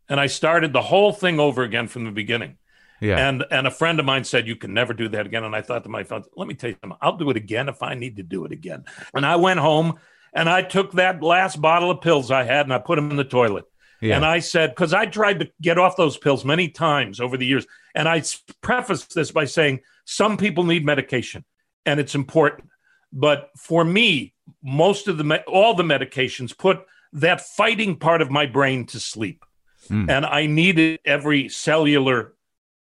and 0.08 0.20
I 0.20 0.26
started 0.26 0.72
the 0.72 0.82
whole 0.82 1.12
thing 1.12 1.40
over 1.40 1.62
again 1.62 1.88
from 1.88 2.04
the 2.04 2.10
beginning. 2.10 2.58
Yeah, 3.04 3.28
And 3.28 3.44
and 3.50 3.66
a 3.66 3.70
friend 3.70 4.00
of 4.00 4.06
mine 4.06 4.24
said, 4.24 4.46
You 4.46 4.56
can 4.56 4.72
never 4.72 4.94
do 4.94 5.08
that 5.10 5.26
again. 5.26 5.44
And 5.44 5.54
I 5.54 5.60
thought 5.60 5.82
to 5.82 5.90
myself, 5.90 6.24
let 6.36 6.48
me 6.48 6.54
tell 6.54 6.70
you 6.70 6.76
something, 6.80 6.98
I'll 7.02 7.18
do 7.18 7.28
it 7.28 7.36
again 7.36 7.68
if 7.68 7.82
I 7.82 7.94
need 7.94 8.16
to 8.16 8.22
do 8.22 8.46
it 8.46 8.52
again. 8.52 8.84
And 9.12 9.26
I 9.26 9.36
went 9.36 9.60
home 9.60 9.98
and 10.32 10.48
I 10.48 10.62
took 10.62 10.92
that 10.92 11.22
last 11.22 11.60
bottle 11.60 11.90
of 11.90 12.00
pills 12.00 12.30
I 12.30 12.44
had 12.44 12.64
and 12.64 12.72
I 12.72 12.78
put 12.78 12.96
them 12.96 13.10
in 13.10 13.18
the 13.18 13.24
toilet. 13.24 13.66
yeah. 14.00 14.16
And 14.16 14.24
I 14.24 14.38
said, 14.38 14.70
because 14.70 14.94
I 14.94 15.04
tried 15.04 15.40
to 15.40 15.50
get 15.60 15.78
off 15.78 15.98
those 15.98 16.16
pills 16.16 16.46
many 16.46 16.68
times 16.68 17.20
over 17.20 17.36
the 17.36 17.44
years. 17.44 17.66
And 17.94 18.08
I 18.08 18.22
prefaced 18.62 19.14
this 19.14 19.30
by 19.30 19.44
saying, 19.44 19.80
some 20.06 20.38
people 20.38 20.64
need 20.64 20.86
medication 20.86 21.44
and 21.84 22.00
it's 22.00 22.14
important. 22.14 22.70
But 23.12 23.50
for 23.58 23.84
me, 23.84 24.32
most 24.62 25.08
of 25.08 25.18
the, 25.18 25.24
me- 25.24 25.44
all 25.46 25.74
the 25.74 25.82
medications 25.82 26.56
put 26.56 26.86
that 27.12 27.42
fighting 27.42 27.96
part 27.96 28.22
of 28.22 28.30
my 28.30 28.46
brain 28.46 28.86
to 28.86 28.98
sleep. 28.98 29.44
Mm. 29.88 30.10
And 30.10 30.26
I 30.26 30.46
needed 30.46 31.00
every 31.04 31.48
cellular 31.48 32.33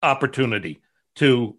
opportunity 0.05 0.81
to, 1.16 1.56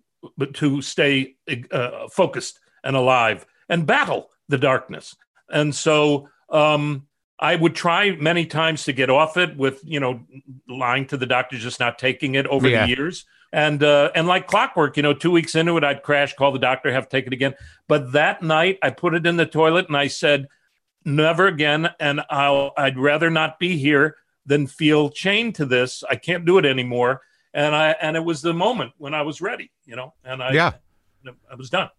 to 0.53 0.81
stay 0.81 1.35
uh, 1.71 2.07
focused 2.09 2.59
and 2.83 2.95
alive 2.95 3.45
and 3.69 3.85
battle 3.85 4.29
the 4.47 4.57
darkness. 4.57 5.15
And 5.49 5.73
so, 5.73 6.29
um, 6.49 7.07
I 7.37 7.55
would 7.57 7.75
try 7.75 8.11
many 8.11 8.45
times 8.45 8.85
to 8.85 8.93
get 8.93 9.09
off 9.09 9.35
it 9.35 9.57
with, 9.57 9.81
you 9.83 9.99
know, 9.99 10.21
lying 10.69 11.05
to 11.07 11.17
the 11.17 11.25
doctor, 11.25 11.57
just 11.57 11.81
not 11.81 11.99
taking 11.99 12.35
it 12.35 12.47
over 12.47 12.67
Yeah. 12.69 12.85
the 12.85 12.95
years. 12.95 13.25
And 13.51 13.83
uh, 13.83 14.11
and 14.15 14.25
like 14.25 14.47
clockwork, 14.47 14.95
you 14.97 15.03
know, 15.03 15.13
two 15.13 15.31
weeks 15.31 15.53
into 15.55 15.75
it, 15.77 15.83
I'd 15.83 16.01
crash, 16.01 16.33
call 16.33 16.53
the 16.53 16.59
doctor, 16.59 16.91
have 16.93 17.09
to 17.09 17.17
take 17.17 17.27
it 17.27 17.33
again. 17.33 17.53
But 17.89 18.13
that 18.13 18.41
night, 18.41 18.79
I 18.81 18.89
put 18.89 19.13
it 19.13 19.25
in 19.25 19.35
the 19.35 19.45
toilet 19.45 19.87
and 19.87 19.97
I 19.97 20.07
said, 20.07 20.47
"Never 21.03 21.47
again." 21.47 21.89
And 21.99 22.21
I'll 22.29 22.71
I'd 22.77 22.97
rather 22.97 23.29
not 23.29 23.59
be 23.59 23.77
here 23.77 24.15
than 24.45 24.67
feel 24.67 25.09
chained 25.09 25.55
to 25.55 25.65
this. 25.65 26.03
I 26.09 26.15
can't 26.15 26.45
do 26.45 26.57
it 26.57 26.65
anymore. 26.65 27.21
And 27.55 27.73
I 27.73 27.95
and 28.01 28.15
it 28.17 28.23
was 28.23 28.41
the 28.41 28.53
moment 28.53 28.91
when 28.97 29.13
I 29.15 29.21
was 29.23 29.39
ready, 29.41 29.71
you 29.85 29.95
know, 29.95 30.13
and 30.23 30.43
I 30.43 30.51
Yeah. 30.51 30.73
I 31.51 31.55
was 31.55 31.69
done. 31.71 31.89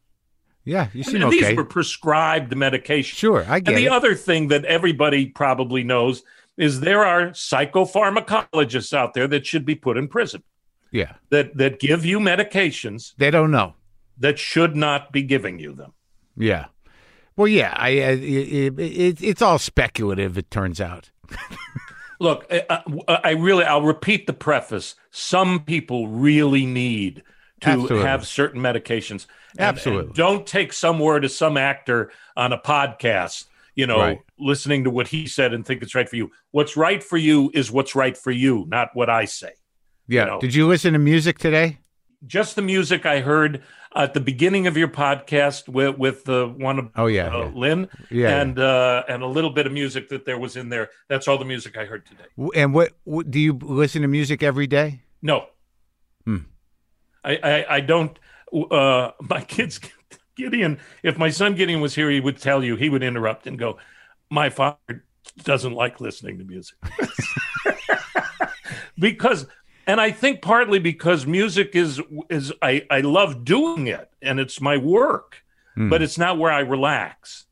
yeah, 0.65 0.89
you 0.93 1.01
I 1.01 1.03
seem 1.03 1.15
mean, 1.15 1.23
okay. 1.25 1.49
These 1.49 1.57
were 1.57 1.65
prescribed 1.65 2.53
medications. 2.53 3.05
sure, 3.17 3.45
I 3.49 3.59
get 3.61 3.69
And 3.75 3.77
the 3.83 3.87
it. 3.87 3.93
other 3.93 4.15
thing 4.15 4.49
that 4.49 4.65
everybody 4.67 5.27
probably 5.27 5.83
knows 5.83 6.23
is 6.57 6.81
there 6.81 7.05
are 7.05 7.31
psychopharmacologists 7.31 8.93
out 8.93 9.15
there 9.15 9.27
that 9.29 9.47
should 9.47 9.65
be 9.65 9.75
put 9.75 9.97
in 9.97 10.09
prison. 10.09 10.43
Yeah. 10.93 11.15
that 11.31 11.57
that 11.57 11.81
give 11.81 12.05
you 12.05 12.21
medications 12.21 13.15
They 13.19 13.31
don't 13.31 13.51
know. 13.51 13.75
that 14.19 14.39
should 14.39 14.77
not 14.77 15.11
be 15.13 15.23
giving 15.23 15.59
you 15.59 15.73
them. 15.75 15.93
Yeah. 16.37 16.67
Well, 17.37 17.49
yeah. 17.49 17.75
I. 17.77 17.89
I 17.89 18.11
it, 18.13 18.79
it, 18.79 19.23
it's 19.23 19.43
all 19.43 19.59
speculative. 19.59 20.39
It 20.39 20.51
turns 20.51 20.81
out. 20.81 21.11
Look, 22.19 22.47
I, 22.51 22.83
I 23.09 23.31
really, 23.33 23.65
I'll 23.65 23.83
repeat 23.83 24.27
the 24.27 24.33
preface. 24.33 24.95
Some 25.11 25.61
people 25.65 26.09
really 26.09 26.65
need 26.67 27.23
to 27.61 27.69
Absolutely. 27.71 28.01
have 28.03 28.27
certain 28.27 28.61
medications. 28.61 29.27
And- 29.27 29.31
and 29.59 29.69
Absolutely. 29.69 30.13
don't 30.15 30.47
take 30.47 30.73
some 30.75 30.99
word 30.99 31.25
of 31.25 31.31
some 31.31 31.57
actor 31.57 32.11
on 32.37 32.53
a 32.53 32.59
podcast, 32.59 33.47
you 33.75 33.87
know, 33.87 33.99
Right. 33.99 34.19
listening 34.39 34.85
to 34.85 34.91
what 34.91 35.09
he 35.09 35.27
said 35.27 35.55
and 35.55 35.65
think 35.65 35.83
it's 35.83 35.95
right 35.95 36.07
for 36.09 36.17
you. 36.17 36.31
What's 36.51 36.77
right 36.77 37.03
for 37.03 37.17
you 37.17 37.51
is 37.55 37.71
what's 37.71 37.95
right 37.95 38.17
for 38.17 38.31
you, 38.31 38.67
not 38.69 38.91
what 38.93 39.09
I 39.09 39.25
say. 39.25 39.53
Yeah. 40.09 40.25
know. 40.27 40.41
Did 40.41 40.55
you 40.55 40.67
listen 40.69 40.93
to 40.93 40.99
music 40.99 41.39
today? 41.39 41.79
Just 42.27 42.57
the 42.57 42.63
music 42.63 43.07
I 43.07 43.21
heard 43.21 43.63
at 43.95 44.15
the 44.15 44.21
beginning 44.21 44.67
of 44.67 44.77
your 44.77 44.89
podcast 44.89 45.69
with 45.69 45.97
with 45.99 46.25
the 46.25 46.49
one 46.49 46.79
of 46.79 46.91
Oh 46.97 47.07
yeah. 47.07 47.35
uh, 47.35 47.45
yeah. 47.47 47.51
Lynn 47.55 47.89
Yeah. 48.11 48.41
and 48.41 48.59
uh, 48.59 49.05
and 49.09 49.23
a 49.23 49.27
little 49.27 49.51
bit 49.51 49.67
of 49.67 49.73
music 49.73 50.09
that 50.11 50.25
there 50.27 50.39
was 50.39 50.57
in 50.57 50.69
there. 50.69 50.91
That's 51.09 51.29
all 51.29 51.39
the 51.39 51.45
music 51.45 51.77
I 51.77 51.85
heard 51.85 52.05
today. 52.07 52.25
And 52.55 52.75
what, 52.75 52.93
what 53.05 53.31
do 53.31 53.39
you 53.39 53.53
listen 53.55 54.03
to 54.03 54.09
music 54.09 54.43
every 54.43 54.67
day? 54.67 55.01
No. 55.23 55.47
Hmm. 56.25 56.39
I, 57.25 57.37
I, 57.43 57.75
I 57.77 57.81
don't. 57.81 58.19
Uh, 58.53 59.11
my 59.21 59.41
kids, 59.43 59.81
Gideon, 60.37 60.79
if 61.03 61.19
my 61.19 61.31
son 61.31 61.55
Gideon 61.55 61.81
was 61.81 61.95
here, 61.95 62.11
he 62.11 62.21
would 62.21 62.39
tell 62.39 62.63
you, 62.63 62.77
he 62.77 62.89
would 62.89 63.03
interrupt 63.03 63.47
and 63.47 63.59
go, 63.59 63.79
My 64.31 64.51
father 64.51 65.05
doesn't 65.43 65.73
like 65.73 66.01
listening 66.01 66.39
to 66.39 66.45
music. 66.45 66.77
because, 68.99 69.47
and 69.87 70.01
I 70.01 70.11
think 70.11 70.43
partly 70.43 70.79
because 70.79 71.27
music 71.27 71.71
is, 71.75 72.01
is 72.29 72.53
I, 72.63 72.87
I 72.91 73.01
love 73.01 73.45
doing 73.45 73.87
it 73.87 74.11
and 74.23 74.41
it's 74.41 74.61
my 74.61 74.77
work, 74.77 75.43
Hmm. 75.75 75.89
but 75.91 76.01
it's 76.03 76.17
not 76.19 76.39
where 76.39 76.51
I 76.53 76.61
relax. 76.61 77.47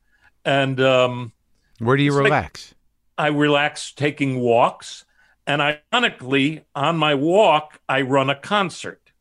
And, 0.44 0.80
um, 0.80 1.32
Where 1.78 1.96
do 1.96 2.02
you 2.02 2.10
It's 2.10 2.16
like- 2.16 2.24
relax? 2.24 2.74
I 3.16 3.28
relax 3.28 3.92
taking 3.92 4.40
walks. 4.40 5.04
And 5.46 5.60
ironically, 5.62 6.64
on 6.74 6.96
my 6.96 7.14
walk, 7.14 7.78
I 7.88 8.00
run 8.00 8.30
a 8.30 8.34
concert. 8.34 9.12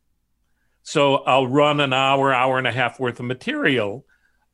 So 0.83 1.15
I'll 1.17 1.47
run 1.47 1.79
an 1.79 1.93
hour, 1.93 2.33
hour 2.33 2.57
and 2.57 2.67
a 2.67 2.71
half 2.71 2.99
worth 2.99 3.19
of 3.19 3.25
material 3.25 4.05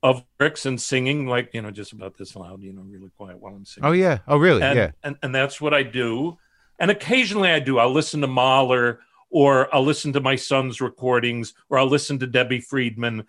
of 0.01 0.23
lyrics 0.39 0.65
and 0.65 0.79
singing, 0.81 1.27
like, 1.27 1.53
you 1.53 1.61
know, 1.61 1.71
just 1.71 1.91
about 1.91 2.17
this 2.17 2.35
loud, 2.35 2.61
you 2.63 2.71
know, 2.73 2.81
really 2.81 3.09
quiet 3.17 3.39
while 3.39 3.53
I'm 3.53 3.65
singing. 3.65 3.87
oh 3.87 3.91
yeah. 3.91 4.19
Oh 4.27 4.37
really? 4.37 4.61
and, 4.61 4.77
yeah. 4.77 4.91
and, 5.03 5.17
and 5.21 5.33
that's 5.35 5.59
what 5.59 5.73
I 5.73 5.83
do. 5.83 6.37
And 6.79 6.89
occasionally 6.91 7.49
I 7.49 7.59
do. 7.59 7.77
I'll 7.79 7.91
listen 7.91 8.21
to 8.21 8.27
Mahler 8.27 8.99
or 9.29 9.73
I'll 9.73 9.83
listen 9.83 10.13
to 10.13 10.19
my 10.21 10.35
son's 10.35 10.81
recordings 10.81 11.53
or 11.69 11.77
I'll 11.77 11.89
listen 11.89 12.19
to 12.19 12.27
Debbie 12.27 12.61
Friedman 12.61 13.25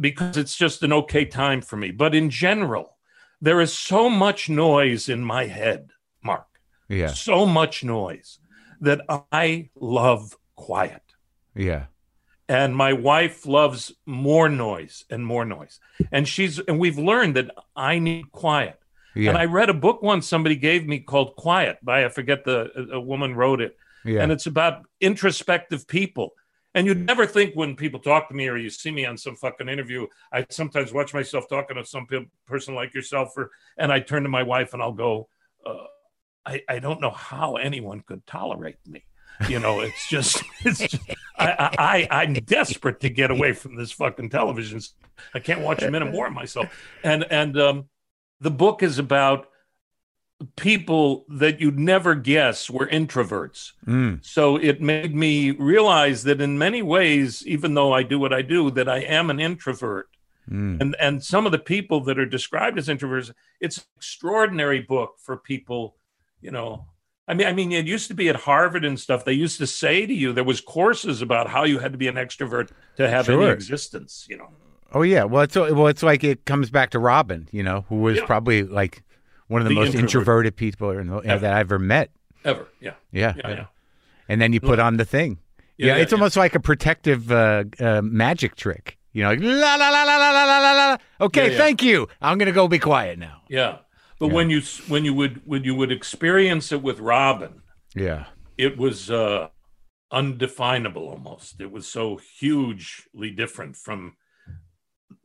because 0.00 0.36
it's 0.36 0.56
just 0.56 0.82
an 0.82 0.92
okay 0.92 1.24
time 1.24 1.60
for 1.62 1.76
me. 1.76 1.90
But 1.90 2.14
in 2.14 2.30
general, 2.30 2.96
there 3.40 3.60
is 3.60 3.72
so 3.72 4.08
much 4.08 4.48
noise 4.48 5.08
in 5.08 5.24
my 5.24 5.46
head, 5.46 5.90
Mark, 6.22 6.46
Yeah. 6.88 7.08
so 7.08 7.46
much 7.46 7.84
noise 7.84 8.38
that 8.80 9.00
I 9.32 9.70
love 9.74 10.36
quiet. 10.54 11.02
Yeah. 11.54 11.86
And 12.48 12.76
my 12.76 12.92
wife 12.92 13.46
loves 13.46 13.92
more 14.04 14.48
noise 14.48 15.04
and 15.10 15.26
more 15.26 15.44
noise. 15.44 15.80
And 16.12 16.28
she's, 16.28 16.58
and 16.60 16.78
we've 16.78 16.98
learned 16.98 17.34
that 17.36 17.50
I 17.74 17.98
need 17.98 18.30
quiet. 18.30 18.78
Yeah. 19.16 19.30
And 19.30 19.38
I 19.38 19.46
read 19.46 19.70
a 19.70 19.74
book 19.74 20.02
once 20.02 20.28
somebody 20.28 20.56
gave 20.56 20.86
me 20.86 21.00
called 21.00 21.36
Quiet 21.36 21.78
by 21.82 22.04
I 22.04 22.08
forget 22.08 22.44
the 22.44 22.88
a- 22.92 23.00
woman 23.00 23.34
wrote 23.34 23.60
it, 23.60 23.76
yeah. 24.04 24.22
and 24.22 24.30
it's 24.30 24.46
about 24.46 24.82
introspective 25.00 25.88
people. 25.88 26.34
And 26.74 26.86
you'd 26.86 27.06
never 27.06 27.24
think 27.24 27.54
when 27.56 27.74
people 27.74 28.00
talk 28.00 28.28
to 28.28 28.34
me 28.34 28.48
or 28.48 28.58
you 28.58 28.68
see 28.68 28.90
me 28.90 29.06
on 29.06 29.16
some 29.16 29.34
fucking 29.34 29.66
interview, 29.66 30.06
I 30.30 30.44
sometimes 30.50 30.92
watch 30.92 31.14
myself 31.14 31.48
talking 31.48 31.76
to 31.76 31.86
some 31.86 32.06
pe- 32.06 32.26
person 32.46 32.74
like 32.74 32.92
yourself, 32.92 33.32
or 33.38 33.50
and 33.78 33.90
I 33.90 34.00
turn 34.00 34.24
to 34.24 34.28
my 34.28 34.42
wife 34.42 34.74
and 34.74 34.82
I'll 34.82 34.92
go, 34.92 35.28
uh, 35.64 35.84
I 36.44 36.62
I 36.68 36.78
don't 36.78 37.00
know 37.00 37.10
how 37.10 37.56
anyone 37.56 38.00
could 38.00 38.26
tolerate 38.26 38.76
me. 38.86 39.04
You 39.48 39.58
know, 39.58 39.80
it's 39.80 40.08
just 40.10 40.42
it's 40.64 40.80
just, 40.80 40.98
I, 41.38 41.48
I 41.78 42.08
I 42.10 42.22
I'm 42.22 42.34
desperate 42.34 43.00
to 43.00 43.08
get 43.08 43.30
away 43.30 43.54
from 43.54 43.76
this 43.76 43.92
fucking 43.92 44.28
television. 44.28 44.80
I 45.32 45.38
can't 45.38 45.60
watch 45.62 45.82
a 45.82 45.90
minute 45.90 46.12
more 46.12 46.26
of 46.26 46.34
myself. 46.34 46.66
And 47.02 47.24
and 47.30 47.58
um, 47.58 47.88
the 48.40 48.50
book 48.50 48.82
is 48.82 48.98
about 48.98 49.48
people 50.56 51.24
that 51.28 51.60
you'd 51.60 51.78
never 51.78 52.14
guess 52.14 52.68
were 52.68 52.86
introverts. 52.86 53.72
Mm. 53.86 54.24
So 54.24 54.56
it 54.56 54.82
made 54.82 55.14
me 55.14 55.52
realize 55.52 56.24
that 56.24 56.40
in 56.40 56.58
many 56.58 56.82
ways, 56.82 57.46
even 57.46 57.74
though 57.74 57.92
I 57.92 58.02
do 58.02 58.18
what 58.18 58.32
I 58.32 58.42
do, 58.42 58.70
that 58.72 58.88
I 58.88 58.98
am 58.98 59.30
an 59.30 59.40
introvert. 59.40 60.08
Mm. 60.50 60.80
And 60.80 60.96
and 61.00 61.24
some 61.24 61.46
of 61.46 61.52
the 61.52 61.58
people 61.58 62.00
that 62.04 62.18
are 62.18 62.26
described 62.26 62.78
as 62.78 62.88
introverts, 62.88 63.32
it's 63.60 63.78
an 63.78 63.84
extraordinary 63.96 64.80
book 64.80 65.14
for 65.18 65.36
people, 65.36 65.96
you 66.40 66.50
know. 66.50 66.86
I 67.28 67.34
mean, 67.34 67.48
I 67.48 67.52
mean, 67.52 67.72
it 67.72 67.86
used 67.86 68.06
to 68.08 68.14
be 68.14 68.28
at 68.28 68.36
Harvard 68.36 68.84
and 68.84 69.00
stuff. 69.00 69.24
They 69.24 69.32
used 69.32 69.58
to 69.58 69.66
say 69.66 70.06
to 70.06 70.14
you 70.14 70.32
there 70.32 70.44
was 70.44 70.60
courses 70.60 71.22
about 71.22 71.48
how 71.48 71.64
you 71.64 71.80
had 71.80 71.90
to 71.90 71.98
be 71.98 72.06
an 72.06 72.14
extrovert 72.14 72.70
to 72.98 73.08
have 73.08 73.28
any 73.28 73.46
existence. 73.46 74.26
You 74.28 74.36
know, 74.36 74.50
Oh 74.92 75.02
yeah. 75.02 75.24
Well, 75.24 75.42
it's 75.42 75.56
well, 75.56 75.86
it's 75.88 76.02
like 76.02 76.24
it 76.24 76.44
comes 76.44 76.70
back 76.70 76.90
to 76.90 76.98
Robin, 76.98 77.48
you 77.52 77.62
know, 77.62 77.84
who 77.88 77.96
was 77.96 78.18
Yeah. 78.18 78.26
probably 78.26 78.62
like 78.62 79.02
one 79.48 79.60
of 79.62 79.68
the, 79.68 79.74
The 79.74 79.80
most 79.80 79.86
introvert. 79.88 80.02
introverted 80.04 80.56
people 80.56 80.90
in 80.90 81.06
the- 81.08 81.16
Ever. 81.18 81.40
that 81.40 81.52
I 81.54 81.60
ever 81.60 81.78
met. 81.78 82.10
ever, 82.44 82.66
yeah, 82.80 82.92
Yeah. 83.12 83.34
yeah, 83.36 83.48
yeah. 83.50 83.66
And 84.28 84.40
then 84.40 84.52
you 84.52 84.60
put 84.60 84.78
on 84.78 84.96
the 84.96 85.04
thing. 85.04 85.38
Yeah, 85.78 85.96
it's 85.96 86.12
almost 86.12 86.36
like 86.36 86.54
a 86.54 86.60
protective 86.60 87.30
uh, 87.30 87.64
uh, 87.80 88.00
magic 88.02 88.56
trick. 88.56 88.96
You 89.12 89.22
know, 89.22 89.30
like 89.30 89.40
la 89.42 89.74
la 89.76 89.88
la 89.90 90.02
la 90.04 90.16
la 90.16 90.30
la 90.32 90.44
la 90.44 90.58
la. 90.60 90.72
la. 90.92 90.96
Okay, 91.20 91.56
thank 91.56 91.82
you. 91.82 92.08
I'm 92.22 92.38
gonna 92.38 92.52
go 92.52 92.66
be 92.68 92.78
quiet 92.78 93.18
now. 93.18 93.42
Yeah, 93.48 93.78
but 94.18 94.28
when 94.28 94.50
you 94.50 94.60
when 94.88 95.04
you 95.04 95.14
would 95.14 95.42
when 95.44 95.64
you 95.64 95.74
would 95.74 95.90
experience 95.92 96.70
it 96.72 96.82
with 96.82 96.98
Robin, 97.00 97.62
Yeah. 97.94 98.26
it 98.58 98.76
was 98.78 99.10
uh, 99.10 99.48
undefinable 100.10 101.08
almost. 101.08 101.60
It 101.60 101.70
was 101.70 101.86
so 101.86 102.18
hugely 102.38 103.30
different 103.30 103.76
from 103.76 104.16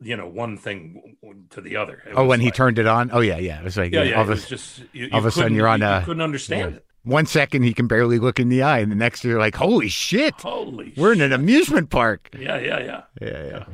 you 0.00 0.16
know 0.16 0.26
one 0.28 0.56
thing 0.56 1.16
to 1.50 1.60
the 1.60 1.76
other. 1.76 2.02
It 2.06 2.14
Oh, 2.16 2.24
when 2.24 2.40
he 2.40 2.50
turned 2.50 2.78
it 2.78 2.86
on. 2.86 3.10
Oh 3.12 3.20
yeah, 3.20 3.38
yeah. 3.38 3.60
It 3.60 3.64
was 3.64 3.76
like 3.76 3.92
yeah, 3.92 4.02
yeah, 4.02 4.10
yeah, 4.10 4.16
all 4.16 4.22
of 4.22 4.30
a, 4.30 4.36
just 4.36 4.82
you, 4.92 5.08
all 5.12 5.18
of 5.20 5.26
a 5.26 5.30
sudden 5.30 5.54
you're 5.54 5.68
on 5.68 5.82
a- 5.82 6.00
you 6.00 6.04
couldn't 6.06 6.22
understand 6.22 6.76
it. 6.76 6.86
one 7.04 7.26
second 7.26 7.62
he 7.62 7.72
can 7.74 7.86
barely 7.86 8.18
look 8.18 8.38
in 8.40 8.48
the 8.48 8.62
eye, 8.62 8.78
and 8.78 8.90
the 8.92 8.96
next 8.96 9.24
you're 9.24 9.38
like, 9.38 9.54
holy 9.56 9.88
shit, 9.88 10.34
Holy, 10.40 10.92
we're 10.96 11.12
in 11.12 11.20
an 11.20 11.32
amusement 11.32 11.90
park. 11.90 12.28
yeah, 12.38 12.58
yeah, 12.58 12.78
yeah. 12.80 13.02
Yeah, 13.20 13.46
yeah. 13.46 13.64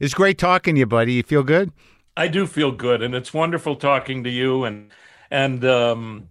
It's 0.00 0.14
great 0.14 0.38
talking 0.38 0.76
to 0.76 0.78
you, 0.80 0.86
buddy. 0.86 1.14
You 1.14 1.22
feel 1.24 1.42
good? 1.42 1.72
I 2.16 2.28
do 2.28 2.46
feel 2.46 2.72
good, 2.72 3.02
and 3.02 3.14
it's 3.14 3.32
wonderful 3.34 3.76
talking 3.76 4.24
to 4.24 4.30
you, 4.30 4.64
and 4.64 4.90
and 5.30 5.64
um, 5.64 6.28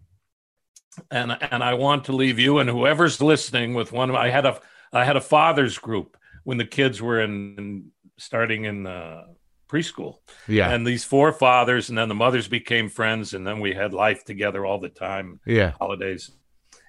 and 1.12 1.38
and 1.52 1.64
I 1.64 1.74
want 1.76 2.06
to 2.06 2.12
leave 2.14 2.40
you 2.40 2.60
and 2.60 2.70
whoever's 2.70 3.22
listening 3.22 3.74
with 3.74 3.91
one. 3.91 4.16
I 4.16 4.30
had 4.30 4.45
a 4.45 4.60
I 4.94 5.04
had 5.06 5.16
a 5.18 5.22
fathers 5.22 5.78
group 5.78 6.18
when 6.44 6.58
the 6.58 6.66
kids 6.66 7.02
were 7.02 7.20
in, 7.22 7.56
in 7.58 7.91
starting 8.18 8.65
in 8.65 8.85
uh, 8.88 9.23
preschool, 9.69 10.19
Yeah. 10.48 10.69
and 10.69 10.85
these 10.85 11.03
four 11.03 11.31
fathers, 11.34 11.89
and 11.89 11.98
then 11.98 12.10
the 12.10 12.15
mothers 12.15 12.48
became 12.48 12.89
friends, 12.89 13.34
and 13.34 13.45
then 13.45 13.60
we 13.60 13.73
had 13.73 13.94
life 13.94 14.23
together 14.23 14.65
all 14.65 14.80
the 14.80 14.89
time, 14.89 15.39
yeah. 15.45 15.73
holidays. 15.80 16.31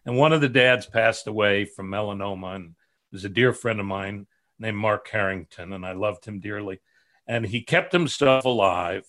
And 0.06 0.16
one 0.16 0.32
of 0.32 0.40
the 0.40 0.48
dads 0.48 0.86
passed 0.86 1.26
away 1.26 1.64
from 1.64 1.90
melanoma, 1.90 2.56
and 2.56 2.74
was 3.12 3.24
a 3.24 3.28
dear 3.28 3.52
friend 3.52 3.80
of 3.80 3.86
mine 3.86 4.26
named 4.58 4.76
Mark 4.76 5.08
Harrington, 5.08 5.72
and 5.72 5.84
I 5.84 5.92
loved 5.92 6.24
him 6.24 6.40
dearly. 6.40 6.80
And 7.26 7.44
he 7.44 7.60
kept 7.62 7.92
himself 7.92 8.44
alive 8.44 9.04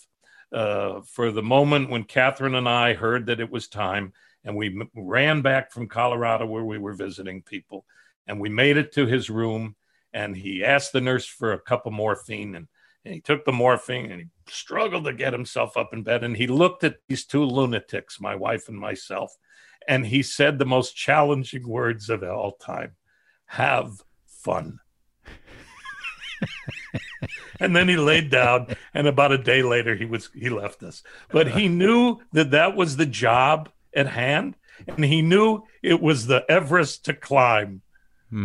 uh, 0.51 1.01
for 1.01 1.31
the 1.31 1.43
moment 1.43 1.89
when 1.89 2.03
Kathryn 2.03 2.55
and 2.57 2.67
I 2.67 2.93
heard 2.93 3.27
that 3.27 3.39
it 3.39 3.51
was 3.51 3.67
time, 3.67 4.13
and 4.43 4.55
we 4.55 4.67
m- 4.67 4.89
ran 4.95 5.41
back 5.41 5.71
from 5.71 5.87
Colorado 5.87 6.45
where 6.45 6.63
we 6.65 6.77
were 6.77 6.93
visiting 6.93 7.43
people, 7.43 7.85
and 8.27 8.39
we 8.39 8.49
made 8.49 8.77
it 8.77 8.91
to 8.93 9.05
his 9.05 9.29
room, 9.29 9.75
and 10.13 10.35
he 10.35 10.63
asked 10.63 10.93
the 10.93 11.01
nurse 11.01 11.25
for 11.25 11.53
a 11.53 11.59
cup 11.59 11.85
of 11.85 11.93
morphine, 11.93 12.55
and, 12.55 12.67
and 13.05 13.13
he 13.13 13.21
took 13.21 13.45
the 13.45 13.51
morphine, 13.51 14.11
and 14.11 14.21
he 14.21 14.27
struggled 14.47 15.05
to 15.05 15.13
get 15.13 15.33
himself 15.33 15.77
up 15.77 15.93
in 15.93 16.03
bed, 16.03 16.23
and 16.23 16.35
he 16.37 16.47
looked 16.47 16.83
at 16.83 16.97
these 17.07 17.25
two 17.25 17.43
lunatics, 17.43 18.19
my 18.19 18.35
wife 18.35 18.67
and 18.67 18.77
myself, 18.77 19.35
and 19.87 20.05
he 20.05 20.21
said 20.21 20.57
the 20.57 20.65
most 20.65 20.95
challenging 20.95 21.67
words 21.67 22.09
of 22.09 22.23
all 22.23 22.53
time 22.53 22.95
have 23.45 24.03
fun. 24.27 24.79
and 27.59 27.75
then 27.75 27.89
he 27.89 27.97
laid 27.97 28.29
down 28.29 28.67
and 28.93 29.07
about 29.07 29.31
a 29.31 29.37
day 29.37 29.61
later 29.61 29.95
he 29.95 30.05
was 30.05 30.29
he 30.33 30.49
left 30.49 30.81
us 30.83 31.03
but 31.29 31.49
he 31.51 31.67
knew 31.67 32.17
that 32.31 32.51
that 32.51 32.75
was 32.77 32.95
the 32.95 33.05
job 33.05 33.69
at 33.93 34.07
hand 34.07 34.55
and 34.87 35.03
he 35.03 35.21
knew 35.21 35.61
it 35.83 36.01
was 36.01 36.27
the 36.27 36.45
everest 36.49 37.03
to 37.03 37.13
climb 37.13 37.81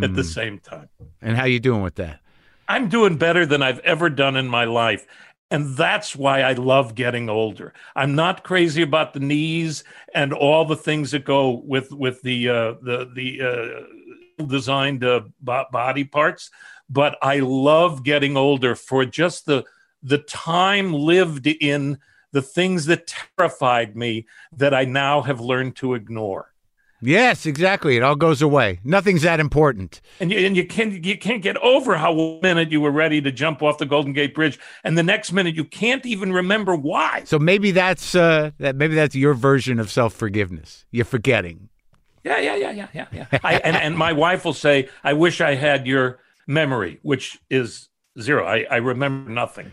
at 0.02 0.14
the 0.14 0.22
Mm. 0.22 0.34
same 0.38 0.58
time 0.58 0.88
And 1.22 1.36
how 1.36 1.44
you 1.44 1.60
doing 1.60 1.82
with 1.82 1.96
that? 1.96 2.20
i'm 2.68 2.88
doing 2.88 3.16
better 3.16 3.44
than 3.46 3.62
i've 3.62 3.80
ever 3.80 4.08
done 4.08 4.36
in 4.36 4.48
my 4.48 4.64
life 4.64 5.06
and 5.50 5.76
that's 5.76 6.16
why 6.16 6.40
I 6.40 6.54
love 6.54 6.94
getting 6.96 7.28
older. 7.28 7.74
I'm 7.94 8.14
not 8.16 8.42
crazy 8.42 8.82
about 8.82 9.12
the 9.12 9.20
knees 9.20 9.84
and 10.14 10.32
all 10.32 10.64
the 10.64 10.74
things 10.74 11.10
that 11.12 11.24
go 11.24 11.50
with 11.64 11.92
with 11.92 12.22
the 12.22 12.48
uh, 12.48 12.72
the 12.82 13.10
the 13.14 13.28
uh, 13.42 14.44
designed 14.46 15.04
uh, 15.04 15.20
bo- 15.40 15.66
body 15.70 16.02
parts, 16.04 16.50
but 16.88 17.18
I 17.22 17.38
love 17.40 18.02
getting 18.02 18.36
older 18.36 18.74
for 18.74 19.04
just 19.04 19.44
the 19.46 19.64
the 20.02 20.18
time 20.18 20.92
lived 20.92 21.46
in 21.46 21.98
the 22.32 22.42
things 22.42 22.86
that 22.86 23.06
terrified 23.38 23.94
me 23.94 24.26
that 24.56 24.74
I 24.74 24.86
now 24.86 25.20
have 25.22 25.40
learned 25.40 25.76
to 25.76 25.94
ignore. 25.94 26.52
Yes, 27.06 27.44
exactly. 27.44 27.96
It 27.96 28.02
all 28.02 28.16
goes 28.16 28.40
away. 28.40 28.80
Nothing's 28.82 29.22
that 29.22 29.38
important. 29.38 30.00
And 30.20 30.32
you, 30.32 30.38
and 30.38 30.56
you 30.56 30.66
can't 30.66 31.04
you 31.04 31.18
can't 31.18 31.42
get 31.42 31.56
over 31.58 31.96
how 31.96 32.12
one 32.12 32.40
minute 32.42 32.72
you 32.72 32.80
were 32.80 32.90
ready 32.90 33.20
to 33.20 33.30
jump 33.30 33.62
off 33.62 33.76
the 33.78 33.86
Golden 33.86 34.14
Gate 34.14 34.34
Bridge, 34.34 34.58
and 34.82 34.96
the 34.96 35.02
next 35.02 35.30
minute 35.32 35.54
you 35.54 35.64
can't 35.64 36.04
even 36.06 36.32
remember 36.32 36.74
why. 36.74 37.22
So 37.24 37.38
maybe 37.38 37.72
that's 37.72 38.14
uh, 38.14 38.52
that. 38.58 38.76
Maybe 38.76 38.94
that's 38.94 39.14
your 39.14 39.34
version 39.34 39.78
of 39.78 39.90
self 39.90 40.14
forgiveness. 40.14 40.86
You're 40.90 41.04
forgetting. 41.04 41.68
Yeah, 42.24 42.38
yeah, 42.38 42.56
yeah, 42.56 42.70
yeah, 42.70 42.88
yeah, 42.94 43.06
yeah. 43.12 43.38
I, 43.44 43.56
and 43.56 43.76
and 43.76 43.98
my 43.98 44.12
wife 44.12 44.44
will 44.46 44.54
say, 44.54 44.88
"I 45.02 45.12
wish 45.12 45.42
I 45.42 45.56
had 45.56 45.86
your 45.86 46.20
memory," 46.46 47.00
which 47.02 47.38
is 47.50 47.90
zero. 48.18 48.46
I, 48.46 48.66
I 48.70 48.76
remember 48.76 49.30
nothing. 49.30 49.72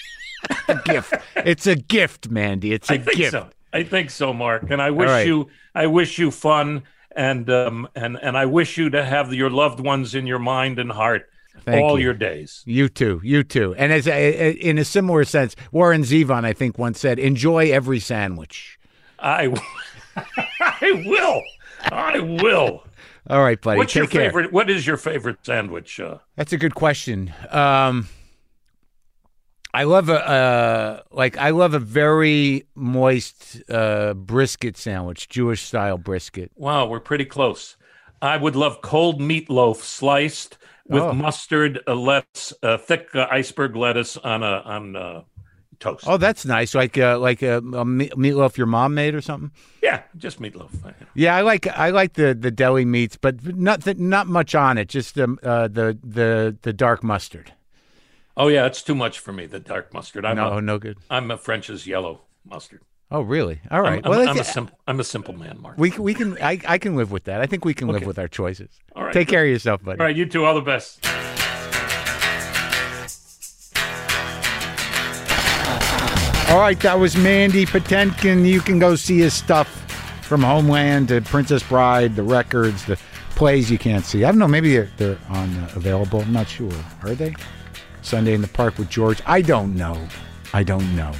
a 0.68 0.74
gift. 0.84 1.14
It's 1.36 1.68
a 1.68 1.76
gift, 1.76 2.30
Mandy. 2.30 2.72
It's 2.72 2.90
a 2.90 2.98
gift. 2.98 3.30
so. 3.30 3.48
I 3.72 3.82
think 3.82 4.10
so, 4.10 4.32
Mark. 4.32 4.70
And 4.70 4.80
I 4.80 4.90
wish 4.90 5.08
right. 5.08 5.26
you 5.26 5.48
I 5.74 5.86
wish 5.86 6.18
you 6.18 6.30
fun 6.30 6.84
and 7.14 7.48
um 7.50 7.88
and 7.94 8.18
and 8.20 8.36
I 8.36 8.46
wish 8.46 8.78
you 8.78 8.90
to 8.90 9.04
have 9.04 9.32
your 9.32 9.50
loved 9.50 9.80
ones 9.80 10.14
in 10.14 10.26
your 10.26 10.38
mind 10.38 10.78
and 10.78 10.90
heart 10.92 11.28
Thank 11.64 11.82
all 11.82 11.98
you. 11.98 12.04
your 12.04 12.14
days. 12.14 12.62
You 12.66 12.88
too. 12.88 13.20
You 13.24 13.42
too. 13.42 13.74
And 13.76 13.92
as 13.92 14.06
a, 14.06 14.52
in 14.52 14.78
a 14.78 14.84
similar 14.84 15.24
sense, 15.24 15.56
Warren 15.72 16.02
Zevon, 16.02 16.44
I 16.44 16.52
think, 16.52 16.78
once 16.78 17.00
said, 17.00 17.18
"Enjoy 17.18 17.70
every 17.70 18.00
sandwich." 18.00 18.78
I 19.18 19.52
I 20.60 21.02
will. 21.06 21.42
I 21.90 22.18
will. 22.20 22.84
All 23.28 23.42
right, 23.42 23.60
buddy. 23.60 23.78
What's 23.78 23.92
Take 23.92 24.00
your 24.00 24.06
care. 24.06 24.24
favorite? 24.30 24.52
What 24.52 24.70
is 24.70 24.86
your 24.86 24.96
favorite 24.96 25.38
sandwich? 25.42 26.00
Uh, 26.00 26.18
That's 26.36 26.52
a 26.52 26.56
good 26.56 26.74
question. 26.74 27.34
Um, 27.50 28.08
I 29.80 29.84
love 29.84 30.08
a 30.08 30.20
uh, 30.38 31.00
like 31.22 31.34
I 31.48 31.50
love 31.50 31.72
a 31.74 31.78
very 31.78 32.66
moist 32.74 33.62
uh, 33.70 34.14
brisket 34.14 34.76
sandwich, 34.76 35.28
Jewish 35.28 35.62
style 35.62 35.98
brisket. 35.98 36.50
wow, 36.56 36.86
we're 36.90 37.00
pretty 37.10 37.24
close. 37.36 37.76
I 38.20 38.36
would 38.42 38.56
love 38.56 38.74
cold 38.82 39.20
meatloaf 39.20 39.76
sliced 39.76 40.58
with 40.88 41.02
Oh. 41.02 41.12
mustard, 41.12 41.78
uh, 41.86 41.94
lettuce, 41.94 42.52
uh, 42.62 42.76
thick 42.88 43.04
uh, 43.14 43.26
iceberg 43.30 43.76
lettuce 43.76 44.16
on 44.16 44.42
a 44.42 44.54
on 44.76 44.96
uh, 44.96 45.22
toast. 45.78 46.04
Oh, 46.08 46.16
that's 46.16 46.44
nice. 46.44 46.74
Like 46.74 46.98
uh, 46.98 47.18
like 47.28 47.42
a, 47.42 47.58
a 47.58 47.84
me- 47.84 48.10
meatloaf 48.16 48.56
your 48.56 48.66
mom 48.66 48.94
made 48.94 49.14
or 49.14 49.20
something. 49.20 49.52
Yeah, 49.82 50.02
just 50.16 50.40
meatloaf. 50.40 50.70
Yeah, 51.14 51.36
I 51.36 51.42
like 51.42 51.66
I 51.68 51.90
like 51.90 52.14
the, 52.14 52.34
the 52.34 52.50
deli 52.50 52.84
meats, 52.84 53.16
but 53.16 53.34
not 53.56 53.86
not 53.98 54.26
much 54.26 54.54
on 54.56 54.78
it. 54.78 54.88
Just 54.88 55.14
the 55.14 55.36
uh, 55.44 55.68
the 55.68 55.96
the 56.02 56.56
the 56.62 56.72
dark 56.72 57.04
mustard. 57.04 57.52
Oh 58.38 58.46
yeah, 58.46 58.66
it's 58.66 58.82
too 58.82 58.94
much 58.94 59.18
for 59.18 59.32
me. 59.32 59.46
The 59.46 59.58
dark 59.58 59.92
mustard. 59.92 60.24
I'm 60.24 60.36
No, 60.36 60.58
a, 60.58 60.62
no 60.62 60.78
good. 60.78 60.96
I'm 61.10 61.30
a 61.32 61.36
French's 61.36 61.86
yellow 61.88 62.20
mustard. 62.48 62.82
Oh, 63.10 63.22
really? 63.22 63.60
All 63.70 63.80
right. 63.80 64.00
I'm, 64.04 64.10
well, 64.10 64.20
I'm, 64.20 64.28
I'm 64.28 64.38
a 64.38 64.44
simple. 64.44 64.78
I'm 64.86 65.00
a 65.00 65.04
simple 65.04 65.34
man, 65.34 65.60
Mark. 65.60 65.76
we 65.76 65.90
we 65.90 66.14
can 66.14 66.40
I, 66.40 66.60
I 66.66 66.78
can 66.78 66.94
live 66.94 67.10
with 67.10 67.24
that. 67.24 67.40
I 67.40 67.46
think 67.46 67.64
we 67.64 67.74
can 67.74 67.88
live 67.88 68.06
with 68.06 68.18
our 68.18 68.28
choices. 68.28 68.70
All 68.94 69.04
right. 69.04 69.12
Take 69.12 69.28
care 69.28 69.42
of 69.42 69.50
yourself, 69.50 69.82
buddy. 69.82 69.98
All 69.98 70.06
right, 70.06 70.14
you 70.14 70.24
two. 70.24 70.44
All 70.44 70.54
the 70.54 70.60
best. 70.60 71.04
All 76.50 76.58
right, 76.58 76.80
that 76.80 76.98
was 76.98 77.14
Mandy 77.16 77.66
Patinkin. 77.66 78.46
You 78.46 78.60
can 78.60 78.78
go 78.78 78.94
see 78.94 79.18
his 79.18 79.34
stuff 79.34 79.68
from 80.22 80.42
Homeland 80.42 81.08
to 81.08 81.20
Princess 81.20 81.62
Bride, 81.62 82.16
the 82.16 82.22
records, 82.22 82.86
the 82.86 82.98
plays 83.30 83.70
you 83.70 83.78
can't 83.78 84.04
see. 84.04 84.24
I 84.24 84.30
don't 84.30 84.38
know. 84.38 84.48
Maybe 84.48 84.72
they're, 84.72 84.90
they're 84.96 85.18
on 85.28 85.54
uh, 85.56 85.70
available. 85.76 86.22
I'm 86.22 86.32
not 86.32 86.48
sure. 86.48 86.72
Are 87.02 87.14
they? 87.14 87.34
Sunday 88.08 88.32
in 88.32 88.40
the 88.40 88.48
Park 88.48 88.78
with 88.78 88.88
George. 88.88 89.20
I 89.26 89.42
don't 89.42 89.74
know. 89.76 90.08
I 90.54 90.62
don't 90.62 90.96
know. 90.96 91.12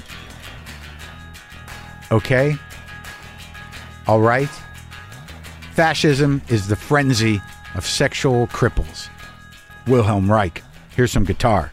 Okay. 2.10 2.56
All 4.06 4.23
right. 4.23 4.48
Fascism 5.73 6.40
is 6.48 6.66
the 6.66 6.77
frenzy 6.77 7.43
of 7.74 7.85
sexual 7.85 8.47
cripples. 8.47 9.09
Wilhelm 9.86 10.32
Reich. 10.32 10.62
Here's 10.97 11.12
some 11.12 11.24
guitar. 11.24 11.73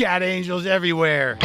Cat 0.00 0.22
angels 0.22 0.64
everywhere. 0.64 1.36